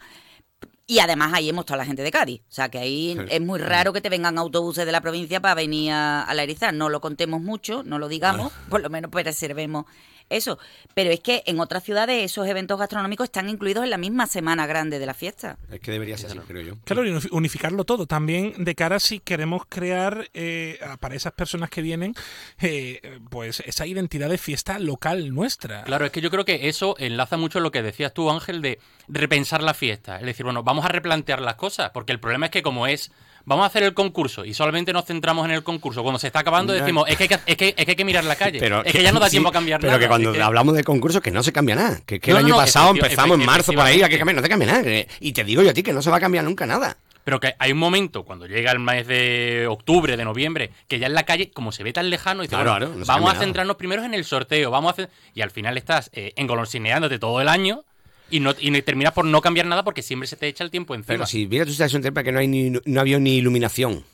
Y 0.88 1.00
además 1.00 1.32
ahí 1.34 1.48
hemos 1.48 1.64
estado 1.64 1.78
la 1.78 1.84
gente 1.86 2.02
de 2.02 2.10
Cádiz. 2.12 2.42
O 2.48 2.52
sea 2.52 2.68
que 2.68 2.78
ahí 2.78 3.18
es 3.28 3.40
muy 3.40 3.58
raro 3.58 3.92
que 3.92 4.00
te 4.00 4.08
vengan 4.08 4.38
autobuses 4.38 4.86
de 4.86 4.92
la 4.92 5.00
provincia 5.00 5.40
para 5.40 5.54
venir 5.54 5.90
a, 5.92 6.22
a 6.22 6.32
la 6.34 6.44
Erizar. 6.44 6.72
No 6.72 6.88
lo 6.88 7.00
contemos 7.00 7.40
mucho, 7.42 7.82
no 7.82 7.98
lo 7.98 8.08
digamos, 8.08 8.52
por 8.68 8.80
lo 8.80 8.88
menos 8.88 9.10
preservemos 9.10 9.84
eso. 10.28 10.58
Pero 10.94 11.10
es 11.10 11.20
que 11.20 11.42
en 11.46 11.60
otras 11.60 11.84
ciudades 11.84 12.24
esos 12.24 12.46
eventos 12.48 12.78
gastronómicos 12.78 13.24
están 13.24 13.48
incluidos 13.48 13.84
en 13.84 13.90
la 13.90 13.96
misma 13.98 14.26
semana 14.26 14.66
grande 14.66 14.98
de 14.98 15.06
la 15.06 15.14
fiesta. 15.14 15.56
Es 15.70 15.78
que 15.80 15.90
debería 15.92 16.16
ser 16.18 16.30
así, 16.30 16.38
creo 16.46 16.62
yo. 16.62 16.74
Claro, 16.84 17.04
y 17.06 17.10
unifi- 17.10 17.28
unificarlo 17.30 17.84
todo. 17.84 18.06
También 18.06 18.64
de 18.64 18.74
cara 18.74 18.98
si 19.00 19.20
queremos 19.20 19.62
crear 19.68 20.28
eh, 20.34 20.78
para 21.00 21.14
esas 21.14 21.32
personas 21.32 21.70
que 21.70 21.80
vienen, 21.82 22.14
eh, 22.60 23.20
pues 23.30 23.60
esa 23.66 23.86
identidad 23.86 24.28
de 24.28 24.38
fiesta 24.38 24.78
local 24.80 25.32
nuestra. 25.32 25.82
Claro, 25.84 26.04
es 26.06 26.10
que 26.12 26.20
yo 26.20 26.30
creo 26.30 26.44
que 26.44 26.68
eso 26.68 26.96
enlaza 26.98 27.36
mucho 27.36 27.60
lo 27.60 27.70
que 27.70 27.82
decías 27.82 28.12
tú, 28.12 28.28
Ángel, 28.30 28.62
de 28.62 28.80
repensar 29.08 29.62
la 29.62 29.74
fiesta. 29.74 30.18
Es 30.18 30.26
decir, 30.26 30.42
bueno, 30.44 30.64
vamos 30.64 30.75
a 30.84 30.88
replantear 30.88 31.40
las 31.40 31.54
cosas, 31.54 31.90
porque 31.90 32.12
el 32.12 32.20
problema 32.20 32.46
es 32.46 32.52
que 32.52 32.62
como 32.62 32.86
es, 32.86 33.10
vamos 33.44 33.64
a 33.64 33.66
hacer 33.66 33.82
el 33.84 33.94
concurso 33.94 34.44
y 34.44 34.52
solamente 34.52 34.92
nos 34.92 35.06
centramos 35.06 35.44
en 35.46 35.52
el 35.52 35.62
concurso. 35.62 36.02
Cuando 36.02 36.18
se 36.18 36.26
está 36.26 36.40
acabando 36.40 36.72
decimos, 36.72 37.08
es 37.08 37.16
que 37.16 37.24
hay 37.24 37.28
que, 37.28 37.34
es 37.46 37.56
que, 37.56 37.68
es 37.68 37.84
que, 37.84 37.90
hay 37.92 37.96
que 37.96 38.04
mirar 38.04 38.24
la 38.24 38.36
calle. 38.36 38.58
Pero 38.58 38.84
es 38.84 38.92
que 38.92 39.02
ya 39.02 39.12
no 39.12 39.20
da 39.20 39.26
sí, 39.26 39.32
tiempo 39.32 39.48
a 39.48 39.52
cambiar 39.52 39.80
pero 39.80 39.92
nada. 39.92 40.00
que 40.00 40.08
cuando 40.08 40.44
hablamos 40.44 40.74
de 40.74 40.84
concursos 40.84 41.22
que 41.22 41.30
no 41.30 41.42
se 41.42 41.52
cambia 41.52 41.76
nada. 41.76 42.00
Que, 42.04 42.20
que 42.20 42.30
No, 42.32 42.38
el 42.38 42.44
año 42.44 42.54
no, 42.54 42.60
pasado 42.60 42.90
empezamos 42.90 43.38
en 43.38 43.46
marzo 43.46 43.72
por 43.72 43.84
ahí, 43.84 44.02
a 44.02 44.08
que 44.08 44.18
cambie, 44.18 44.34
no 44.34 44.42
te 44.42 44.48
cambia 44.48 44.68
nada. 44.68 44.84
Y 45.20 45.32
te 45.32 45.44
digo 45.44 45.62
yo 45.62 45.70
a 45.70 45.74
ti 45.74 45.82
que 45.82 45.92
no 45.92 46.02
se 46.02 46.10
va 46.10 46.18
a 46.18 46.20
cambiar 46.20 46.44
nunca 46.44 46.66
nada. 46.66 46.96
Pero 47.26 47.40
que 47.40 47.56
hay 47.58 47.72
un 47.72 47.78
momento, 47.78 48.22
cuando 48.22 48.46
llega 48.46 48.70
el 48.70 48.78
mes 48.78 49.04
de 49.08 49.66
octubre, 49.68 50.16
de 50.16 50.24
noviembre, 50.24 50.70
que 50.86 51.00
ya 51.00 51.08
en 51.08 51.14
la 51.14 51.24
calle, 51.24 51.50
como 51.50 51.72
se 51.72 51.82
ve 51.82 51.92
tan 51.92 52.08
lejano, 52.08 52.42
dice, 52.42 52.54
Claro, 52.54 52.70
bueno, 52.70 52.86
claro, 52.86 52.98
no 53.00 53.04
se 53.04 53.10
vamos 53.10 53.34
a 53.34 53.38
centrarnos 53.40 53.74
primero 53.74 54.04
en 54.04 54.14
el 54.14 54.24
sorteo, 54.24 54.70
vamos 54.70 54.90
a 54.90 54.92
hacer... 54.92 55.10
Y 55.34 55.40
al 55.40 55.50
final 55.50 55.76
estás 55.76 56.08
eh, 56.12 56.34
engolosineándote 56.36 57.18
todo 57.18 57.40
el 57.40 57.48
año 57.48 57.84
y 58.30 58.40
no 58.40 58.52
y 58.58 58.82
terminas 58.82 59.12
por 59.12 59.24
no 59.24 59.40
cambiar 59.40 59.66
nada 59.66 59.84
porque 59.84 60.02
siempre 60.02 60.26
se 60.26 60.36
te 60.36 60.48
echa 60.48 60.64
el 60.64 60.70
tiempo 60.70 60.94
encima. 60.94 61.06
Pero 61.14 61.26
si 61.26 61.46
mira 61.46 61.64
tu 61.64 61.72
situación 61.72 62.02
temprana 62.02 62.24
que 62.24 62.32
no 62.32 62.38
hay 62.38 62.48
ni 62.48 62.70
no 62.84 63.00
había 63.00 63.18
ni 63.18 63.36
iluminación. 63.36 64.04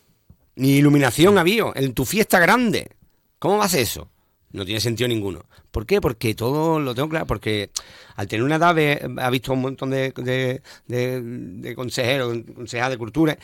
Ni 0.54 0.72
iluminación 0.76 1.38
había 1.38 1.64
en 1.74 1.94
tu 1.94 2.04
fiesta 2.04 2.38
grande. 2.38 2.90
¿Cómo 3.38 3.58
vas 3.58 3.74
eso? 3.74 4.08
No 4.52 4.66
tiene 4.66 4.80
sentido 4.80 5.08
ninguno. 5.08 5.46
¿Por 5.70 5.86
qué? 5.86 6.00
Porque 6.02 6.34
todo 6.34 6.78
lo 6.78 6.94
tengo 6.94 7.08
claro. 7.08 7.26
Porque 7.26 7.70
al 8.16 8.28
tener 8.28 8.44
una 8.44 8.56
edad 8.56 8.76
ha 9.18 9.30
visto 9.30 9.54
un 9.54 9.62
montón 9.62 9.88
de, 9.90 10.12
de, 10.14 10.60
de- 10.86 11.22
de 11.22 11.74
consejeros, 11.74 12.36
consejeras 12.54 12.90
de 12.90 12.98
cultura, 12.98 13.38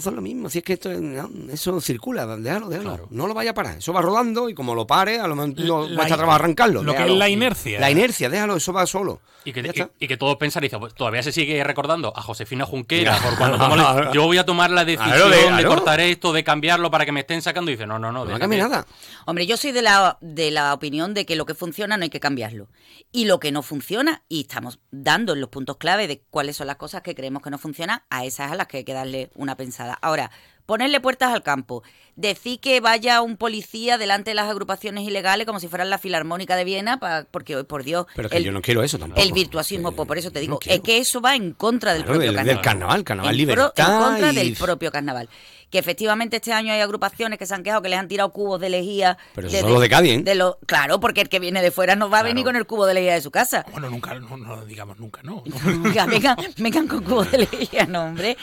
todo 0.00 0.10
es 0.10 0.16
lo 0.16 0.22
mismo. 0.22 0.48
Si 0.48 0.58
es 0.58 0.64
que 0.64 0.74
esto, 0.74 0.88
no, 0.92 1.28
eso 1.52 1.80
circula, 1.80 2.26
déjalo, 2.36 2.68
déjalo. 2.68 3.08
No 3.10 3.26
lo 3.26 3.34
vaya 3.34 3.50
a 3.50 3.54
parar. 3.54 3.78
Eso 3.78 3.92
va 3.92 4.00
rodando 4.02 4.48
y 4.48 4.54
como 4.54 4.74
lo 4.74 4.86
pare, 4.86 5.18
a 5.20 5.26
lo 5.26 5.34
mejor 5.36 5.58
no 5.64 5.88
La- 5.88 6.06
va 6.16 6.32
a 6.32 6.34
arrancarlo. 6.36 6.82
lo 6.82 6.94
que 6.94 7.04
es 7.04 7.10
la 7.10 7.28
inercia. 7.28 7.78
La 7.80 7.90
inercia, 7.90 8.28
déjalo, 8.28 8.56
eso 8.56 8.72
va 8.72 8.86
solo. 8.86 9.20
Y 9.44 9.52
que, 9.52 9.60
y, 9.98 10.04
y 10.04 10.08
que 10.08 10.16
todos 10.16 10.36
pensar, 10.36 10.62
dice, 10.62 10.78
pues, 10.78 10.94
todavía 10.94 11.20
se 11.20 11.32
sigue 11.32 11.64
recordando 11.64 12.12
a 12.16 12.22
Josefina 12.22 12.64
Junquera, 12.64 13.18
por 13.18 13.36
cuando 13.36 13.58
tomó 13.58 13.74
yo 14.14 14.22
voy 14.26 14.38
a 14.38 14.46
tomar 14.46 14.70
la 14.70 14.84
decisión 14.84 15.10
Claro, 15.16 15.28
de- 15.30 15.46
claro. 15.48 15.68
cortar 15.68 15.98
esto, 15.98 16.32
de 16.32 16.44
cambiarlo 16.44 16.92
para 16.92 17.04
que 17.04 17.10
me 17.10 17.20
estén 17.20 17.42
sacando, 17.42 17.70
y 17.70 17.74
dice, 17.74 17.84
no, 17.86 17.98
no, 17.98 18.12
no. 18.12 18.24
No 18.24 18.38
cambia 18.38 18.68
nada. 18.68 18.86
Hombre, 19.26 19.46
yo 19.48 19.56
soy 19.56 19.72
de 19.72 19.82
la, 19.82 20.16
de 20.20 20.52
la 20.52 20.72
opinión 20.72 21.12
de 21.12 21.26
que 21.26 21.34
lo 21.34 21.44
que 21.44 21.54
funciona 21.54 21.96
no 21.96 22.04
hay 22.04 22.10
que 22.10 22.20
cambiarlo. 22.20 22.68
Y 23.10 23.24
lo 23.24 23.40
que 23.40 23.50
no 23.50 23.62
funciona, 23.62 24.22
y 24.28 24.42
estamos 24.42 24.78
dando 24.92 25.32
en 25.32 25.40
los 25.40 25.48
puntos 25.50 25.76
clave 25.76 26.06
de 26.06 26.22
cuáles 26.30 26.56
son 26.56 26.68
las 26.68 26.76
cosas 26.76 27.02
que 27.02 27.16
creemos 27.16 27.42
que 27.42 27.50
no 27.50 27.58
funcionan, 27.58 28.02
a 28.10 28.24
esas 28.24 28.52
a 28.52 28.54
las 28.54 28.68
que 28.68 28.76
hay 28.78 28.84
que 28.84 28.92
darle 28.94 29.32
una 29.34 29.56
pensada. 29.56 29.81
Ahora, 30.00 30.30
ponerle 30.66 31.00
puertas 31.00 31.32
al 31.32 31.42
campo, 31.42 31.82
decir 32.14 32.60
que 32.60 32.80
vaya 32.80 33.22
un 33.22 33.36
policía 33.36 33.96
delante 33.98 34.30
de 34.30 34.34
las 34.34 34.48
agrupaciones 34.50 35.04
ilegales 35.06 35.46
como 35.46 35.60
si 35.60 35.68
fueran 35.68 35.88
la 35.90 35.98
Filarmónica 35.98 36.56
de 36.56 36.64
Viena, 36.64 37.00
porque, 37.30 37.56
oh, 37.56 37.64
por 37.66 37.84
Dios, 37.84 38.06
Pero 38.14 38.28
que 38.28 38.36
el, 38.36 38.44
yo 38.44 38.52
no 38.52 38.60
quiero 38.62 38.82
eso 38.82 38.98
tampoco. 38.98 39.20
el 39.22 39.32
virtuosismo, 39.32 39.92
pues 39.92 40.06
por 40.06 40.18
eso 40.18 40.30
te 40.30 40.40
digo, 40.40 40.58
es 40.66 40.80
que 40.80 40.98
eso 40.98 41.20
va 41.20 41.34
en 41.36 41.52
contra 41.52 41.94
del 41.94 42.02
Claro, 42.04 42.18
propio 42.20 42.32
del- 42.32 42.44
del 42.46 42.60
carnaval. 42.60 43.04
carnaval, 43.04 43.04
carnaval 43.04 43.40
en, 43.40 43.46
pro- 43.46 43.54
libertad 43.54 43.94
en 43.96 44.02
contra 44.10 44.32
y- 44.32 44.34
del 44.36 44.56
propio 44.56 44.92
carnaval. 44.92 45.28
Que 45.72 45.78
efectivamente 45.78 46.36
este 46.36 46.52
año 46.52 46.72
hay 46.72 46.80
agrupaciones 46.80 47.38
que 47.38 47.46
se 47.46 47.54
han 47.54 47.62
quejado 47.62 47.80
que 47.82 47.88
les 47.88 47.98
han 47.98 48.06
tirado 48.06 48.30
cubos 48.30 48.60
de 48.60 48.68
lejía. 48.68 49.16
Pero 49.34 49.48
eso 49.48 49.60
son 49.60 49.72
los 49.72 49.80
de 49.80 49.88
Cádiz, 49.88 50.18
¿eh? 50.18 50.22
de 50.22 50.34
lo- 50.34 50.58
claro, 50.66 51.00
porque 51.00 51.22
el 51.22 51.28
que 51.30 51.40
viene 51.40 51.62
de 51.62 51.70
fuera 51.70 51.96
no 51.96 52.10
va 52.10 52.18
a 52.18 52.22
venir 52.22 52.44
con 52.44 52.56
el 52.56 52.66
cubo 52.66 52.84
de 52.84 52.92
lejía 52.92 53.14
de 53.14 53.22
su 53.22 53.30
casa. 53.30 53.64
Bueno, 53.72 53.88
nunca, 53.88 54.12
no, 54.14 54.36
no 54.36 54.64
digamos 54.66 54.98
nunca, 55.00 55.22
no. 55.24 55.42
Vengan, 56.08 56.36
vengan 56.58 56.86
con 56.86 57.02
cubos 57.02 57.30
de 57.32 57.38
lejía, 57.38 57.86
no, 57.86 58.02
hombre. 58.04 58.36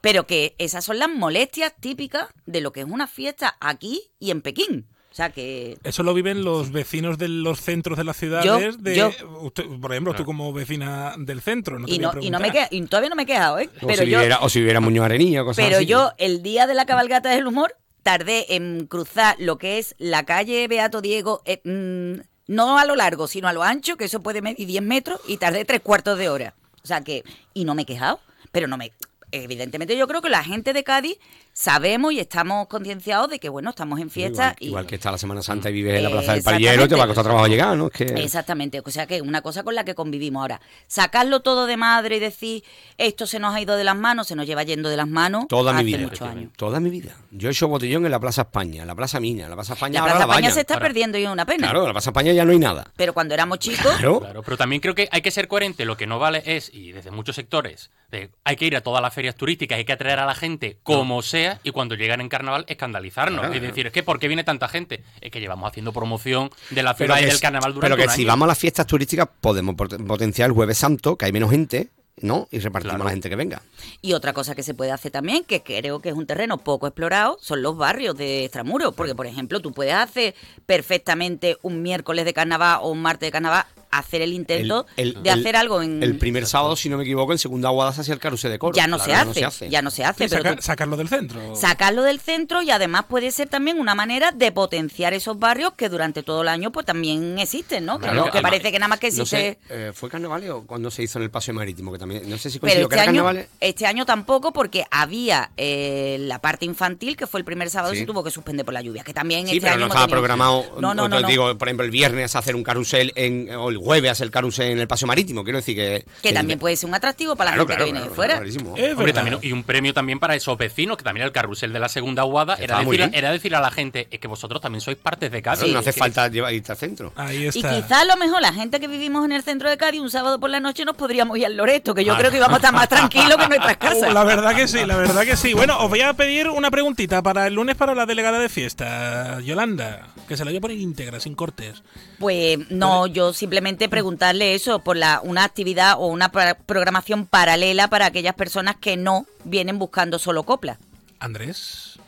Pero 0.00 0.26
que 0.26 0.56
esas 0.58 0.84
son 0.84 0.98
las 0.98 1.08
molestias 1.08 1.72
típicas 1.78 2.26
de 2.46 2.60
lo 2.60 2.72
que 2.72 2.80
es 2.80 2.86
una 2.86 3.06
fiesta 3.06 3.56
aquí 3.60 4.02
y 4.18 4.32
en 4.32 4.42
Pekín. 4.42 4.88
O 5.12 5.14
sea 5.14 5.28
que 5.30 5.76
Eso 5.84 6.02
lo 6.02 6.14
viven 6.14 6.42
los 6.42 6.72
vecinos 6.72 7.18
de 7.18 7.28
los 7.28 7.60
centros 7.60 7.98
de 7.98 8.04
las 8.04 8.16
ciudades. 8.16 8.46
Yo- 8.46 8.82
de, 8.82 8.96
yo. 8.96 9.10
usted- 9.42 9.66
por 9.78 9.92
ejemplo, 9.92 10.14
tú 10.14 10.24
como 10.24 10.52
vecina 10.54 11.14
del 11.18 11.42
centro. 11.42 11.78
No 11.78 11.86
te 11.86 11.92
y 11.92 11.98
voy 11.98 12.04
a 12.06 12.12
no, 12.12 12.22
y 12.22 12.30
no 12.30 12.40
me 12.40 12.50
queda- 12.50 12.68
y 12.70 12.80
todavía 12.86 13.10
no 13.10 13.16
me 13.16 13.24
he 13.24 13.26
quejado, 13.26 13.58
¿eh? 13.58 13.68
O, 13.82 13.86
Pero 13.86 14.02
si 14.04 14.10
yo, 14.10 14.18
viviera, 14.18 14.38
o 14.40 14.48
si 14.48 14.60
viviera 14.60 14.80
Muñoz 14.80 15.04
Arenilla 15.04 15.42
o 15.42 15.44
cosas 15.44 15.64
Pero 15.64 15.76
así. 15.76 15.86
yo, 15.86 16.12
el 16.16 16.42
día 16.42 16.66
de 16.66 16.72
la 16.74 16.86
cabalgata 16.86 17.28
del 17.30 17.46
humor, 17.46 17.76
tardé 18.02 18.54
en 18.56 18.86
cruzar 18.86 19.36
lo 19.38 19.58
que 19.58 19.78
es 19.78 19.94
la 19.98 20.24
calle 20.24 20.66
Beato 20.66 21.02
Diego, 21.02 21.42
eh, 21.44 21.60
mm, 21.64 22.22
no 22.48 22.78
a 22.78 22.84
lo 22.86 22.96
largo, 22.96 23.28
sino 23.28 23.48
a 23.48 23.52
lo 23.52 23.62
ancho, 23.62 23.96
que 23.98 24.06
eso 24.06 24.22
puede 24.22 24.40
medir 24.42 24.66
10 24.66 24.82
metros, 24.82 25.20
y 25.28 25.36
tardé 25.36 25.64
tres 25.66 25.82
cuartos 25.82 26.18
de 26.18 26.28
hora. 26.30 26.54
O 26.82 26.86
sea 26.86 27.02
que, 27.02 27.22
y 27.54 27.64
no 27.66 27.74
me 27.74 27.82
he 27.82 27.86
quejado, 27.86 28.18
pero 28.50 28.66
no 28.66 28.76
me... 28.78 28.92
Evidentemente 29.34 29.96
yo 29.96 30.06
creo 30.08 30.20
que 30.20 30.28
la 30.28 30.44
gente 30.44 30.72
de 30.74 30.84
Cádiz 30.84 31.16
sabemos 31.52 32.12
y 32.12 32.20
estamos 32.20 32.66
concienciados 32.68 33.28
de 33.30 33.38
que, 33.38 33.48
bueno, 33.48 33.70
estamos 33.70 34.00
en 34.00 34.10
fiesta. 34.10 34.42
Igual, 34.42 34.56
y, 34.60 34.66
igual 34.66 34.86
que 34.86 34.94
está 34.96 35.10
la 35.10 35.18
Semana 35.18 35.42
Santa 35.42 35.70
y 35.70 35.72
vives 35.74 35.96
en 35.96 36.04
la 36.04 36.10
Plaza 36.10 36.34
del 36.34 36.42
Pallero, 36.42 36.88
te 36.88 36.94
va 36.94 37.04
a 37.04 37.06
costar 37.06 37.24
trabajo 37.24 37.46
llegar, 37.46 37.76
¿no? 37.76 37.90
Exactamente, 37.98 38.80
o 38.84 38.90
sea 38.90 39.06
que 39.06 39.16
es 39.16 39.22
una 39.22 39.42
cosa 39.42 39.62
con 39.62 39.74
la 39.74 39.84
que 39.84 39.94
convivimos 39.94 40.40
ahora. 40.40 40.60
Sacarlo 40.86 41.40
todo 41.40 41.66
de 41.66 41.76
madre 41.76 42.16
y 42.16 42.20
decir, 42.20 42.62
esto 42.98 43.26
se 43.26 43.38
nos 43.38 43.54
ha 43.54 43.60
ido 43.60 43.76
de 43.76 43.84
las 43.84 43.96
manos, 43.96 44.26
se 44.28 44.36
nos 44.36 44.46
lleva 44.46 44.62
yendo 44.62 44.88
de 44.88 44.96
las 44.96 45.08
manos 45.08 45.46
toda 45.48 45.72
hace 45.74 45.84
mi 45.84 45.92
vida, 45.92 46.02
muchos 46.06 46.22
años. 46.22 46.52
Toda 46.56 46.80
mi 46.80 46.90
vida. 46.90 47.16
Yo 47.30 47.48
he 47.48 47.52
hecho 47.52 47.68
botellón 47.68 48.04
en 48.04 48.10
la 48.10 48.20
Plaza 48.20 48.42
España, 48.42 48.82
en 48.82 48.88
la 48.88 48.94
Plaza 48.94 49.20
Miña, 49.20 49.44
en 49.44 49.50
la 49.50 49.56
Plaza 49.56 49.74
España. 49.74 49.94
La 49.94 50.00
ahora 50.00 50.12
Plaza 50.14 50.26
la 50.26 50.32
España 50.34 50.50
se 50.50 50.60
está 50.60 50.74
Ahora- 50.74 50.86
perdiendo 50.86 51.18
y 51.18 51.24
es 51.24 51.30
una 51.30 51.46
pena. 51.46 51.66
Claro, 51.68 51.80
en 51.80 51.86
la 51.86 51.92
Plaza 51.92 52.10
España 52.10 52.32
ya 52.32 52.44
no 52.44 52.52
hay 52.52 52.58
nada. 52.58 52.90
Pero 52.96 53.12
cuando 53.12 53.34
éramos 53.34 53.58
chicos, 53.58 53.92
Claro. 53.92 54.20
Claro, 54.20 54.42
pero 54.42 54.56
también 54.56 54.80
creo 54.80 54.94
que 54.94 55.08
hay 55.10 55.22
que 55.22 55.30
ser 55.30 55.48
coherente. 55.48 55.84
Lo 55.84 55.96
que 55.96 56.06
no 56.06 56.18
vale 56.18 56.42
es, 56.46 56.70
y 56.72 56.92
desde 56.92 57.10
muchos 57.10 57.36
sectores, 57.36 57.90
de, 58.10 58.30
hay 58.44 58.56
que 58.56 58.66
ir 58.66 58.76
a 58.76 58.80
todas 58.82 59.02
las 59.02 59.12
ferias 59.14 59.34
turísticas, 59.34 59.78
hay 59.78 59.84
que 59.84 59.92
atraer 59.92 60.18
a 60.18 60.26
la 60.26 60.34
gente 60.34 60.78
como 60.82 61.22
sea, 61.22 61.41
y 61.62 61.70
cuando 61.70 61.94
llegan 61.94 62.20
en 62.20 62.28
carnaval, 62.28 62.64
escandalizarnos. 62.68 63.40
Claro, 63.40 63.54
y 63.54 63.58
claro. 63.58 63.70
decir, 63.72 63.86
es 63.86 63.92
que 63.92 64.02
¿por 64.02 64.18
qué 64.18 64.28
viene 64.28 64.44
tanta 64.44 64.68
gente? 64.68 65.02
Es 65.20 65.30
que 65.30 65.40
llevamos 65.40 65.68
haciendo 65.70 65.92
promoción 65.92 66.50
de 66.70 66.82
la 66.82 66.94
ciudad 66.94 67.20
y 67.20 67.24
del 67.24 67.40
carnaval 67.40 67.74
durante 67.74 67.94
Pero 67.94 67.96
que 68.02 68.08
un 68.08 68.14
si 68.16 68.22
año. 68.22 68.28
vamos 68.28 68.46
a 68.46 68.48
las 68.48 68.58
fiestas 68.58 68.86
turísticas 68.86 69.28
podemos 69.40 69.74
pot- 69.76 70.06
potenciar 70.06 70.48
el 70.48 70.52
Jueves 70.54 70.78
Santo, 70.78 71.16
que 71.16 71.26
hay 71.26 71.32
menos 71.32 71.50
gente, 71.50 71.88
¿no? 72.20 72.46
Y 72.50 72.58
repartimos 72.58 72.92
Claro. 72.96 73.04
a 73.04 73.06
la 73.06 73.10
gente 73.12 73.30
que 73.30 73.36
venga. 73.36 73.62
Y 74.02 74.12
otra 74.12 74.32
cosa 74.32 74.54
que 74.54 74.62
se 74.62 74.74
puede 74.74 74.90
hacer 74.92 75.10
también, 75.10 75.44
que 75.44 75.62
creo 75.62 76.00
que 76.00 76.10
es 76.10 76.14
un 76.14 76.26
terreno 76.26 76.58
poco 76.58 76.86
explorado, 76.86 77.38
son 77.40 77.62
los 77.62 77.76
barrios 77.76 78.16
de 78.16 78.44
extramuros. 78.44 78.94
Porque, 78.94 79.14
por 79.14 79.26
ejemplo, 79.26 79.60
tú 79.60 79.72
puedes 79.72 79.94
hacer 79.94 80.34
perfectamente 80.66 81.56
un 81.62 81.80
miércoles 81.82 82.24
de 82.24 82.34
carnaval 82.34 82.80
o 82.82 82.90
un 82.90 83.00
martes 83.00 83.28
de 83.28 83.32
carnaval, 83.32 83.64
hacer 83.92 84.22
el 84.22 84.32
intento 84.32 84.86
El- 84.96 85.16
el- 85.16 85.22
de 85.22 85.30
el- 85.30 85.40
hacer 85.40 85.56
algo 85.56 85.80
en... 85.82 86.02
El 86.02 86.16
primer 86.18 86.46
sábado, 86.46 86.74
si 86.76 86.88
no 86.88 86.96
me 86.96 87.04
equivoco, 87.04 87.32
en 87.32 87.38
segunda 87.38 87.68
aguada 87.68 87.92
se 87.92 88.00
hacía 88.00 88.14
el 88.14 88.20
carrusel 88.20 88.50
de 88.50 88.58
coro. 88.58 88.74
ya 88.74 88.86
no, 88.86 88.98
Claro, 88.98 89.32
se 89.34 89.44
hace, 89.44 89.68
ya 89.70 89.82
no 89.82 89.90
se 89.90 90.04
hace, 90.04 90.24
Sí, 90.24 90.30
pero 90.30 90.42
saca- 90.42 90.56
tú- 90.56 90.62
sacarlo 90.62 90.96
del 90.96 91.08
centro. 91.08 91.54
sacarlo 91.56 92.02
del 92.02 92.18
centro 92.20 92.62
y 92.62 92.70
además 92.70 93.04
puede 93.08 93.30
ser 93.30 93.48
también 93.48 93.78
una 93.78 93.94
manera 93.94 94.32
de 94.32 94.50
potenciar 94.52 95.12
esos 95.14 95.38
barrios 95.38 95.72
que 95.74 95.88
durante 95.88 96.22
todo 96.22 96.42
el 96.42 96.48
año 96.48 96.72
pues 96.72 96.86
también 96.86 97.38
existen, 97.38 97.84
¿no? 97.84 97.98
Que 97.98 98.04
Claro, 98.04 98.16
no- 98.18 98.24
que, 98.24 98.38
además, 98.38 98.50
parece 98.52 98.72
que 98.72 98.78
nada 98.78 98.88
más 98.88 98.98
que 98.98 99.10
No 99.10 99.22
existe... 99.22 99.36
sé, 99.36 99.58
eh, 99.68 99.92
¿fue 99.94 100.08
carnaval 100.08 100.48
o 100.50 100.62
cuando 100.66 100.90
se 100.90 101.02
hizo 101.02 101.18
en 101.18 101.24
el 101.24 101.30
Paseo 101.30 101.54
Marítimo? 101.54 101.92
Que 101.92 101.98
también, 101.98 102.28
no 102.28 102.38
sé 102.38 102.50
si 102.50 102.58
Pero 102.58 102.72
coincidió 102.72 102.88
que 102.88 102.94
este 102.96 103.02
era 103.02 103.10
año, 103.10 103.24
carnaval. 103.24 103.48
este 103.60 103.86
año 103.86 104.06
tampoco, 104.06 104.52
porque 104.52 104.84
había 104.90 105.50
eh, 105.56 106.16
la 106.20 106.38
parte 106.40 106.64
infantil, 106.64 107.16
que 107.16 107.26
fue 107.26 107.40
el 107.40 107.44
primer 107.44 107.68
sábado, 107.70 107.92
Sí. 107.92 108.00
se 108.00 108.06
tuvo 108.06 108.24
que 108.24 108.30
suspender 108.30 108.64
por 108.64 108.72
la 108.74 108.80
lluvia. 108.80 109.02
Que 109.04 109.12
también 109.12 109.46
Sí, 109.46 109.56
este 109.56 109.60
pero 109.62 109.72
año 109.74 109.80
no 109.80 109.86
estaba 109.88 110.08
programado, 110.08 110.64
No, 110.80 110.94
no, 110.94 111.08
no, 111.08 111.20
no. 111.20 111.26
digo, 111.28 111.56
por 111.58 111.68
ejemplo, 111.68 111.84
el 111.84 111.90
viernes 111.90 112.34
hacer 112.36 112.54
un 112.56 112.62
carrusel 112.62 113.12
en, 113.16 113.54
o 113.54 113.68
el 113.68 113.76
jueves 113.82 114.10
hacer 114.12 114.24
el 114.26 114.30
carusel 114.30 114.72
en 114.72 114.78
el 114.80 114.88
Paseo 114.88 115.06
Marítimo. 115.08 115.44
Quiero 115.44 115.58
decir 115.58 115.74
que... 115.76 116.04
Que 116.22 116.32
también 116.32 116.58
puede 116.58 116.76
ser 116.76 116.88
un 116.88 116.94
atractivo 116.94 117.36
para 117.36 117.50
la 117.50 117.56
Claro, 117.56 117.66
gente 117.68 117.74
claro, 117.74 117.84
que 117.84 117.92
viene 117.92 117.98
claro, 118.00 118.10
de 118.10 118.16
fuera. 118.16 118.34
clarísimo. 118.36 118.76
Es 118.76 118.90
Hombre, 118.92 119.06
verdad. 119.06 119.22
también, 119.22 119.38
y 119.42 119.52
un 119.52 119.64
premio 119.64 119.92
también 119.94 120.18
para 120.18 120.34
esos 120.34 120.56
vecinos, 120.58 120.96
que 120.96 121.04
también 121.04 121.26
el 121.26 121.32
carrusel 121.32 121.72
de 121.72 121.78
la 121.80 121.88
segunda 121.88 122.22
aguada 122.22 122.54
era 122.56 122.78
decir, 122.78 122.96
bien. 122.96 123.10
era 123.14 123.30
decir 123.32 123.54
a 123.54 123.60
la 123.60 123.70
gente, 123.70 124.08
es 124.10 124.20
que 124.20 124.28
vosotros 124.28 124.60
también 124.60 124.80
sois 124.80 124.96
partes 124.96 125.30
de 125.30 125.42
Cádiz. 125.42 125.72
No 125.72 125.78
hace 125.80 125.92
falta 125.92 126.28
llevar 126.28 126.52
irte 126.54 126.72
al 126.72 126.78
centro. 126.78 127.12
Ahí 127.16 127.44
Y 127.44 127.46
está. 127.46 127.74
quizás 127.74 127.92
a 127.92 128.04
lo 128.04 128.16
mejor 128.16 128.40
la 128.40 128.52
gente 128.52 128.80
que 128.80 128.88
vivimos 128.88 129.24
en 129.24 129.32
el 129.32 129.42
centro 129.42 129.68
de 129.70 129.76
Cádiz 129.76 130.00
un 130.00 130.10
sábado 130.10 130.38
por 130.40 130.50
la 130.50 130.60
noche 130.60 130.84
nos 130.84 130.96
podríamos 130.96 131.36
ir 131.38 131.46
al 131.46 131.56
Loreto, 131.56 131.94
que 131.94 132.04
yo 132.04 132.14
Ah. 132.14 132.18
creo 132.18 132.30
que 132.30 132.36
íbamos 132.38 132.54
a 132.54 132.58
estar 132.58 132.72
más 132.72 132.88
tranquilos 132.88 133.36
que 133.36 133.42
en 133.44 133.48
nuestras 133.48 133.76
casas. 133.78 134.10
Uh, 134.10 134.12
la 134.12 134.24
verdad 134.24 134.54
que 134.54 134.68
sí, 134.68 134.84
la 134.86 134.96
verdad 134.96 135.22
que 135.22 135.36
sí. 135.36 135.54
Bueno, 135.54 135.78
os 135.80 135.88
voy 135.88 136.00
a 136.00 136.12
pedir 136.14 136.48
una 136.48 136.70
preguntita 136.70 137.22
para 137.22 137.46
el 137.46 137.54
lunes 137.54 137.76
para 137.76 137.94
la 137.94 138.06
delegada 138.06 138.38
de 138.38 138.48
fiesta, 138.48 139.40
Yolanda, 139.40 140.08
que 140.28 140.36
se 140.36 140.44
la 140.44 140.50
voy 140.50 140.58
a 140.58 140.60
poner 140.60 140.76
íntegra, 140.78 141.20
sin 141.20 141.34
cortes. 141.34 141.82
Pues 142.18 142.58
no, 142.70 143.06
yo 143.06 143.32
simplemente 143.32 143.71
preguntarle 143.76 144.54
eso 144.54 144.80
por 144.80 144.96
la 144.96 145.20
una 145.22 145.44
actividad 145.44 145.94
o 145.98 146.06
una 146.06 146.30
programación 146.30 147.26
paralela 147.26 147.88
para 147.88 148.06
aquellas 148.06 148.34
personas 148.34 148.76
que 148.76 148.96
no 148.96 149.26
vienen 149.44 149.78
buscando 149.78 150.18
solo 150.18 150.42
copla. 150.44 150.78
Andrés. 151.18 151.98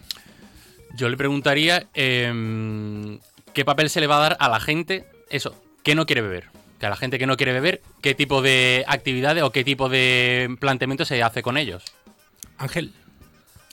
Yo 0.97 1.09
le 1.09 1.17
preguntaría 1.17 1.87
em, 1.95 3.19
qué 3.53 3.65
papel 3.65 3.91
se 3.91 4.01
le 4.01 4.07
va 4.07 4.17
a 4.19 4.21
dar 4.21 4.37
a 4.39 4.49
la 4.49 4.61
gente, 4.61 5.05
eso, 5.29 5.55
que 5.83 5.95
no 5.95 6.07
quiere 6.07 6.23
beber. 6.23 6.49
Que 6.79 6.87
a 6.87 6.91
la 6.91 6.97
gente 6.97 7.19
que 7.19 7.27
no 7.27 7.37
quiere 7.37 7.53
beber, 7.53 7.83
qué 8.01 8.15
tipo 8.15 8.43
de 8.43 8.85
actividades 8.87 9.43
o 9.43 9.51
qué 9.51 9.65
tipo 9.65 9.89
de 9.89 10.57
planteamiento 10.61 11.05
se 11.05 11.23
hace 11.23 11.43
con 11.43 11.57
ellos. 11.57 11.85
Ángel. 12.59 12.93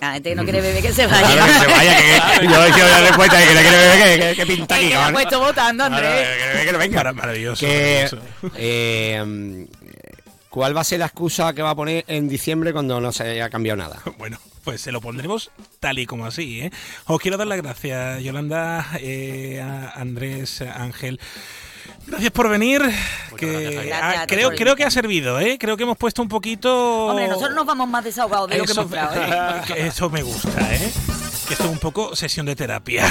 La 0.01 0.13
gente 0.13 0.29
que 0.31 0.35
no 0.35 0.43
quiere 0.45 0.61
beber 0.61 0.81
que 0.81 0.91
se 0.93 1.07
vaya. 1.07 1.27
Claro, 1.31 1.53
que 1.53 1.59
se 1.59 1.67
vaya, 1.67 1.97
que, 1.97 2.41
que- 2.41 2.47
yo 2.53 2.65
he 2.65 2.89
la 2.91 2.99
respuesta 3.01 3.37
de 3.37 3.47
que 3.47 3.53
la 3.53 3.61
quiere 3.61 3.77
beber, 3.77 4.19
que, 4.19 4.25
que, 4.29 4.35
que 4.35 4.45
pinta 4.55 4.75
aquí, 4.75 4.87
que 4.89 4.95
ha 4.95 5.11
puesto 5.11 5.39
votando, 5.39 5.83
Andrés. 5.85 6.27
que 6.59 6.65
que 6.65 6.71
no 6.73 6.77
venga. 6.79 6.95
Mara- 6.97 7.13
maravilloso, 7.13 7.59
Que, 7.65 8.09
maravilloso. 8.11 8.51
eh, 8.57 9.67
¿Cuál 10.49 10.75
va 10.75 10.81
a 10.81 10.83
ser 10.83 10.99
la 10.99 11.05
excusa 11.05 11.53
que 11.53 11.61
va 11.61 11.69
a 11.69 11.75
poner 11.75 12.03
en 12.07 12.27
diciembre 12.27 12.73
cuando 12.73 12.99
no 12.99 13.11
se 13.13 13.23
haya 13.23 13.49
cambiado 13.49 13.77
nada? 13.77 14.01
Bueno, 14.17 14.37
pues 14.65 14.81
se 14.81 14.91
lo 14.91 14.99
pondremos 15.01 15.49
tal 15.79 15.97
y 15.99 16.05
como 16.05 16.25
así, 16.25 16.61
¿eh? 16.61 16.71
Os 17.05 17.19
quiero 17.21 17.37
dar 17.37 17.47
las 17.47 17.61
gracias, 17.61 18.21
Yolanda, 18.21 18.85
eh, 18.99 19.61
a 19.63 19.91
Andrés, 19.91 20.61
a 20.61 20.83
Ángel. 20.83 21.19
Gracias 22.07 22.31
por 22.31 22.49
venir. 22.49 22.81
que 23.37 23.45
gracias, 23.51 23.75
Jaime. 23.75 23.93
ha- 23.93 23.97
Gracias 23.99 24.23
a 24.23 24.27
ti 24.27 24.35
creo, 24.35 24.49
creo 24.51 24.75
que 24.75 24.83
ha 24.83 24.91
servido, 24.91 25.39
¿eh? 25.39 25.57
Creo 25.59 25.77
que 25.77 25.83
hemos 25.83 25.97
puesto 25.97 26.21
un 26.21 26.27
poquito. 26.27 27.07
Hombre, 27.07 27.27
nosotros 27.27 27.55
nos 27.55 27.65
vamos 27.65 27.87
más 27.87 28.03
desahogados 28.03 28.49
de 28.49 28.57
lo 28.57 28.65
que 28.65 28.71
Eso, 28.71 28.81
hemos 28.81 28.93
hablado, 28.97 29.63
¿eh? 29.75 29.87
eso 29.87 30.09
me 30.09 30.21
gusta, 30.23 30.49
¿eh? 30.75 30.91
Que 31.47 31.53
esto 31.53 31.65
es 31.65 31.71
un 31.71 31.79
poco 31.79 32.15
sesión 32.15 32.45
de 32.45 32.55
terapia. 32.55 33.05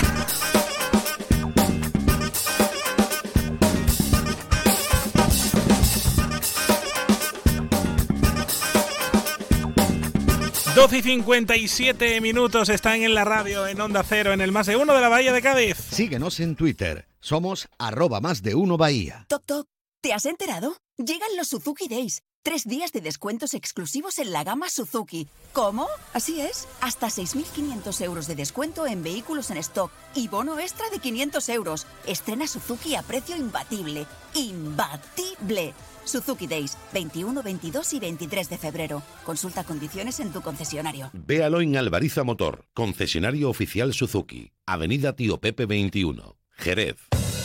Doce 10.75 10.99
y 10.99 11.03
57 11.03 12.21
minutos 12.21 12.69
están 12.69 13.03
en 13.03 13.13
la 13.13 13.25
radio, 13.25 13.67
en 13.67 13.81
Onda 13.81 14.05
Cero, 14.05 14.33
en 14.33 14.41
el 14.41 14.53
más 14.53 14.67
de 14.67 14.77
uno 14.77 14.95
de 14.95 15.01
la 15.01 15.09
Bahía 15.09 15.33
de 15.33 15.43
Cádiz. 15.43 15.77
Síguenos 15.77 16.39
en 16.39 16.55
Twitter. 16.55 17.09
Somos 17.19 17.69
arroba 17.77 18.21
más 18.21 18.41
de 18.43 18.55
uno 18.55 18.77
Bahía. 18.77 19.27
Toc 19.29 19.43
Toc, 19.45 19.67
¿te 20.01 20.13
has 20.13 20.27
enterado? 20.27 20.77
Llegan 20.97 21.37
los 21.37 21.49
Suzuki 21.49 21.89
Days. 21.89 22.23
Tres 22.45 22.65
días 22.65 22.93
de 22.93 23.01
descuentos 23.01 23.53
exclusivos 23.53 24.19
en 24.21 24.33
la 24.33 24.45
gama 24.45 24.71
Suzuki. 24.71 25.27
¿Cómo? 25.53 25.89
Así 26.15 26.41
es. 26.41 26.69
Hasta 26.81 27.09
6.500 27.09 28.01
euros 28.03 28.29
de 28.29 28.37
descuento 28.37 28.87
en 28.87 29.03
vehículos 29.03 29.51
en 29.51 29.57
stock 29.59 29.91
y 30.15 30.29
bono 30.29 30.59
extra 30.61 30.89
de 30.91 31.01
500 31.01 31.49
euros. 31.49 31.87
Estrena 32.07 32.47
Suzuki 32.47 32.95
a 32.95 33.03
precio 33.03 33.37
imbatible. 33.37 34.07
¡Imbatible! 34.35 35.75
Suzuki 36.11 36.47
Days, 36.47 36.77
21, 36.93 37.43
22 37.43 37.93
y 37.95 38.01
23 38.01 38.51
de 38.51 38.59
febrero. 38.59 39.03
Consulta 39.25 39.65
condiciones 39.65 40.21
en 40.21 40.33
tu 40.33 40.43
concesionario. 40.43 41.11
Véalo 41.13 41.61
en 41.61 41.77
Alvariza 41.77 42.25
Motor, 42.25 42.67
concesionario 42.75 43.49
oficial 43.49 43.95
Suzuki, 43.95 44.53
Avenida 44.67 45.15
Tío 45.15 45.39
Pepe 45.39 45.67
21, 45.67 46.37
Jerez. 46.53 46.97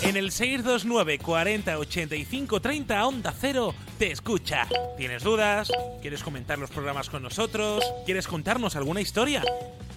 En 0.02 0.18
el 0.18 0.32
629 0.32 1.18
40 1.20 1.80
85 1.80 2.60
30 2.62 3.08
Onda 3.08 3.34
Cero 3.40 3.74
te 3.98 4.12
escucha. 4.12 4.68
¿Tienes 4.98 5.24
dudas? 5.24 5.72
¿Quieres 6.02 6.22
comentar 6.22 6.60
los 6.60 6.70
programas 6.70 7.10
con 7.10 7.24
nosotros? 7.24 7.84
¿Quieres 8.06 8.28
contarnos 8.28 8.76
alguna 8.76 9.02
historia? 9.02 9.44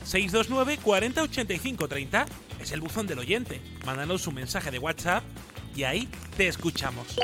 629 0.04 0.78
40 0.82 1.22
85 1.22 1.88
30 1.88 2.26
es 2.60 2.72
el 2.72 2.80
buzón 2.80 3.06
del 3.06 3.18
oyente. 3.18 3.60
Mándanos 3.84 4.26
un 4.26 4.34
mensaje 4.36 4.70
de 4.70 4.78
WhatsApp 4.78 5.24
y 5.76 5.84
ahí 5.84 6.08
te 6.36 6.48
escuchamos. 6.48 7.18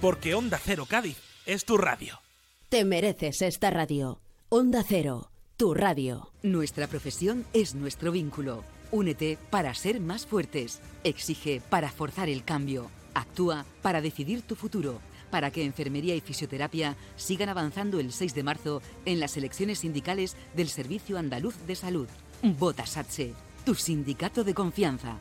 Porque 0.00 0.36
Onda 0.36 0.60
Cero 0.64 0.86
Cádiz 0.88 1.16
es 1.44 1.64
tu 1.64 1.76
radio. 1.76 2.20
Te 2.68 2.84
mereces 2.84 3.42
esta 3.42 3.70
radio. 3.70 4.20
Onda 4.48 4.84
Cero, 4.86 5.32
tu 5.56 5.74
radio. 5.74 6.30
Nuestra 6.44 6.86
profesión 6.86 7.44
es 7.52 7.74
nuestro 7.74 8.12
vínculo. 8.12 8.62
Únete 8.92 9.38
para 9.50 9.74
ser 9.74 9.98
más 9.98 10.24
fuertes. 10.24 10.80
Exige 11.02 11.60
para 11.68 11.90
forzar 11.90 12.28
el 12.28 12.44
cambio. 12.44 12.92
Actúa 13.12 13.66
para 13.82 14.00
decidir 14.00 14.42
tu 14.42 14.54
futuro. 14.54 15.00
Para 15.32 15.50
que 15.50 15.64
enfermería 15.64 16.14
y 16.14 16.20
fisioterapia 16.20 16.96
sigan 17.16 17.48
avanzando 17.48 17.98
el 17.98 18.12
6 18.12 18.34
de 18.36 18.42
marzo 18.44 18.82
en 19.04 19.18
las 19.18 19.36
elecciones 19.36 19.80
sindicales 19.80 20.36
del 20.54 20.68
Servicio 20.68 21.18
Andaluz 21.18 21.56
de 21.66 21.74
Salud. 21.74 22.08
Vota 22.42 22.86
SATSE, 22.86 23.34
tu 23.64 23.74
sindicato 23.74 24.44
de 24.44 24.54
confianza. 24.54 25.18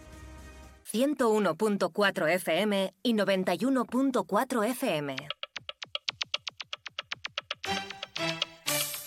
101.4 0.94 2.30
FM 2.36 2.94
y 3.04 3.14
91.4 3.14 4.66
FM. 4.70 5.16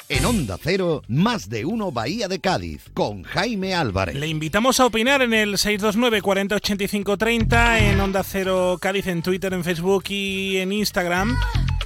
En 0.09 0.25
Onda 0.25 0.59
Cero, 0.61 1.03
más 1.07 1.49
de 1.49 1.65
uno 1.65 1.93
Bahía 1.93 2.27
de 2.27 2.41
Cádiz, 2.41 2.91
con 2.95 3.23
Jaime 3.23 3.75
Álvarez. 3.75 4.17
Le 4.17 4.27
invitamos 4.27 4.81
a 4.81 4.87
opinar 4.87 5.23
en 5.23 5.33
el 5.33 5.57
629 5.57 6.21
40 6.21 6.57
85 6.57 7.17
30 7.17 7.79
en 7.79 8.01
Onda 8.01 8.25
Cero 8.25 8.77
Cádiz, 8.81 9.07
en 9.07 9.23
Twitter, 9.23 9.55
en 9.55 9.63
Facebook 9.63 10.05
y 10.09 10.57
en 10.57 10.73
Instagram. 10.73 11.37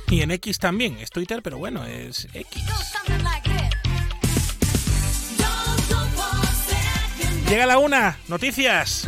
Y 0.09 0.23
en 0.23 0.31
X 0.31 0.59
también. 0.59 0.97
Es 0.99 1.11
Twitter, 1.11 1.43
pero 1.43 1.59
bueno, 1.59 1.85
es 1.85 2.27
X. 2.33 2.65
Llega 7.49 7.67
la 7.67 7.79
una, 7.79 8.19
noticias. 8.29 9.07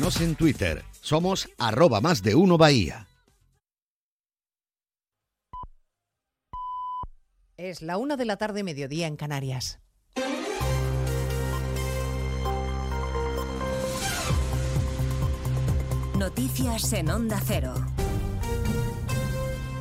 Síguenos 0.00 0.20
en 0.22 0.34
Twitter. 0.34 0.82
Somos 1.02 1.50
arroba 1.58 2.00
más 2.00 2.22
de 2.22 2.34
uno 2.34 2.56
Bahía. 2.56 3.06
Es 7.58 7.82
la 7.82 7.98
una 7.98 8.16
de 8.16 8.24
la 8.24 8.38
tarde, 8.38 8.62
mediodía 8.62 9.06
en 9.06 9.16
Canarias. 9.16 9.78
Noticias 16.16 16.90
en 16.94 17.10
Onda 17.10 17.38
Cero. 17.44 17.74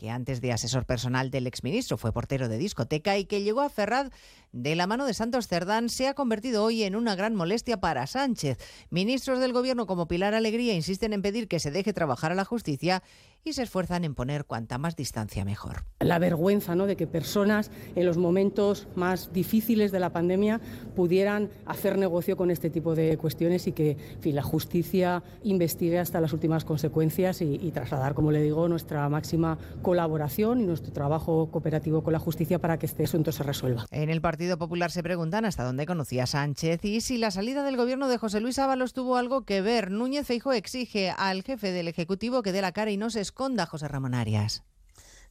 que 0.00 0.08
antes 0.08 0.40
de 0.40 0.50
asesor 0.50 0.86
personal 0.86 1.30
del 1.30 1.46
exministro 1.46 1.98
fue 1.98 2.10
portero 2.10 2.48
de 2.48 2.56
discoteca 2.56 3.18
y 3.18 3.26
que 3.26 3.42
llegó 3.42 3.60
a 3.60 3.68
Ferraz 3.68 4.08
de 4.50 4.74
la 4.74 4.86
mano 4.86 5.04
de 5.04 5.12
Santos 5.12 5.46
Cerdán, 5.46 5.90
se 5.90 6.08
ha 6.08 6.14
convertido 6.14 6.64
hoy 6.64 6.84
en 6.84 6.96
una 6.96 7.14
gran 7.16 7.34
molestia 7.34 7.80
para 7.80 8.06
Sánchez. 8.06 8.56
Ministros 8.88 9.40
del 9.40 9.52
gobierno 9.52 9.86
como 9.86 10.08
Pilar 10.08 10.32
Alegría 10.32 10.72
insisten 10.72 11.12
en 11.12 11.20
pedir 11.20 11.48
que 11.48 11.60
se 11.60 11.70
deje 11.70 11.92
trabajar 11.92 12.32
a 12.32 12.34
la 12.34 12.46
justicia 12.46 13.02
y 13.44 13.54
se 13.54 13.62
esfuerzan 13.62 14.04
en 14.04 14.14
poner 14.14 14.44
cuanta 14.44 14.78
más 14.78 14.96
distancia 14.96 15.44
mejor. 15.44 15.84
La 16.00 16.18
vergüenza 16.18 16.74
¿no? 16.74 16.86
de 16.86 16.96
que 16.96 17.06
personas 17.06 17.70
en 17.94 18.04
los 18.04 18.16
momentos 18.16 18.88
más 18.96 19.32
difíciles 19.32 19.92
de 19.92 20.00
la 20.00 20.12
pandemia 20.12 20.60
pudieran 20.94 21.50
hacer 21.64 21.96
negocio 21.96 22.36
con 22.36 22.50
este 22.50 22.70
tipo 22.70 22.94
de 22.94 23.16
cuestiones 23.16 23.66
y 23.66 23.72
que 23.72 23.92
en 23.92 24.20
fin, 24.20 24.34
la 24.34 24.42
justicia 24.42 25.22
investigue 25.42 25.98
hasta 25.98 26.20
las 26.20 26.32
últimas 26.32 26.64
consecuencias 26.64 27.40
y, 27.40 27.54
y 27.54 27.70
trasladar, 27.70 28.14
como 28.14 28.30
le 28.30 28.42
digo, 28.42 28.68
nuestra 28.68 29.08
máxima 29.08 29.58
colaboración 29.90 30.60
y 30.60 30.66
nuestro 30.66 30.92
trabajo 30.92 31.50
cooperativo 31.50 32.04
con 32.04 32.12
la 32.12 32.20
justicia 32.20 32.60
para 32.60 32.78
que 32.78 32.86
este 32.86 33.02
asunto 33.02 33.32
se 33.32 33.42
resuelva. 33.42 33.86
En 33.90 34.08
el 34.08 34.20
Partido 34.20 34.56
Popular 34.56 34.92
se 34.92 35.02
preguntan 35.02 35.44
hasta 35.44 35.64
dónde 35.64 35.84
conocía 35.84 36.28
Sánchez 36.28 36.84
y 36.84 37.00
si 37.00 37.18
la 37.18 37.32
salida 37.32 37.64
del 37.64 37.76
gobierno 37.76 38.06
de 38.06 38.16
José 38.16 38.40
Luis 38.40 38.60
Ábalos 38.60 38.92
tuvo 38.92 39.16
algo 39.16 39.44
que 39.44 39.62
ver. 39.62 39.90
Núñez 39.90 40.28
Feijóo 40.28 40.52
exige 40.52 41.10
al 41.10 41.42
jefe 41.42 41.72
del 41.72 41.88
Ejecutivo 41.88 42.44
que 42.44 42.52
dé 42.52 42.62
la 42.62 42.70
cara 42.70 42.92
y 42.92 42.98
no 42.98 43.10
se 43.10 43.20
esconda, 43.20 43.66
José 43.66 43.88
Ramón 43.88 44.14
Arias. 44.14 44.62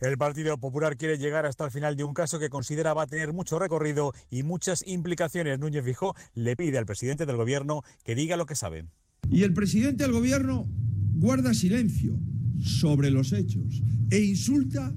El 0.02 0.18
Partido 0.18 0.58
Popular 0.58 0.98
quiere 0.98 1.18
llegar 1.18 1.46
hasta 1.46 1.64
el 1.64 1.72
final 1.72 1.96
de 1.96 2.04
un 2.04 2.14
caso 2.14 2.38
que 2.38 2.50
considera 2.50 2.94
va 2.94 3.04
a 3.04 3.08
tener 3.08 3.32
mucho 3.32 3.60
recorrido 3.60 4.12
y 4.30 4.44
muchas 4.44 4.86
implicaciones. 4.86 5.58
Núñez 5.58 5.86
Fijó 5.86 6.16
le 6.34 6.58
pide 6.58 6.78
al 6.78 6.86
presidente 6.86 7.26
del 7.26 7.38
gobierno 7.38 7.84
que 8.04 8.14
diga 8.14 8.36
lo 8.36 8.46
que 8.46 8.56
sabe. 8.56 8.88
Y 9.30 9.44
el 9.44 9.54
presidente 9.54 10.04
del 10.04 10.12
gobierno 10.12 10.68
guarda 11.16 11.54
silencio 11.54 12.20
sobre 12.62 13.12
los 13.12 13.34
hechos 13.34 13.82
e 14.10 14.22
insulta 14.24 14.94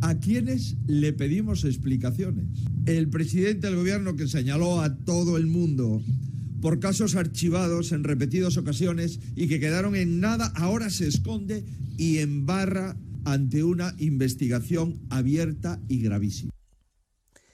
a 0.00 0.14
quienes 0.16 0.76
le 0.86 1.12
pedimos 1.12 1.64
explicaciones. 1.64 2.46
El 2.86 3.08
presidente 3.08 3.66
del 3.66 3.76
gobierno 3.76 4.16
que 4.16 4.28
señaló 4.28 4.80
a 4.80 4.96
todo 4.96 5.36
el 5.36 5.46
mundo 5.46 6.02
por 6.60 6.80
casos 6.80 7.14
archivados 7.14 7.92
en 7.92 8.04
repetidas 8.04 8.56
ocasiones 8.56 9.20
y 9.36 9.48
que 9.48 9.60
quedaron 9.60 9.96
en 9.96 10.20
nada, 10.20 10.46
ahora 10.56 10.90
se 10.90 11.06
esconde 11.06 11.64
y 11.98 12.18
embarra 12.18 12.96
ante 13.24 13.64
una 13.64 13.94
investigación 13.98 14.98
abierta 15.10 15.80
y 15.88 15.98
gravísima. 15.98 16.53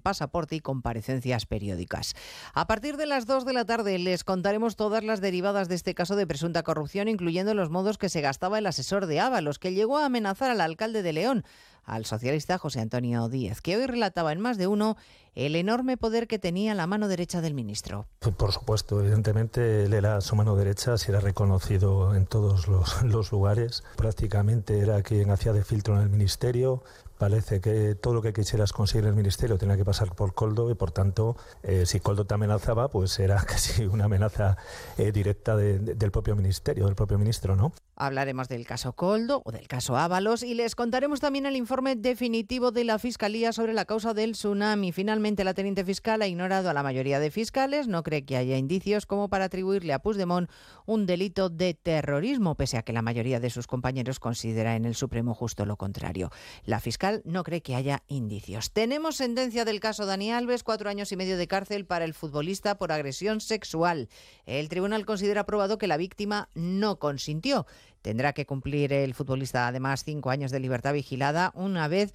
pasaporte 0.00 0.56
y 0.56 0.60
comparecencias 0.60 1.46
periódicas. 1.46 2.14
A 2.54 2.66
partir 2.66 2.96
de 2.96 3.06
las 3.06 3.26
2 3.26 3.44
de 3.44 3.52
la 3.52 3.64
tarde 3.64 3.98
les 3.98 4.24
contaremos 4.24 4.76
todas 4.76 5.04
las 5.04 5.20
derivadas 5.20 5.68
de 5.68 5.74
este 5.74 5.94
caso 5.94 6.16
de 6.16 6.26
presunta 6.26 6.62
corrupción, 6.62 7.08
incluyendo 7.08 7.54
los 7.54 7.70
modos 7.70 7.98
que 7.98 8.08
se 8.08 8.20
gastaba 8.20 8.58
el 8.58 8.66
asesor 8.66 9.06
de 9.06 9.20
Ábalos, 9.20 9.58
que 9.58 9.72
llegó 9.72 9.98
a 9.98 10.06
amenazar 10.06 10.50
al 10.50 10.60
alcalde 10.60 11.02
de 11.02 11.12
León 11.12 11.44
al 11.84 12.04
socialista 12.04 12.58
José 12.58 12.80
Antonio 12.80 13.28
Díez, 13.28 13.60
que 13.60 13.76
hoy 13.76 13.86
relataba 13.86 14.32
en 14.32 14.40
más 14.40 14.58
de 14.58 14.66
uno 14.66 14.96
el 15.34 15.56
enorme 15.56 15.96
poder 15.96 16.26
que 16.26 16.38
tenía 16.38 16.74
la 16.74 16.86
mano 16.86 17.08
derecha 17.08 17.40
del 17.40 17.54
ministro. 17.54 18.06
Por 18.36 18.52
supuesto, 18.52 19.00
evidentemente 19.00 19.84
él 19.84 19.94
era 19.94 20.20
su 20.20 20.36
mano 20.36 20.56
derecha, 20.56 20.96
se 20.98 21.10
era 21.10 21.20
reconocido 21.20 22.14
en 22.14 22.26
todos 22.26 22.68
los 23.02 23.32
lugares, 23.32 23.82
prácticamente 23.96 24.78
era 24.78 25.02
quien 25.02 25.30
hacía 25.30 25.52
de 25.52 25.64
filtro 25.64 25.96
en 25.96 26.02
el 26.02 26.08
ministerio, 26.08 26.82
parece 27.20 27.60
que 27.60 27.94
todo 27.94 28.14
lo 28.14 28.22
que 28.22 28.32
quisieras 28.32 28.72
conseguir 28.72 29.04
en 29.04 29.10
el 29.10 29.14
ministerio 29.14 29.58
tenía 29.58 29.76
que 29.76 29.84
pasar 29.84 30.14
por 30.14 30.32
Coldo 30.32 30.70
y 30.70 30.74
por 30.74 30.90
tanto 30.90 31.36
eh, 31.62 31.84
si 31.84 32.00
Coldo 32.00 32.24
te 32.24 32.32
amenazaba 32.32 32.88
pues 32.88 33.18
era 33.20 33.36
casi 33.46 33.84
una 33.84 34.06
amenaza 34.06 34.56
eh, 34.96 35.12
directa 35.12 35.54
de, 35.54 35.78
de, 35.78 35.94
del 35.96 36.10
propio 36.10 36.34
ministerio, 36.34 36.86
del 36.86 36.94
propio 36.94 37.18
ministro, 37.18 37.56
¿no? 37.56 37.72
Hablaremos 37.96 38.48
del 38.48 38.66
caso 38.66 38.94
Coldo 38.94 39.42
o 39.44 39.52
del 39.52 39.68
caso 39.68 39.98
Ábalos 39.98 40.42
y 40.42 40.54
les 40.54 40.74
contaremos 40.74 41.20
también 41.20 41.44
el 41.44 41.56
informe 41.56 41.94
definitivo 41.94 42.70
de 42.70 42.84
la 42.84 42.98
Fiscalía 42.98 43.52
sobre 43.52 43.74
la 43.74 43.84
causa 43.84 44.14
del 44.14 44.32
tsunami. 44.32 44.90
Finalmente 44.90 45.44
la 45.44 45.52
teniente 45.52 45.84
fiscal 45.84 46.22
ha 46.22 46.26
ignorado 46.26 46.70
a 46.70 46.72
la 46.72 46.82
mayoría 46.82 47.20
de 47.20 47.30
fiscales, 47.30 47.86
no 47.86 48.02
cree 48.02 48.24
que 48.24 48.38
haya 48.38 48.56
indicios 48.56 49.04
como 49.04 49.28
para 49.28 49.44
atribuirle 49.44 49.92
a 49.92 49.98
Puigdemont 49.98 50.48
un 50.86 51.04
delito 51.04 51.50
de 51.50 51.74
terrorismo, 51.74 52.54
pese 52.54 52.78
a 52.78 52.82
que 52.82 52.94
la 52.94 53.02
mayoría 53.02 53.38
de 53.38 53.50
sus 53.50 53.66
compañeros 53.66 54.18
considera 54.18 54.76
en 54.76 54.86
el 54.86 54.94
Supremo 54.94 55.34
justo 55.34 55.66
lo 55.66 55.76
contrario. 55.76 56.30
La 56.64 56.80
fiscal 56.80 57.09
no 57.24 57.44
cree 57.44 57.62
que 57.62 57.74
haya 57.74 58.02
indicios. 58.08 58.72
Tenemos 58.72 59.16
sentencia 59.16 59.64
del 59.64 59.80
caso 59.80 60.06
Dani 60.06 60.32
Alves, 60.32 60.62
cuatro 60.62 60.90
años 60.90 61.12
y 61.12 61.16
medio 61.16 61.36
de 61.36 61.46
cárcel 61.46 61.84
para 61.86 62.04
el 62.04 62.14
futbolista 62.14 62.78
por 62.78 62.92
agresión 62.92 63.40
sexual. 63.40 64.08
El 64.46 64.68
tribunal 64.68 65.06
considera 65.06 65.44
probado 65.44 65.78
que 65.78 65.86
la 65.86 65.96
víctima 65.96 66.48
no 66.54 66.98
consintió. 66.98 67.66
Tendrá 68.02 68.32
que 68.32 68.46
cumplir 68.46 68.92
el 68.92 69.14
futbolista 69.14 69.68
además 69.68 70.04
cinco 70.04 70.30
años 70.30 70.50
de 70.50 70.60
libertad 70.60 70.94
vigilada 70.94 71.52
una 71.54 71.86
vez 71.86 72.14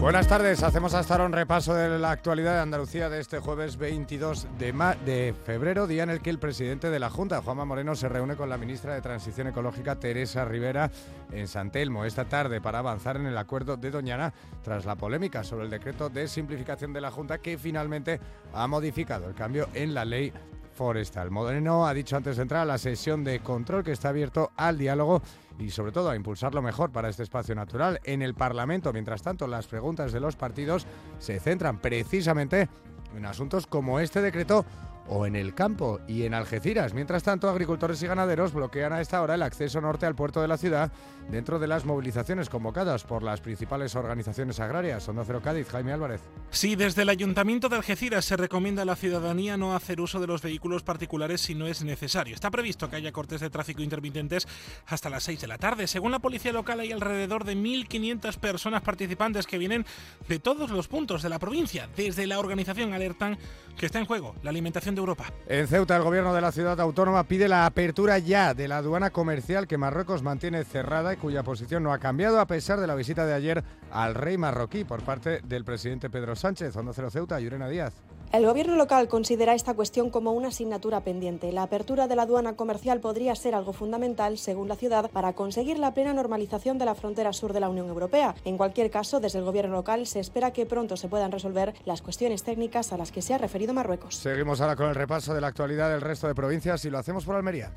Buenas 0.00 0.28
tardes, 0.28 0.62
hacemos 0.62 0.94
hasta 0.94 1.14
ahora 1.14 1.26
un 1.26 1.32
repaso 1.32 1.74
de 1.74 1.98
la 1.98 2.12
actualidad 2.12 2.54
de 2.54 2.60
Andalucía 2.60 3.08
de 3.08 3.18
este 3.18 3.40
jueves 3.40 3.76
22 3.76 4.46
de, 4.56 5.34
febrero, 5.44 5.88
día 5.88 6.04
en 6.04 6.10
el 6.10 6.20
que 6.22 6.30
el 6.30 6.38
presidente 6.38 6.88
de 6.88 7.00
la 7.00 7.10
Junta, 7.10 7.42
Juanma 7.42 7.64
Moreno, 7.64 7.96
se 7.96 8.08
reúne 8.08 8.36
con 8.36 8.48
la 8.48 8.56
ministra 8.56 8.94
de 8.94 9.00
Transición 9.00 9.48
Ecológica, 9.48 9.98
Teresa 9.98 10.44
Rivera, 10.44 10.88
en 11.32 11.48
San 11.48 11.72
Telmo 11.72 12.04
esta 12.04 12.26
tarde 12.26 12.60
para 12.60 12.78
avanzar 12.78 13.16
en 13.16 13.26
el 13.26 13.36
acuerdo 13.36 13.76
de 13.76 13.90
Doñana 13.90 14.32
tras 14.62 14.84
la 14.86 14.94
polémica 14.94 15.42
sobre 15.42 15.64
el 15.64 15.70
decreto 15.70 16.08
de 16.08 16.28
simplificación 16.28 16.92
de 16.92 17.00
la 17.00 17.10
Junta 17.10 17.38
que 17.38 17.58
finalmente 17.58 18.20
ha 18.54 18.68
modificado 18.68 19.28
el 19.28 19.34
cambio 19.34 19.68
en 19.74 19.94
la 19.94 20.04
ley 20.04 20.32
forestal. 20.78 21.32
Moreno 21.32 21.88
ha 21.88 21.92
dicho 21.92 22.16
antes 22.16 22.36
de 22.36 22.42
entrar 22.42 22.60
a 22.60 22.64
la 22.64 22.78
sesión 22.78 23.24
de 23.24 23.40
control 23.40 23.82
que 23.82 23.90
está 23.90 24.10
abierto 24.10 24.52
al 24.56 24.78
diálogo 24.78 25.20
y 25.58 25.70
sobre 25.70 25.90
todo 25.90 26.08
a 26.08 26.14
impulsarlo 26.14 26.62
mejor 26.62 26.92
para 26.92 27.08
este 27.08 27.24
espacio 27.24 27.56
natural. 27.56 27.98
En 28.04 28.22
el 28.22 28.34
Parlamento, 28.34 28.92
mientras 28.92 29.20
tanto, 29.20 29.48
las 29.48 29.66
preguntas 29.66 30.12
de 30.12 30.20
los 30.20 30.36
partidos 30.36 30.86
se 31.18 31.40
centran 31.40 31.78
precisamente 31.78 32.68
en 33.16 33.26
asuntos 33.26 33.66
como 33.66 33.98
este 33.98 34.22
decreto 34.22 34.64
o 35.08 35.26
en 35.26 35.36
el 35.36 35.54
campo 35.54 36.00
y 36.06 36.24
en 36.24 36.34
Algeciras. 36.34 36.94
Mientras 36.94 37.22
tanto, 37.22 37.48
agricultores 37.48 38.02
y 38.02 38.06
ganaderos 38.06 38.52
bloquean 38.52 38.92
a 38.92 39.00
esta 39.00 39.20
hora 39.22 39.34
el 39.34 39.42
acceso 39.42 39.80
norte 39.80 40.06
al 40.06 40.14
puerto 40.14 40.40
de 40.40 40.48
la 40.48 40.58
ciudad 40.58 40.92
dentro 41.30 41.58
de 41.58 41.66
las 41.66 41.84
movilizaciones 41.84 42.48
convocadas 42.48 43.04
por 43.04 43.22
las 43.22 43.40
principales 43.40 43.94
organizaciones 43.96 44.60
agrarias. 44.60 45.08
Onda 45.08 45.24
Cero 45.26 45.40
Cádiz, 45.42 45.68
Jaime 45.68 45.92
Álvarez. 45.92 46.20
Sí, 46.50 46.76
desde 46.76 47.02
el 47.02 47.08
Ayuntamiento 47.08 47.68
de 47.68 47.76
Algeciras 47.76 48.24
se 48.24 48.36
recomienda 48.36 48.82
a 48.82 48.86
la 48.86 48.96
ciudadanía 48.96 49.56
no 49.56 49.74
hacer 49.74 50.00
uso 50.00 50.20
de 50.20 50.26
los 50.26 50.42
vehículos 50.42 50.82
particulares 50.82 51.40
si 51.40 51.54
no 51.54 51.66
es 51.66 51.82
necesario. 51.82 52.34
Está 52.34 52.50
previsto 52.50 52.88
que 52.88 52.96
haya 52.96 53.12
cortes 53.12 53.40
de 53.40 53.50
tráfico 53.50 53.82
intermitentes 53.82 54.46
hasta 54.86 55.10
las 55.10 55.24
6 55.24 55.40
de 55.40 55.46
la 55.46 55.58
tarde. 55.58 55.86
Según 55.86 56.12
la 56.12 56.18
policía 56.18 56.52
local 56.52 56.80
hay 56.80 56.92
alrededor 56.92 57.44
de 57.44 57.56
1.500 57.56 58.36
personas 58.38 58.82
participantes 58.82 59.46
que 59.46 59.58
vienen 59.58 59.84
de 60.28 60.38
todos 60.38 60.70
los 60.70 60.88
puntos 60.88 61.22
de 61.22 61.28
la 61.28 61.38
provincia. 61.38 61.88
Desde 61.96 62.26
la 62.26 62.38
organización 62.38 62.92
alertan 62.92 63.38
que 63.78 63.86
está 63.86 63.98
en 63.98 64.04
juego 64.04 64.34
la 64.42 64.50
alimentación 64.50 64.94
de 64.94 65.00
Europa. 65.00 65.32
En 65.46 65.66
Ceuta, 65.66 65.96
el 65.96 66.02
gobierno 66.02 66.34
de 66.34 66.40
la 66.40 66.52
ciudad 66.52 66.78
autónoma 66.80 67.24
pide 67.24 67.48
la 67.48 67.64
apertura 67.64 68.18
ya 68.18 68.52
de 68.52 68.68
la 68.68 68.78
aduana 68.78 69.10
comercial 69.10 69.66
que 69.66 69.78
Marruecos 69.78 70.22
mantiene 70.22 70.64
cerrada 70.64 71.14
y 71.14 71.16
cuya 71.16 71.42
posición 71.42 71.82
no 71.82 71.92
ha 71.92 71.98
cambiado 71.98 72.40
a 72.40 72.46
pesar 72.46 72.80
de 72.80 72.86
la 72.86 72.94
visita 72.94 73.24
de 73.24 73.34
ayer 73.34 73.64
al 73.90 74.14
rey 74.14 74.36
marroquí 74.36 74.84
por 74.84 75.02
parte 75.02 75.40
del 75.44 75.64
presidente 75.64 76.10
Pedro 76.10 76.36
Sánchez. 76.36 76.76
Onda 76.76 76.92
Cero 76.92 77.10
Ceuta, 77.10 77.40
Yurena 77.40 77.68
Díaz. 77.68 77.94
El 78.30 78.44
gobierno 78.44 78.76
local 78.76 79.08
considera 79.08 79.54
esta 79.54 79.72
cuestión 79.72 80.10
como 80.10 80.32
una 80.32 80.48
asignatura 80.48 81.00
pendiente. 81.00 81.50
La 81.50 81.62
apertura 81.62 82.08
de 82.08 82.14
la 82.14 82.22
aduana 82.22 82.56
comercial 82.56 83.00
podría 83.00 83.34
ser 83.34 83.54
algo 83.54 83.72
fundamental, 83.72 84.36
según 84.36 84.68
la 84.68 84.76
ciudad, 84.76 85.10
para 85.10 85.32
conseguir 85.32 85.78
la 85.78 85.94
plena 85.94 86.12
normalización 86.12 86.76
de 86.76 86.84
la 86.84 86.94
frontera 86.94 87.32
sur 87.32 87.54
de 87.54 87.60
la 87.60 87.70
Unión 87.70 87.88
Europea. 87.88 88.34
En 88.44 88.58
cualquier 88.58 88.90
caso, 88.90 89.18
desde 89.18 89.38
el 89.38 89.46
gobierno 89.46 89.76
local 89.76 90.06
se 90.06 90.20
espera 90.20 90.52
que 90.52 90.66
pronto 90.66 90.98
se 90.98 91.08
puedan 91.08 91.32
resolver 91.32 91.72
las 91.86 92.02
cuestiones 92.02 92.42
técnicas 92.44 92.92
a 92.92 92.98
las 92.98 93.12
que 93.12 93.22
se 93.22 93.32
ha 93.32 93.38
referido 93.38 93.72
Marruecos. 93.72 94.16
Seguimos 94.16 94.60
ahora 94.60 94.76
con 94.76 94.90
el 94.90 94.94
repaso 94.94 95.32
de 95.32 95.40
la 95.40 95.46
actualidad 95.46 95.88
del 95.88 96.02
resto 96.02 96.26
de 96.26 96.34
provincias 96.34 96.84
y 96.84 96.90
lo 96.90 96.98
hacemos 96.98 97.24
por 97.24 97.34
Almería. 97.34 97.72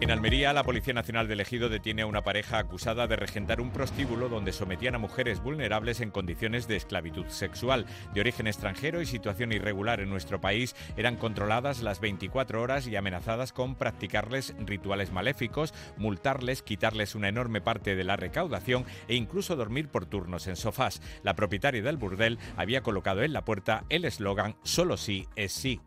En 0.00 0.12
Almería, 0.12 0.52
la 0.52 0.62
Policía 0.62 0.94
Nacional 0.94 1.26
del 1.26 1.40
Ejido 1.40 1.68
detiene 1.68 2.02
a 2.02 2.06
una 2.06 2.22
pareja 2.22 2.58
acusada 2.58 3.08
de 3.08 3.16
regentar 3.16 3.60
un 3.60 3.72
prostíbulo 3.72 4.28
donde 4.28 4.52
sometían 4.52 4.94
a 4.94 4.98
mujeres 4.98 5.42
vulnerables 5.42 6.00
en 6.00 6.12
condiciones 6.12 6.68
de 6.68 6.76
esclavitud 6.76 7.26
sexual. 7.26 7.84
De 8.14 8.20
origen 8.20 8.46
extranjero 8.46 9.02
y 9.02 9.06
situación 9.06 9.50
irregular 9.50 9.98
en 9.98 10.08
nuestro 10.08 10.40
país, 10.40 10.76
eran 10.96 11.16
controladas 11.16 11.82
las 11.82 11.98
24 11.98 12.62
horas 12.62 12.86
y 12.86 12.94
amenazadas 12.94 13.52
con 13.52 13.74
practicarles 13.74 14.54
rituales 14.60 15.10
maléficos, 15.10 15.74
multarles, 15.96 16.62
quitarles 16.62 17.16
una 17.16 17.28
enorme 17.28 17.60
parte 17.60 17.96
de 17.96 18.04
la 18.04 18.14
recaudación 18.14 18.84
e 19.08 19.16
incluso 19.16 19.56
dormir 19.56 19.88
por 19.88 20.06
turnos 20.06 20.46
en 20.46 20.54
sofás. 20.54 21.02
La 21.24 21.34
propietaria 21.34 21.82
del 21.82 21.96
burdel 21.96 22.38
había 22.56 22.84
colocado 22.84 23.24
en 23.24 23.32
la 23.32 23.44
puerta 23.44 23.84
el 23.88 24.04
eslogan 24.04 24.54
Solo 24.62 24.96
sí 24.96 25.26
es 25.34 25.50
sí. 25.50 25.80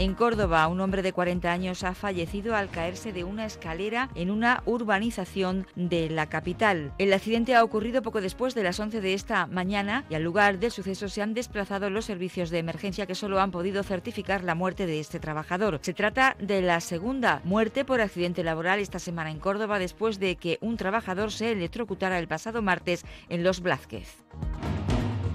En 0.00 0.14
Córdoba, 0.14 0.66
un 0.68 0.80
hombre 0.80 1.02
de 1.02 1.12
40 1.12 1.52
años 1.52 1.84
ha 1.84 1.92
fallecido 1.92 2.56
al 2.56 2.70
caerse 2.70 3.12
de 3.12 3.22
una 3.22 3.44
escalera 3.44 4.08
en 4.14 4.30
una 4.30 4.62
urbanización 4.64 5.66
de 5.74 6.08
la 6.08 6.26
capital. 6.30 6.94
El 6.96 7.12
accidente 7.12 7.54
ha 7.54 7.62
ocurrido 7.62 8.00
poco 8.00 8.22
después 8.22 8.54
de 8.54 8.62
las 8.62 8.80
11 8.80 9.02
de 9.02 9.12
esta 9.12 9.46
mañana 9.46 10.06
y 10.08 10.14
al 10.14 10.22
lugar 10.22 10.58
del 10.58 10.70
suceso 10.70 11.10
se 11.10 11.20
han 11.20 11.34
desplazado 11.34 11.90
los 11.90 12.06
servicios 12.06 12.48
de 12.48 12.60
emergencia 12.60 13.04
que 13.04 13.14
solo 13.14 13.42
han 13.42 13.50
podido 13.50 13.82
certificar 13.82 14.42
la 14.42 14.54
muerte 14.54 14.86
de 14.86 15.00
este 15.00 15.20
trabajador. 15.20 15.78
Se 15.82 15.92
trata 15.92 16.34
de 16.40 16.62
la 16.62 16.80
segunda 16.80 17.42
muerte 17.44 17.84
por 17.84 18.00
accidente 18.00 18.42
laboral 18.42 18.78
esta 18.78 19.00
semana 19.00 19.30
en 19.30 19.38
Córdoba 19.38 19.78
después 19.78 20.18
de 20.18 20.36
que 20.36 20.56
un 20.62 20.78
trabajador 20.78 21.30
se 21.30 21.52
electrocutara 21.52 22.18
el 22.18 22.26
pasado 22.26 22.62
martes 22.62 23.04
en 23.28 23.44
Los 23.44 23.60
Blázquez. 23.60 24.16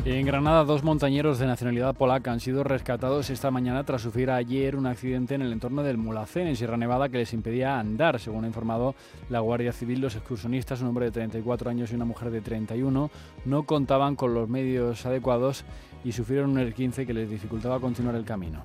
En 0.05 0.23
Granada, 0.23 0.63
dos 0.65 0.83
montañeros 0.83 1.39
de 1.39 1.47
nacionalidad 1.47 1.95
polaca 1.95 2.31
han 2.31 2.39
sido 2.39 2.63
rescatados 2.63 3.31
esta 3.31 3.49
mañana 3.49 3.83
tras 3.85 4.03
sufrir 4.03 4.29
ayer 4.29 4.75
un 4.75 4.85
accidente 4.85 5.33
en 5.33 5.41
el 5.41 5.51
entorno 5.51 5.81
del 5.81 5.97
Mulacén, 5.97 6.45
en 6.45 6.55
Sierra 6.55 6.77
Nevada, 6.77 7.09
que 7.09 7.17
les 7.17 7.33
impedía 7.33 7.79
andar. 7.79 8.19
Según 8.19 8.43
ha 8.43 8.47
informado 8.47 8.93
la 9.31 9.39
Guardia 9.39 9.73
Civil, 9.73 10.01
los 10.01 10.15
excursionistas, 10.15 10.81
un 10.81 10.89
hombre 10.89 11.05
de 11.05 11.11
34 11.11 11.71
años 11.71 11.91
y 11.91 11.95
una 11.95 12.05
mujer 12.05 12.29
de 12.29 12.41
31, 12.41 13.09
no 13.45 13.63
contaban 13.63 14.15
con 14.15 14.35
los 14.35 14.47
medios 14.47 15.03
adecuados 15.07 15.65
y 16.03 16.11
sufrieron 16.11 16.51
un 16.51 16.59
esguince 16.59 17.07
que 17.07 17.13
les 17.15 17.27
dificultaba 17.27 17.79
continuar 17.79 18.13
el 18.13 18.25
camino. 18.25 18.63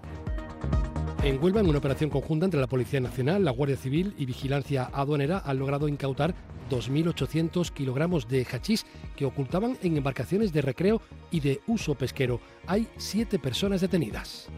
En 1.22 1.42
Huelva, 1.42 1.60
en 1.60 1.68
una 1.68 1.78
operación 1.78 2.08
conjunta 2.08 2.46
entre 2.46 2.60
la 2.60 2.66
Policía 2.66 2.98
Nacional, 2.98 3.44
la 3.44 3.50
Guardia 3.50 3.76
Civil 3.76 4.14
y 4.16 4.24
Vigilancia 4.24 4.90
Aduanera, 4.90 5.42
han 5.44 5.58
logrado 5.58 5.86
incautar 5.86 6.34
2.800 6.70 7.70
kilogramos 7.72 8.26
de 8.26 8.46
hachís 8.50 8.86
que 9.16 9.26
ocultaban 9.26 9.76
en 9.82 9.98
embarcaciones 9.98 10.50
de 10.54 10.62
recreo 10.62 11.02
y 11.30 11.40
de 11.40 11.60
uso 11.66 11.94
pesquero. 11.94 12.40
Hay 12.66 12.88
siete 12.96 13.38
personas 13.38 13.82
detenidas. 13.82 14.48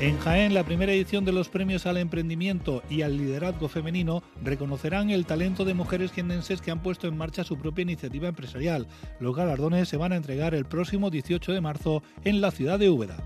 En 0.00 0.18
Jaén, 0.18 0.54
la 0.54 0.64
primera 0.64 0.92
edición 0.92 1.24
de 1.24 1.30
los 1.30 1.48
premios 1.48 1.86
al 1.86 1.98
emprendimiento 1.98 2.82
y 2.90 3.02
al 3.02 3.16
liderazgo 3.16 3.68
femenino 3.68 4.24
reconocerán 4.42 5.10
el 5.10 5.24
talento 5.24 5.64
de 5.64 5.74
mujeres 5.74 6.10
jiennenses 6.10 6.60
que 6.60 6.72
han 6.72 6.82
puesto 6.82 7.06
en 7.06 7.16
marcha 7.16 7.44
su 7.44 7.56
propia 7.56 7.82
iniciativa 7.82 8.26
empresarial. 8.26 8.88
Los 9.20 9.36
galardones 9.36 9.88
se 9.88 9.98
van 9.98 10.12
a 10.12 10.16
entregar 10.16 10.52
el 10.52 10.64
próximo 10.64 11.10
18 11.10 11.52
de 11.52 11.60
marzo 11.60 12.02
en 12.24 12.40
la 12.40 12.50
ciudad 12.50 12.80
de 12.80 12.90
Úbeda. 12.90 13.22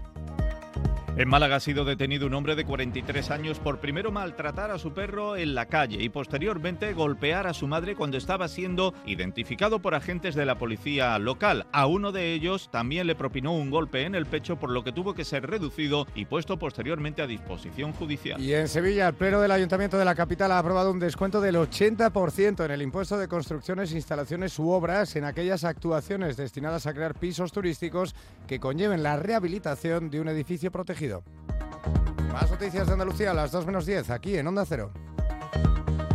En 1.19 1.29
Málaga 1.29 1.57
ha 1.57 1.61
sido 1.61 1.85
detenido 1.85 2.29
un 2.29 2.35
hombre 2.35 2.55
de 2.55 2.65
43 2.65 3.33
años 3.33 3.59
por 3.59 3.81
primero 3.81 4.13
maltratar 4.13 4.71
a 4.71 4.79
su 4.79 4.93
perro 4.93 5.37
en 5.37 5.57
la 5.57 5.67
calle 5.67 6.01
y 6.01 6.11
posteriormente 6.11 6.93
golpear 6.93 7.49
a 7.49 7.55
su 7.55 7.67
madre 7.67 7.97
cuando 7.97 8.17
estaba 8.17 8.47
siendo 8.47 8.95
identificado 9.05 9.81
por 9.83 9.97
agentes 9.97 10.37
de 10.37 10.47
la 10.47 10.59
policía 10.59 11.19
local. 11.19 11.67
A 11.73 11.87
uno 11.87 12.13
de 12.13 12.35
ellos 12.35 12.69
también 12.71 13.09
le 13.09 13.17
propinó 13.17 13.53
un 13.53 13.69
golpe 13.69 14.05
en 14.05 14.15
el 14.15 14.27
pecho 14.27 14.61
por 14.61 14.71
lo 14.71 14.85
que 14.85 14.93
tuvo 14.93 15.13
que 15.13 15.25
ser 15.25 15.45
reducido 15.45 16.07
y 16.15 16.27
puesto 16.27 16.57
posteriormente 16.57 17.21
a 17.21 17.27
disposición 17.27 17.93
judicial. 17.95 18.41
Y 18.41 18.55
en 18.55 18.69
Sevilla, 18.69 19.09
el 19.09 19.15
Pleno 19.15 19.41
del 19.41 19.51
Ayuntamiento 19.51 19.99
de 19.99 20.05
la 20.05 20.15
capital 20.15 20.53
ha 20.53 20.61
aprobado 20.61 20.93
un 20.93 21.01
descuento 21.01 21.41
del 21.41 21.57
80% 21.57 22.65
en 22.65 22.71
el 22.71 22.81
impuesto 22.81 23.19
de 23.19 23.27
construcciones, 23.27 23.91
instalaciones 23.91 24.57
u 24.61 24.71
obras 24.71 25.17
en 25.17 25.25
aquellas 25.25 25.65
actuaciones 25.65 26.37
destinadas 26.37 26.87
a 26.87 26.95
crear 26.95 27.15
pisos 27.15 27.51
turísticos 27.51 28.15
que 28.47 28.61
conlleven 28.61 29.03
la 29.03 29.17
rehabilitación 29.17 30.11
de 30.11 30.21
un 30.21 30.29
edificio 30.29 30.71
protegido. 30.71 31.08
Más 32.33 32.51
noticias 32.51 32.87
de 32.87 32.93
Andalucía 32.93 33.31
a 33.31 33.35
las 33.35 33.51
2 33.53 33.67
menos 33.67 33.87
10, 33.87 34.11
aquí 34.11 34.37
en 34.37 34.47
Onda 34.47 34.65
Cero. 34.67 34.93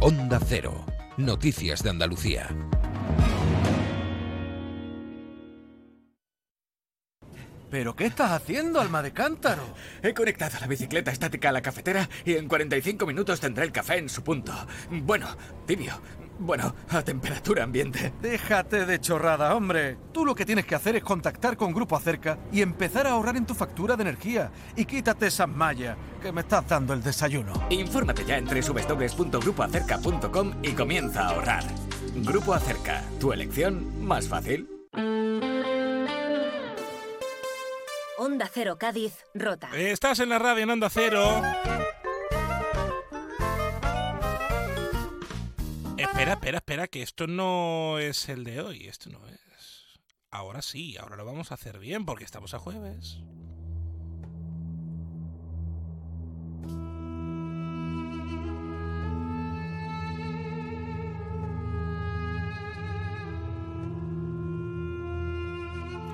Onda 0.02 0.39
Cero. 0.46 0.86
Noticias 1.18 1.84
de 1.84 1.89
Andalucía. 1.89 2.50
¿Pero 7.74 7.96
qué 7.96 8.06
estás 8.06 8.32
haciendo, 8.32 8.80
alma 8.80 9.02
de 9.02 9.14
cántaro? 9.14 9.64
He 10.04 10.14
conectado 10.14 10.60
la 10.62 10.68
bicicleta 10.68 11.10
estática 11.10 11.50
a 11.50 11.52
la 11.52 11.64
cafetera 11.64 12.08
y 12.24 12.36
en 12.36 12.48
45 12.48 13.04
minutos 13.08 13.39
tendré 13.39 13.66
el 13.66 13.72
café 13.72 13.98
en 13.98 14.10
su 14.10 14.24
punto. 14.24 14.54
Bueno, 14.91 15.28
tibio. 15.66 16.00
Bueno, 16.40 16.74
a 16.90 17.02
temperatura 17.02 17.64
ambiente. 17.64 18.14
Déjate 18.22 18.86
de 18.86 19.00
chorrada, 19.00 19.56
hombre. 19.56 19.98
Tú 20.12 20.26
lo 20.26 20.36
que 20.36 20.46
tienes 20.46 20.66
que 20.66 20.76
hacer 20.76 20.96
es 20.96 21.04
contactar 21.04 21.58
con 21.58 21.74
Grupo 21.74 21.96
Acerca 21.96 22.38
y 22.52 22.62
empezar 22.62 23.08
a 23.08 23.12
ahorrar 23.12 23.38
en 23.38 23.46
tu 23.46 23.54
factura 23.54 23.96
de 23.96 24.04
energía. 24.04 24.52
Y 24.76 24.86
quítate 24.86 25.28
esas 25.28 25.48
mallas, 25.48 25.98
que 26.22 26.32
me 26.32 26.42
estás 26.42 26.68
dando 26.68 26.94
el 26.94 27.02
desayuno. 27.02 27.54
Infórmate 27.70 28.26
ya 28.26 28.38
en 28.38 28.46
www.grupoacerca.com 28.46 30.54
y 30.62 30.72
comienza 30.72 31.22
a 31.22 31.30
ahorrar. 31.30 31.64
Grupo 32.16 32.54
Acerca, 32.54 33.04
tu 33.20 33.34
elección 33.34 34.06
más 34.06 34.28
fácil. 34.28 34.70
Onda 38.18 38.50
Cero 38.52 38.78
Cádiz, 38.80 39.14
Rota. 39.34 39.70
Estás 39.76 40.20
en 40.20 40.30
la 40.30 40.40
radio 40.40 40.64
en 40.64 40.70
Onda 40.70 40.90
Cero. 40.90 41.42
Espera, 46.14 46.34
espera, 46.34 46.57
espera, 46.59 46.88
que 46.88 47.01
esto 47.01 47.26
no 47.26 47.97
es 47.97 48.30
el 48.30 48.43
de 48.43 48.61
hoy, 48.61 48.86
esto 48.86 49.09
no 49.09 49.28
es. 49.28 49.99
Ahora 50.30 50.61
sí, 50.61 50.95
ahora 50.95 51.16
lo 51.16 51.26
vamos 51.26 51.51
a 51.51 51.55
hacer 51.55 51.80
bien 51.80 52.05
porque 52.05 52.24
estamos 52.24 52.53
a 52.53 52.59
jueves. 52.59 53.18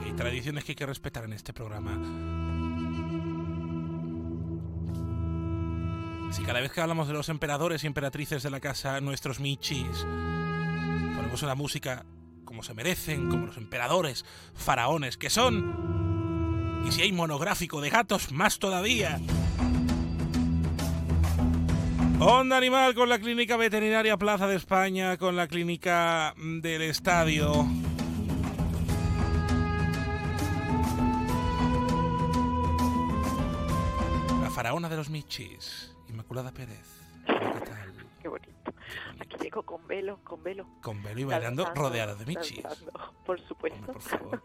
Hay 0.05 0.13
tradiciones 0.13 0.63
que 0.63 0.71
hay 0.71 0.75
que 0.77 0.85
respetar 0.85 1.25
en 1.25 1.33
este 1.33 1.51
programa. 1.51 2.48
Si 6.31 6.43
cada 6.43 6.61
vez 6.61 6.71
que 6.71 6.81
hablamos 6.81 7.07
de 7.07 7.13
los 7.13 7.29
emperadores 7.29 7.83
y 7.83 7.87
emperatrices 7.87 8.43
de 8.43 8.49
la 8.49 8.59
casa, 8.59 9.01
nuestros 9.01 9.39
michis, 9.39 10.05
ponemos 11.15 11.41
una 11.43 11.55
música 11.55 12.05
como 12.45 12.63
se 12.63 12.73
merecen, 12.73 13.29
como 13.29 13.47
los 13.47 13.57
emperadores, 13.57 14.25
faraones 14.55 15.17
que 15.17 15.29
son. 15.29 16.83
Y 16.87 16.91
si 16.91 17.01
hay 17.01 17.11
monográfico 17.11 17.81
de 17.81 17.89
gatos, 17.89 18.31
más 18.31 18.57
todavía. 18.57 19.19
Onda 22.19 22.57
Animal 22.57 22.95
con 22.95 23.07
la 23.07 23.19
Clínica 23.19 23.55
Veterinaria 23.55 24.17
Plaza 24.17 24.47
de 24.47 24.55
España, 24.55 25.17
con 25.17 25.35
la 25.35 25.47
Clínica 25.47 26.33
del 26.37 26.81
Estadio. 26.81 27.67
La 34.41 34.49
faraona 34.49 34.89
de 34.89 34.97
los 34.97 35.09
michis. 35.09 35.98
Inmaculada 36.09 36.51
Pérez. 36.51 37.01
¿Qué 37.25 37.33
tal? 37.65 37.93
Qué 38.21 38.27
bonito. 38.27 38.49
Aquí 39.19 39.37
llego 39.41 39.63
con 39.63 39.85
velo, 39.87 40.19
con 40.23 40.43
velo. 40.43 40.65
Con 40.81 41.01
velo 41.03 41.19
y 41.19 41.23
bailando 41.25 41.63
Danzando, 41.63 41.89
rodeada 41.89 42.15
de 42.15 42.25
michis. 42.25 42.63
danzando, 42.63 42.91
Por 43.25 43.39
supuesto. 43.41 43.85
por 43.85 44.01
favor. 44.01 44.41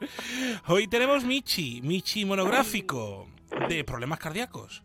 Hoy 0.69 0.87
tenemos 0.89 1.25
Michi, 1.25 1.81
Michi 1.83 2.25
monográfico 2.25 3.27
de 3.69 3.85
problemas 3.85 4.19
cardíacos. 4.19 4.83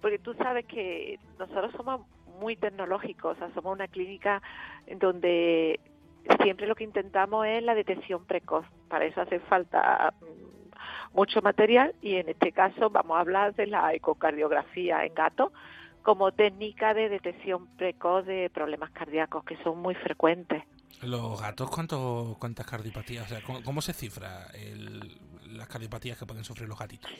Porque 0.00 0.18
tú 0.18 0.34
sabes 0.34 0.66
que 0.66 1.18
nosotros 1.38 1.72
somos 1.76 2.06
muy 2.40 2.56
tecnológicos, 2.56 3.36
o 3.36 3.38
sea, 3.38 3.54
somos 3.54 3.72
una 3.74 3.86
clínica 3.88 4.42
donde 5.00 5.78
siempre 6.42 6.66
lo 6.66 6.74
que 6.74 6.82
intentamos 6.84 7.46
es 7.46 7.62
la 7.62 7.74
detección 7.74 8.24
precoz. 8.24 8.64
Para 8.88 9.04
eso 9.04 9.20
hace 9.20 9.38
falta 9.40 10.12
mm, 10.20 10.61
mucho 11.14 11.40
material 11.42 11.94
y 12.00 12.16
en 12.16 12.28
este 12.28 12.52
caso 12.52 12.90
vamos 12.90 13.16
a 13.16 13.20
hablar 13.20 13.54
de 13.54 13.66
la 13.66 13.92
ecocardiografía 13.94 15.04
en 15.04 15.14
gatos 15.14 15.52
como 16.02 16.32
técnica 16.32 16.94
de 16.94 17.08
detección 17.08 17.66
precoz 17.76 18.26
de 18.26 18.50
problemas 18.50 18.90
cardíacos 18.90 19.44
que 19.44 19.56
son 19.62 19.78
muy 19.78 19.94
frecuentes. 19.94 20.62
Los 21.02 21.40
gatos, 21.40 21.70
¿cuánto, 21.70 22.36
¿cuántas 22.38 22.66
cardiopatías? 22.66 23.26
O 23.26 23.28
sea, 23.28 23.40
¿cómo, 23.42 23.62
cómo 23.62 23.80
se 23.80 23.92
cifra 23.92 24.46
el- 24.54 25.00
las 25.56 25.68
cardiopatías 25.68 26.18
que 26.18 26.26
pueden 26.26 26.44
sufrir 26.44 26.68
los 26.68 26.78
gatitos? 26.78 27.10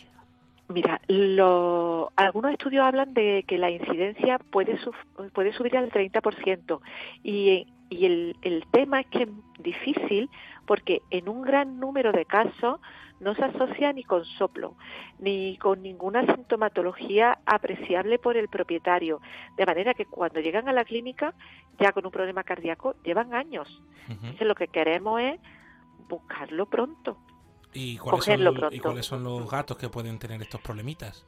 Mira, 0.69 1.01
lo- 1.09 2.13
algunos 2.17 2.53
estudios 2.53 2.85
hablan 2.85 3.13
de 3.15 3.45
que 3.47 3.59
la 3.59 3.71
incidencia 3.71 4.39
puede, 4.39 4.79
suf- 4.79 5.31
puede 5.33 5.53
subir 5.53 5.77
al 5.77 5.91
30% 5.91 6.81
y, 7.23 7.67
y 7.91 8.07
el, 8.07 8.37
el 8.43 8.65
tema 8.71 9.01
es 9.01 9.07
que 9.09 9.25
es 9.25 9.29
difícil 9.59 10.31
porque 10.67 11.03
en 11.11 11.29
un 11.29 11.43
gran 11.43 11.79
número 11.79 12.13
de 12.13 12.25
casos 12.25 12.81
no 13.23 13.35
se 13.35 13.45
asocia 13.45 13.93
ni 13.93 14.03
con 14.03 14.25
soplo 14.25 14.75
ni 15.19 15.57
con 15.57 15.83
ninguna 15.83 16.27
sintomatología 16.35 17.39
apreciable 17.47 18.19
por 18.19 18.37
el 18.37 18.49
propietario, 18.49 19.21
de 19.57 19.65
manera 19.65 19.95
que 19.95 20.05
cuando 20.05 20.41
llegan 20.41 20.69
a 20.69 20.73
la 20.73 20.85
clínica 20.85 21.35
ya 21.79 21.93
con 21.93 22.05
un 22.05 22.13
problema 22.13 22.43
cardíaco 22.43 22.97
llevan 23.05 23.33
años. 23.35 23.83
Entonces 24.09 24.47
lo 24.47 24.55
que 24.55 24.69
queremos 24.69 25.21
es 25.21 25.41
buscarlo 26.09 26.67
pronto. 26.67 27.17
¿Y 27.73 27.97
cuáles, 27.97 28.25
son, 28.25 28.41
¿Y 28.41 28.45
pronto. 28.45 28.83
cuáles 28.83 29.07
son 29.07 29.25
los 29.25 29.51
gatos 29.51 29.79
que 29.79 29.89
pueden 29.89 30.19
tener 30.19 30.43
estos 30.43 30.61
problemitas? 30.61 31.25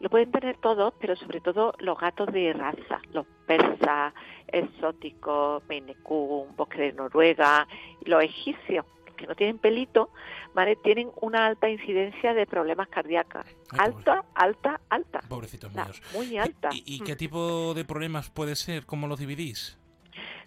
Lo 0.00 0.10
pueden 0.10 0.32
tener 0.32 0.56
todos, 0.56 0.92
pero 1.00 1.14
sobre 1.14 1.40
todo 1.40 1.74
los 1.78 1.96
gatos 1.96 2.26
de 2.32 2.52
raza, 2.52 3.00
los 3.12 3.24
persas, 3.46 4.12
exóticos, 4.48 5.62
Maine 5.68 5.94
Coon, 6.02 6.54
bosque 6.56 6.82
de 6.82 6.92
Noruega, 6.92 7.68
y 8.04 8.10
los 8.10 8.22
egipcios, 8.24 8.84
los 8.84 9.01
que 9.22 9.28
no 9.28 9.34
tienen 9.34 9.58
pelito, 9.58 10.10
¿vale? 10.54 10.76
tienen 10.76 11.10
una 11.20 11.46
alta 11.46 11.68
incidencia 11.70 12.34
de 12.34 12.46
problemas 12.46 12.88
cardíacos. 12.88 13.46
Alta, 13.78 14.24
alta, 14.34 14.80
alta. 14.90 15.20
Pobrecitos 15.28 15.72
míos. 15.72 16.02
muy 16.12 16.36
alta. 16.36 16.70
¿Y, 16.72 16.96
y 16.96 17.00
qué 17.00 17.16
tipo 17.16 17.72
de 17.74 17.84
problemas 17.84 18.30
puede 18.30 18.56
ser? 18.56 18.84
¿Cómo 18.84 19.06
los 19.06 19.18
dividís? 19.18 19.78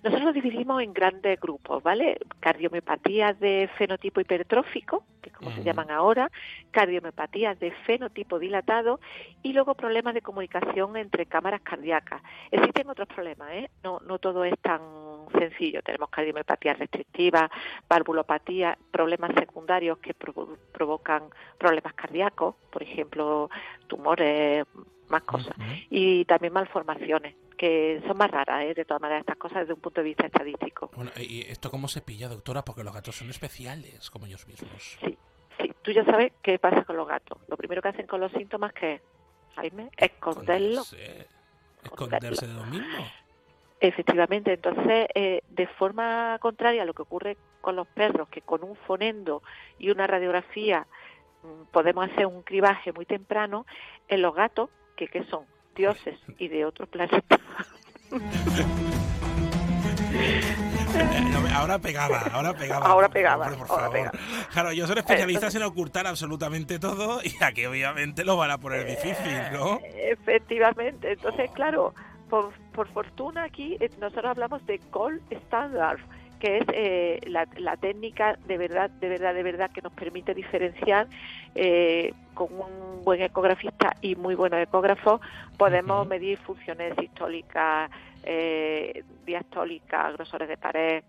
Nosotros 0.03 0.26
lo 0.28 0.34
dividimos 0.34 0.84
en 0.84 0.93
grandes 0.93 1.39
grupos, 1.39 1.82
¿vale? 1.82 2.19
Cardiomiopatías 2.39 3.39
de 3.39 3.67
fenotipo 3.76 4.21
hipertrófico, 4.21 5.03
que 5.19 5.30
es 5.30 5.36
como 5.36 5.51
se 5.51 5.63
llaman 5.63 5.89
ahora, 5.89 6.30
cardiomiopatías 6.69 7.59
de 7.59 7.71
fenotipo 7.88 8.38
dilatado 8.38 8.99
y 9.41 9.53
luego 9.53 9.73
problemas 9.73 10.13
de 10.13 10.21
comunicación 10.21 10.95
entre 10.95 11.26
cámaras 11.26 11.61
cardíacas. 11.61 12.21
Existen 12.51 12.88
otros 12.88 13.07
problemas, 13.07 13.49
¿eh? 13.53 13.71
No, 13.84 13.99
no 14.05 14.19
todo 14.19 14.45
es 14.45 14.53
tan 14.59 14.80
sencillo. 15.32 15.82
Tenemos 15.82 16.09
cardiomiopatía 16.09 16.73
restrictiva, 16.73 17.49
valvulopatía, 17.88 18.78
problemas 18.91 19.32
secundarios 19.36 19.97
que 19.99 20.13
provocan 20.13 21.30
problemas 21.57 21.93
cardíacos, 21.93 22.55
por 22.71 22.84
ejemplo, 22.84 23.49
tumores, 23.88 24.65
más 25.09 25.23
cosas. 25.23 25.55
Y 25.89 26.26
también 26.26 26.53
malformaciones, 26.53 27.36
que 27.57 28.01
son 28.07 28.17
más 28.17 28.32
raras, 28.32 28.63
¿eh? 28.63 28.73
de 28.73 28.86
todas 28.86 29.01
maneras, 29.01 29.21
estas 29.21 29.38
cosas 29.38 29.59
desde 29.59 29.73
un 29.73 29.80
punto 29.80 30.01
de 30.01 30.05
vista 30.05 30.26
estadístico. 30.26 30.89
Bueno, 30.95 31.11
¿y 31.17 31.41
esto 31.41 31.69
cómo 31.69 31.88
se 31.88 32.01
pilla, 32.01 32.28
doctora? 32.28 32.63
Porque 32.63 32.84
los 32.84 32.93
gatos 32.93 33.15
son 33.15 33.30
especiales, 33.30 34.09
como 34.09 34.26
ellos 34.26 34.47
mismos. 34.47 34.97
Sí, 35.03 35.17
sí. 35.59 35.73
Tú 35.82 35.91
ya 35.91 36.03
sabes 36.05 36.34
qué 36.41 36.59
pasa 36.59 36.84
con 36.84 36.97
los 36.97 37.07
gatos. 37.07 37.39
Lo 37.47 37.57
primero 37.57 37.82
que 37.82 37.89
hacen 37.89 38.07
con 38.07 38.19
los 38.19 38.32
síntomas, 38.32 38.73
que 38.73 39.01
Jaime? 39.55 39.89
Esconderlos. 39.97 40.95
Esconderse 41.84 42.47
de 42.47 42.53
lo 42.53 42.65
mismo. 42.65 43.05
Efectivamente, 43.80 44.53
entonces, 44.53 45.07
eh, 45.15 45.41
de 45.49 45.67
forma 45.67 46.38
contraria 46.39 46.84
a 46.84 46.86
lo 46.86 46.93
que 46.93 47.01
ocurre 47.01 47.38
con 47.61 47.76
los 47.76 47.88
perros, 47.88 48.30
que 48.30 48.41
con 48.41 48.63
un 48.63 48.76
fonendo 48.76 49.43
y 49.78 49.89
una 49.89 50.07
radiografía 50.07 50.88
mm, 51.43 51.71
podemos 51.71 52.09
hacer 52.09 52.26
un 52.26 52.41
cribaje 52.43 52.93
muy 52.93 53.05
temprano, 53.05 53.65
en 54.07 54.21
los 54.21 54.34
gatos, 54.34 54.69
que, 54.95 55.07
que 55.07 55.23
son 55.26 55.45
dioses 55.76 56.17
y 56.39 56.47
de 56.47 56.65
otros 56.65 56.88
planetas. 56.89 57.39
ahora 61.55 61.80
pegaba, 61.80 62.19
ahora 62.32 62.53
pegaba. 62.53 62.86
Ahora 62.86 63.09
pegaba, 63.09 63.49
por 63.49 63.67
favor. 63.67 64.11
Claro, 64.51 64.69
ellos 64.69 64.88
son 64.88 64.97
especialistas 64.97 65.55
en 65.55 65.63
ocultar 65.63 66.07
absolutamente 66.07 66.80
todo 66.80 67.21
y 67.23 67.43
aquí 67.43 67.65
obviamente 67.65 68.23
lo 68.23 68.38
van 68.38 68.51
a 68.51 68.57
poner 68.57 68.86
difícil, 68.86 69.38
¿no? 69.53 69.80
Efectivamente, 69.84 71.13
entonces 71.13 71.49
claro, 71.51 71.93
por, 72.30 72.53
por 72.73 72.88
fortuna 72.89 73.43
aquí 73.43 73.78
eh, 73.80 73.89
nosotros 73.99 74.26
hablamos 74.26 74.65
de 74.65 74.80
gold 74.91 75.21
standard 75.32 75.99
que 76.39 76.57
es 76.57 76.65
eh, 76.73 77.19
la, 77.28 77.47
la, 77.57 77.78
técnica 77.78 78.38
de 78.45 78.57
verdad, 78.57 78.89
de 78.89 79.09
verdad, 79.09 79.34
de 79.34 79.43
verdad 79.43 79.71
que 79.71 79.82
nos 79.82 79.93
permite 79.93 80.34
diferenciar 80.34 81.07
eh, 81.55 82.13
con 82.34 82.47
un 82.51 83.03
buen 83.03 83.21
ecografista 83.21 83.95
y 84.01 84.15
muy 84.15 84.36
buenos 84.36 84.59
ecógrafos 84.59 85.21
podemos 85.57 86.07
medir 86.07 86.38
funciones 86.39 86.93
sistólicas, 86.99 87.89
eh, 88.23 89.03
diastólicas, 89.26 90.13
grosores 90.13 90.49
de 90.49 90.57
pared, 90.57 91.03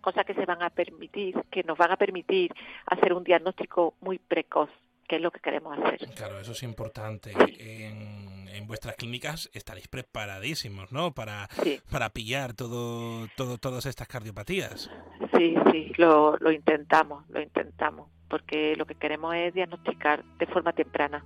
cosas 0.00 0.24
que 0.24 0.34
se 0.34 0.46
van 0.46 0.62
a 0.62 0.70
permitir, 0.70 1.34
que 1.50 1.62
nos 1.62 1.76
van 1.76 1.92
a 1.92 1.96
permitir 1.96 2.52
hacer 2.86 3.12
un 3.12 3.24
diagnóstico 3.24 3.94
muy 4.00 4.18
precoz 4.18 4.70
que 5.06 5.16
es 5.16 5.22
lo 5.22 5.30
que 5.30 5.40
queremos 5.40 5.78
hacer. 5.78 5.98
Claro, 6.16 6.40
eso 6.40 6.52
es 6.52 6.62
importante. 6.64 7.32
En, 7.60 8.25
en 8.48 8.66
vuestras 8.66 8.96
clínicas 8.96 9.50
estaréis 9.52 9.88
preparadísimos, 9.88 10.92
¿no? 10.92 11.12
Para, 11.12 11.48
para 11.90 12.10
pillar 12.10 12.54
todo, 12.54 13.28
todo, 13.36 13.58
todas 13.58 13.86
estas 13.86 14.08
cardiopatías. 14.08 14.90
Sí, 15.36 15.54
sí, 15.72 15.92
lo, 15.96 16.36
lo 16.38 16.52
intentamos, 16.52 17.28
lo 17.30 17.40
intentamos, 17.40 18.08
porque 18.28 18.74
lo 18.76 18.86
que 18.86 18.94
queremos 18.94 19.34
es 19.34 19.54
diagnosticar 19.54 20.24
de 20.38 20.46
forma 20.46 20.72
temprana. 20.72 21.24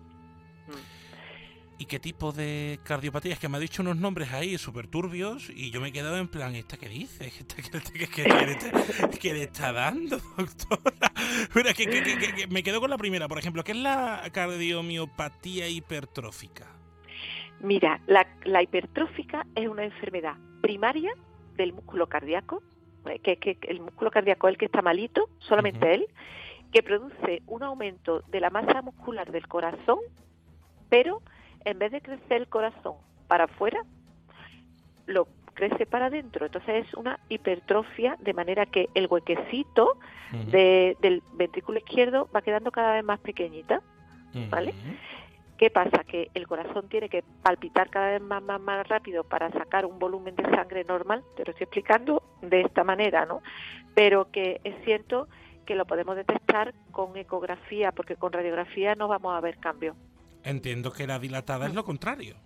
¿Y 1.81 1.87
qué 1.87 1.99
tipo 1.99 2.31
de 2.31 2.79
cardiopatía? 2.83 3.33
Es 3.33 3.39
que 3.39 3.49
me 3.49 3.57
ha 3.57 3.61
dicho 3.61 3.81
unos 3.81 3.97
nombres 3.97 4.35
ahí 4.35 4.59
súper 4.59 4.87
turbios 4.87 5.49
y 5.49 5.71
yo 5.71 5.81
me 5.81 5.89
he 5.89 5.93
quedado 5.93 6.19
en 6.19 6.29
plan, 6.29 6.55
¿esta 6.55 6.77
qué 6.77 6.91
dice? 6.91 7.27
¿Esta 7.39 7.57
qué, 9.19 9.33
le 9.33 9.45
está 9.45 9.73
dando, 9.73 10.19
doctora? 10.37 11.11
Mira, 11.55 11.73
que, 11.73 12.47
me 12.51 12.63
quedo 12.63 12.81
con 12.83 12.91
la 12.91 12.99
primera, 12.99 13.29
por 13.29 13.39
ejemplo, 13.39 13.65
¿qué 13.65 13.73
es 13.73 13.79
la 13.79 14.29
cardiomiopatía 14.31 15.69
hipertrófica? 15.69 16.67
Mira, 17.61 18.01
la, 18.07 18.27
la 18.45 18.63
hipertrófica 18.63 19.47
es 19.55 19.69
una 19.69 19.85
enfermedad 19.85 20.35
primaria 20.61 21.13
del 21.57 21.73
músculo 21.73 22.09
cardíaco, 22.09 22.63
eh, 23.07 23.19
que, 23.19 23.37
que 23.37 23.59
el 23.69 23.81
músculo 23.81 24.11
cardíaco 24.11 24.49
es 24.49 24.53
el 24.53 24.59
que 24.59 24.65
está 24.67 24.83
malito, 24.83 25.29
solamente 25.39 25.95
él, 25.95 26.07
que 26.73 26.83
produce 26.83 27.43
un 27.47 27.63
aumento 27.63 28.23
de 28.29 28.41
la 28.41 28.51
masa 28.51 28.81
muscular 28.83 29.31
del 29.31 29.47
corazón, 29.49 29.99
pero 30.89 31.23
en 31.65 31.79
vez 31.79 31.93
de 31.93 32.01
crecer 32.01 32.43
el 32.43 32.49
corazón 32.49 32.95
para 33.29 33.45
afuera, 33.45 33.83
lo 35.07 35.29
crece 35.55 35.85
para 35.87 36.07
adentro. 36.07 36.47
Entonces 36.47 36.87
es 36.87 36.95
una 36.95 37.19
hipertrofia 37.29 38.17
de 38.21 38.33
manera 38.33 38.67
que 38.67 38.89
el 38.95 39.07
huequecito 39.09 39.99
del 40.33 41.23
ventrículo 41.35 41.79
izquierdo 41.79 42.29
va 42.35 42.43
quedando 42.43 42.71
cada 42.71 42.95
vez 42.95 43.05
más 43.05 43.19
pequeñita, 43.21 43.83
¿vale? 44.49 44.73
¿Qué 45.61 45.69
pasa? 45.69 46.05
Que 46.05 46.31
el 46.33 46.47
corazón 46.47 46.89
tiene 46.89 47.11
que 47.11 47.23
palpitar 47.43 47.91
cada 47.91 48.13
vez 48.13 48.23
más, 48.23 48.43
más, 48.43 48.59
más 48.63 48.89
rápido 48.89 49.25
para 49.25 49.51
sacar 49.51 49.85
un 49.85 49.99
volumen 49.99 50.35
de 50.35 50.45
sangre 50.45 50.85
normal. 50.85 51.23
Te 51.37 51.45
lo 51.45 51.51
estoy 51.51 51.65
explicando 51.65 52.23
de 52.41 52.63
esta 52.63 52.83
manera, 52.83 53.27
¿no? 53.27 53.43
Pero 53.95 54.31
que 54.31 54.63
es 54.65 54.75
cierto 54.87 55.29
que 55.67 55.75
lo 55.75 55.85
podemos 55.85 56.17
detectar 56.17 56.73
con 56.93 57.15
ecografía, 57.15 57.93
porque 57.93 58.17
con 58.17 58.33
radiografía 58.33 58.95
no 58.95 59.07
vamos 59.07 59.37
a 59.37 59.41
ver 59.43 59.59
cambio. 59.59 59.97
Entiendo 60.45 60.95
que 60.95 61.07
la 61.07 61.19
dilatada 61.19 61.67
es 61.67 61.75
lo 61.75 61.85
contrario. 61.85 62.37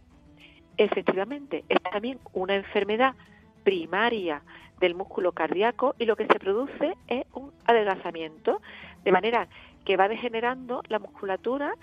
Efectivamente, 0.77 1.65
es 1.69 1.81
también 1.83 2.19
una 2.33 2.57
enfermedad 2.57 3.15
primaria 3.63 4.43
del 4.81 4.97
músculo 4.97 5.31
cardíaco 5.31 5.95
y 6.01 6.07
lo 6.07 6.17
que 6.17 6.27
se 6.27 6.41
produce 6.41 6.97
es 7.07 7.25
un 7.33 7.53
adelgazamiento, 7.65 8.61
de 9.05 9.13
manera 9.13 9.47
que 9.85 9.97
va 9.97 10.09
degenerando 10.09 10.83
la 10.89 10.99
musculatura, 10.99 11.77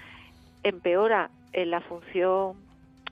empeora 0.64 1.30
en 1.54 1.72
la 1.72 1.82
función 1.82 2.56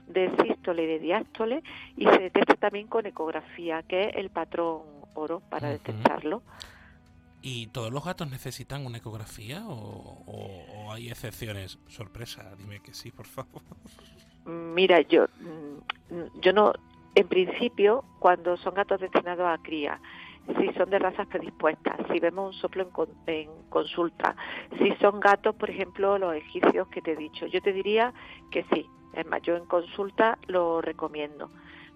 de 0.06 0.30
sístole 0.42 0.84
y 0.84 0.86
de 0.86 0.98
diástole 0.98 1.62
y 1.96 2.04
se 2.04 2.18
detecta 2.18 2.54
también 2.54 2.86
con 2.88 3.06
ecografía, 3.06 3.82
que 3.82 4.04
es 4.04 4.16
el 4.16 4.30
patrón 4.30 4.82
oro 5.14 5.40
para 5.48 5.70
detectarlo. 5.70 6.42
¿Y 7.42 7.68
todos 7.68 7.90
los 7.90 8.04
gatos 8.04 8.30
necesitan 8.30 8.84
una 8.84 8.98
ecografía 8.98 9.62
o, 9.66 10.92
hay 10.92 11.08
excepciones? 11.08 11.78
Sorpresa, 11.88 12.54
dime 12.58 12.80
que 12.80 12.92
sí, 12.92 13.10
por 13.10 13.26
favor. 13.26 13.62
Mira, 14.44 15.00
yo, 15.02 15.26
mm, 15.40 16.40
yo 16.40 16.52
no, 16.52 16.72
en 17.14 17.28
principio, 17.28 18.04
cuando 18.18 18.56
son 18.58 18.74
gatos 18.74 19.00
destinados 19.00 19.46
a 19.46 19.62
cría, 19.62 20.00
si 20.58 20.72
son 20.74 20.90
de 20.90 20.98
razas 20.98 21.26
predispuestas, 21.26 21.96
si 22.10 22.18
vemos 22.18 22.54
un 22.54 22.60
soplo 22.60 22.88
en, 23.26 23.50
consulta, 23.68 24.34
si 24.78 24.92
son 24.96 25.20
gatos, 25.20 25.54
por 25.54 25.70
ejemplo, 25.70 26.18
los 26.18 26.34
egipcios 26.34 26.88
que 26.88 27.02
te 27.02 27.12
he 27.12 27.16
dicho, 27.16 27.46
yo 27.46 27.60
te 27.60 27.72
diría 27.72 28.12
que 28.50 28.64
sí. 28.72 28.86
Es 29.12 29.26
más, 29.26 29.42
yo 29.42 29.56
en 29.56 29.66
consulta 29.66 30.38
lo 30.46 30.80
recomiendo. 30.80 31.50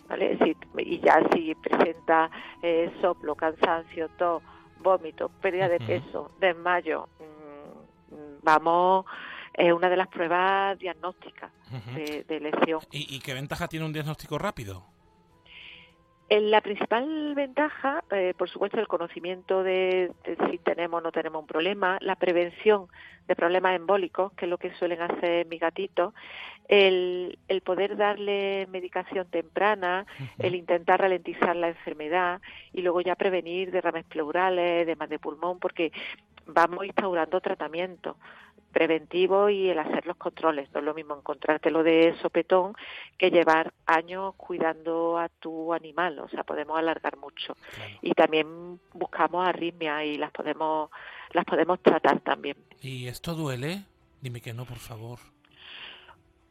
¿vale? 0.09 0.37
y 0.79 1.01
ya 1.01 1.23
si 1.33 1.55
presenta 1.55 2.31
eh, 2.63 2.93
soplo, 3.01 3.35
cansancio, 3.35 4.09
todo 4.19 4.43
vómito, 4.81 5.31
pérdida 5.41 5.69
de 5.69 5.81
peso, 5.81 6.31
desmayo, 6.39 7.09
mm, 7.19 8.15
mm, 8.15 8.39
vamos, 8.43 9.07
es 9.53 9.73
una 9.73 9.89
de 9.89 9.97
las 9.97 10.09
pruebas 10.09 10.79
diagnósticas 10.79 11.51
de, 11.95 12.41
lesión. 12.41 12.81
¿Y, 12.91 13.19
qué 13.21 13.35
ventaja 13.35 13.67
tiene 13.69 13.87
un 13.87 13.93
diagnóstico 13.93 14.39
rápido? 14.39 14.85
La 16.31 16.61
principal 16.61 17.35
ventaja, 17.35 18.03
eh, 18.11 18.35
por 18.37 18.49
supuesto, 18.49 18.81
el 18.81 18.89
conocimiento 18.89 19.63
de, 19.63 20.13
si 20.51 20.59
tenemos 20.59 20.99
o 20.99 21.03
no 21.03 21.13
tenemos 21.13 21.43
un 21.43 21.47
problema, 21.47 21.99
la 22.01 22.17
prevención 22.17 22.87
de 23.29 23.37
problemas 23.37 23.77
embólicos, 23.77 24.33
que 24.33 24.47
es 24.47 24.51
lo 24.51 24.59
que 24.59 24.75
suelen 24.75 25.03
hacer 25.03 25.47
mis 25.47 25.61
gatitos, 25.61 26.15
el, 26.69 27.39
el 27.49 27.61
poder 27.61 27.97
darle 27.97 28.67
medicación 28.71 29.27
temprana, 29.29 30.07
el 30.39 30.55
intentar 30.55 31.01
ralentizar 31.01 31.55
la 31.57 31.69
enfermedad 31.69 32.41
y 32.73 32.83
luego 32.83 33.01
ya 33.01 33.17
prevenir 33.17 33.71
derrames 33.71 34.05
pleurales, 34.05 34.87
edemas 34.87 35.09
de 35.09 35.19
pulmón, 35.19 35.59
porque 35.59 35.93
vamos 36.47 36.85
instaurando 36.85 37.41
tratamiento 37.41 38.17
preventivo 38.75 39.49
y 39.49 39.71
el 39.71 39.79
hacer 39.79 40.05
los 40.05 40.17
controles. 40.17 40.69
No 40.75 40.81
es 40.81 40.85
lo 40.85 40.93
mismo 40.93 41.17
encontrártelo 41.17 41.83
de 41.83 42.15
sopetón 42.21 42.75
que 43.17 43.31
llevar 43.31 43.73
años 43.87 44.35
cuidando 44.37 45.17
a 45.17 45.29
tu 45.29 45.73
animal, 45.73 46.19
o 46.19 46.29
sea, 46.29 46.43
podemos 46.43 46.77
alargar 46.77 47.17
mucho. 47.17 47.57
Y 48.03 48.13
también 48.13 48.81
buscamos 48.93 49.47
arritmias 49.47 50.05
y 50.05 50.19
las 50.19 50.33
podemos 50.33 50.91
las 51.31 51.45
podemos 51.45 51.81
tratar 51.81 52.21
también. 52.21 52.57
¿Y 52.83 53.09
esto 53.09 53.35
duele? 53.35 53.85
Dime 54.21 54.41
que 54.41 54.53
no, 54.53 54.65
por 54.65 54.79
favor. 54.79 55.19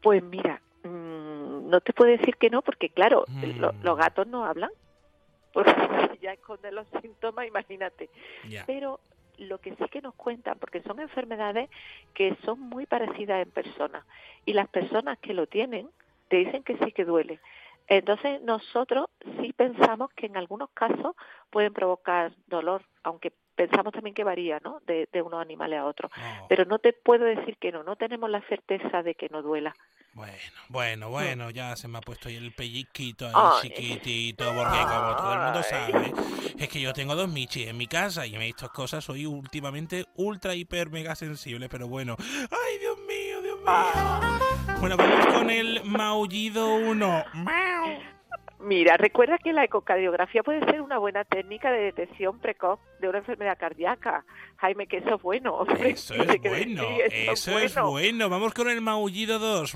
Pues 0.01 0.23
mira, 0.23 0.61
mm, 0.83 1.69
no 1.69 1.81
te 1.81 1.93
puedo 1.93 2.11
decir 2.11 2.37
que 2.37 2.49
no, 2.49 2.61
porque 2.61 2.89
claro, 2.89 3.25
mm. 3.27 3.83
los 3.83 3.97
gatos 3.97 4.27
no 4.27 4.45
hablan, 4.45 4.71
porque 5.53 6.19
ya 6.21 6.33
esconden 6.33 6.75
los 6.75 6.87
síntomas, 7.01 7.47
imagínate. 7.47 8.09
Pero 8.65 8.99
lo 9.37 9.59
que 9.59 9.75
sí 9.75 9.85
que 9.91 10.01
nos 10.01 10.15
cuentan, 10.15 10.59
porque 10.59 10.81
son 10.81 10.99
enfermedades 10.99 11.69
que 12.13 12.35
son 12.45 12.59
muy 12.59 12.85
parecidas 12.85 13.41
en 13.45 13.51
personas, 13.51 14.05
y 14.45 14.53
las 14.53 14.67
personas 14.67 15.17
que 15.19 15.33
lo 15.33 15.47
tienen 15.47 15.89
te 16.27 16.37
dicen 16.37 16.63
que 16.63 16.77
sí 16.77 16.91
que 16.91 17.05
duele. 17.05 17.39
Entonces 17.87 18.41
nosotros 18.41 19.07
sí 19.41 19.53
pensamos 19.53 20.09
que 20.13 20.27
en 20.27 20.37
algunos 20.37 20.69
casos 20.71 21.15
pueden 21.49 21.73
provocar 21.73 22.31
dolor, 22.47 22.83
aunque 23.03 23.33
pensamos 23.55 23.93
también 23.93 24.13
que 24.13 24.23
varía, 24.23 24.59
¿no? 24.63 24.79
De, 24.85 25.07
unos 25.21 25.41
animales 25.41 25.79
a 25.79 25.85
otros. 25.85 26.11
Pero 26.49 26.65
no 26.65 26.79
te 26.79 26.93
puedo 26.93 27.25
decir 27.25 27.57
que 27.57 27.71
no, 27.71 27.83
no 27.83 27.95
tenemos 27.95 28.29
la 28.29 28.41
certeza 28.41 29.03
de 29.03 29.15
que 29.15 29.29
no 29.29 29.41
duela. 29.41 29.75
Bueno, 30.13 30.37
bueno, 30.69 31.09
bueno, 31.09 31.49
ya 31.49 31.75
se 31.75 31.87
me 31.87 31.97
ha 31.97 32.01
puesto 32.01 32.29
ahí 32.29 32.35
el 32.35 32.53
pellizquito 32.53 33.25
ahí 33.25 33.33
Ay. 33.35 33.61
chiquitito, 33.61 34.53
porque 34.53 34.77
como 34.81 35.15
todo 35.15 35.33
el 35.33 35.39
mundo 35.39 35.63
sabe, 35.63 36.13
es 36.55 36.69
que 36.69 36.79
yo 36.79 36.93
tengo 36.93 37.15
dos 37.15 37.27
michis 37.27 37.67
en 37.67 37.77
mi 37.77 37.87
casa 37.87 38.27
y 38.27 38.35
en 38.35 38.43
estas 38.43 38.69
cosas 38.69 39.03
soy 39.03 39.25
últimamente 39.25 40.05
ultra, 40.15 40.53
hiper, 40.53 40.91
mega 40.91 41.15
sensible, 41.15 41.67
pero 41.67 41.87
bueno. 41.87 42.15
¡Ay, 42.19 42.77
Dios 42.79 42.97
mío, 42.99 43.41
Dios 43.41 43.57
mío! 43.59 44.79
Bueno, 44.79 44.97
vamos 44.97 45.25
con 45.33 45.49
el 45.49 45.83
maullido 45.83 46.75
1. 46.75 47.25
Mira, 48.63 48.95
recuerda 48.95 49.37
que 49.37 49.51
la 49.51 49.65
ecocardiografía 49.65 50.41
puede 50.41 50.63
ser 50.65 50.81
una 50.81 50.97
buena 50.97 51.25
técnica 51.25 51.69
de 51.71 51.81
detección 51.81 52.39
precoz 52.39 52.79
de 53.01 53.09
una 53.09 53.17
enfermedad 53.17 53.57
cardíaca. 53.59 54.23
Jaime, 54.57 54.87
que 54.87 54.97
eso 54.97 55.15
es 55.15 55.21
bueno. 55.21 55.65
Eso 55.79 56.15
es 56.15 56.39
bueno, 56.41 56.83
eso 57.09 57.59
es 57.59 57.75
bueno. 57.75 58.29
Vamos 58.29 58.53
con 58.53 58.69
el 58.69 58.79
maullido 58.79 59.37
2. 59.37 59.75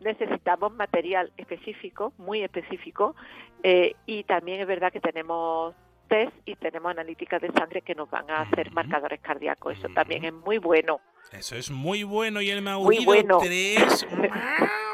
necesitamos 0.00 0.74
material 0.74 1.32
específico, 1.38 2.12
muy 2.18 2.42
específico, 2.42 3.16
eh, 3.62 3.94
y 4.04 4.24
también 4.24 4.60
es 4.60 4.66
verdad 4.66 4.92
que 4.92 5.00
tenemos 5.00 5.74
test 6.08 6.32
y 6.44 6.56
tenemos 6.56 6.90
analíticas 6.90 7.40
de 7.40 7.50
sangre 7.52 7.80
que 7.80 7.94
nos 7.94 8.10
van 8.10 8.30
a 8.30 8.42
hacer 8.42 8.70
marcadores 8.72 9.20
cardíacos. 9.20 9.78
Eso 9.78 9.88
también 9.94 10.24
es 10.24 10.32
muy 10.32 10.58
bueno. 10.58 11.00
Eso 11.32 11.56
es 11.56 11.70
muy 11.70 12.02
bueno. 12.04 12.40
Y 12.40 12.50
el 12.50 12.62
Muy 12.62 12.70
maullido 12.70 13.04
bueno. 13.04 13.40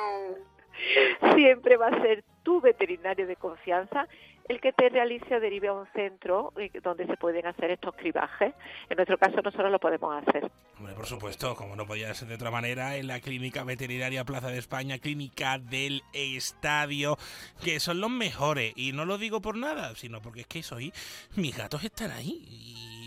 3. 1.42 1.52
Siempre 1.52 1.76
va 1.76 1.88
a 1.88 2.02
ser 2.02 2.24
tu 2.42 2.60
veterinario 2.60 3.26
de 3.26 3.36
confianza 3.36 4.06
el 4.48 4.60
que 4.60 4.72
te 4.72 4.88
realice 4.88 5.34
o 5.34 5.40
derive 5.40 5.68
a 5.68 5.72
un 5.72 5.86
centro 5.94 6.52
eh, 6.56 6.70
donde 6.82 7.06
se 7.06 7.16
pueden 7.16 7.46
hacer 7.46 7.70
estos 7.70 7.94
cribajes. 7.94 8.54
En 8.88 8.96
nuestro 8.96 9.18
caso 9.18 9.40
nosotros 9.42 9.70
lo 9.70 9.78
podemos 9.78 10.22
hacer. 10.22 10.50
Hombre, 10.78 10.94
por 10.94 11.06
supuesto, 11.06 11.54
como 11.54 11.76
no 11.76 11.86
podía 11.86 12.12
ser 12.14 12.28
de 12.28 12.34
otra 12.34 12.50
manera, 12.50 12.96
en 12.96 13.06
la 13.06 13.20
Clínica 13.20 13.64
Veterinaria 13.64 14.24
Plaza 14.24 14.48
de 14.48 14.58
España, 14.58 14.98
Clínica 14.98 15.58
del 15.58 16.02
Estadio, 16.12 17.16
que 17.62 17.80
son 17.80 18.00
los 18.00 18.10
mejores. 18.10 18.72
Y 18.76 18.92
no 18.92 19.04
lo 19.04 19.18
digo 19.18 19.40
por 19.40 19.56
nada, 19.56 19.94
sino 19.94 20.20
porque 20.20 20.40
es 20.40 20.46
que 20.46 20.62
soy. 20.62 20.92
Mis 21.36 21.56
gatos 21.56 21.84
están 21.84 22.10
ahí 22.10 22.44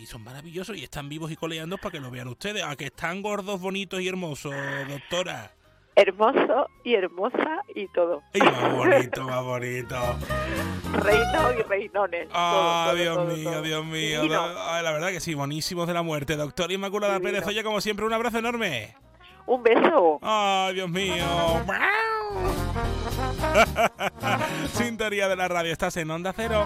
y 0.01 0.05
son 0.05 0.23
maravillosos 0.23 0.77
y 0.77 0.83
están 0.83 1.09
vivos 1.09 1.31
y 1.31 1.35
coleando 1.35 1.77
para 1.77 1.91
que 1.91 1.99
lo 1.99 2.11
vean 2.11 2.27
ustedes. 2.27 2.63
A 2.63 2.75
que 2.75 2.85
están 2.85 3.21
gordos, 3.21 3.59
bonitos 3.59 4.01
y 4.01 4.07
hermosos, 4.07 4.53
doctora. 4.87 5.51
Hermoso 5.95 6.69
y 6.83 6.95
hermosa 6.95 7.63
y 7.73 7.87
todo. 7.87 8.21
Y 8.33 8.39
más 8.39 8.75
bonito, 8.75 9.23
más 9.23 9.43
bonito. 9.43 9.95
Reino 10.93 11.53
y 11.57 11.61
reinones. 11.63 12.27
Ah, 12.33 12.87
todo, 12.89 12.97
Dios 12.97 13.37
mío. 13.37 13.61
Dios 13.61 13.85
mío. 13.85 14.21
Ay, 14.67 14.83
la 14.83 14.91
verdad 14.91 15.09
que 15.09 15.19
sí, 15.21 15.33
buenísimos 15.33 15.87
de 15.87 15.93
la 15.93 16.01
muerte. 16.01 16.35
Doctora 16.35 16.73
Inmaculada 16.73 17.13
Divino. 17.13 17.31
Pérez, 17.31 17.47
oye, 17.47 17.63
como 17.63 17.79
siempre, 17.79 18.05
un 18.05 18.13
abrazo 18.13 18.39
enorme. 18.39 18.95
Un 19.45 19.63
beso. 19.63 20.19
Ay, 20.21 20.73
Dios 20.73 20.89
mío. 20.89 21.15
Sintonía 24.73 25.27
de 25.27 25.35
la 25.35 25.47
radio, 25.47 25.71
estás 25.71 25.95
en 25.97 26.11
Onda 26.11 26.33
Cero. 26.35 26.65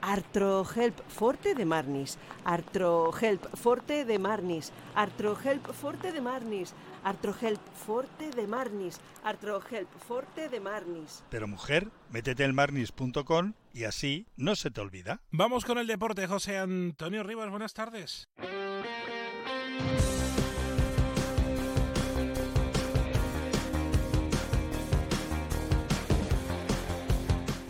Artrohelp 0.00 1.00
Forte 1.08 1.54
de 1.54 1.64
Marnis. 1.64 2.18
Artrohelp 2.44 3.46
Forte 3.56 4.04
de 4.04 4.18
Marnis. 4.18 4.72
Artrohelp 4.94 5.72
Forte 5.72 6.12
de 6.12 6.20
Marnis. 6.20 6.74
Artrohelp 7.04 7.60
Forte 7.86 8.30
de 8.30 8.46
Marnis. 8.46 9.00
Artrohelp 9.24 9.88
Forte 10.06 10.48
de 10.48 10.60
Marnis. 10.60 11.22
Pero 11.30 11.48
mujer, 11.48 11.90
métete 12.10 12.44
en 12.44 12.54
marnis.com 12.54 13.52
y 13.72 13.84
así 13.84 14.26
no 14.36 14.56
se 14.56 14.70
te 14.70 14.80
olvida. 14.80 15.20
Vamos 15.30 15.64
con 15.64 15.78
el 15.78 15.86
deporte, 15.86 16.26
José 16.26 16.58
Antonio 16.58 17.22
Rivas, 17.22 17.50
buenas 17.50 17.74
tardes. 17.74 18.28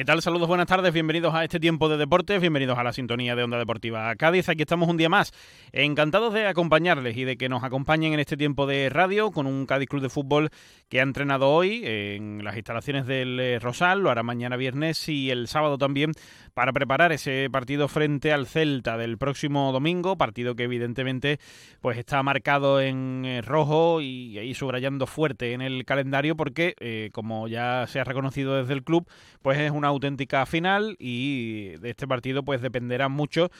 ¿Qué 0.00 0.06
tal? 0.06 0.22
Saludos, 0.22 0.48
buenas 0.48 0.66
tardes, 0.66 0.94
bienvenidos 0.94 1.34
a 1.34 1.44
este 1.44 1.60
tiempo 1.60 1.90
de 1.90 1.98
deportes, 1.98 2.40
bienvenidos 2.40 2.78
a 2.78 2.82
la 2.82 2.94
sintonía 2.94 3.36
de 3.36 3.42
Onda 3.42 3.58
Deportiva 3.58 4.16
Cádiz. 4.16 4.48
Aquí 4.48 4.62
estamos 4.62 4.88
un 4.88 4.96
día 4.96 5.10
más, 5.10 5.30
encantados 5.72 6.32
de 6.32 6.46
acompañarles 6.46 7.18
y 7.18 7.24
de 7.24 7.36
que 7.36 7.50
nos 7.50 7.64
acompañen 7.64 8.14
en 8.14 8.20
este 8.20 8.38
tiempo 8.38 8.66
de 8.66 8.88
radio 8.88 9.30
con 9.30 9.46
un 9.46 9.66
Cádiz 9.66 9.90
Club 9.90 10.00
de 10.00 10.08
Fútbol 10.08 10.48
que 10.88 11.00
ha 11.00 11.02
entrenado 11.02 11.50
hoy 11.50 11.82
en 11.84 12.42
las 12.42 12.56
instalaciones 12.56 13.06
del 13.06 13.38
eh, 13.38 13.58
Rosal, 13.58 14.00
lo 14.00 14.08
hará 14.08 14.22
mañana 14.22 14.56
viernes 14.56 15.06
y 15.06 15.30
el 15.30 15.48
sábado 15.48 15.76
también 15.76 16.12
para 16.54 16.72
preparar 16.72 17.12
ese 17.12 17.48
partido 17.52 17.86
frente 17.86 18.32
al 18.32 18.46
Celta 18.46 18.96
del 18.96 19.18
próximo 19.18 19.70
domingo, 19.70 20.16
partido 20.16 20.54
que 20.54 20.62
evidentemente 20.62 21.40
pues 21.82 21.98
está 21.98 22.22
marcado 22.22 22.80
en 22.80 23.26
eh, 23.26 23.42
rojo 23.42 24.00
y 24.00 24.38
ahí 24.38 24.54
subrayando 24.54 25.06
fuerte 25.06 25.52
en 25.52 25.60
el 25.60 25.84
calendario 25.84 26.36
porque 26.36 26.74
eh, 26.80 27.10
como 27.12 27.48
ya 27.48 27.84
se 27.86 28.00
ha 28.00 28.04
reconocido 28.04 28.56
desde 28.56 28.72
el 28.72 28.82
club, 28.82 29.06
pues 29.42 29.58
es 29.58 29.70
una 29.70 29.89
auténtica 29.90 30.46
final 30.46 30.96
y 30.98 31.76
de 31.78 31.90
este 31.90 32.08
partido 32.08 32.42
pues 32.42 32.62
dependerá 32.62 33.08
mucho 33.08 33.50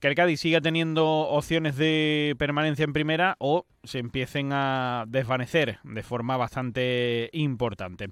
que 0.00 0.08
el 0.08 0.14
Cádiz 0.14 0.40
siga 0.40 0.60
teniendo 0.60 1.06
opciones 1.06 1.76
de 1.76 2.36
permanencia 2.38 2.84
en 2.84 2.92
primera 2.92 3.36
o 3.40 3.66
se 3.82 3.98
empiecen 3.98 4.50
a 4.52 5.04
desvanecer 5.08 5.78
de 5.82 6.02
forma 6.02 6.36
bastante 6.36 7.30
importante. 7.32 8.08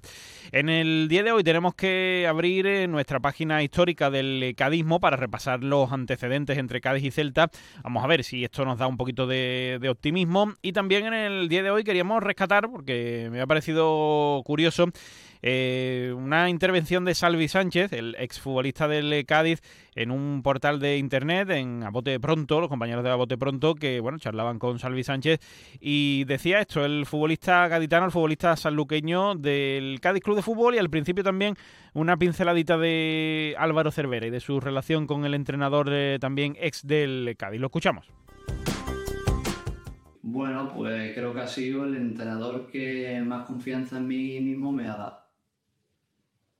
En 0.51 0.69
el 0.69 1.07
día 1.07 1.23
de 1.23 1.31
hoy 1.31 1.43
tenemos 1.43 1.75
que 1.75 2.25
abrir 2.27 2.65
eh, 2.67 2.87
nuestra 2.87 3.19
página 3.19 3.63
histórica 3.63 4.09
del 4.09 4.53
cadismo 4.57 4.99
para 4.99 5.17
repasar 5.17 5.63
los 5.63 5.91
antecedentes 5.91 6.57
entre 6.57 6.81
Cádiz 6.81 7.03
y 7.03 7.11
Celta. 7.11 7.49
Vamos 7.83 8.03
a 8.03 8.07
ver 8.07 8.23
si 8.23 8.43
esto 8.43 8.65
nos 8.65 8.79
da 8.79 8.87
un 8.87 8.97
poquito 8.97 9.27
de, 9.27 9.77
de 9.79 9.89
optimismo. 9.89 10.53
Y 10.61 10.73
también 10.73 11.05
en 11.05 11.13
el 11.13 11.47
día 11.47 11.63
de 11.63 11.71
hoy 11.71 11.83
queríamos 11.83 12.21
rescatar, 12.23 12.69
porque 12.69 13.29
me 13.31 13.39
ha 13.39 13.47
parecido 13.47 14.41
curioso, 14.45 14.87
eh, 15.41 16.13
una 16.15 16.49
intervención 16.49 17.05
de 17.05 17.15
Salvi 17.15 17.47
Sánchez, 17.47 17.93
el 17.93 18.15
exfutbolista 18.19 18.87
del 18.87 19.25
Cádiz, 19.25 19.61
en 19.95 20.11
un 20.11 20.41
portal 20.43 20.79
de 20.79 20.97
internet, 20.97 21.49
en 21.49 21.83
A 21.83 21.89
Bote 21.89 22.19
Pronto, 22.19 22.59
los 22.59 22.69
compañeros 22.69 23.03
de 23.03 23.09
A 23.09 23.15
Bote 23.15 23.37
Pronto, 23.37 23.75
que 23.75 23.99
bueno, 23.99 24.19
charlaban 24.19 24.59
con 24.59 24.79
Salvi 24.79 25.03
Sánchez 25.03 25.39
y 25.79 26.23
decía 26.25 26.59
esto, 26.59 26.85
el 26.85 27.05
futbolista 27.05 27.67
gaditano, 27.67 28.05
el 28.05 28.11
futbolista 28.11 28.55
sanluqueño 28.55 29.35
del 29.35 29.99
Cádiz 30.01 30.23
Club 30.23 30.35
de 30.35 30.41
Fútbol 30.41 30.75
y 30.75 30.77
al 30.79 30.89
principio 30.89 31.23
también 31.23 31.55
una 31.93 32.17
pinceladita 32.17 32.77
de 32.77 33.55
Álvaro 33.57 33.91
Cervera 33.91 34.27
y 34.27 34.29
de 34.29 34.39
su 34.39 34.59
relación 34.59 35.07
con 35.07 35.25
el 35.25 35.33
entrenador 35.33 35.87
eh, 35.91 36.17
también 36.19 36.55
ex 36.59 36.85
del 36.85 37.35
Cádiz. 37.37 37.59
Lo 37.59 37.67
escuchamos. 37.67 38.07
Bueno, 40.29 40.69
pues 40.75 41.13
creo 41.13 41.33
que 41.33 41.39
ha 41.39 41.47
sido 41.47 41.85
el 41.85 41.95
entrenador 41.95 42.67
que 42.67 43.21
más 43.25 43.45
confianza 43.45 43.97
en 43.97 44.07
mí 44.07 44.41
mismo 44.41 44.73
me 44.73 44.87
ha 44.87 44.97
dado. 44.97 45.26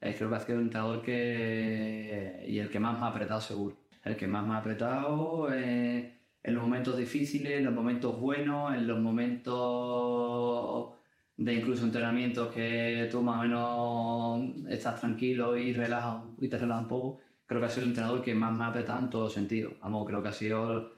Eh, 0.08 0.16
creo 0.18 0.30
que 0.30 0.36
ha 0.36 0.40
sido 0.40 0.60
el 0.60 0.66
entrenador 0.66 1.02
que... 1.02 2.46
y 2.48 2.60
el 2.60 2.70
que 2.70 2.80
más 2.80 2.98
me 3.00 3.06
ha 3.06 3.10
apretado 3.10 3.42
seguro. 3.42 3.76
El 4.04 4.16
que 4.16 4.28
más 4.28 4.46
me 4.48 4.54
ha 4.54 4.58
apretado 4.60 5.50
eh, 5.54 6.14
en 6.44 6.56
los 6.56 6.64
momentos 6.64 6.98
difíciles, 6.98 7.58
en 7.58 7.66
los 7.66 7.74
momentos 7.74 8.20
buenos, 8.20 8.74
en 8.74 8.88
los 8.88 9.00
momentos 9.00 10.94
de 11.36 11.54
incluso 11.54 11.84
entrenamientos 11.84 12.54
que 12.54 13.08
tú 13.12 13.22
más 13.22 13.40
o 13.40 13.44
menos 13.44 14.70
estás 14.70 15.00
tranquilo 15.02 15.58
y 15.58 15.74
relajado 15.74 16.36
y 16.40 16.48
te 16.48 16.58
relajas 16.58 16.84
un 16.84 16.90
poco. 16.90 17.20
Creo 17.46 17.60
que 17.60 17.68
ha 17.68 17.70
sido 17.70 17.84
el 17.84 17.90
entrenador 17.90 18.22
que 18.24 18.34
más 18.34 18.58
me 18.58 18.64
ha 18.64 18.68
apretado 18.68 19.00
en 19.00 19.10
todos 19.10 19.34
sentidos. 19.34 19.74
Vamos, 19.82 20.08
creo 20.08 20.24
que 20.24 20.30
ha 20.30 20.34
sido 20.34 20.94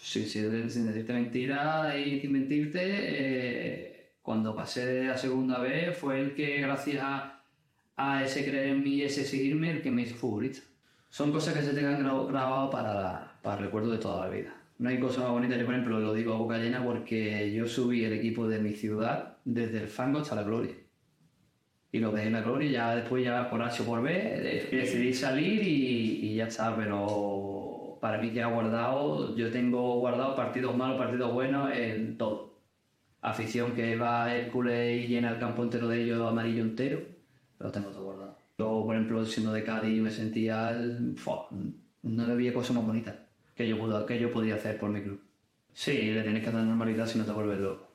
sin, 0.00 0.26
sin, 0.26 0.70
sin 0.70 0.86
decirte 0.86 1.12
mentira 1.12 1.96
y 1.98 2.20
sin 2.20 2.32
mentirte, 2.32 2.80
eh, 2.84 4.14
cuando 4.22 4.54
pasé 4.54 5.10
a 5.10 5.16
segunda 5.16 5.58
vez 5.58 5.96
fue 5.96 6.20
el 6.20 6.34
que, 6.34 6.60
gracias 6.60 7.02
a, 7.02 7.41
a, 7.96 8.24
ese 8.24 8.44
creer 8.44 8.68
en 8.68 8.82
mí 8.82 8.96
y 8.96 9.02
ese 9.02 9.24
seguirme, 9.24 9.70
el 9.70 9.82
que 9.82 9.90
me 9.90 10.02
hizo 10.02 10.14
futbolista. 10.14 10.62
Son 11.08 11.30
cosas 11.32 11.54
que 11.54 11.62
se 11.62 11.74
tengan 11.74 12.02
grabado, 12.02 12.70
para, 12.70 13.38
para 13.42 13.58
el 13.58 13.64
recuerdo 13.64 13.90
de 13.90 13.98
toda 13.98 14.26
la 14.26 14.34
vida. 14.34 14.54
No 14.78 14.88
hay 14.88 14.98
cosa 14.98 15.20
más 15.20 15.30
bonita, 15.30 15.56
yo 15.56 15.64
por 15.64 15.74
ejemplo 15.74 16.00
lo 16.00 16.14
digo 16.14 16.34
a 16.34 16.38
boca 16.38 16.58
llena 16.58 16.82
porque 16.82 17.52
yo 17.52 17.68
subí 17.68 18.04
el 18.04 18.14
equipo 18.14 18.48
de 18.48 18.58
mi 18.58 18.72
ciudad 18.72 19.36
desde 19.44 19.82
el 19.82 19.88
fango 19.88 20.20
hasta 20.20 20.34
la 20.34 20.42
gloria. 20.42 20.74
y 21.92 21.98
lo 21.98 22.10
dejé 22.10 22.28
en 22.28 22.32
la 22.32 22.40
gloria. 22.40 22.70
Ya 22.70 22.96
después, 22.96 23.24
ya 23.24 23.48
por 23.50 23.62
H 23.62 23.82
por 23.84 24.02
B, 24.02 24.68
decidí 24.70 25.12
salir 25.12 25.62
y, 25.62 26.26
y 26.26 26.34
ya 26.36 26.46
está. 26.46 26.74
Pero 26.74 27.98
para 28.02 28.18
mí 28.18 28.32
ya 28.32 28.46
guardado, 28.48 29.36
yo 29.36 29.50
tengo 29.52 30.00
guardado 30.00 30.34
partidos 30.34 30.76
malos, 30.76 30.98
partidos 30.98 31.32
buenos 31.32 31.70
en 31.72 32.18
todo. 32.18 32.58
Afición 33.20 33.72
que 33.76 33.94
va 33.96 34.34
Hércules 34.34 35.04
y 35.04 35.06
llena 35.06 35.30
el 35.30 35.38
campo 35.38 35.62
entero 35.62 35.86
de 35.86 36.02
ellos 36.02 36.28
amarillo 36.28 36.62
entero, 36.62 37.00
lo 37.62 37.70
tengo 37.70 37.90
todo 37.90 38.04
guardado. 38.04 38.36
Yo, 38.58 38.82
por 38.84 38.94
ejemplo, 38.94 39.24
siendo 39.24 39.52
de 39.52 39.64
Cádiz, 39.64 40.00
me 40.00 40.10
sentía. 40.10 40.76
fua, 41.16 41.48
no 42.02 42.22
había 42.24 42.52
cosa 42.52 42.72
más 42.72 42.86
bonita 42.86 43.26
que 43.54 43.68
yo, 43.68 43.78
pudo- 43.78 44.04
que 44.06 44.18
yo 44.18 44.30
podía 44.32 44.54
hacer 44.56 44.78
por 44.78 44.90
mi 44.90 45.00
club. 45.02 45.20
Sí, 45.72 45.92
le 46.12 46.22
tienes 46.22 46.44
que 46.44 46.50
dar 46.50 46.62
normalidad 46.64 47.06
si 47.06 47.18
no 47.18 47.24
te 47.24 47.32
vuelves 47.32 47.58
loco. 47.58 47.88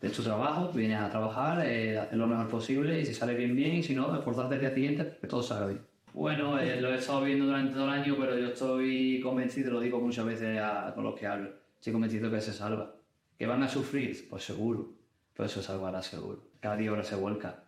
Es 0.00 0.12
tu 0.12 0.22
trabajo, 0.22 0.70
vienes 0.72 0.98
a 1.00 1.10
trabajar, 1.10 1.64
eh, 1.66 1.98
hacer 1.98 2.16
lo 2.18 2.26
mejor 2.26 2.48
posible 2.48 3.00
y 3.00 3.06
si 3.06 3.14
sale 3.14 3.34
bien, 3.34 3.54
bien, 3.56 3.74
y 3.76 3.82
si 3.82 3.94
no, 3.94 4.14
esforzarte 4.16 4.54
el 4.54 4.60
día 4.60 4.74
siguiente, 4.74 5.18
que 5.20 5.26
todo 5.26 5.42
salga 5.42 5.66
bien. 5.66 5.80
Bueno, 6.14 6.58
eh, 6.58 6.80
lo 6.80 6.90
he 6.92 6.96
estado 6.98 7.22
viendo 7.22 7.46
durante 7.46 7.74
todo 7.74 7.84
el 7.84 7.90
año, 7.90 8.16
pero 8.18 8.38
yo 8.38 8.46
estoy 8.48 9.20
convencido, 9.20 9.72
lo 9.72 9.80
digo 9.80 10.00
muchas 10.00 10.24
veces 10.24 10.58
a- 10.60 10.92
con 10.94 11.04
los 11.04 11.14
que 11.18 11.26
hablo, 11.26 11.50
estoy 11.76 11.92
convencido 11.92 12.30
que 12.30 12.40
se 12.40 12.52
salva. 12.52 12.94
¿Que 13.36 13.46
van 13.46 13.62
a 13.62 13.68
sufrir? 13.68 14.26
Pues 14.30 14.44
seguro, 14.44 14.92
pero 15.34 15.46
eso 15.46 15.62
salvará 15.62 16.00
seguro. 16.02 16.42
Cádiz 16.60 16.88
ahora 16.88 17.04
se 17.04 17.14
vuelca, 17.16 17.64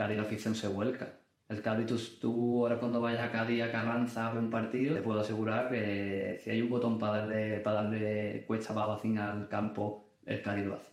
Cádiz 0.00 0.16
la 0.16 0.22
afición 0.22 0.54
se 0.54 0.66
vuelca. 0.66 1.12
El 1.46 1.60
Cádiz, 1.60 2.18
tú, 2.20 2.62
ahora 2.62 2.80
cuando 2.80 3.02
vayas 3.02 3.20
a 3.20 3.30
Cádiz 3.30 3.62
a 3.62 3.70
Carranza 3.70 4.26
a 4.26 4.32
ver 4.32 4.42
un 4.42 4.48
partido, 4.48 4.94
te 4.94 5.02
puedo 5.02 5.20
asegurar 5.20 5.68
que 5.68 6.40
si 6.42 6.48
hay 6.48 6.62
un 6.62 6.70
botón 6.70 6.98
para 6.98 7.18
darle, 7.18 7.60
para 7.60 7.82
darle 7.82 8.44
cuesta 8.46 8.72
al 8.72 9.46
campo, 9.48 10.08
el 10.24 10.40
Cádiz 10.40 10.64
lo 10.64 10.76
hace. 10.76 10.90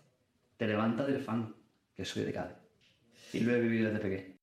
Te 0.58 0.68
levantas 0.68 1.08
del 1.08 1.22
fan, 1.22 1.55
que 1.95 2.03
soy 2.03 2.26
de 2.26 2.34
Cádiz. 2.34 2.58
Y 3.32 3.39
lo 3.39 3.55
he 3.55 3.62
vivido 3.62 3.89
desde 3.93 4.01
pequeño. 4.01 4.36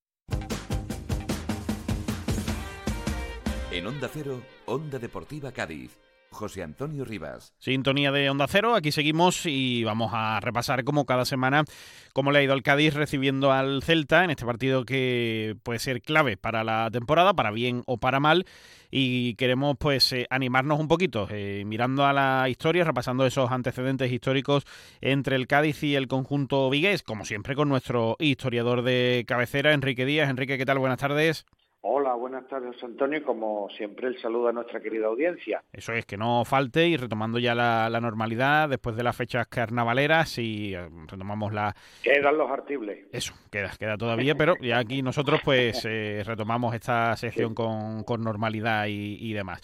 En 3.70 3.86
Onda 3.86 4.08
Cero, 4.10 4.40
Onda 4.64 4.98
Deportiva 4.98 5.52
Cádiz. 5.52 6.03
José 6.34 6.62
Antonio 6.62 7.04
Rivas. 7.04 7.54
Sintonía 7.58 8.12
de 8.12 8.28
Onda 8.28 8.46
Cero, 8.48 8.74
aquí 8.74 8.92
seguimos 8.92 9.46
y 9.46 9.84
vamos 9.84 10.10
a 10.12 10.38
repasar 10.40 10.84
como 10.84 11.06
cada 11.06 11.24
semana 11.24 11.64
cómo 12.12 12.30
le 12.30 12.40
ha 12.40 12.42
ido 12.42 12.52
al 12.52 12.62
Cádiz 12.62 12.94
recibiendo 12.94 13.52
al 13.52 13.82
Celta 13.82 14.24
en 14.24 14.30
este 14.30 14.44
partido 14.44 14.84
que 14.84 15.56
puede 15.62 15.78
ser 15.78 16.02
clave 16.02 16.36
para 16.36 16.64
la 16.64 16.90
temporada, 16.90 17.34
para 17.34 17.50
bien 17.50 17.82
o 17.86 17.98
para 17.98 18.20
mal. 18.20 18.44
Y 18.90 19.34
queremos 19.34 19.76
pues 19.78 20.12
eh, 20.12 20.26
animarnos 20.30 20.78
un 20.78 20.86
poquito, 20.86 21.26
eh, 21.30 21.64
mirando 21.66 22.06
a 22.06 22.12
la 22.12 22.48
historia, 22.48 22.84
repasando 22.84 23.26
esos 23.26 23.50
antecedentes 23.50 24.12
históricos 24.12 24.64
entre 25.00 25.36
el 25.36 25.48
Cádiz 25.48 25.82
y 25.82 25.96
el 25.96 26.06
conjunto 26.06 26.70
vigués, 26.70 27.02
como 27.02 27.24
siempre 27.24 27.56
con 27.56 27.68
nuestro 27.68 28.16
historiador 28.20 28.82
de 28.82 29.24
cabecera, 29.26 29.72
Enrique 29.72 30.04
Díaz. 30.04 30.30
Enrique, 30.30 30.58
¿qué 30.58 30.66
tal? 30.66 30.78
Buenas 30.78 30.98
tardes. 30.98 31.46
Hola, 31.86 32.14
buenas 32.14 32.48
tardes, 32.48 32.82
Antonio. 32.82 33.18
y 33.18 33.20
Como 33.20 33.68
siempre, 33.76 34.08
el 34.08 34.18
saludo 34.18 34.48
a 34.48 34.52
nuestra 34.52 34.80
querida 34.80 35.06
audiencia. 35.06 35.62
Eso 35.70 35.92
es, 35.92 36.06
que 36.06 36.16
no 36.16 36.42
falte 36.46 36.88
y 36.88 36.96
retomando 36.96 37.38
ya 37.38 37.54
la, 37.54 37.90
la 37.90 38.00
normalidad 38.00 38.70
después 38.70 38.96
de 38.96 39.02
las 39.02 39.14
fechas 39.14 39.46
carnavaleras 39.48 40.38
y 40.38 40.74
eh, 40.74 40.88
retomamos 41.06 41.52
la... 41.52 41.76
Quedan 42.02 42.38
los 42.38 42.50
artibles. 42.50 43.06
Eso, 43.12 43.34
queda, 43.52 43.70
queda 43.78 43.98
todavía, 43.98 44.34
pero 44.34 44.56
ya 44.62 44.78
aquí 44.78 45.02
nosotros 45.02 45.42
pues 45.44 45.84
eh, 45.86 46.22
retomamos 46.24 46.74
esta 46.74 47.14
sección 47.16 47.54
con, 47.54 48.02
con 48.04 48.22
normalidad 48.22 48.86
y, 48.86 49.18
y 49.20 49.34
demás. 49.34 49.60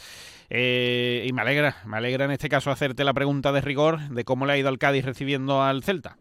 Eh, 0.51 1.25
y 1.27 1.33
me 1.33 1.41
alegra, 1.41 1.77
me 1.87 1.97
alegra 1.97 2.27
en 2.27 2.33
este 2.33 2.51
caso 2.51 2.71
hacerte 2.71 3.03
la 3.03 3.15
pregunta 3.15 3.51
de 3.51 3.63
rigor 3.63 3.99
de 4.11 4.25
cómo 4.25 4.45
le 4.45 4.53
ha 4.53 4.59
ido 4.59 4.69
al 4.69 4.77
Cádiz 4.77 5.07
recibiendo 5.07 5.63
al 5.63 5.83
Celta. 5.83 6.19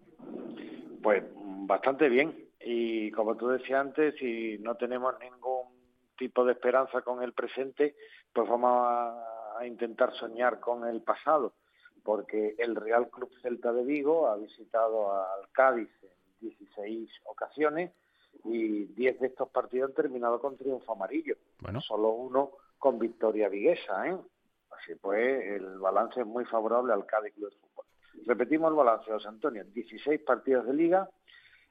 Pues 1.04 1.24
bastante 1.68 2.08
bien. 2.08 2.48
Y 2.62 3.12
como 3.12 3.36
tú 3.36 3.48
decías 3.48 3.82
antes, 3.82 4.16
si 4.20 4.58
no 4.60 4.76
tenemos 4.76 5.16
ningún 5.20 5.59
tipo 6.20 6.46
de 6.46 6.52
esperanza 6.52 7.02
con 7.02 7.24
el 7.24 7.34
presente, 7.34 7.96
pues 8.32 8.48
vamos 8.48 8.72
a, 8.74 9.58
a 9.58 9.66
intentar 9.66 10.14
soñar 10.14 10.60
con 10.60 10.88
el 10.88 11.02
pasado, 11.02 11.54
porque 12.04 12.56
el 12.60 12.76
Real 12.76 13.10
Club 13.10 13.32
Celta 13.42 13.74
de 13.74 13.84
Vigo 13.84 14.28
ha 14.28 14.36
visitado 14.38 15.12
al 15.12 15.50
Cádiz 15.52 15.90
en 16.04 16.50
16 16.50 17.10
ocasiones 17.26 17.92
y 18.44 18.86
10 18.86 19.20
de 19.20 19.28
estos 19.28 19.50
partidos 19.50 19.90
han 19.90 19.96
terminado 19.96 20.40
con 20.40 20.58
triunfo 20.58 20.94
amarillo. 20.94 21.36
Bueno. 21.60 21.82
Solo 21.82 22.10
uno 22.10 22.52
con 22.78 23.00
victoria 23.00 23.50
viguesa, 23.50 24.08
¿eh? 24.08 24.18
Así 24.72 24.96
pues, 24.96 25.46
el 25.46 25.80
balance 25.80 26.22
es 26.22 26.26
muy 26.26 26.46
favorable 26.46 26.94
al 26.94 27.06
Cádiz 27.06 27.34
Club 27.34 27.50
de 27.50 27.58
Fútbol. 27.58 27.86
Repetimos 28.26 28.70
el 28.70 28.76
balance, 28.76 29.12
José 29.12 29.28
Antonio. 29.28 29.64
16 29.66 30.22
partidos 30.22 30.66
de 30.66 30.74
liga, 30.74 31.10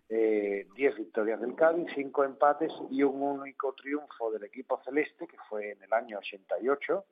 eh, 0.08 0.66
10 0.74 0.96
victorias 0.96 1.40
del 1.40 1.54
Cádiz, 1.54 1.90
5 1.94 2.24
empates 2.24 2.72
y 2.90 3.02
un 3.02 3.20
único 3.20 3.74
triunfo 3.74 4.30
del 4.30 4.44
equipo 4.44 4.80
celeste, 4.84 5.26
que 5.26 5.36
fue 5.48 5.72
en 5.72 5.82
el 5.82 5.92
año 5.92 6.18
88, 6.18 7.04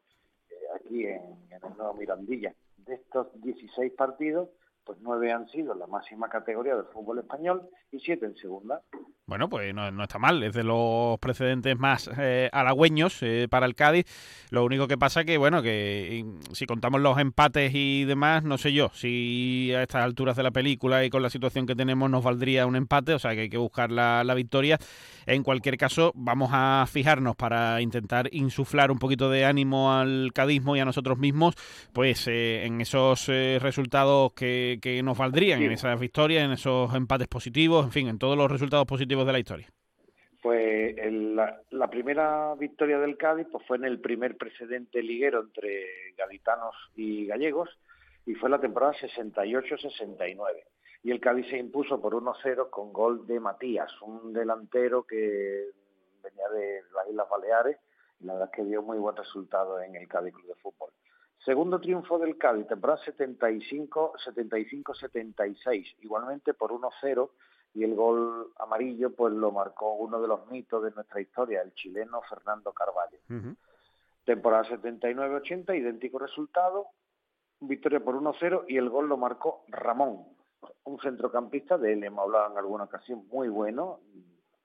eh, 0.51 0.55
aquí 0.75 1.07
en, 1.07 1.23
en 1.51 1.65
el 1.65 1.77
Nuevo 1.77 1.95
Mirandilla. 1.95 2.55
De 2.79 2.95
estos 2.95 3.29
16 3.43 3.93
partidos, 3.93 4.49
pues 4.87 4.99
9 5.03 5.33
han 5.33 5.49
sido 5.49 5.75
la 5.75 5.89
máxima 5.89 6.29
categoría 6.29 6.77
del 6.77 6.87
fútbol 6.87 7.19
español 7.19 7.69
y 7.91 7.99
7 7.99 8.25
en 8.25 8.37
segunda. 8.37 8.81
Bueno, 9.27 9.49
pues 9.49 9.75
no, 9.75 9.91
no 9.91 10.05
está 10.05 10.21
mal, 10.21 10.41
es 10.45 10.55
de 10.55 10.63
los 10.63 11.19
precedentes 11.19 11.77
más 11.77 12.09
eh, 12.17 12.49
halagüeños 12.53 13.21
eh, 13.23 13.49
para 13.51 13.67
el 13.67 13.75
Cádiz. 13.75 14.07
Lo 14.51 14.65
único 14.65 14.87
que 14.87 14.97
pasa 14.97 15.25
que, 15.25 15.37
bueno, 15.37 15.63
que 15.63 16.25
si 16.53 16.65
contamos 16.67 17.01
los 17.01 17.19
empates 17.19 17.73
y 17.75 18.05
demás, 18.05 18.45
no 18.45 18.57
sé 18.57 18.73
yo, 18.73 18.91
si 18.95 19.73
a 19.75 19.83
estas 19.83 20.05
alturas 20.05 20.37
de 20.37 20.45
la 20.45 20.53
película 20.53 21.05
y 21.05 21.11
con 21.11 21.23
la 21.23 21.31
situación 21.31 21.67
que 21.67 21.75
tenemos 21.75 22.09
nos 22.09 22.23
valdría 22.23 22.67
un 22.67 22.77
empate, 22.77 23.15
o 23.15 23.19
sea 23.19 23.35
que 23.35 23.43
hay 23.43 23.49
que 23.49 23.59
buscar 23.59 23.91
la, 23.91 24.23
la 24.23 24.35
victoria. 24.35 24.79
En 25.27 25.43
cualquier 25.43 25.77
caso, 25.77 26.13
vamos 26.15 26.51
a 26.53 26.87
fijarnos 26.89 27.35
para 27.35 27.81
intentar 27.81 28.29
insuflar 28.31 28.93
un 28.93 28.99
poquito 29.01 29.29
de 29.29 29.45
ánimo 29.45 29.93
al 29.93 30.31
cadismo 30.33 30.77
y 30.77 30.81
a 30.81 30.85
nosotros 30.85 31.19
mismos, 31.19 31.55
pues 31.93 32.29
eh, 32.29 32.65
en 32.65 32.81
esos 32.81 33.29
eh, 33.29 33.59
resultados 33.61 34.33
que, 34.35 34.76
que 34.81 35.03
nos 35.03 35.17
valdrían, 35.19 35.63
en 35.63 35.73
esas 35.73 35.99
victorias, 36.01 36.45
en 36.45 36.53
esos 36.53 36.95
empates 36.95 37.29
positivos, 37.29 37.85
en 37.85 37.93
fin, 37.93 38.09
en 38.09 38.19
todos 38.19 38.37
los 38.37 38.51
resultados 38.51 38.87
positivos 38.87 39.27
de 39.27 39.33
la 39.33 39.39
historia. 39.39 39.69
Pues 40.43 40.97
el- 40.99 41.35
la, 41.37 41.61
la 41.71 41.89
primera 41.91 42.55
victoria 42.55 42.99
del 42.99 43.17
Cádiz 43.17 43.47
pues 43.51 43.67
fue 43.67 43.77
en 43.79 43.85
el 43.85 44.01
primer 44.01 44.37
precedente 44.37 45.03
liguero 45.03 45.41
entre 45.41 46.13
gaditanos 46.17 46.75
y 46.95 47.27
gallegos 47.27 47.69
y 48.25 48.35
fue 48.35 48.49
la 48.51 48.61
temporada 48.61 48.95
68-69. 48.95 50.39
Y 51.03 51.11
el 51.11 51.21
Cádiz 51.21 51.47
se 51.49 51.59
impuso 51.59 52.01
por 52.01 52.15
1-0 52.15 52.71
con 52.71 52.93
gol 52.93 53.27
de 53.27 53.39
Matías, 53.41 53.91
un 54.03 54.33
delantero 54.33 55.05
que 55.05 55.67
venía 56.23 56.49
de 56.49 56.81
las 56.95 57.09
Islas 57.09 57.27
Baleares 57.31 57.77
y 58.21 58.25
la 58.25 58.33
verdad 58.35 58.49
es 58.53 58.57
que 58.57 58.65
dio 58.69 58.83
muy 58.83 58.99
buen 58.99 59.15
resultado 59.17 59.81
en 59.81 59.95
el 59.95 60.09
Cádiz 60.09 60.33
Club 60.35 60.47
de 60.49 60.55
Fútbol. 60.57 60.91
Segundo 61.47 61.79
triunfo 61.79 62.19
del 62.19 62.37
Cádiz, 62.37 62.67
temporada 62.67 63.01
75 63.05 64.15
75-76, 64.19 65.95
igualmente 66.01 66.55
por 66.55 66.73
1-0 66.73 67.31
y 67.73 67.85
el 67.85 67.95
gol 67.95 68.53
amarillo 68.59 69.15
pues 69.15 69.33
lo 69.33 69.53
marcó 69.53 69.93
uno 69.93 70.21
de 70.21 70.27
los 70.27 70.51
mitos 70.51 70.83
de 70.83 70.91
nuestra 70.91 71.21
historia, 71.21 71.63
el 71.63 71.73
chileno 71.73 72.21
Fernando 72.29 72.73
Carvalho. 72.73 73.21
Temporada 74.25 74.65
79-80, 74.65 75.79
idéntico 75.79 76.19
resultado, 76.19 76.89
victoria 77.61 78.01
por 78.01 78.17
1-0 78.17 78.65
y 78.67 78.77
el 78.77 78.91
gol 78.91 79.09
lo 79.09 79.17
marcó 79.17 79.63
Ramón, 79.69 80.27
un 80.83 80.99
centrocampista 80.99 81.79
de 81.79 81.93
él 81.93 82.03
hemos 82.03 82.25
hablado 82.25 82.51
en 82.51 82.59
alguna 82.59 82.85
ocasión 82.85 83.25
muy 83.29 83.49
bueno, 83.49 84.01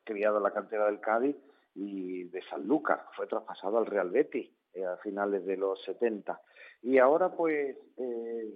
criado 0.04 0.38
en 0.38 0.44
la 0.44 0.52
cantera 0.52 0.88
del 0.88 1.00
Cádiz 1.00 1.36
y 1.76 2.24
de 2.24 2.42
Sanlúcar, 2.50 3.06
fue 3.16 3.28
traspasado 3.28 3.78
al 3.78 3.86
Real 3.86 4.10
Betis 4.10 4.50
eh, 4.74 4.86
a 4.86 4.98
finales 4.98 5.46
de 5.46 5.58
los 5.58 5.82
70. 5.84 6.40
Y 6.84 6.98
ahora 6.98 7.30
pues 7.30 7.78
eh, 7.98 8.54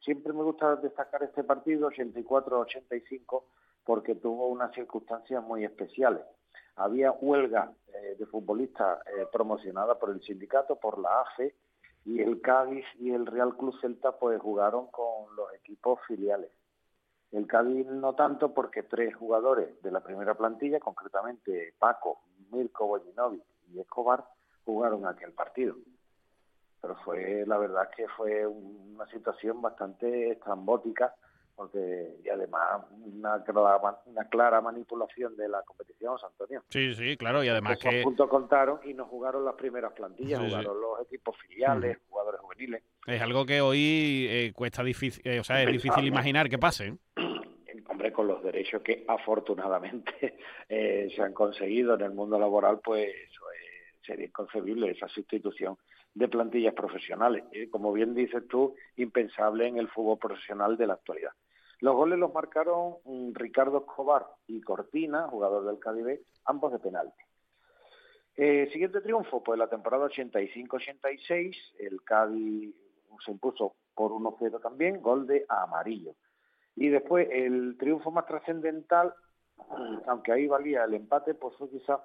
siempre 0.00 0.32
me 0.32 0.42
gusta 0.42 0.76
destacar 0.76 1.22
este 1.22 1.44
partido 1.44 1.90
84-85 1.90 3.44
porque 3.84 4.14
tuvo 4.14 4.48
unas 4.48 4.74
circunstancias 4.74 5.42
muy 5.42 5.64
especiales. 5.64 6.22
Había 6.76 7.10
huelga 7.12 7.72
eh, 7.88 8.16
de 8.18 8.26
futbolistas 8.26 9.00
eh, 9.06 9.26
promocionada 9.32 9.98
por 9.98 10.10
el 10.10 10.22
sindicato, 10.22 10.76
por 10.76 10.98
la 10.98 11.22
AFE, 11.22 11.54
y 12.04 12.20
el 12.20 12.40
Cádiz 12.40 12.84
y 12.98 13.10
el 13.10 13.26
Real 13.26 13.56
Club 13.56 13.74
Celta 13.80 14.12
pues 14.12 14.40
jugaron 14.40 14.86
con 14.88 15.34
los 15.36 15.52
equipos 15.54 15.98
filiales. 16.06 16.50
El 17.32 17.46
Cádiz 17.46 17.86
no 17.86 18.14
tanto 18.14 18.54
porque 18.54 18.82
tres 18.82 19.14
jugadores 19.16 19.82
de 19.82 19.90
la 19.90 20.00
primera 20.00 20.34
plantilla, 20.34 20.80
concretamente 20.80 21.74
Paco, 21.78 22.20
Mirko 22.50 22.86
Bojinovic 22.86 23.42
y 23.72 23.80
Escobar, 23.80 24.24
jugaron 24.68 25.06
aquel 25.06 25.32
partido. 25.32 25.76
Pero 26.80 26.94
fue, 27.04 27.44
la 27.46 27.56
verdad 27.56 27.88
que 27.96 28.06
fue 28.08 28.46
una 28.46 29.06
situación 29.06 29.62
bastante 29.62 30.30
estrambótica 30.32 31.14
porque 31.56 32.20
y 32.24 32.28
además 32.28 32.84
una 32.90 33.42
clara, 33.42 33.80
una 34.06 34.28
clara 34.28 34.60
manipulación 34.60 35.36
de 35.36 35.48
la 35.48 35.60
competición, 35.62 36.16
Antonio. 36.24 36.62
Sí, 36.68 36.94
sí, 36.94 37.16
claro, 37.16 37.42
y 37.42 37.48
además 37.48 37.78
Esos 37.80 37.90
que... 37.90 38.02
puntos 38.02 38.28
contaron 38.28 38.78
y 38.84 38.94
no 38.94 39.06
jugaron 39.06 39.44
las 39.44 39.54
primeras 39.56 39.92
plantillas, 39.92 40.38
Sí, 40.38 40.44
sí. 40.44 40.50
jugaron 40.52 40.80
los 40.80 41.00
equipos 41.00 41.36
filiales, 41.38 41.98
jugadores 42.08 42.40
juveniles. 42.42 42.84
Es 43.08 43.20
algo 43.20 43.44
que 43.44 43.60
hoy 43.60 44.26
eh, 44.30 44.52
cuesta 44.54 44.84
difícil, 44.84 45.20
eh, 45.26 45.40
o 45.40 45.44
sea, 45.44 45.60
es 45.62 45.72
difícil 45.72 46.06
imaginar 46.06 46.48
que 46.48 46.58
pase. 46.58 46.86
¿eh? 46.86 46.96
Hombre, 47.88 48.12
con 48.12 48.28
los 48.28 48.40
derechos 48.44 48.80
que 48.82 49.04
afortunadamente 49.08 50.38
eh, 50.68 51.08
se 51.16 51.22
han 51.22 51.32
conseguido 51.32 51.94
en 51.94 52.02
el 52.02 52.12
mundo 52.12 52.38
laboral, 52.38 52.78
pues 52.84 53.10
sería 54.08 54.26
inconcebible 54.26 54.90
esa 54.90 55.06
sustitución 55.06 55.76
de 56.14 56.28
plantillas 56.28 56.74
profesionales. 56.74 57.44
como 57.70 57.92
bien 57.92 58.14
dices 58.14 58.48
tú, 58.48 58.74
impensable 58.96 59.68
en 59.68 59.76
el 59.76 59.88
fútbol 59.88 60.18
profesional 60.18 60.76
de 60.76 60.86
la 60.86 60.94
actualidad. 60.94 61.32
Los 61.80 61.94
goles 61.94 62.18
los 62.18 62.32
marcaron 62.32 62.96
mm, 63.04 63.34
Ricardo 63.34 63.78
Escobar 63.78 64.26
y 64.46 64.60
Cortina, 64.60 65.28
jugador 65.28 65.64
del 65.64 65.78
Cádiz, 65.78 66.20
ambos 66.44 66.72
de 66.72 66.78
penalti. 66.80 67.22
Eh, 68.36 68.68
siguiente 68.72 69.00
triunfo, 69.00 69.42
pues 69.42 69.58
la 69.58 69.68
temporada 69.68 70.06
85-86, 70.06 71.56
el 71.78 72.02
Cádiz 72.02 72.74
se 73.24 73.30
impuso 73.30 73.74
por 73.94 74.12
1-0 74.12 74.60
también, 74.60 75.00
gol 75.02 75.26
de 75.26 75.44
Amarillo. 75.48 76.14
Y 76.76 76.88
después 76.88 77.28
el 77.30 77.76
triunfo 77.78 78.10
más 78.10 78.26
trascendental, 78.26 79.12
aunque 80.06 80.32
ahí 80.32 80.46
valía 80.46 80.84
el 80.84 80.94
empate, 80.94 81.34
pues 81.34 81.56
fue 81.56 81.68
quizá 81.68 82.00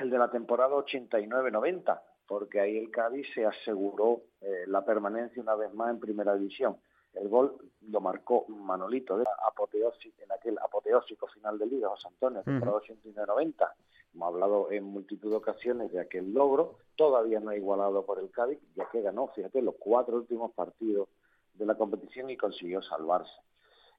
el 0.00 0.10
de 0.10 0.18
la 0.18 0.30
temporada 0.30 0.74
89-90, 0.74 2.00
porque 2.26 2.60
ahí 2.60 2.78
el 2.78 2.90
Cádiz 2.90 3.26
se 3.34 3.44
aseguró 3.44 4.22
eh, 4.40 4.64
la 4.66 4.84
permanencia 4.84 5.42
una 5.42 5.54
vez 5.54 5.72
más 5.74 5.90
en 5.90 6.00
primera 6.00 6.34
división. 6.34 6.76
El 7.14 7.28
gol 7.28 7.56
lo 7.88 8.00
marcó 8.00 8.46
Manolito 8.48 9.18
de 9.18 9.24
en 9.24 10.32
aquel 10.32 10.58
apoteósico 10.58 11.26
final 11.26 11.58
de 11.58 11.66
Liga, 11.66 11.88
José 11.88 12.08
Antonio, 12.08 12.42
temporada 12.42 12.78
89-90. 12.78 13.72
Hemos 14.14 14.28
hablado 14.28 14.70
en 14.70 14.84
multitud 14.84 15.30
de 15.30 15.36
ocasiones 15.36 15.92
de 15.92 16.00
aquel 16.00 16.32
logro, 16.32 16.76
todavía 16.96 17.40
no 17.40 17.50
ha 17.50 17.56
igualado 17.56 18.04
por 18.06 18.20
el 18.20 18.30
Cádiz, 18.30 18.58
ya 18.74 18.88
que 18.90 19.02
ganó, 19.02 19.28
fíjate, 19.28 19.60
los 19.60 19.74
cuatro 19.78 20.16
últimos 20.16 20.52
partidos 20.52 21.08
de 21.54 21.66
la 21.66 21.74
competición 21.74 22.30
y 22.30 22.36
consiguió 22.36 22.80
salvarse. 22.82 23.32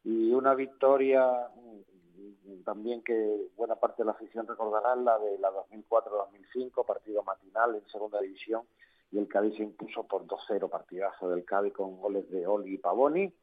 Y 0.04 0.32
una 0.32 0.56
victoria 0.56 1.50
también 2.64 3.02
que 3.04 3.48
buena 3.58 3.76
parte 3.76 4.04
de 4.04 4.06
la 4.06 4.12
afición 4.12 4.48
recordará, 4.48 4.96
la 4.96 5.18
de 5.20 5.38
la 5.40 5.52
2004-2005, 5.52 6.86
partido 6.86 7.24
matinal 7.24 7.76
en 7.76 7.88
segunda 7.90 8.20
división, 8.20 8.64
y 9.12 9.18
el 9.18 9.28
Cádiz 9.28 9.56
se 9.58 9.64
impuso 9.64 10.04
por 10.04 10.26
2-0, 10.26 10.70
partidazo 10.70 11.30
del 11.30 11.44
Cádiz 11.44 11.74
con 11.74 12.00
goles 12.00 12.30
de 12.30 12.48
Oli 12.48 12.76
y 12.76 12.78
Pavoni. 12.78 13.34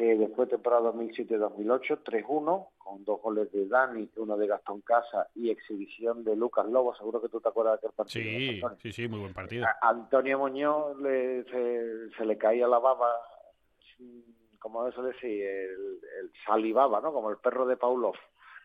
Eh, 0.00 0.16
después 0.16 0.48
temporada 0.48 0.92
2007-2008, 0.92 2.04
3-1, 2.04 2.68
con 2.78 3.04
dos 3.04 3.20
goles 3.20 3.50
de 3.50 3.66
Dani, 3.66 4.08
uno 4.16 4.36
de 4.36 4.46
Gastón 4.46 4.80
Casa 4.82 5.26
y 5.34 5.50
exhibición 5.50 6.22
de 6.22 6.36
Lucas 6.36 6.66
Lobo. 6.66 6.94
Seguro 6.94 7.20
que 7.20 7.28
tú 7.28 7.40
te 7.40 7.48
acuerdas 7.48 7.80
de 7.80 7.88
aquel 7.88 7.96
partido. 7.96 8.24
Sí, 8.24 8.60
sí, 8.80 8.92
sí, 8.92 9.08
muy 9.08 9.18
buen 9.18 9.34
partido. 9.34 9.66
A 9.66 9.88
Antonio 9.88 10.38
Muñoz 10.38 10.96
se, 11.00 12.24
le 12.24 12.38
caía 12.38 12.68
la 12.68 12.78
baba, 12.78 13.10
como 14.58 14.86
eso 14.86 15.02
decir, 15.02 15.42
el, 15.42 16.00
el 16.20 16.32
salivaba, 16.46 17.00
¿no? 17.00 17.12
Como 17.12 17.30
el 17.30 17.38
perro 17.38 17.66
de 17.66 17.76
Paulov. 17.76 18.16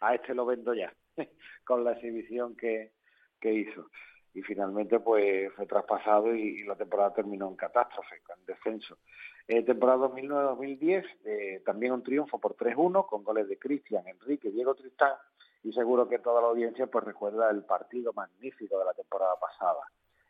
A 0.02 0.15
este 0.15 0.34
lo 0.34 0.45
vendo 0.45 0.74
ya, 0.74 0.94
con 1.65 1.84
la 1.84 1.94
exhibición 1.94 2.56
que, 2.56 2.91
que 3.40 3.53
hizo 3.53 3.90
y 4.34 4.41
finalmente 4.41 4.99
pues 4.99 5.53
fue 5.53 5.65
traspasado 5.65 6.34
y, 6.34 6.64
la 6.64 6.76
temporada 6.76 7.14
terminó 7.14 7.48
en 7.48 7.56
catástrofe, 7.56 8.15
en 8.15 8.45
descenso. 8.45 8.98
Eh, 9.48 9.64
temporada 9.64 10.07
2009-2010, 10.10 11.06
eh, 11.26 11.61
también 11.65 11.91
un 11.91 12.03
triunfo 12.03 12.40
por 12.40 12.56
3-1 12.56 13.06
con 13.06 13.24
goles 13.24 13.48
de 13.48 13.60
Cristian, 13.60 14.07
Enrique, 14.07 14.49
Diego 14.49 14.74
Tristán 14.74 15.14
y 15.64 15.72
seguro 15.74 16.07
que 16.07 16.20
toda 16.20 16.41
la 16.41 16.48
audiencia 16.48 16.88
pues 16.88 17.03
recuerda 17.03 17.49
el 17.49 17.64
partido 17.64 18.11
magnífico 18.14 18.80
de 18.80 18.86
la 18.86 18.94
temporada 18.94 19.36
pasada. 19.40 19.82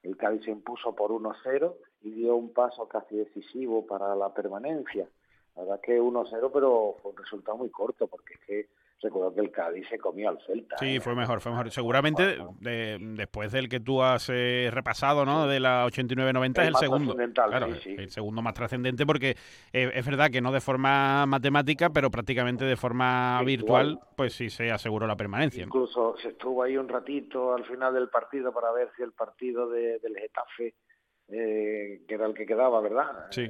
El 0.02 0.18
Cádiz 0.18 0.44
se 0.44 0.52
impuso 0.52 0.94
por 0.94 1.12
1-0 1.12 1.76
y 2.02 2.12
dio 2.12 2.36
un 2.36 2.52
paso 2.52 2.88
casi 2.90 3.16
decisivo 3.16 3.86
para 3.86 4.16
la 4.16 4.34
permanencia. 4.34 5.08
La 5.56 5.64
verdad 5.64 5.82
que 5.82 6.02
1-0, 6.02 6.52
pero 6.52 6.96
fue 7.02 7.12
un 7.12 7.18
resultado 7.18 7.58
muy 7.58 7.70
corto 7.70 8.08
porque 8.08 8.34
es 8.34 8.40
que 8.42 8.68
recuerdo 9.04 9.36
que 9.36 9.42
el 9.42 9.52
Cádiz 9.52 9.88
se 9.90 10.00
comió 10.00 10.30
al 10.30 10.40
Celta. 10.46 10.78
Sí, 10.78 10.96
¿eh? 10.96 11.02
fue 11.02 11.14
mejor, 11.14 11.42
fue 11.42 11.52
mejor. 11.52 11.70
Seguramente 11.70 12.38
después 12.60 13.52
del 13.52 13.70
que 13.70 13.80
tú 13.80 14.02
has 14.02 14.30
eh, 14.30 14.70
repasado, 14.72 15.26
¿no? 15.26 15.48
De 15.48 15.60
la 15.60 15.86
89-90 15.86 16.62
es 16.62 16.68
el 16.70 16.76
segundo. 16.76 17.16
Claro, 17.34 17.68
el 17.68 18.10
segundo 18.10 18.42
más 18.42 18.54
trascendente 18.54 19.06
porque 19.06 19.36
eh, 19.72 19.92
es 19.94 20.06
verdad 20.06 20.32
que 20.32 20.42
no 20.42 20.52
de 20.52 20.62
forma 20.62 21.26
matemática, 21.26 21.90
pero 21.90 22.10
prácticamente 22.10 22.66
de 22.66 22.78
forma 22.78 23.42
virtual, 23.44 24.00
pues 24.16 24.34
sí 24.34 24.50
se 24.50 24.72
aseguró 24.72 25.06
la 25.06 25.16
permanencia. 25.16 25.64
Incluso 25.64 26.16
se 26.18 26.30
estuvo 26.30 26.64
ahí 26.64 26.78
un 26.78 26.88
ratito 26.88 27.54
al 27.54 27.66
final 27.66 27.94
del 27.94 28.10
partido 28.10 28.54
para 28.54 28.72
ver 28.72 28.90
si 28.96 29.04
el 29.04 29.12
partido 29.12 29.70
de, 29.70 30.00
del 30.00 30.16
Getafe, 30.18 30.74
que 31.28 32.06
era 32.08 32.26
el 32.26 32.34
que 32.34 32.46
quedaba, 32.46 32.80
¿verdad? 32.82 33.28
Sí 33.32 33.50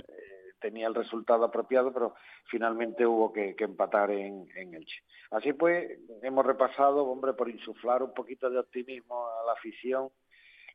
tenía 0.63 0.87
el 0.87 0.95
resultado 0.95 1.43
apropiado, 1.43 1.91
pero 1.91 2.15
finalmente 2.45 3.05
hubo 3.05 3.33
que, 3.33 3.53
empatar 3.59 4.11
en, 4.11 4.47
en, 4.55 4.73
Elche. 4.73 5.03
Así 5.31 5.51
pues, 5.51 5.99
hemos 6.21 6.45
repasado, 6.45 7.05
hombre, 7.05 7.33
por 7.33 7.49
insuflar 7.49 8.01
un 8.01 8.13
poquito 8.13 8.49
de 8.49 8.59
optimismo 8.59 9.27
a 9.27 9.45
la 9.45 9.51
afición, 9.51 10.09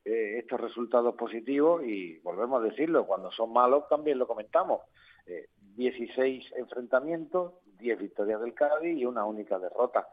eh, 0.04 0.38
estos 0.38 0.60
resultados 0.60 1.14
positivos 1.16 1.82
y 1.84 2.18
volvemos 2.18 2.60
a 2.60 2.64
decirlo, 2.64 3.06
cuando 3.06 3.32
son 3.32 3.50
malos 3.50 3.88
también 3.88 4.18
lo 4.18 4.26
comentamos. 4.26 4.82
16 5.76 6.44
eh, 6.44 6.54
enfrentamientos, 6.58 7.54
10 7.78 7.98
victorias 7.98 8.40
del 8.42 8.52
Cádiz 8.52 8.98
y 8.98 9.06
una 9.06 9.24
única 9.24 9.58
derrota. 9.58 10.06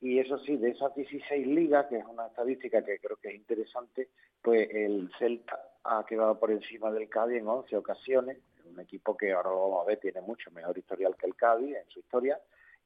Y 0.00 0.18
eso 0.18 0.38
sí, 0.38 0.56
de 0.56 0.70
esas 0.70 0.94
16 0.94 1.46
ligas, 1.46 1.86
que 1.88 1.98
es 1.98 2.06
una 2.06 2.26
estadística 2.26 2.82
que 2.82 2.98
creo 2.98 3.18
que 3.18 3.28
es 3.28 3.34
interesante, 3.34 4.08
pues 4.40 4.68
el 4.70 5.10
Celta 5.18 5.60
ha 5.84 6.04
quedado 6.06 6.38
por 6.38 6.50
encima 6.50 6.90
del 6.90 7.08
Cádiz 7.10 7.38
en 7.38 7.48
11 7.48 7.76
ocasiones, 7.76 8.38
un 8.80 8.84
equipo 8.84 9.16
que 9.16 9.32
ahora 9.32 9.50
lo 9.50 9.60
vamos 9.60 9.82
a 9.82 9.88
ver 9.88 10.00
tiene 10.00 10.20
mucho 10.20 10.50
mejor 10.50 10.76
historial 10.76 11.14
que 11.16 11.26
el 11.26 11.36
Cádiz 11.36 11.76
en 11.76 11.88
su 11.88 12.00
historia 12.00 12.40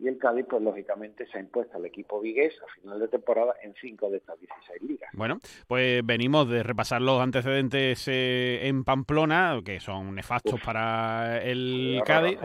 y 0.04 0.08
el 0.08 0.18
Cádiz, 0.18 0.44
pues 0.48 0.62
lógicamente 0.62 1.26
se 1.26 1.38
ha 1.38 1.40
impuesto 1.40 1.78
al 1.78 1.86
equipo 1.86 2.20
vigués 2.20 2.54
a 2.62 2.80
final 2.80 3.00
de 3.00 3.08
temporada 3.08 3.54
en 3.62 3.74
cinco 3.80 4.10
de 4.10 4.18
estas 4.18 4.38
16 4.38 4.82
ligas. 4.82 5.10
Bueno, 5.14 5.40
pues 5.66 6.04
venimos 6.04 6.48
de 6.50 6.62
repasar 6.62 7.00
los 7.00 7.22
antecedentes 7.22 8.06
eh, 8.08 8.66
en 8.68 8.84
Pamplona, 8.84 9.58
que 9.64 9.80
son 9.80 10.14
nefastos 10.14 10.60
para 10.60 11.42
el 11.42 12.02
Cádiz. 12.04 12.38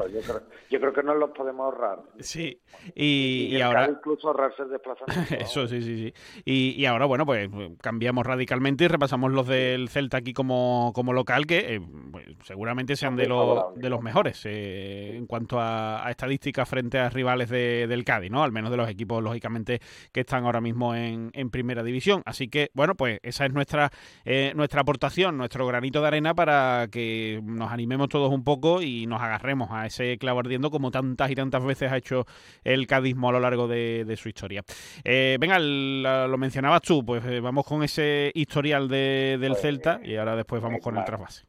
Yo 0.69 0.79
creo, 0.79 0.93
que 0.93 1.03
no 1.03 1.13
los 1.15 1.31
podemos 1.31 1.65
ahorrar. 1.65 1.99
Sí, 2.19 2.61
y, 2.95 3.59
ahora... 3.59 3.89
incluso 3.89 4.29
ahorrarse 4.29 4.63
el 4.63 4.69
desplazamiento. 4.69 5.35
Eso, 5.39 5.67
sí, 5.67 5.81
sí, 5.81 5.97
sí. 5.97 6.13
Y, 6.45 6.85
ahora, 6.85 7.05
bueno, 7.07 7.25
pues 7.25 7.49
cambiamos 7.81 8.25
radicalmente 8.25 8.85
y 8.85 8.87
repasamos 8.87 9.33
los 9.33 9.47
del 9.47 9.89
Celta 9.89 10.17
aquí 10.17 10.31
como, 10.31 10.93
como 10.95 11.11
local, 11.11 11.45
que 11.45 11.75
eh, 11.75 11.81
pues, 12.11 12.25
seguramente 12.43 12.95
sean 12.95 13.17
de, 13.17 13.27
los 13.27 13.75
de 13.75 13.89
los 13.89 14.01
mejores 14.01 14.45
eh, 14.45 15.17
en 15.17 15.25
cuanto 15.25 15.59
a, 15.59 16.07
a 16.07 16.11
estadísticas 16.11 16.69
frente 16.69 16.99
a 16.99 17.09
rivales 17.09 17.48
del 17.49 18.03
Cádiz, 18.03 18.31
¿no? 18.31 18.43
Al 18.43 18.51
menos 18.51 18.71
de 18.71 18.77
los 18.77 18.89
equipos, 18.89 19.23
lógicamente, 19.23 19.79
que 20.11 20.21
están 20.21 20.45
ahora 20.45 20.61
mismo 20.61 20.95
en, 20.95 21.31
primera 21.49 21.83
división. 21.83 22.21
Así 22.25 22.47
que, 22.47 22.69
bueno, 22.73 22.95
pues 22.95 23.19
esa 23.23 23.45
es 23.45 23.53
nuestra, 23.53 23.89
eh, 24.23 24.53
nuestra 24.55 24.81
aportación, 24.81 25.37
nuestro 25.37 25.65
granito 25.65 26.01
de 26.01 26.07
arena 26.07 26.35
para 26.35 26.87
que 26.91 27.41
nos 27.43 27.71
animemos 27.71 28.09
todos 28.09 28.31
un 28.31 28.43
poco 28.43 28.81
y 28.81 29.07
nos 29.07 29.21
agarremos 29.21 29.69
a 29.71 29.87
ese 29.87 30.17
clavo 30.17 30.39
ardiendo 30.39 30.69
como 30.69 30.91
tantas 30.91 31.31
y 31.31 31.35
tantas 31.35 31.63
veces 31.63 31.91
ha 31.91 31.97
hecho 31.97 32.25
el 32.63 32.85
cadismo 32.87 33.29
a 33.29 33.31
lo 33.31 33.39
largo 33.39 33.67
de, 33.67 34.15
su 34.19 34.29
historia. 34.29 34.63
Eh, 35.03 35.37
venga, 35.39 35.59
lo 35.59 36.37
mencionabas 36.37 36.81
tú, 36.81 37.05
pues 37.05 37.23
eh, 37.25 37.39
vamos 37.39 37.65
con 37.65 37.83
ese 37.83 38.31
historial 38.35 38.87
del 38.87 39.39
pues, 39.39 39.61
Celta 39.61 40.01
y 40.03 40.15
ahora 40.15 40.35
después 40.35 40.61
vamos 40.61 40.81
con 40.81 40.97
el 40.97 41.05
trasvase 41.05 41.48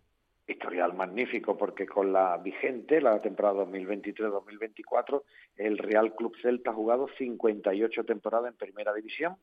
historial 0.50 0.94
magnífico 0.94 1.56
porque 1.56 1.86
con 1.86 2.12
la 2.12 2.36
vigente, 2.38 3.00
la 3.00 3.20
temporada 3.20 3.64
2023-2024, 3.66 5.22
el 5.56 5.78
Real 5.78 6.14
Club 6.14 6.36
Celta 6.40 6.70
ha 6.70 6.74
jugado 6.74 7.08
58 7.16 8.04
temporadas 8.04 8.52
en 8.52 8.56
primera 8.56 8.92
división, 8.92 9.36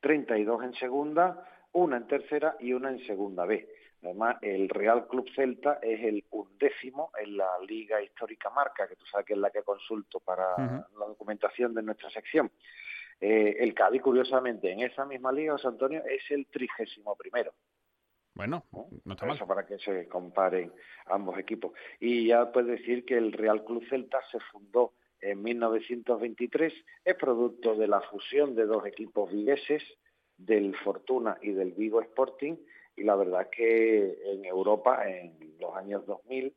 32 0.00 0.64
en 0.64 0.74
segunda, 0.74 1.46
una 1.72 1.98
en 1.98 2.06
tercera 2.06 2.56
y 2.58 2.72
una 2.72 2.90
en 2.90 3.04
segunda 3.06 3.44
B. 3.46 3.68
Además, 4.02 4.38
el 4.40 4.68
Real 4.68 5.06
Club 5.06 5.28
Celta 5.34 5.78
es 5.82 6.02
el 6.02 6.24
undécimo 6.30 7.10
en 7.18 7.36
la 7.36 7.58
Liga 7.66 8.02
Histórica 8.02 8.48
Marca, 8.50 8.88
que 8.88 8.96
tú 8.96 9.04
sabes 9.06 9.26
que 9.26 9.34
es 9.34 9.38
la 9.38 9.50
que 9.50 9.62
consulto 9.62 10.20
para 10.20 10.56
la 10.56 11.06
documentación 11.06 11.74
de 11.74 11.82
nuestra 11.82 12.10
sección. 12.10 12.50
Eh, 13.20 13.56
el 13.60 13.74
Cádiz, 13.74 14.00
curiosamente, 14.00 14.72
en 14.72 14.80
esa 14.80 15.04
misma 15.04 15.30
liga, 15.30 15.52
José 15.52 15.68
Antonio, 15.68 16.02
es 16.06 16.22
el 16.30 16.46
trigésimo 16.46 17.14
primero. 17.16 17.52
Bueno, 18.40 18.64
no 19.04 19.12
está 19.12 19.26
mal. 19.26 19.36
Eso 19.36 19.46
para 19.46 19.66
que 19.66 19.78
se 19.80 20.08
comparen 20.08 20.72
ambos 21.04 21.38
equipos. 21.38 21.72
Y 21.98 22.28
ya 22.28 22.50
puedes 22.50 22.80
decir 22.80 23.04
que 23.04 23.18
el 23.18 23.32
Real 23.34 23.62
Club 23.66 23.84
Celta 23.90 24.18
se 24.32 24.40
fundó 24.50 24.94
en 25.20 25.42
1923, 25.42 26.72
es 27.04 27.14
producto 27.16 27.74
de 27.74 27.86
la 27.86 28.00
fusión 28.00 28.54
de 28.54 28.64
dos 28.64 28.86
equipos 28.86 29.30
vigueses, 29.30 29.82
del 30.38 30.74
Fortuna 30.74 31.36
y 31.42 31.50
del 31.50 31.72
Vigo 31.72 32.00
Sporting, 32.00 32.56
y 32.96 33.02
la 33.02 33.14
verdad 33.14 33.42
es 33.42 33.48
que 33.48 34.18
en 34.32 34.46
Europa, 34.46 35.06
en 35.06 35.36
los 35.60 35.76
años 35.76 36.06
2000, 36.06 36.54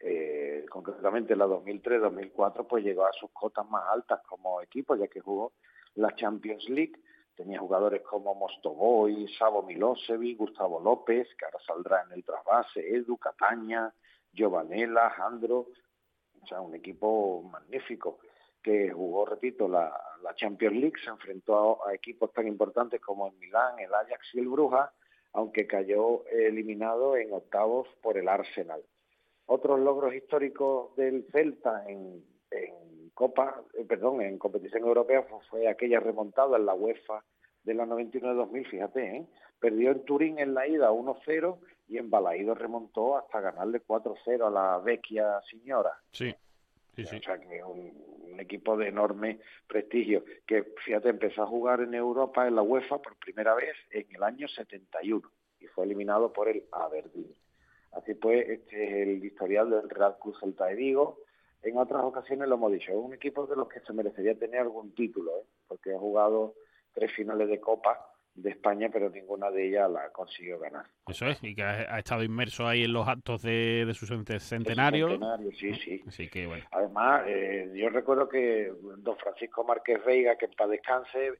eh, 0.00 0.66
concretamente 0.68 1.34
en 1.34 1.38
la 1.38 1.46
2003-2004, 1.46 2.66
pues 2.66 2.82
llegó 2.82 3.06
a 3.06 3.12
sus 3.12 3.30
cotas 3.30 3.70
más 3.70 3.84
altas 3.92 4.22
como 4.28 4.60
equipo, 4.60 4.96
ya 4.96 5.06
que 5.06 5.20
jugó 5.20 5.52
la 5.94 6.12
Champions 6.16 6.68
League 6.68 6.94
Tenía 7.34 7.58
jugadores 7.58 8.02
como 8.02 8.34
Mostovoy, 8.34 9.26
Sabo 9.38 9.62
Milosevic, 9.62 10.38
Gustavo 10.38 10.80
López, 10.80 11.28
que 11.36 11.44
ahora 11.44 11.58
saldrá 11.66 12.02
en 12.02 12.12
el 12.12 12.24
trasvase, 12.24 12.80
Edu, 12.94 13.16
Cataña, 13.16 13.92
Giovanella, 14.32 15.10
Jandro, 15.10 15.68
o 16.40 16.46
sea, 16.46 16.60
un 16.60 16.74
equipo 16.74 17.42
magnífico. 17.42 18.18
que 18.62 18.92
jugó, 18.92 19.26
repito, 19.26 19.66
la, 19.66 19.92
Champions 20.36 20.76
League, 20.76 21.00
se 21.02 21.10
enfrentó 21.10 21.84
a, 21.84 21.94
equipos 21.94 22.32
tan 22.32 22.46
importantes 22.46 23.00
como 23.00 23.26
el 23.26 23.34
Milán, 23.34 23.78
el 23.80 23.92
Ajax 23.92 24.34
y 24.34 24.38
el 24.38 24.48
Brujas, 24.48 24.90
aunque 25.32 25.66
cayó 25.66 26.24
eliminado 26.26 27.16
en 27.16 27.32
octavos 27.32 27.88
por 28.00 28.18
el 28.18 28.28
Arsenal. 28.28 28.84
Otros 29.46 29.80
logros 29.80 30.14
históricos 30.14 30.94
del 30.96 31.26
Celta 31.32 31.84
en, 31.88 32.24
Copa, 33.22 33.62
eh, 33.78 33.84
perdón, 33.84 34.20
en 34.20 34.36
competición 34.36 34.82
europea 34.82 35.24
fue, 35.48 35.68
aquella 35.68 36.00
remontada 36.00 36.56
en 36.56 36.66
la 36.66 36.74
UEFA 36.74 37.22
de 37.62 37.72
la 37.72 37.86
99-2000, 37.86 38.68
fíjate, 38.68 39.16
¿eh? 39.16 39.26
perdió 39.60 39.92
en 39.92 40.04
Turín 40.04 40.40
en 40.40 40.54
la 40.54 40.66
ida 40.66 40.90
1-0 40.90 41.56
y 41.86 41.98
en 41.98 42.10
Balaído 42.10 42.56
remontó 42.56 43.16
hasta 43.16 43.40
ganarle 43.40 43.80
4-0 43.80 44.44
a 44.44 44.50
la 44.50 44.78
vecchia 44.78 45.40
señora. 45.48 45.92
Sí. 46.10 46.34
O 46.98 47.06
sea, 47.06 47.38
que 47.38 47.58
es 47.58 47.62
un, 47.62 48.40
equipo 48.40 48.76
de 48.76 48.88
enorme 48.88 49.38
prestigio, 49.68 50.24
que 50.44 50.64
fíjate, 50.84 51.10
empezó 51.10 51.44
a 51.44 51.46
jugar 51.46 51.80
en 51.82 51.94
Europa 51.94 52.48
en 52.48 52.56
la 52.56 52.62
UEFA 52.62 53.00
por 53.00 53.14
primera 53.18 53.54
vez 53.54 53.76
en 53.92 54.06
el 54.16 54.22
año 54.24 54.48
71 54.48 55.30
y 55.60 55.66
fue 55.66 55.84
eliminado 55.84 56.32
por 56.32 56.48
el 56.48 56.64
Aberdeen. 56.72 57.32
Así 57.92 58.14
pues, 58.14 58.48
este 58.48 58.84
es 58.84 59.08
el 59.08 59.24
historial 59.24 59.70
del 59.70 59.88
Real 59.88 60.16
Cruz 60.18 60.40
Celta 60.40 60.64
de 60.64 60.74
Vigo. 60.74 61.20
En 61.62 61.78
otras 61.78 62.02
ocasiones 62.02 62.48
lo 62.48 62.56
hemos 62.56 62.72
dicho, 62.72 62.90
es 62.90 62.96
un 62.96 63.14
equipo 63.14 63.46
de 63.46 63.56
los 63.56 63.68
que 63.68 63.80
se 63.80 63.92
merecería 63.92 64.38
tener 64.38 64.60
algún 64.60 64.94
título, 64.94 65.30
¿eh? 65.38 65.44
porque 65.68 65.94
ha 65.94 65.98
jugado 65.98 66.54
tres 66.92 67.12
finales 67.12 67.48
de 67.48 67.60
Copa 67.60 68.12
de 68.34 68.50
España, 68.50 68.88
pero 68.90 69.10
ninguna 69.10 69.50
de 69.50 69.68
ellas 69.68 69.90
la 69.90 70.10
consiguió 70.10 70.58
ganar. 70.58 70.86
Eso 71.06 71.26
es, 71.26 71.38
y 71.42 71.54
que 71.54 71.62
ha, 71.62 71.98
estado 71.98 72.22
inmerso 72.22 72.66
ahí 72.66 72.84
en 72.84 72.92
los 72.92 73.06
actos 73.06 73.42
de, 73.42 73.84
de 73.86 73.94
su 73.94 74.06
centenario. 74.06 75.08
centenario, 75.08 75.52
sí, 75.52 75.74
sí. 75.74 76.02
Así 76.06 76.28
que, 76.28 76.46
bueno. 76.46 76.64
Además, 76.70 77.24
eh, 77.26 77.70
yo 77.74 77.90
recuerdo 77.90 78.28
que 78.28 78.72
don 78.98 79.16
Francisco 79.18 79.64
Márquez 79.64 80.02
Veiga, 80.04 80.36
que 80.36 80.46
en 80.46 80.52
paz 80.52 80.70
descanse, 80.70 81.32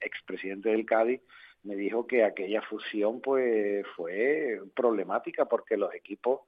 expresidente 0.00 0.68
del 0.68 0.84
Cádiz, 0.84 1.22
me 1.62 1.76
dijo 1.76 2.06
que 2.06 2.24
aquella 2.24 2.62
fusión 2.62 3.20
pues 3.20 3.86
fue 3.96 4.60
problemática 4.74 5.46
porque 5.46 5.76
los 5.76 5.94
equipos, 5.94 6.42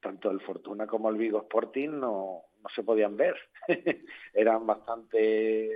tanto 0.00 0.30
el 0.30 0.40
Fortuna 0.40 0.86
como 0.86 1.10
el 1.10 1.16
Vigo 1.16 1.40
Sporting, 1.42 1.90
no, 1.90 2.42
no 2.62 2.68
se 2.74 2.82
podían 2.82 3.16
ver. 3.16 3.36
eran 4.34 4.66
bastante, 4.66 5.70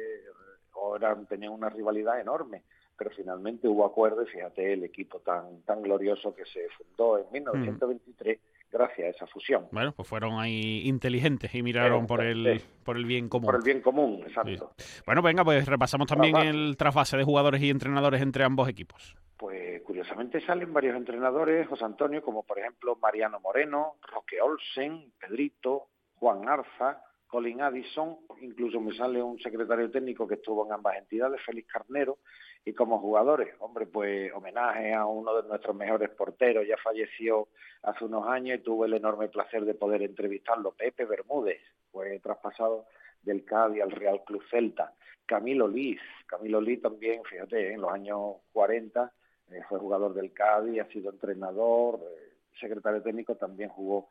o 0.75 0.97
eran, 0.97 1.27
tenían 1.27 1.53
una 1.53 1.69
rivalidad 1.69 2.21
enorme 2.21 2.65
pero 3.01 3.13
finalmente 3.13 3.67
hubo 3.67 3.87
acuerdo 3.87 4.23
y 4.23 4.27
fíjate 4.27 4.75
el 4.75 4.85
equipo 4.85 5.21
tan, 5.21 5.63
tan 5.63 5.81
glorioso 5.81 6.35
que 6.35 6.45
se 6.45 6.69
fundó 6.69 7.17
en 7.17 7.33
1923 7.33 8.39
gracias 8.71 9.07
a 9.07 9.11
esa 9.11 9.27
fusión. 9.27 9.69
Bueno, 9.73 9.93
pues 9.93 10.09
fueron 10.09 10.39
ahí 10.39 10.83
inteligentes 10.87 11.55
y 11.55 11.63
miraron 11.63 12.07
por 12.07 12.23
el, 12.23 12.63
por 12.85 12.97
el 12.97 13.05
bien 13.05 13.29
común. 13.29 13.47
Por 13.47 13.57
el 13.57 13.63
bien 13.63 13.81
común, 13.81 14.23
exacto. 14.27 14.73
Bueno, 15.07 15.23
venga, 15.23 15.45
pues 15.45 15.67
repasamos 15.67 16.07
también 16.07 16.37
el 16.37 16.77
trasvase 16.77 17.17
de 17.17 17.25
jugadores 17.25 17.63
y 17.63 17.71
entrenadores 17.71 18.23
entre 18.23 18.45
ambos 18.45 18.69
equipos. 18.69 19.17
Pues 19.37 19.83
curiosamente 19.83 20.41
salen 20.43 20.73
varios 20.73 20.97
entrenadores, 20.97 21.67
José 21.67 21.85
Antonio, 21.85 22.23
como 22.23 22.43
por 22.43 22.59
ejemplo 22.59 22.97
Mariano 23.01 23.41
Moreno, 23.41 23.95
Roque 24.03 24.41
Olsen, 24.41 25.13
Pedrito, 25.19 25.89
Juan 26.17 26.47
Arza, 26.49 27.03
Colin 27.27 27.63
Addison, 27.63 28.19
incluso 28.41 28.81
me 28.81 28.95
sale 28.95 29.23
un 29.23 29.39
secretario 29.39 29.91
técnico 29.91 30.27
que 30.27 30.35
estuvo 30.35 30.67
en 30.67 30.73
ambas 30.73 30.99
entidades, 30.99 31.41
Félix 31.47 31.73
Carnero, 31.73 32.19
y 32.65 32.73
como 32.75 32.99
jugadores, 32.99 33.55
hombre, 33.59 33.87
pues 33.87 34.33
homenaje 34.35 34.93
a 34.93 35.07
uno 35.07 35.35
de 35.41 35.49
nuestros 35.49 35.75
mejores 35.75 36.11
porteros, 36.11 36.67
ya 36.67 36.77
falleció 36.77 37.49
hace 37.83 38.05
unos 38.05 38.27
años 38.27 38.59
y 38.59 38.63
tuve 38.63 38.87
el 38.87 38.95
enorme 38.95 39.29
placer 39.29 39.65
de 39.65 39.75
poder 39.75 40.03
entrevistarlo, 40.03 40.73
Pepe 40.73 41.07
Bermúdez, 41.07 41.61
fue 41.91 42.19
traspasado 42.21 42.87
del 43.23 43.45
Cádiz 43.45 43.83
al 43.83 43.91
Real 43.91 44.23
Club 44.25 44.43
Celta, 44.51 44.93
Camilo 45.27 45.69
Liz, 45.69 46.01
Camilo 46.27 46.61
Liz 46.61 46.83
también, 46.83 47.23
fíjate, 47.25 47.73
en 47.73 47.81
los 47.81 47.93
años 47.93 48.37
40 48.53 49.13
eh, 49.51 49.61
fue 49.69 49.79
jugador 49.79 50.15
del 50.15 50.33
Cádiz, 50.33 50.81
ha 50.81 50.87
sido 50.87 51.11
entrenador, 51.11 52.01
eh, 52.03 52.33
secretario 52.61 53.03
técnico, 53.03 53.37
también 53.37 53.71
jugó 53.71 54.09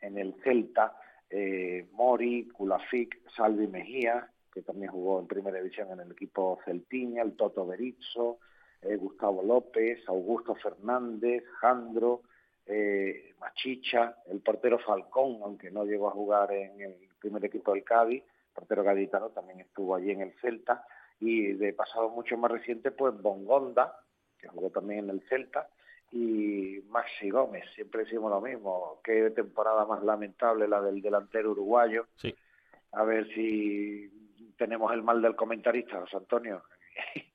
en 0.00 0.18
el 0.18 0.34
Celta, 0.42 0.96
eh, 1.30 1.86
Mori, 1.92 2.48
Kulafic, 2.48 3.18
Salvi 3.36 3.66
Mejía, 3.66 4.28
que 4.52 4.62
también 4.62 4.90
jugó 4.90 5.18
en 5.20 5.26
primera 5.26 5.58
división 5.58 5.90
en 5.92 6.00
el 6.00 6.12
equipo 6.12 6.58
Celtiña, 6.64 7.22
el 7.22 7.34
Toto 7.36 7.66
Berizzo, 7.66 8.38
eh, 8.82 8.96
Gustavo 8.96 9.42
López, 9.42 10.00
Augusto 10.08 10.54
Fernández, 10.56 11.44
Jandro, 11.60 12.22
eh, 12.66 13.34
Machicha, 13.40 14.16
el 14.26 14.40
portero 14.40 14.78
Falcón, 14.78 15.38
aunque 15.42 15.70
no 15.70 15.84
llegó 15.84 16.08
a 16.08 16.12
jugar 16.12 16.52
en 16.52 16.80
el 16.80 16.94
primer 17.18 17.44
equipo 17.44 17.72
del 17.72 17.84
Cádiz, 17.84 18.22
portero 18.54 18.82
gaditano 18.82 19.30
también 19.30 19.60
estuvo 19.60 19.94
allí 19.94 20.10
en 20.10 20.20
el 20.20 20.32
Celta, 20.40 20.84
y 21.20 21.52
de 21.52 21.72
pasado 21.72 22.10
mucho 22.10 22.36
más 22.36 22.50
reciente, 22.50 22.90
pues 22.90 23.14
Bongonda, 23.20 23.96
que 24.38 24.48
jugó 24.48 24.70
también 24.70 25.04
en 25.04 25.10
el 25.10 25.22
Celta, 25.28 25.68
y 26.10 26.80
Maxi 26.88 27.30
Gómez, 27.30 27.64
siempre 27.74 28.04
decimos 28.04 28.30
lo 28.30 28.40
mismo, 28.40 29.00
qué 29.02 29.30
temporada 29.30 29.86
más 29.86 30.02
lamentable 30.02 30.68
la 30.68 30.82
del 30.82 31.00
delantero 31.00 31.52
uruguayo. 31.52 32.06
Sí. 32.16 32.34
A 32.92 33.04
ver 33.04 33.26
si 33.32 34.10
tenemos 34.56 34.92
el 34.92 35.02
mal 35.02 35.20
del 35.22 35.36
comentarista, 35.36 36.00
José 36.00 36.16
Antonio. 36.16 36.62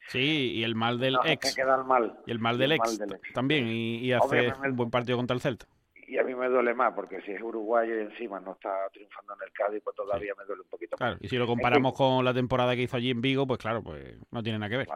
Sí, 0.07 0.53
y 0.53 0.63
el 0.63 0.75
mal 0.75 0.99
del 0.99 1.17
ex. 1.25 1.55
queda 1.55 1.75
el 1.75 1.83
mal. 1.83 2.17
Y 2.25 2.31
el 2.31 2.39
mal, 2.39 2.57
del, 2.57 2.71
ex, 2.73 2.97
también, 3.33 3.67
y, 3.67 4.13
hace 4.13 4.53
un 4.63 4.75
buen 4.75 4.89
partido 4.89 5.17
contra 5.17 5.35
el 5.35 5.41
Celta. 5.41 5.65
Y 6.07 6.17
a 6.17 6.23
mí 6.23 6.33
me 6.33 6.47
duele 6.47 6.73
más, 6.73 6.93
porque 6.93 7.21
si 7.21 7.33
es 7.33 7.41
uruguayo 7.41 7.93
y 7.97 8.03
encima 8.03 8.39
no 8.39 8.53
está 8.53 8.87
triunfando 8.93 9.33
en 9.33 9.39
el 9.45 9.51
Cádiz, 9.51 9.81
pues 9.83 9.93
todavía 9.93 10.33
me 10.37 10.45
duele 10.45 10.61
un 10.61 10.69
poquito 10.69 10.95
claro, 10.95 11.17
Y 11.19 11.27
si 11.27 11.35
lo 11.35 11.45
comparamos 11.45 11.93
con 11.93 12.23
la 12.23 12.33
temporada 12.33 12.73
que 12.75 12.83
hizo 12.83 12.95
allí 12.95 13.11
en 13.11 13.19
Vigo, 13.19 13.45
pues 13.45 13.59
claro, 13.59 13.83
pues 13.83 14.17
no 14.31 14.41
tiene 14.41 14.59
nada 14.59 14.69
que 14.69 14.77
ver. 14.77 14.87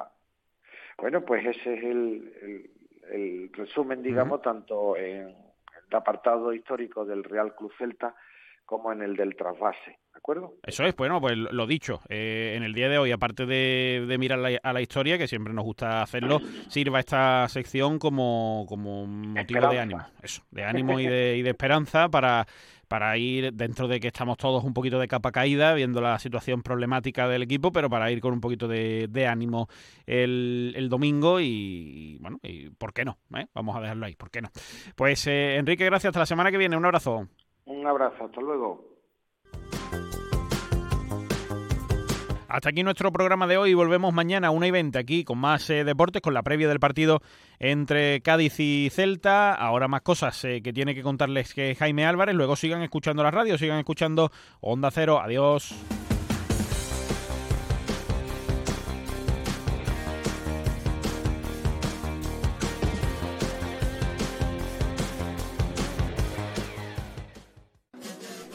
Bueno, 0.98 1.26
pues 1.26 1.45
ese 1.45 1.73
es 1.73 1.84
el, 1.84 2.72
el, 3.11 3.49
resumen, 3.52 4.02
digamos, 4.02 4.41
tanto 4.41 4.95
en 4.95 5.35
el 5.89 5.95
apartado 5.95 6.53
histórico 6.53 7.03
del 7.03 7.26
Real 7.26 7.53
Club 7.56 7.73
Celta 7.77 8.15
como 8.72 8.93
en 8.93 9.02
el 9.02 9.18
del 9.18 9.35
trasvase, 9.35 9.99
¿de 10.14 10.18
acuerdo? 10.18 10.53
Eso 10.64 10.85
es, 10.85 10.95
bueno, 10.95 11.19
pues 11.19 11.35
lo 11.35 11.68
dicho, 11.68 11.99
eh, 12.07 12.53
en 12.56 12.64
el 12.64 12.73
día 12.73 12.88
de 12.88 12.98
hoy, 12.98 13.11
aparte 13.11 13.45
de, 13.45 14.15
mirar 14.18 14.39
a 14.64 14.72
la 14.72 14.81
historia, 14.81 15.18
que 15.18 15.27
siempre 15.27 15.53
nos 15.53 15.65
gusta 15.65 16.02
hacerlo, 16.02 16.39
sirva 16.69 17.02
esta 17.02 17.49
sección 17.49 17.99
como, 17.99 18.65
como 18.69 19.06
motivo 19.06 19.68
de 19.68 19.77
ánimo, 19.77 20.06
eso, 20.23 20.43
de 20.52 20.64
ánimo 20.64 21.02
y 21.02 21.06
de, 21.06 21.35
y 21.35 21.41
de 21.41 21.49
esperanza 21.49 22.07
para 22.07 22.48
para 22.88 23.18
ir 23.18 23.53
dentro 23.53 23.88
de 23.88 24.02
que 24.02 24.07
estamos 24.07 24.38
todos 24.38 24.65
un 24.65 24.73
poquito 24.73 24.99
de 24.99 25.07
capa 25.07 25.31
caída, 25.31 25.73
viendo 25.73 26.02
la 26.02 26.19
situación 26.19 26.61
problemática 26.61 27.26
del 27.26 27.43
equipo, 27.43 27.72
pero 27.72 27.89
para 27.89 28.11
ir 28.11 28.19
con 28.19 28.34
un 28.34 28.41
poquito 28.41 28.68
de, 28.68 29.27
ánimo 29.30 29.69
el, 30.06 30.88
domingo 30.89 31.39
y, 31.39 32.18
bueno, 32.19 32.38
y 32.43 32.69
¿por 32.72 32.91
qué 32.91 33.06
no? 33.06 33.18
¿Eh? 33.34 33.48
Vamos 33.53 33.77
a 33.77 33.80
dejarlo 33.80 34.06
ahí, 34.06 34.18
¿por 34.18 34.30
qué 34.30 34.41
no? 34.41 34.49
Pues 34.98 35.26
eh, 35.27 35.56
Enrique, 35.56 35.85
gracias, 35.85 36.10
hasta 36.10 36.19
la 36.19 36.26
semana 36.26 36.52
que 36.52 36.57
viene, 36.57 36.76
un 36.76 36.84
abrazo. 36.84 37.30
Un 37.65 37.85
abrazo, 37.88 38.25
hasta 38.25 38.41
luego. 38.41 38.91
Hasta 42.51 42.67
aquí 42.67 42.83
nuestro 42.83 43.13
programa 43.13 43.47
de 43.47 43.57
hoy. 43.57 43.73
Volvemos 43.73 44.13
mañana 44.13 44.49
a 44.49 44.51
una 44.51 44.67
y 44.67 44.71
20 44.71 44.99
aquí 44.99 45.23
con 45.23 45.38
más 45.38 45.69
eh, 45.69 45.85
deportes, 45.85 46.21
con 46.21 46.33
la 46.33 46.43
previa 46.43 46.67
del 46.67 46.81
partido 46.81 47.21
entre 47.59 48.19
Cádiz 48.21 48.59
y 48.59 48.89
Celta. 48.91 49.53
Ahora 49.53 49.88
más 49.88 50.01
cosas 50.01 50.43
eh, 50.43 50.61
que 50.61 50.73
tiene 50.73 50.93
que 50.93 51.01
contarles 51.01 51.53
que 51.53 51.75
Jaime 51.75 52.05
Álvarez. 52.05 52.35
Luego 52.35 52.57
sigan 52.57 52.81
escuchando 52.81 53.23
la 53.23 53.31
radio, 53.31 53.57
sigan 53.57 53.79
escuchando 53.79 54.31
Onda 54.59 54.91
Cero. 54.91 55.21
Adiós. 55.21 55.73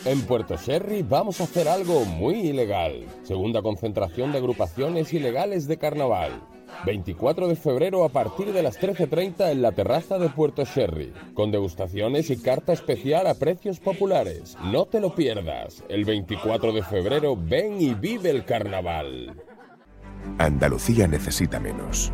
En 0.06 0.22
Puerto 0.22 0.56
Sherry 0.56 1.02
vamos 1.02 1.40
a 1.40 1.44
hacer 1.44 1.66
algo 1.66 2.04
muy 2.04 2.34
ilegal. 2.36 3.04
Segunda 3.24 3.60
concentración 3.60 4.30
de 4.30 4.38
agrupaciones 4.38 5.12
ilegales 5.12 5.66
de 5.66 5.78
carnaval. 5.78 6.40
24 6.84 7.48
de 7.48 7.56
febrero 7.56 8.04
a 8.04 8.08
partir 8.10 8.52
de 8.52 8.62
las 8.62 8.78
13.30 8.78 9.50
en 9.50 9.62
la 9.62 9.72
terraza 9.72 10.20
de 10.20 10.28
Puerto 10.28 10.64
Sherry, 10.64 11.12
con 11.34 11.50
degustaciones 11.50 12.30
y 12.30 12.36
carta 12.36 12.72
especial 12.72 13.26
a 13.26 13.34
precios 13.34 13.80
populares. 13.80 14.56
No 14.62 14.84
te 14.84 15.00
lo 15.00 15.12
pierdas. 15.12 15.82
El 15.88 16.04
24 16.04 16.72
de 16.72 16.84
febrero 16.84 17.36
ven 17.36 17.80
y 17.80 17.94
vive 17.94 18.30
el 18.30 18.44
carnaval. 18.44 19.34
Andalucía 20.38 21.08
necesita 21.08 21.58
menos. 21.58 22.12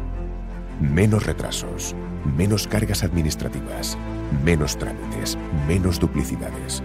Menos 0.81 1.27
retrasos, 1.27 1.95
menos 2.39 2.67
cargas 2.67 3.05
administrativas, 3.05 3.99
menos 4.43 4.79
trámites, 4.79 5.37
menos 5.69 6.01
duplicidades. 6.01 6.83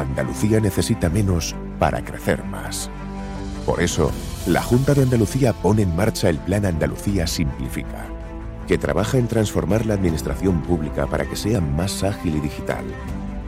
Andalucía 0.00 0.60
necesita 0.60 1.08
menos 1.08 1.54
para 1.78 2.04
crecer 2.04 2.44
más. 2.44 2.90
Por 3.64 3.82
eso, 3.82 4.12
la 4.46 4.62
Junta 4.62 4.94
de 4.94 5.02
Andalucía 5.02 5.52
pone 5.52 5.82
en 5.82 5.96
marcha 5.96 6.28
el 6.28 6.38
Plan 6.38 6.66
Andalucía 6.66 7.26
Simplifica, 7.26 8.06
que 8.68 8.78
trabaja 8.78 9.18
en 9.18 9.26
transformar 9.26 9.86
la 9.86 9.94
administración 9.94 10.62
pública 10.62 11.06
para 11.06 11.26
que 11.26 11.36
sea 11.36 11.60
más 11.60 12.04
ágil 12.04 12.36
y 12.36 12.40
digital, 12.40 12.84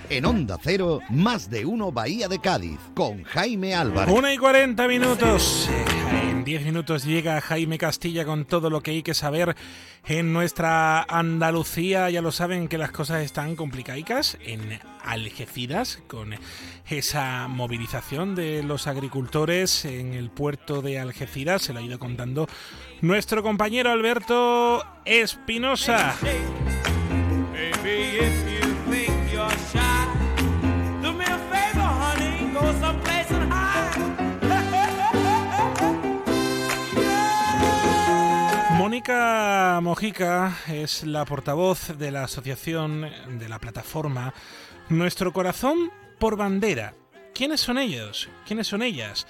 En 0.10 0.26
Onda 0.26 0.58
Cero, 0.62 1.00
más 1.10 1.50
de 1.50 1.66
uno 1.66 1.92
Bahía 1.92 2.28
de 2.28 2.40
Cádiz, 2.40 2.80
con 2.94 3.24
Jaime 3.24 3.74
Álvarez. 3.74 4.14
Una 4.14 4.34
y 4.34 4.38
40 4.38 4.88
minutos. 4.88 5.70
En 6.12 6.44
10 6.44 6.66
minutos 6.66 7.06
llega 7.06 7.42
Jaime 7.42 7.78
Castilla 7.78 8.26
con 8.26 8.46
todo 8.46 8.70
lo 8.70 8.82
que 8.82 8.92
hay 8.92 9.04
que 9.04 9.14
saber 9.14 9.56
en 10.06 10.34
nuestra 10.34 11.04
Andalucía. 11.04 12.10
Ya 12.10 12.22
lo 12.22 12.32
saben 12.32 12.68
que 12.68 12.78
las 12.78 12.92
cosas 12.92 13.24
están 13.24 13.56
complicadicas 13.56 14.38
en 14.44 14.80
Algeciras 15.04 16.00
con 16.08 16.36
esa 16.90 17.48
movilización 17.48 18.36
de 18.36 18.62
los 18.64 18.88
agricultores 18.88 19.86
en 19.86 20.14
el 20.14 20.30
puerto 20.30 20.82
de 20.82 21.00
Algeciras. 21.00 21.62
Se 21.64 21.74
lo 21.74 21.80
ha 21.80 21.84
ido 21.84 22.00
contando 22.00 22.48
nuestro 23.02 23.42
compañero 23.42 23.92
Alberto 23.92 24.84
Espinosa. 25.06 26.16
Mónica 38.94 39.80
Mojica 39.82 40.56
es 40.68 41.04
la 41.04 41.26
portavoz 41.26 41.98
de 41.98 42.12
la 42.12 42.26
asociación 42.26 43.10
de 43.40 43.50
la 43.50 43.58
plataforma 43.58 44.36
Nuestro 44.88 45.34
Corazón 45.34 45.92
por 46.20 46.38
Bandera. 46.38 46.94
¿Quiénes 47.34 47.60
son 47.60 47.80
ellos? 47.80 48.30
¿Quiénes 48.46 48.68
son 48.68 48.84
ellas? 48.84 49.26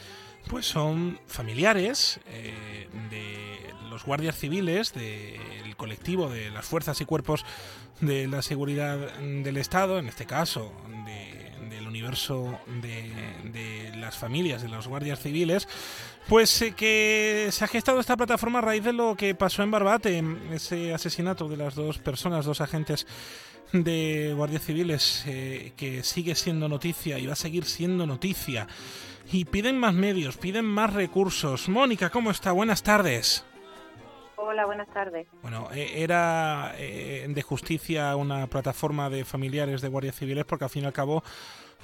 Pues 0.49 0.65
son 0.65 1.17
familiares 1.27 2.19
eh, 2.27 2.89
de 3.09 3.73
los 3.89 4.03
guardias 4.03 4.37
civiles 4.37 4.93
del 4.93 5.77
colectivo 5.77 6.29
de 6.29 6.49
las 6.49 6.65
fuerzas 6.65 6.99
y 6.99 7.05
cuerpos 7.05 7.45
de 8.01 8.27
la 8.27 8.41
seguridad 8.41 8.97
del 9.19 9.55
Estado, 9.55 9.97
en 9.97 10.09
este 10.09 10.25
caso 10.25 10.73
del 11.69 11.87
universo 11.87 12.59
de, 12.81 13.13
de, 13.45 13.95
las 13.95 14.17
familias 14.17 14.61
de 14.61 14.67
los 14.67 14.89
guardias 14.89 15.21
civiles, 15.21 15.69
pues 16.27 16.61
eh, 16.61 16.73
que 16.73 17.49
se 17.51 17.63
ha 17.63 17.67
gestado 17.67 17.99
esta 17.99 18.17
plataforma 18.17 18.59
a 18.59 18.61
raíz 18.61 18.83
de 18.83 18.93
lo 18.93 19.15
que 19.15 19.35
pasó 19.35 19.63
en 19.63 19.71
Barbate, 19.71 20.23
ese 20.51 20.93
asesinato 20.93 21.47
de 21.47 21.57
las 21.57 21.75
dos 21.75 21.99
personas, 21.99 22.45
dos 22.45 22.61
agentes 22.61 23.05
de 23.73 24.33
guardias 24.35 24.63
civiles, 24.63 25.23
eh, 25.27 25.73
que 25.75 26.03
sigue 26.03 26.35
siendo 26.35 26.69
noticia 26.69 27.17
y 27.19 27.25
va 27.25 27.33
a 27.33 27.37
seguir 27.37 27.65
siendo 27.65 28.05
noticia. 28.05 28.67
Y 29.31 29.45
piden 29.45 29.79
más 29.79 29.93
medios, 29.93 30.37
piden 30.37 30.65
más 30.65 30.93
recursos. 30.93 31.69
Mónica, 31.69 32.09
¿cómo 32.09 32.29
está? 32.29 32.51
Buenas 32.51 32.83
tardes. 32.83 33.45
Hola, 34.35 34.65
buenas 34.65 34.87
tardes. 34.89 35.25
Bueno, 35.41 35.69
eh, 35.73 36.03
era 36.03 36.73
eh, 36.77 37.25
de 37.27 37.41
justicia 37.41 38.15
una 38.15 38.45
plataforma 38.47 39.09
de 39.09 39.25
familiares 39.25 39.81
de 39.81 39.87
guardias 39.87 40.15
civiles 40.15 40.45
porque 40.45 40.65
al 40.65 40.69
fin 40.69 40.83
y 40.83 40.85
al 40.85 40.93
cabo 40.93 41.23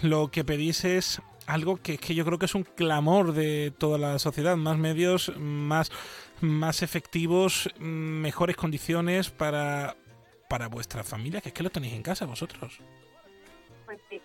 lo 0.02 0.30
que 0.32 0.44
pedís 0.44 0.86
es 0.86 1.22
algo 1.48 1.78
que, 1.78 1.98
que 1.98 2.14
yo 2.14 2.26
creo 2.26 2.38
que 2.38 2.46
es 2.46 2.56
un 2.56 2.64
clamor 2.64 3.34
de 3.34 3.74
toda 3.78 3.98
la 3.98 4.20
sociedad, 4.20 4.56
más 4.56 4.78
medios, 4.78 5.34
más, 5.38 5.92
más 6.42 6.84
efectivos, 6.84 7.70
mejores 7.80 8.56
condiciones 8.56 9.30
para, 9.30 9.96
para 10.48 10.68
vuestra 10.68 11.04
familia, 11.04 11.42
que 11.42 11.50
es 11.50 11.54
que 11.54 11.64
lo 11.64 11.70
tenéis 11.70 11.94
en 11.94 12.04
casa 12.04 12.26
vosotros. 12.26 12.80
Pues 13.86 14.00
sí. 14.10 14.22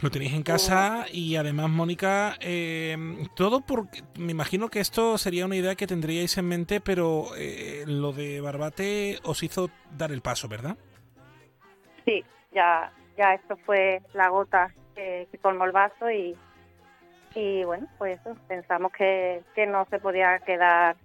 Lo 0.00 0.10
tenéis 0.10 0.34
en 0.34 0.42
casa 0.42 1.06
y 1.10 1.36
además, 1.36 1.70
Mónica, 1.70 2.36
eh, 2.40 2.96
todo 3.34 3.62
porque 3.62 4.02
me 4.18 4.32
imagino 4.32 4.68
que 4.68 4.80
esto 4.80 5.16
sería 5.16 5.46
una 5.46 5.56
idea 5.56 5.74
que 5.74 5.86
tendríais 5.86 6.36
en 6.36 6.48
mente, 6.48 6.80
pero 6.82 7.28
eh, 7.36 7.84
lo 7.86 8.12
de 8.12 8.42
Barbate 8.42 9.20
os 9.22 9.42
hizo 9.42 9.70
dar 9.96 10.12
el 10.12 10.20
paso, 10.20 10.48
¿verdad? 10.48 10.76
Sí, 12.04 12.22
ya, 12.52 12.92
ya 13.16 13.34
esto 13.34 13.56
fue 13.64 14.02
la 14.14 14.28
gota 14.28 14.72
que, 14.94 15.28
que 15.30 15.38
colmó 15.38 15.64
el 15.64 15.72
vaso 15.72 16.10
y, 16.10 16.36
y 17.34 17.64
bueno, 17.64 17.86
pues 17.98 18.20
eso, 18.20 18.36
pensamos 18.48 18.92
que, 18.92 19.42
que 19.54 19.66
no 19.66 19.86
se 19.90 19.98
podía 19.98 20.38
quedar 20.40 20.96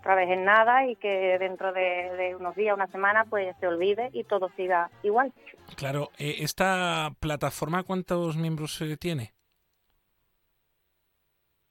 otra 0.00 0.14
vez 0.14 0.30
en 0.30 0.44
nada 0.44 0.86
y 0.86 0.96
que 0.96 1.38
dentro 1.38 1.72
de, 1.72 2.10
de, 2.16 2.36
unos 2.36 2.54
días, 2.54 2.74
una 2.74 2.86
semana, 2.86 3.24
pues 3.24 3.54
se 3.58 3.66
olvide 3.66 4.10
y 4.12 4.24
todo 4.24 4.50
siga 4.56 4.90
igual. 5.02 5.32
Claro, 5.76 6.10
eh, 6.18 6.36
¿esta 6.40 7.12
plataforma 7.20 7.82
cuántos 7.82 8.36
miembros 8.36 8.80
eh, 8.80 8.96
tiene? 8.96 9.32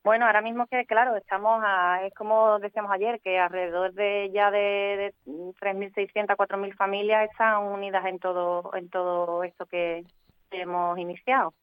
Bueno, 0.08 0.26
ahora 0.26 0.40
mismo 0.42 0.68
que, 0.68 0.86
claro, 0.86 1.18
estamos 1.18 1.62
a, 1.66 2.06
es 2.06 2.14
como 2.14 2.60
decíamos 2.60 2.90
ayer, 2.94 3.20
que 3.20 3.38
alrededor 3.38 3.92
de 3.92 4.32
ya 4.34 4.50
de, 4.52 5.14
de 5.14 5.14
3.600, 5.26 6.38
4.000 6.38 6.74
familias 6.78 7.30
están 7.30 7.64
unidas 7.64 8.06
en 8.06 8.18
todo, 8.18 8.74
en 8.74 8.90
todo 8.90 9.44
esto 9.44 9.66
que 9.66 10.06
hemos 10.52 10.98
iniciado. 10.98 11.54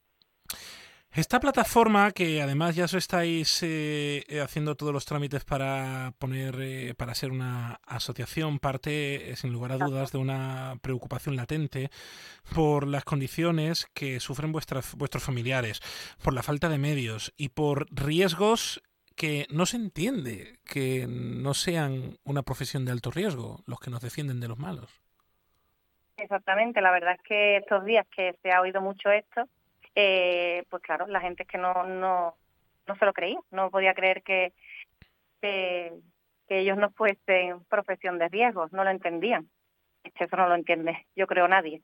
Esta 1.14 1.38
plataforma, 1.38 2.10
que 2.10 2.42
además 2.42 2.74
ya 2.74 2.86
os 2.86 2.94
estáis 2.94 3.62
eh, 3.62 4.24
haciendo 4.42 4.74
todos 4.74 4.92
los 4.92 5.04
trámites 5.04 5.44
para 5.44 6.12
poner, 6.18 6.56
eh, 6.60 6.94
para 6.96 7.14
ser 7.14 7.30
una 7.30 7.78
asociación, 7.86 8.58
parte, 8.58 9.30
eh, 9.30 9.36
sin 9.36 9.52
lugar 9.52 9.70
a 9.70 9.76
dudas, 9.76 10.10
de 10.10 10.18
una 10.18 10.74
preocupación 10.82 11.36
latente 11.36 11.88
por 12.52 12.88
las 12.88 13.04
condiciones 13.04 13.86
que 13.94 14.18
sufren 14.18 14.50
vuestras, 14.50 14.96
vuestros 14.96 15.22
familiares, 15.22 15.80
por 16.20 16.34
la 16.34 16.42
falta 16.42 16.68
de 16.68 16.78
medios 16.78 17.32
y 17.36 17.50
por 17.50 17.86
riesgos 17.92 18.82
que 19.14 19.46
no 19.50 19.66
se 19.66 19.76
entiende 19.76 20.58
que 20.64 21.06
no 21.08 21.54
sean 21.54 22.18
una 22.24 22.42
profesión 22.42 22.84
de 22.84 22.90
alto 22.90 23.12
riesgo 23.12 23.62
los 23.66 23.78
que 23.78 23.92
nos 23.92 24.00
defienden 24.00 24.40
de 24.40 24.48
los 24.48 24.58
malos. 24.58 24.90
Exactamente, 26.16 26.80
la 26.80 26.90
verdad 26.90 27.14
es 27.14 27.22
que 27.22 27.56
estos 27.58 27.84
días 27.84 28.04
que 28.16 28.34
se 28.42 28.50
ha 28.50 28.60
oído 28.60 28.80
mucho 28.80 29.10
esto, 29.10 29.48
eh, 29.94 30.64
pues 30.70 30.82
claro, 30.82 31.06
la 31.06 31.20
gente 31.20 31.44
es 31.44 31.48
que 31.48 31.58
no, 31.58 31.84
no, 31.84 32.36
no 32.86 32.96
se 32.96 33.04
lo 33.04 33.12
creía, 33.12 33.38
no 33.50 33.70
podía 33.70 33.94
creer 33.94 34.22
que, 34.22 34.52
que, 35.40 35.92
ellos 36.48 36.76
no 36.76 36.90
fuesen 36.90 37.64
profesión 37.64 38.18
de 38.18 38.28
riesgo, 38.28 38.68
no 38.70 38.84
lo 38.84 38.90
entendían. 38.90 39.48
Eso 40.04 40.36
no 40.36 40.48
lo 40.48 40.54
entiende, 40.54 41.06
yo 41.16 41.26
creo, 41.26 41.48
nadie. 41.48 41.80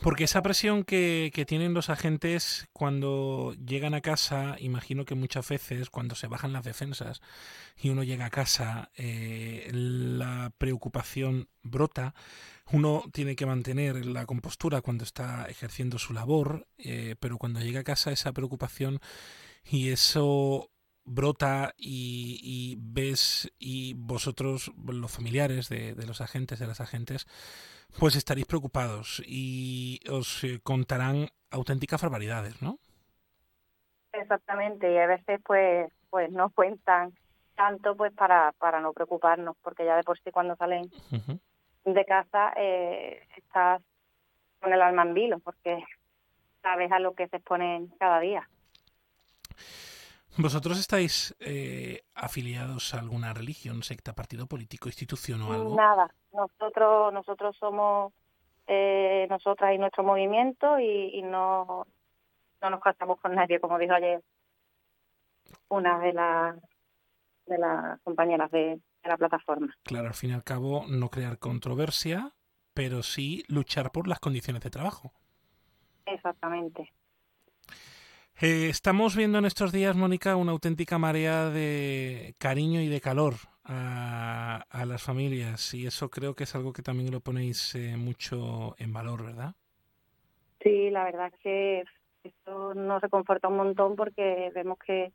Porque 0.00 0.24
esa 0.24 0.42
presión 0.42 0.84
que, 0.84 1.32
que, 1.34 1.44
tienen 1.44 1.74
los 1.74 1.90
agentes 1.90 2.68
cuando 2.72 3.54
llegan 3.54 3.94
a 3.94 4.00
casa, 4.00 4.54
imagino 4.60 5.04
que 5.04 5.16
muchas 5.16 5.48
veces 5.48 5.90
cuando 5.90 6.14
se 6.14 6.28
bajan 6.28 6.52
las 6.52 6.64
defensas 6.64 7.20
y 7.76 7.88
uno 7.90 8.04
llega 8.04 8.26
a 8.26 8.30
casa, 8.30 8.90
eh, 8.96 9.68
la 9.72 10.52
preocupación 10.56 11.48
brota. 11.62 12.14
Uno 12.70 13.02
tiene 13.12 13.34
que 13.34 13.46
mantener 13.46 14.06
la 14.06 14.24
compostura 14.24 14.82
cuando 14.82 15.02
está 15.02 15.46
ejerciendo 15.46 15.98
su 15.98 16.12
labor, 16.12 16.68
eh, 16.78 17.16
pero 17.18 17.38
cuando 17.38 17.60
llega 17.60 17.80
a 17.80 17.84
casa 17.84 18.12
esa 18.12 18.32
preocupación 18.32 19.00
y 19.64 19.88
eso 19.88 20.70
brota 21.04 21.74
y, 21.76 22.38
y, 22.42 22.76
ves 22.78 23.50
y 23.58 23.94
vosotros, 23.94 24.70
los 24.86 25.10
familiares 25.10 25.68
de, 25.68 25.94
de 25.94 26.06
los 26.06 26.20
agentes, 26.20 26.58
de 26.58 26.66
las 26.66 26.80
agentes, 26.80 27.26
pues 27.98 28.16
estaréis 28.16 28.46
preocupados 28.46 29.22
y 29.26 30.00
os 30.10 30.44
eh, 30.44 30.60
contarán 30.62 31.28
auténticas 31.50 32.02
barbaridades, 32.02 32.60
¿no? 32.62 32.78
Exactamente, 34.12 34.92
y 34.92 34.98
a 34.98 35.06
veces 35.06 35.40
pues 35.44 35.90
pues 36.10 36.30
no 36.32 36.50
cuentan 36.50 37.12
tanto 37.54 37.96
pues 37.96 38.12
para, 38.14 38.52
para 38.52 38.80
no 38.80 38.92
preocuparnos, 38.92 39.56
porque 39.62 39.84
ya 39.84 39.96
de 39.96 40.04
por 40.04 40.18
sí 40.18 40.30
cuando 40.30 40.56
salen 40.56 40.84
uh 41.10 41.16
-huh. 41.16 41.40
de 41.84 42.04
casa 42.04 42.52
eh, 42.56 43.26
estás 43.36 43.82
con 44.60 44.72
el 44.72 44.80
alma 44.80 45.02
en 45.02 45.14
vilo, 45.14 45.38
porque 45.40 45.84
sabes 46.62 46.90
a 46.92 46.98
lo 46.98 47.14
que 47.14 47.28
se 47.28 47.36
exponen 47.36 47.88
cada 47.98 48.20
día. 48.20 48.48
¿Vosotros 50.38 50.78
estáis 50.78 51.34
eh, 51.40 52.04
afiliados 52.14 52.94
a 52.94 53.00
alguna 53.00 53.34
religión, 53.34 53.82
secta, 53.82 54.14
partido 54.14 54.46
político, 54.46 54.88
institución 54.88 55.42
o 55.42 55.52
algo? 55.52 55.74
Nada, 55.74 56.14
nosotros 56.32 57.12
nosotros 57.12 57.56
somos 57.58 58.12
eh, 58.68 59.26
nosotras 59.28 59.74
y 59.74 59.78
nuestro 59.78 60.04
movimiento 60.04 60.78
y, 60.78 61.10
y, 61.18 61.22
no 61.22 61.86
no 62.62 62.70
nos 62.70 62.80
casamos 62.80 63.20
con 63.20 63.34
nadie, 63.34 63.58
como 63.58 63.78
dijo 63.78 63.94
ayer 63.94 64.22
una 65.68 65.98
de 65.98 66.12
las 66.12 66.56
de 67.46 67.58
las 67.58 68.00
compañeras 68.02 68.50
de 68.52 68.80
la 69.02 69.16
plataforma. 69.16 69.74
Claro, 69.82 70.06
al 70.06 70.14
fin 70.14 70.30
y 70.30 70.34
al 70.34 70.44
cabo, 70.44 70.84
no 70.88 71.08
crear 71.08 71.38
controversia, 71.38 72.32
pero 72.74 73.02
sí 73.02 73.42
luchar 73.48 73.90
por 73.90 74.06
las 74.06 74.20
condiciones 74.20 74.62
de 74.62 74.70
trabajo. 74.70 75.12
Exactamente. 76.06 76.92
Eh, 78.40 78.68
estamos 78.68 79.16
viendo 79.16 79.38
en 79.38 79.46
estos 79.46 79.72
días, 79.72 79.96
Mónica, 79.96 80.36
una 80.36 80.52
auténtica 80.52 80.96
marea 80.96 81.50
de 81.50 82.36
cariño 82.38 82.80
y 82.80 82.86
de 82.86 83.00
calor 83.00 83.34
a, 83.64 84.62
a, 84.70 84.86
las 84.86 85.02
familias 85.02 85.74
y 85.74 85.86
eso 85.86 86.08
creo 86.08 86.34
que 86.34 86.44
es 86.44 86.54
algo 86.54 86.72
que 86.72 86.82
también 86.82 87.10
lo 87.10 87.18
ponéis 87.18 87.74
eh, 87.74 87.96
mucho 87.96 88.76
en 88.78 88.92
valor, 88.92 89.24
¿verdad? 89.24 89.54
Sí, 90.62 90.88
la 90.90 91.02
verdad 91.02 91.32
es 91.34 91.40
que 91.40 91.84
esto 92.22 92.74
nos 92.74 93.02
reconforta 93.02 93.48
un 93.48 93.56
montón 93.56 93.96
porque 93.96 94.52
vemos 94.54 94.78
que, 94.78 95.12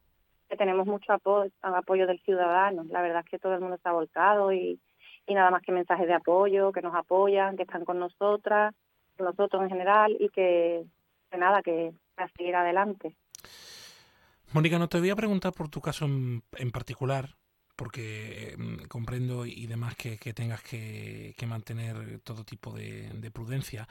tenemos 0.57 0.85
mucho 0.85 1.13
apoyo, 1.13 1.49
apoyo 1.61 2.05
del 2.05 2.19
ciudadano. 2.23 2.83
La 2.89 3.01
verdad 3.01 3.21
es 3.23 3.31
que 3.31 3.39
todo 3.39 3.53
el 3.53 3.61
mundo 3.61 3.77
está 3.77 3.93
volcado 3.93 4.51
y, 4.51 4.81
y 5.25 5.33
nada 5.33 5.49
más 5.49 5.61
que 5.61 5.71
mensajes 5.71 6.07
de 6.07 6.13
apoyo, 6.13 6.73
que 6.73 6.81
nos 6.81 6.93
apoyan, 6.93 7.55
que 7.55 7.63
están 7.63 7.85
con 7.85 7.99
nosotras, 7.99 8.75
con 9.15 9.27
nosotros 9.27 9.63
en 9.63 9.69
general 9.69 10.17
y 10.19 10.27
que, 10.27 10.83
que 11.31 11.37
nada, 11.37 11.61
que 11.61 11.93
a 12.17 12.27
seguir 12.37 12.55
adelante. 12.55 13.15
Mónica, 14.51 14.77
no 14.77 14.87
te 14.87 14.99
voy 14.99 15.09
a 15.09 15.15
preguntar 15.15 15.53
por 15.53 15.69
tu 15.69 15.81
caso 15.81 16.05
en, 16.05 16.43
en 16.57 16.71
particular, 16.71 17.35
porque 17.75 18.53
eh, 18.53 18.87
comprendo 18.87 19.45
y 19.45 19.65
demás 19.65 19.95
que, 19.95 20.17
que 20.17 20.33
tengas 20.33 20.61
que, 20.61 21.33
que, 21.37 21.45
mantener 21.47 22.19
todo 22.23 22.43
tipo 22.43 22.71
de, 22.71 23.09
de, 23.09 23.31
prudencia, 23.31 23.87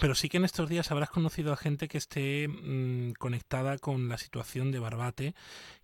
pero 0.00 0.14
sí 0.14 0.28
que 0.28 0.38
en 0.38 0.44
estos 0.44 0.68
días 0.68 0.90
habrás 0.90 1.10
conocido 1.10 1.52
a 1.52 1.56
gente 1.56 1.88
que 1.88 1.98
esté 1.98 2.48
mmm, 2.48 3.12
conectada 3.12 3.78
con 3.78 4.08
la 4.08 4.18
situación 4.18 4.72
de 4.72 4.78
Barbate 4.78 5.34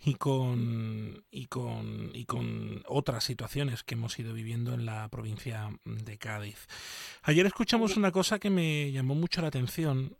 y 0.04 0.14
con, 0.14 1.24
y, 1.30 1.46
con, 1.46 2.10
y 2.14 2.24
con 2.24 2.82
otras 2.86 3.24
situaciones 3.24 3.82
que 3.82 3.94
hemos 3.94 4.18
ido 4.18 4.32
viviendo 4.32 4.72
en 4.72 4.86
la 4.86 5.08
provincia 5.08 5.70
de 5.84 6.18
Cádiz. 6.18 6.66
Ayer 7.22 7.46
escuchamos 7.46 7.96
una 7.96 8.10
cosa 8.10 8.38
que 8.38 8.50
me 8.50 8.90
llamó 8.90 9.14
mucho 9.14 9.42
la 9.42 9.48
atención. 9.48 10.16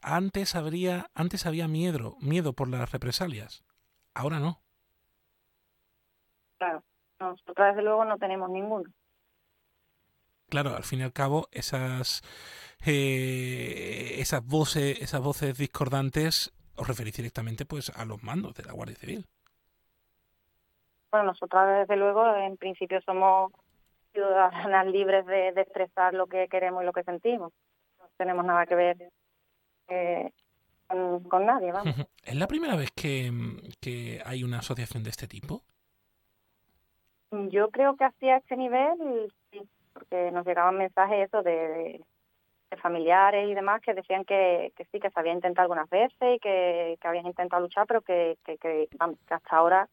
Antes 0.00 0.54
habría, 0.54 1.10
antes 1.14 1.46
había 1.46 1.68
miedo, 1.68 2.16
miedo 2.20 2.52
por 2.52 2.68
las 2.68 2.90
represalias. 2.92 3.64
Ahora 4.14 4.38
no. 4.38 4.60
Claro, 6.58 6.82
nosotros 7.20 7.68
desde 7.68 7.82
luego 7.82 8.04
no 8.04 8.18
tenemos 8.18 8.50
ninguno. 8.50 8.90
Claro, 10.48 10.74
al 10.74 10.84
fin 10.84 11.00
y 11.00 11.02
al 11.02 11.12
cabo, 11.12 11.48
esas 11.52 12.22
eh, 12.86 14.16
esas 14.18 14.44
voces, 14.44 15.00
esas 15.02 15.20
voces 15.20 15.58
discordantes 15.58 16.52
os 16.76 16.86
referís 16.86 17.16
directamente 17.16 17.66
pues 17.66 17.90
a 17.90 18.04
los 18.04 18.22
mandos 18.22 18.54
de 18.54 18.64
la 18.64 18.72
Guardia 18.72 18.96
Civil. 18.96 19.26
Bueno, 21.10 21.26
nosotros 21.26 21.62
desde 21.80 21.96
luego 21.96 22.34
en 22.36 22.56
principio 22.56 23.00
somos 23.02 23.52
ciudadanas 24.12 24.86
libres 24.92 25.26
de, 25.26 25.52
de 25.52 25.60
expresar 25.60 26.14
lo 26.14 26.26
que 26.26 26.48
queremos 26.48 26.82
y 26.82 26.86
lo 26.86 26.92
que 26.92 27.02
sentimos. 27.02 27.52
No 27.98 28.08
tenemos 28.16 28.44
nada 28.44 28.66
que 28.66 28.74
ver 28.74 29.10
eh, 29.88 30.32
con, 30.86 31.22
con, 31.24 31.46
nadie, 31.46 31.72
vamos. 31.72 31.94
¿Es 32.24 32.34
la 32.34 32.46
primera 32.46 32.76
vez 32.76 32.90
que, 32.92 33.30
que 33.80 34.22
hay 34.24 34.44
una 34.44 34.58
asociación 34.58 35.02
de 35.02 35.10
este 35.10 35.26
tipo? 35.26 35.62
Yo 37.30 37.70
creo 37.70 37.96
que 37.96 38.04
hacia 38.04 38.38
este 38.38 38.56
nivel, 38.56 39.32
sí, 39.50 39.60
porque 39.92 40.30
nos 40.30 40.46
llegaban 40.46 40.78
mensajes 40.78 41.28
eso 41.28 41.42
de, 41.42 41.50
de, 41.50 42.04
de 42.70 42.76
familiares 42.78 43.48
y 43.48 43.54
demás 43.54 43.82
que 43.82 43.92
decían 43.92 44.24
que, 44.24 44.72
que, 44.76 44.84
sí, 44.86 44.98
que 44.98 45.10
se 45.10 45.20
había 45.20 45.32
intentado 45.32 45.64
algunas 45.64 45.90
veces 45.90 46.36
y 46.36 46.38
que, 46.38 46.96
que 47.00 47.08
habían 47.08 47.26
intentado 47.26 47.62
luchar, 47.62 47.86
pero 47.86 48.00
que, 48.00 48.38
que, 48.44 48.56
que, 48.56 48.88
vamos, 48.98 49.18
que 49.26 49.34
hasta 49.34 49.56
ahora 49.56 49.88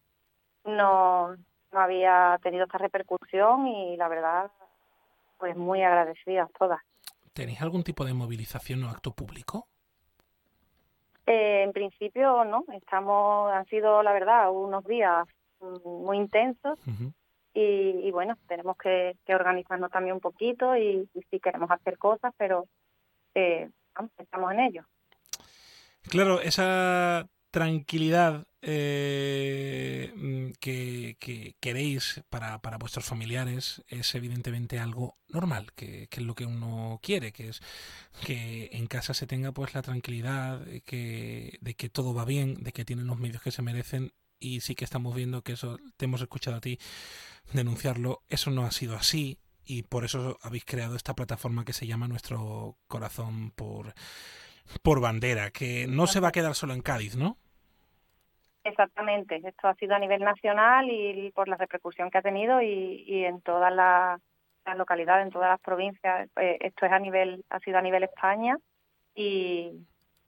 no, 0.63 1.35
no 1.35 1.79
había 1.79 2.39
tenido 2.41 2.65
esta 2.65 2.77
repercusión 2.77 3.67
y 3.67 3.97
la 3.97 4.07
verdad, 4.07 4.51
pues 5.37 5.55
muy 5.57 5.81
agradecidas 5.81 6.49
todas. 6.57 6.79
¿Tenéis 7.33 7.61
algún 7.61 7.83
tipo 7.83 8.05
de 8.05 8.13
movilización 8.13 8.83
o 8.85 8.89
acto 8.89 9.11
público? 9.11 9.67
Eh, 11.27 11.63
en 11.63 11.73
principio 11.73 12.43
no, 12.45 12.65
estamos, 12.73 13.51
han 13.51 13.65
sido 13.65 14.03
la 14.03 14.13
verdad 14.13 14.51
unos 14.51 14.85
días 14.85 15.27
muy 15.83 16.17
intensos 16.17 16.77
uh 16.85 16.91
-huh. 16.91 17.13
y, 17.53 18.07
y, 18.07 18.11
bueno, 18.11 18.37
tenemos 18.47 18.77
que, 18.77 19.15
que, 19.25 19.33
organizarnos 19.33 19.89
también 19.89 20.13
un 20.13 20.19
poquito 20.21 20.75
y, 20.77 21.09
y 21.13 21.21
sí 21.31 21.39
queremos 21.39 21.71
hacer 21.71 21.97
cosas, 21.97 22.33
pero 22.37 22.65
eh, 23.33 23.69
estamos 24.17 24.51
en 24.51 24.59
ello. 24.59 24.83
Claro, 26.09 26.39
esa 26.39 27.27
tranquilidad 27.55 28.47
eh, 28.61 30.11
que, 30.59 31.15
que, 31.21 31.55
queréis 31.61 32.21
para, 32.29 32.61
para, 32.61 32.77
vuestros 32.77 33.05
familiares 33.05 33.81
es 33.87 34.13
evidentemente 34.13 34.77
algo 34.77 35.17
normal, 35.29 35.71
que, 35.73 36.09
que, 36.09 36.19
es 36.19 36.25
lo 36.25 36.35
que 36.35 36.45
uno 36.45 36.99
quiere, 37.01 37.31
que 37.31 37.47
es 37.47 37.61
que 38.25 38.71
en 38.73 38.87
casa 38.87 39.13
se 39.13 39.25
tenga 39.25 39.53
pues 39.53 39.73
la 39.73 39.83
tranquilidad 39.83 40.67
que, 40.83 41.57
de 41.61 41.75
que 41.75 41.87
todo 41.87 42.13
va 42.13 42.25
bien, 42.25 42.61
de 42.61 42.73
que 42.73 42.83
tienen 42.83 43.07
los 43.07 43.19
medios 43.19 43.41
que 43.41 43.51
se 43.51 43.61
merecen 43.61 44.11
y 44.37 44.59
sí 44.59 44.75
que 44.75 44.83
estamos 44.83 45.15
viendo 45.15 45.41
que 45.41 45.53
eso 45.53 45.79
te 45.95 46.03
hemos 46.03 46.19
escuchado 46.19 46.57
a 46.57 46.61
ti 46.61 46.77
denunciarlo, 47.53 48.25
eso 48.27 48.51
no 48.51 48.65
ha 48.65 48.71
sido 48.71 48.97
así 48.97 49.39
y 49.63 49.83
por 49.83 50.03
eso 50.03 50.39
habéis 50.41 50.65
creado 50.65 50.97
esta 50.97 51.15
plataforma 51.15 51.63
que 51.63 51.71
se 51.71 51.87
llama 51.87 52.09
Nuestro 52.09 52.77
Corazón 52.87 53.51
por, 53.51 53.93
por 54.83 54.99
Bandera, 54.99 55.51
que 55.51 55.87
no 55.87 56.05
se 56.05 56.19
va 56.19 56.27
a 56.27 56.33
quedar 56.33 56.53
solo 56.53 56.73
en 56.73 56.81
Cádiz, 56.81 57.15
¿no? 57.15 57.37
Exactamente, 58.65 59.39
esto 59.43 59.67
ha 59.67 59.75
sido 59.75 59.93
a 59.93 59.99
nivel 59.99 60.21
nacional 60.23 60.89
y, 60.89 61.31
por 61.35 61.47
la 61.47 61.55
repercusión 61.55 62.09
que 62.09 62.17
ha 62.17 62.23
tenido 62.23 62.63
y, 62.63 63.03
y 63.05 63.23
en 63.23 63.39
todas 63.41 63.71
las, 63.71 64.19
las, 64.65 64.75
localidades, 64.75 65.27
en 65.27 65.31
todas 65.31 65.51
las 65.51 65.59
provincias, 65.59 66.27
eh, 66.41 66.57
esto 66.59 66.87
es 66.87 66.91
a 66.91 66.97
nivel, 66.97 67.45
ha 67.51 67.59
sido 67.59 67.77
a 67.77 67.83
nivel 67.83 68.03
España 68.03 68.57
y, 69.13 69.71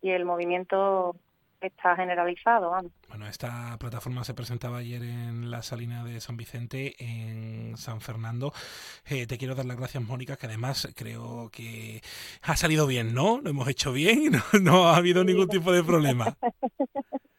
y 0.03 0.11
el 0.11 0.23
movimiento 0.23 1.15
está 1.59 1.95
generalizado. 1.95 2.69
Vamos. 2.69 2.91
Bueno, 3.09 3.27
esta 3.27 3.75
plataforma 3.79 4.23
se 4.23 4.35
presentaba 4.35 4.77
ayer 4.77 5.01
en 5.01 5.49
la 5.49 5.63
Salina 5.63 6.03
de 6.03 6.21
San 6.21 6.37
Vicente, 6.37 6.93
en 6.99 7.75
San 7.75 8.01
Fernando. 8.01 8.53
Eh, 9.07 9.25
te 9.25 9.39
quiero 9.39 9.55
dar 9.55 9.65
las 9.65 9.77
gracias, 9.77 10.03
Mónica, 10.03 10.37
que 10.37 10.45
además 10.45 10.93
creo 10.95 11.49
que 11.51 12.03
ha 12.43 12.55
salido 12.55 12.85
bien, 12.85 13.15
¿no? 13.15 13.41
Lo 13.41 13.49
hemos 13.49 13.67
hecho 13.67 13.91
bien, 13.93 14.31
no, 14.31 14.59
no 14.61 14.89
ha 14.89 14.97
habido 14.97 15.23
ningún 15.23 15.47
tipo 15.47 15.71
de 15.71 15.83
problema. 15.83 16.37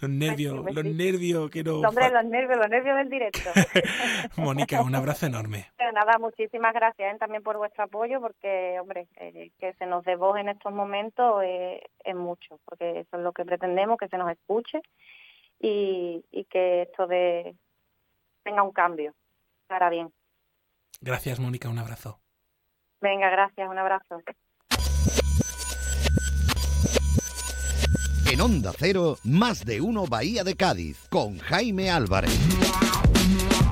Los 0.00 0.10
nervios, 0.10 0.54
los 0.74 0.84
nervios 0.84 1.50
que 1.50 1.64
no... 1.64 1.80
Hombre, 1.80 2.10
los 2.10 2.24
nervios, 2.24 2.58
los 2.58 2.68
nervios 2.68 2.96
del 2.96 3.08
directo. 3.08 3.50
Mónica, 4.36 4.82
un 4.82 4.94
abrazo 4.94 5.26
enorme. 5.26 5.70
Pero 5.78 5.92
nada, 5.92 6.18
muchísimas 6.18 6.74
gracias 6.74 7.14
¿eh? 7.14 7.18
también 7.18 7.42
por 7.42 7.56
vuestro 7.56 7.84
apoyo, 7.84 8.20
porque, 8.20 8.78
hombre, 8.80 9.08
eh, 9.16 9.50
que 9.58 9.72
se 9.74 9.86
nos 9.86 10.04
dé 10.04 10.16
voz 10.16 10.38
en 10.38 10.48
estos 10.48 10.72
momentos 10.72 11.42
eh, 11.42 11.80
es 12.04 12.14
mucho, 12.14 12.60
porque 12.64 13.00
eso 13.00 13.16
es 13.16 13.22
lo 13.22 13.32
que 13.32 13.44
pretendemos, 13.44 13.98
que 13.98 14.08
se 14.08 14.18
nos 14.18 14.30
escuche 14.30 14.80
y, 15.60 16.24
y 16.30 16.44
que 16.44 16.82
esto 16.82 17.06
de 17.06 17.54
tenga 18.42 18.62
un 18.62 18.72
cambio 18.72 19.14
para 19.66 19.90
bien. 19.90 20.12
Gracias, 21.00 21.40
Mónica, 21.40 21.68
un 21.68 21.78
abrazo. 21.78 22.20
Venga, 23.00 23.28
gracias, 23.30 23.68
un 23.68 23.78
abrazo. 23.78 24.22
En 28.28 28.40
Onda 28.40 28.72
Cero, 28.76 29.18
más 29.22 29.64
de 29.64 29.80
uno 29.80 30.06
Bahía 30.06 30.42
de 30.42 30.56
Cádiz, 30.56 31.06
con 31.10 31.38
Jaime 31.38 31.90
Álvarez. 31.90 32.36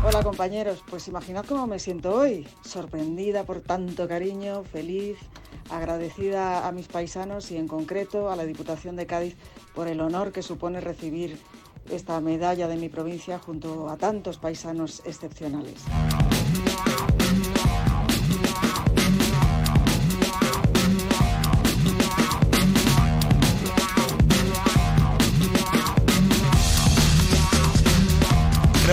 Hola 0.04 0.22
compañeros, 0.22 0.84
pues 0.88 1.08
imaginad 1.08 1.44
cómo 1.44 1.66
me 1.66 1.80
siento 1.80 2.14
hoy, 2.14 2.46
sorprendida 2.64 3.42
por 3.42 3.60
tanto 3.60 4.06
cariño, 4.06 4.62
feliz, 4.62 5.18
agradecida 5.70 6.68
a 6.68 6.72
mis 6.72 6.86
paisanos 6.86 7.50
y 7.50 7.56
en 7.56 7.66
concreto 7.66 8.30
a 8.30 8.36
la 8.36 8.44
Diputación 8.44 8.94
de 8.94 9.06
Cádiz 9.06 9.36
por 9.74 9.88
el 9.88 10.00
honor 10.00 10.30
que 10.30 10.42
supone 10.42 10.80
recibir 10.80 11.36
esta 11.90 12.20
medalla 12.20 12.68
de 12.68 12.76
mi 12.76 12.88
provincia 12.88 13.40
junto 13.40 13.88
a 13.88 13.96
tantos 13.96 14.38
paisanos 14.38 15.02
excepcionales. 15.04 15.82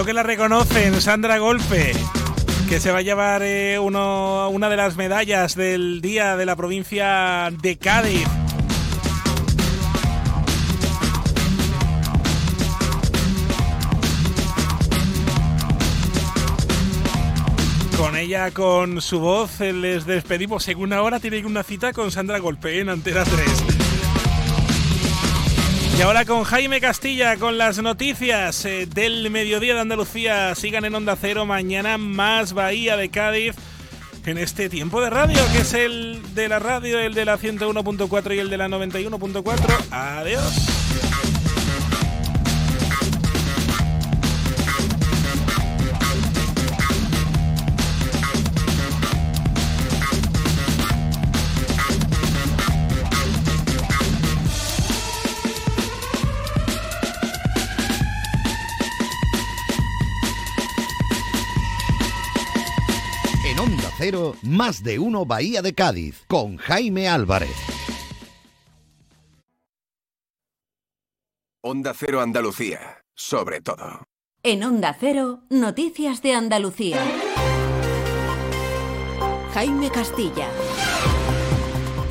Creo 0.02 0.07
que 0.07 0.14
la 0.14 0.23
reconocen, 0.23 0.99
Sandra 0.99 1.38
Golpe, 1.38 1.94
que 2.68 2.80
se 2.80 2.91
va 2.91 2.98
a 2.98 3.02
llevar 3.03 3.44
eh, 3.44 3.78
una 3.78 4.68
de 4.68 4.76
las 4.76 4.98
medallas 4.98 5.53
del 5.53 6.02
día 6.02 6.36
de 6.38 6.48
la 6.48 6.56
provincia 6.56 7.52
de 7.61 7.78
Cádiz. 7.78 8.28
Con 17.95 18.15
ella, 18.15 18.49
con 18.49 19.02
su 19.02 19.19
voz, 19.19 19.60
les 19.60 20.07
despedimos. 20.07 20.64
Según 20.64 20.94
ahora, 20.94 21.19
tienen 21.19 21.45
una 21.45 21.61
cita 21.61 21.94
con 21.94 22.10
Sandra 22.10 22.40
Golpe 22.40 22.80
en 22.80 22.90
Antena 22.90 23.23
3. 23.23 23.70
Y 26.02 26.03
ahora 26.03 26.26
con 26.26 26.45
Jaime 26.45 26.82
Castilla, 26.82 27.38
con 27.38 27.60
las 27.60 27.78
noticias 27.78 28.65
eh, 28.65 28.88
del 28.88 29.30
mediodía 29.30 29.76
de 29.76 29.82
Andalucía. 29.82 30.56
Sigan 30.56 30.84
en 30.84 30.95
Onda 30.95 31.15
Cero 31.15 31.45
mañana 31.45 31.99
más 31.99 32.53
Bahía 32.53 32.98
de 32.98 33.10
Cádiz 33.10 33.53
en 34.26 34.40
este 34.40 34.68
tiempo 34.68 34.99
de 34.99 35.11
radio, 35.11 35.40
que 35.53 35.60
es 35.60 35.76
el 35.76 36.19
de 36.34 36.49
la 36.49 36.57
radio, 36.57 36.98
el 36.98 37.14
de 37.14 37.26
la 37.26 37.38
101.4 37.38 38.36
y 38.36 38.40
el 38.40 38.49
de 38.49 38.57
la 38.57 38.68
91.4. 38.68 39.91
Adiós. 39.91 40.80
Más 64.43 64.83
de 64.83 64.99
uno 64.99 65.25
Bahía 65.25 65.61
de 65.61 65.73
Cádiz, 65.73 66.23
con 66.27 66.57
Jaime 66.57 67.07
Álvarez. 67.07 67.55
Onda 71.63 71.93
Cero 71.93 72.21
Andalucía, 72.21 73.03
sobre 73.13 73.61
todo. 73.61 74.03
En 74.43 74.63
Onda 74.63 74.97
Cero, 74.99 75.43
Noticias 75.49 76.21
de 76.23 76.33
Andalucía. 76.33 76.99
Jaime 79.53 79.91
Castilla. 79.91 80.47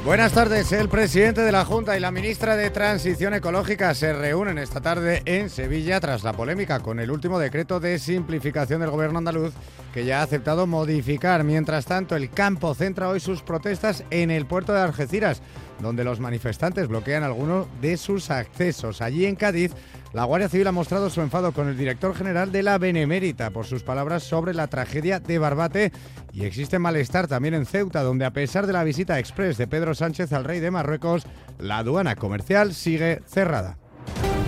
Buenas 0.05 0.33
tardes. 0.33 0.73
El 0.73 0.89
presidente 0.89 1.43
de 1.43 1.53
la 1.53 1.67
Junta 1.67 1.95
y 1.95 2.01
la 2.01 2.11
ministra 2.11 2.57
de 2.57 2.71
Transición 2.71 3.35
Ecológica 3.35 3.95
se 3.95 4.15
reúnen 4.15 4.57
esta 4.57 4.81
tarde 4.81 5.21
en 5.27 5.51
Sevilla 5.51 6.01
tras 6.01 6.25
la 6.25 6.33
polémica 6.33 6.81
con 6.81 7.01
el 7.01 7.11
último 7.11 7.39
decreto 7.39 7.81
de 7.81 7.99
simplificación 7.99 8.81
del 8.81 8.89
gobierno 8.89 9.19
andaluz 9.19 9.53
que 9.93 10.07
ya 10.07 10.21
ha 10.21 10.23
aceptado 10.23 10.67
modificar. 10.67 11.45
Mientras 11.45 11.85
tanto, 11.85 12.17
el 12.17 12.31
campo 12.31 12.75
centra 12.75 13.11
hoy 13.11 13.21
sus 13.21 13.43
protestas 13.43 14.03
en 14.11 14.31
el 14.31 14.47
puerto 14.47 14.73
de 14.73 14.81
Algeciras, 14.81 15.43
donde 15.81 16.05
los 16.05 16.21
manifestantes 16.21 16.89
bloquean 16.89 17.23
algunos 17.23 17.67
de 17.81 17.97
sus 17.97 18.31
accesos. 18.31 19.01
Allí 19.01 19.27
en 19.27 19.37
Cádiz, 19.37 19.73
la 20.13 20.25
Guardia 20.25 20.49
Civil 20.49 20.67
ha 20.67 20.73
mostrado 20.73 21.11
su 21.11 21.21
enfado 21.21 21.53
con 21.53 21.69
el 21.69 21.77
director 21.77 22.15
general 22.15 22.53
de 22.53 22.63
la 22.63 22.79
Benemérita 22.79 23.51
por 23.51 23.67
sus 23.67 23.83
palabras 23.83 24.23
sobre 24.23 24.55
la 24.55 24.67
tragedia 24.67 25.21
de 25.21 25.39
Barbate 25.39 25.93
y 26.33 26.45
existe 26.45 26.79
malestar 26.79 27.29
también 27.29 27.55
en 27.55 27.67
Ceuta, 27.67 28.03
donde 28.03 28.25
a 28.25 28.33
pesar 28.33 28.67
de 28.67 28.73
la 28.73 28.85
visita 28.85 29.19
express 29.19 29.57
de 29.59 29.67
Pedro 29.67 29.95
Sánchez 29.95 30.33
al 30.33 30.45
rey 30.45 30.61
de 30.61 30.71
Marruecos, 30.71 31.27
la 31.59 31.79
aduana 31.79 32.17
comercial 32.17 32.75
sigue 32.75 33.21
cerrada. 33.27 33.79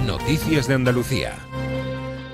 Noticias 0.06 0.66
de 0.66 0.74
Andalucía. 0.74 1.34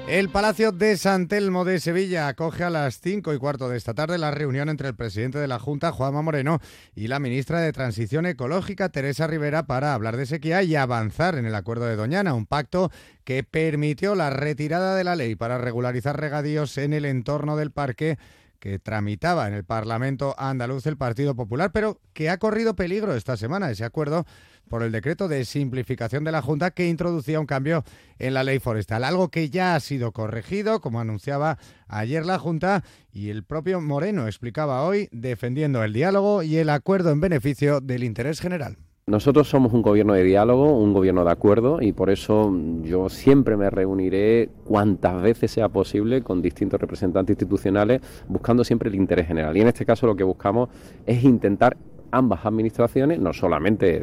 El 0.09 0.31
Palacio 0.31 0.73
de 0.73 0.97
San 0.97 1.29
Telmo 1.29 1.67
de 1.67 1.81
Sevilla 1.81 2.29
acoge 2.29 2.65
a 2.65 2.71
las 2.71 2.99
5 2.99 3.35
y 3.35 3.39
cuarto 3.39 3.69
de 3.69 3.77
esta 3.77 3.93
tarde 3.93 4.17
la 4.17 4.31
reunión 4.31 4.71
entre 4.71 4.89
el 4.89 4.95
presidente 4.95 5.39
de 5.39 5.47
la 5.47 5.59
Junta, 5.59 5.93
Juanma 5.93 6.23
Moreno, 6.23 6.61
y 6.95 7.09
la 7.09 7.19
ministra 7.19 7.61
de 7.61 7.75
Transición 7.75 8.25
Ecológica, 8.25 8.89
Teresa 8.89 9.27
Rivera, 9.27 9.67
para 9.67 9.93
hablar 9.93 10.17
de 10.17 10.25
sequía 10.25 10.63
y 10.63 10.77
avanzar 10.77 11.37
en 11.37 11.45
el 11.45 11.55
acuerdo 11.55 11.85
de 11.85 11.97
Doñana, 11.97 12.33
un 12.33 12.47
pacto 12.47 12.91
que 13.25 13.45
permitió 13.45 14.15
la 14.15 14.31
retirada 14.31 14.97
de 14.97 15.05
la 15.05 15.15
ley 15.15 15.35
para 15.35 15.59
regularizar 15.59 16.19
regadíos 16.19 16.79
en 16.79 16.95
el 16.95 17.05
entorno 17.05 17.59
del 17.59 17.71
parque 17.71 18.17
que 18.59 18.79
tramitaba 18.79 19.47
en 19.47 19.55
el 19.55 19.65
Parlamento 19.65 20.35
andaluz 20.39 20.87
el 20.87 20.97
Partido 20.97 21.35
Popular, 21.35 21.71
pero 21.73 22.01
que 22.13 22.31
ha 22.31 22.39
corrido 22.39 22.75
peligro 22.75 23.15
esta 23.15 23.37
semana 23.37 23.71
ese 23.71 23.85
acuerdo 23.85 24.27
por 24.69 24.83
el 24.83 24.93
decreto 24.93 25.29
de 25.29 25.45
simplificación 25.45 26.25
de 26.25 26.33
la 26.33 26.43
Junta 26.43 26.71
que 26.71 26.89
introducía 26.89 27.41
un 27.41 27.47
cambio 27.47 27.85
en 28.19 28.35
la 28.35 28.45
ley 28.45 28.59
forestal, 28.59 29.05
algo 29.05 29.31
que 29.31 29.51
ya 29.51 29.75
ha 29.75 29.81
sido 29.81 30.13
corregido, 30.13 30.81
como 30.81 31.01
anunciaba 31.01 31.59
ayer 31.87 32.27
la 32.27 32.39
Junta, 32.39 32.85
y 33.13 33.31
el 33.31 33.45
propio 33.45 33.81
Moreno 33.81 34.27
explicaba 34.27 34.83
hoy, 34.83 35.09
defendiendo 35.11 35.83
el 35.83 35.93
diálogo 35.93 36.43
y 36.43 36.57
el 36.57 36.71
acuerdo 36.71 37.11
en 37.11 37.21
beneficio 37.21 37.81
del 37.81 38.05
interés 38.05 38.41
general. 38.41 38.77
Nosotros 39.09 39.49
somos 39.49 39.73
un 39.73 39.81
gobierno 39.81 40.13
de 40.13 40.23
diálogo, 40.23 40.71
un 40.79 40.93
gobierno 40.93 41.25
de 41.25 41.31
acuerdo 41.31 41.81
y 41.81 41.93
por 41.93 42.11
eso 42.11 42.55
yo 42.83 43.09
siempre 43.09 43.57
me 43.57 43.71
reuniré 43.71 44.51
cuantas 44.65 45.23
veces 45.23 45.51
sea 45.51 45.71
posible 45.71 46.21
con 46.21 46.43
distintos 46.43 46.79
representantes 46.79 47.33
institucionales 47.33 48.03
buscando 48.29 48.65
siempre 48.65 48.91
el 48.91 48.97
interés 48.97 49.27
general. 49.27 49.57
Y 49.57 49.63
en 49.63 49.69
este 49.69 49.87
caso 49.87 50.07
lo 50.07 50.15
que 50.15 50.25
buscamos 50.25 50.69
es 51.07 51.25
intentar 51.25 51.79
ambas 52.11 52.45
administraciones, 52.45 53.19
no 53.19 53.33
solamente 53.33 53.97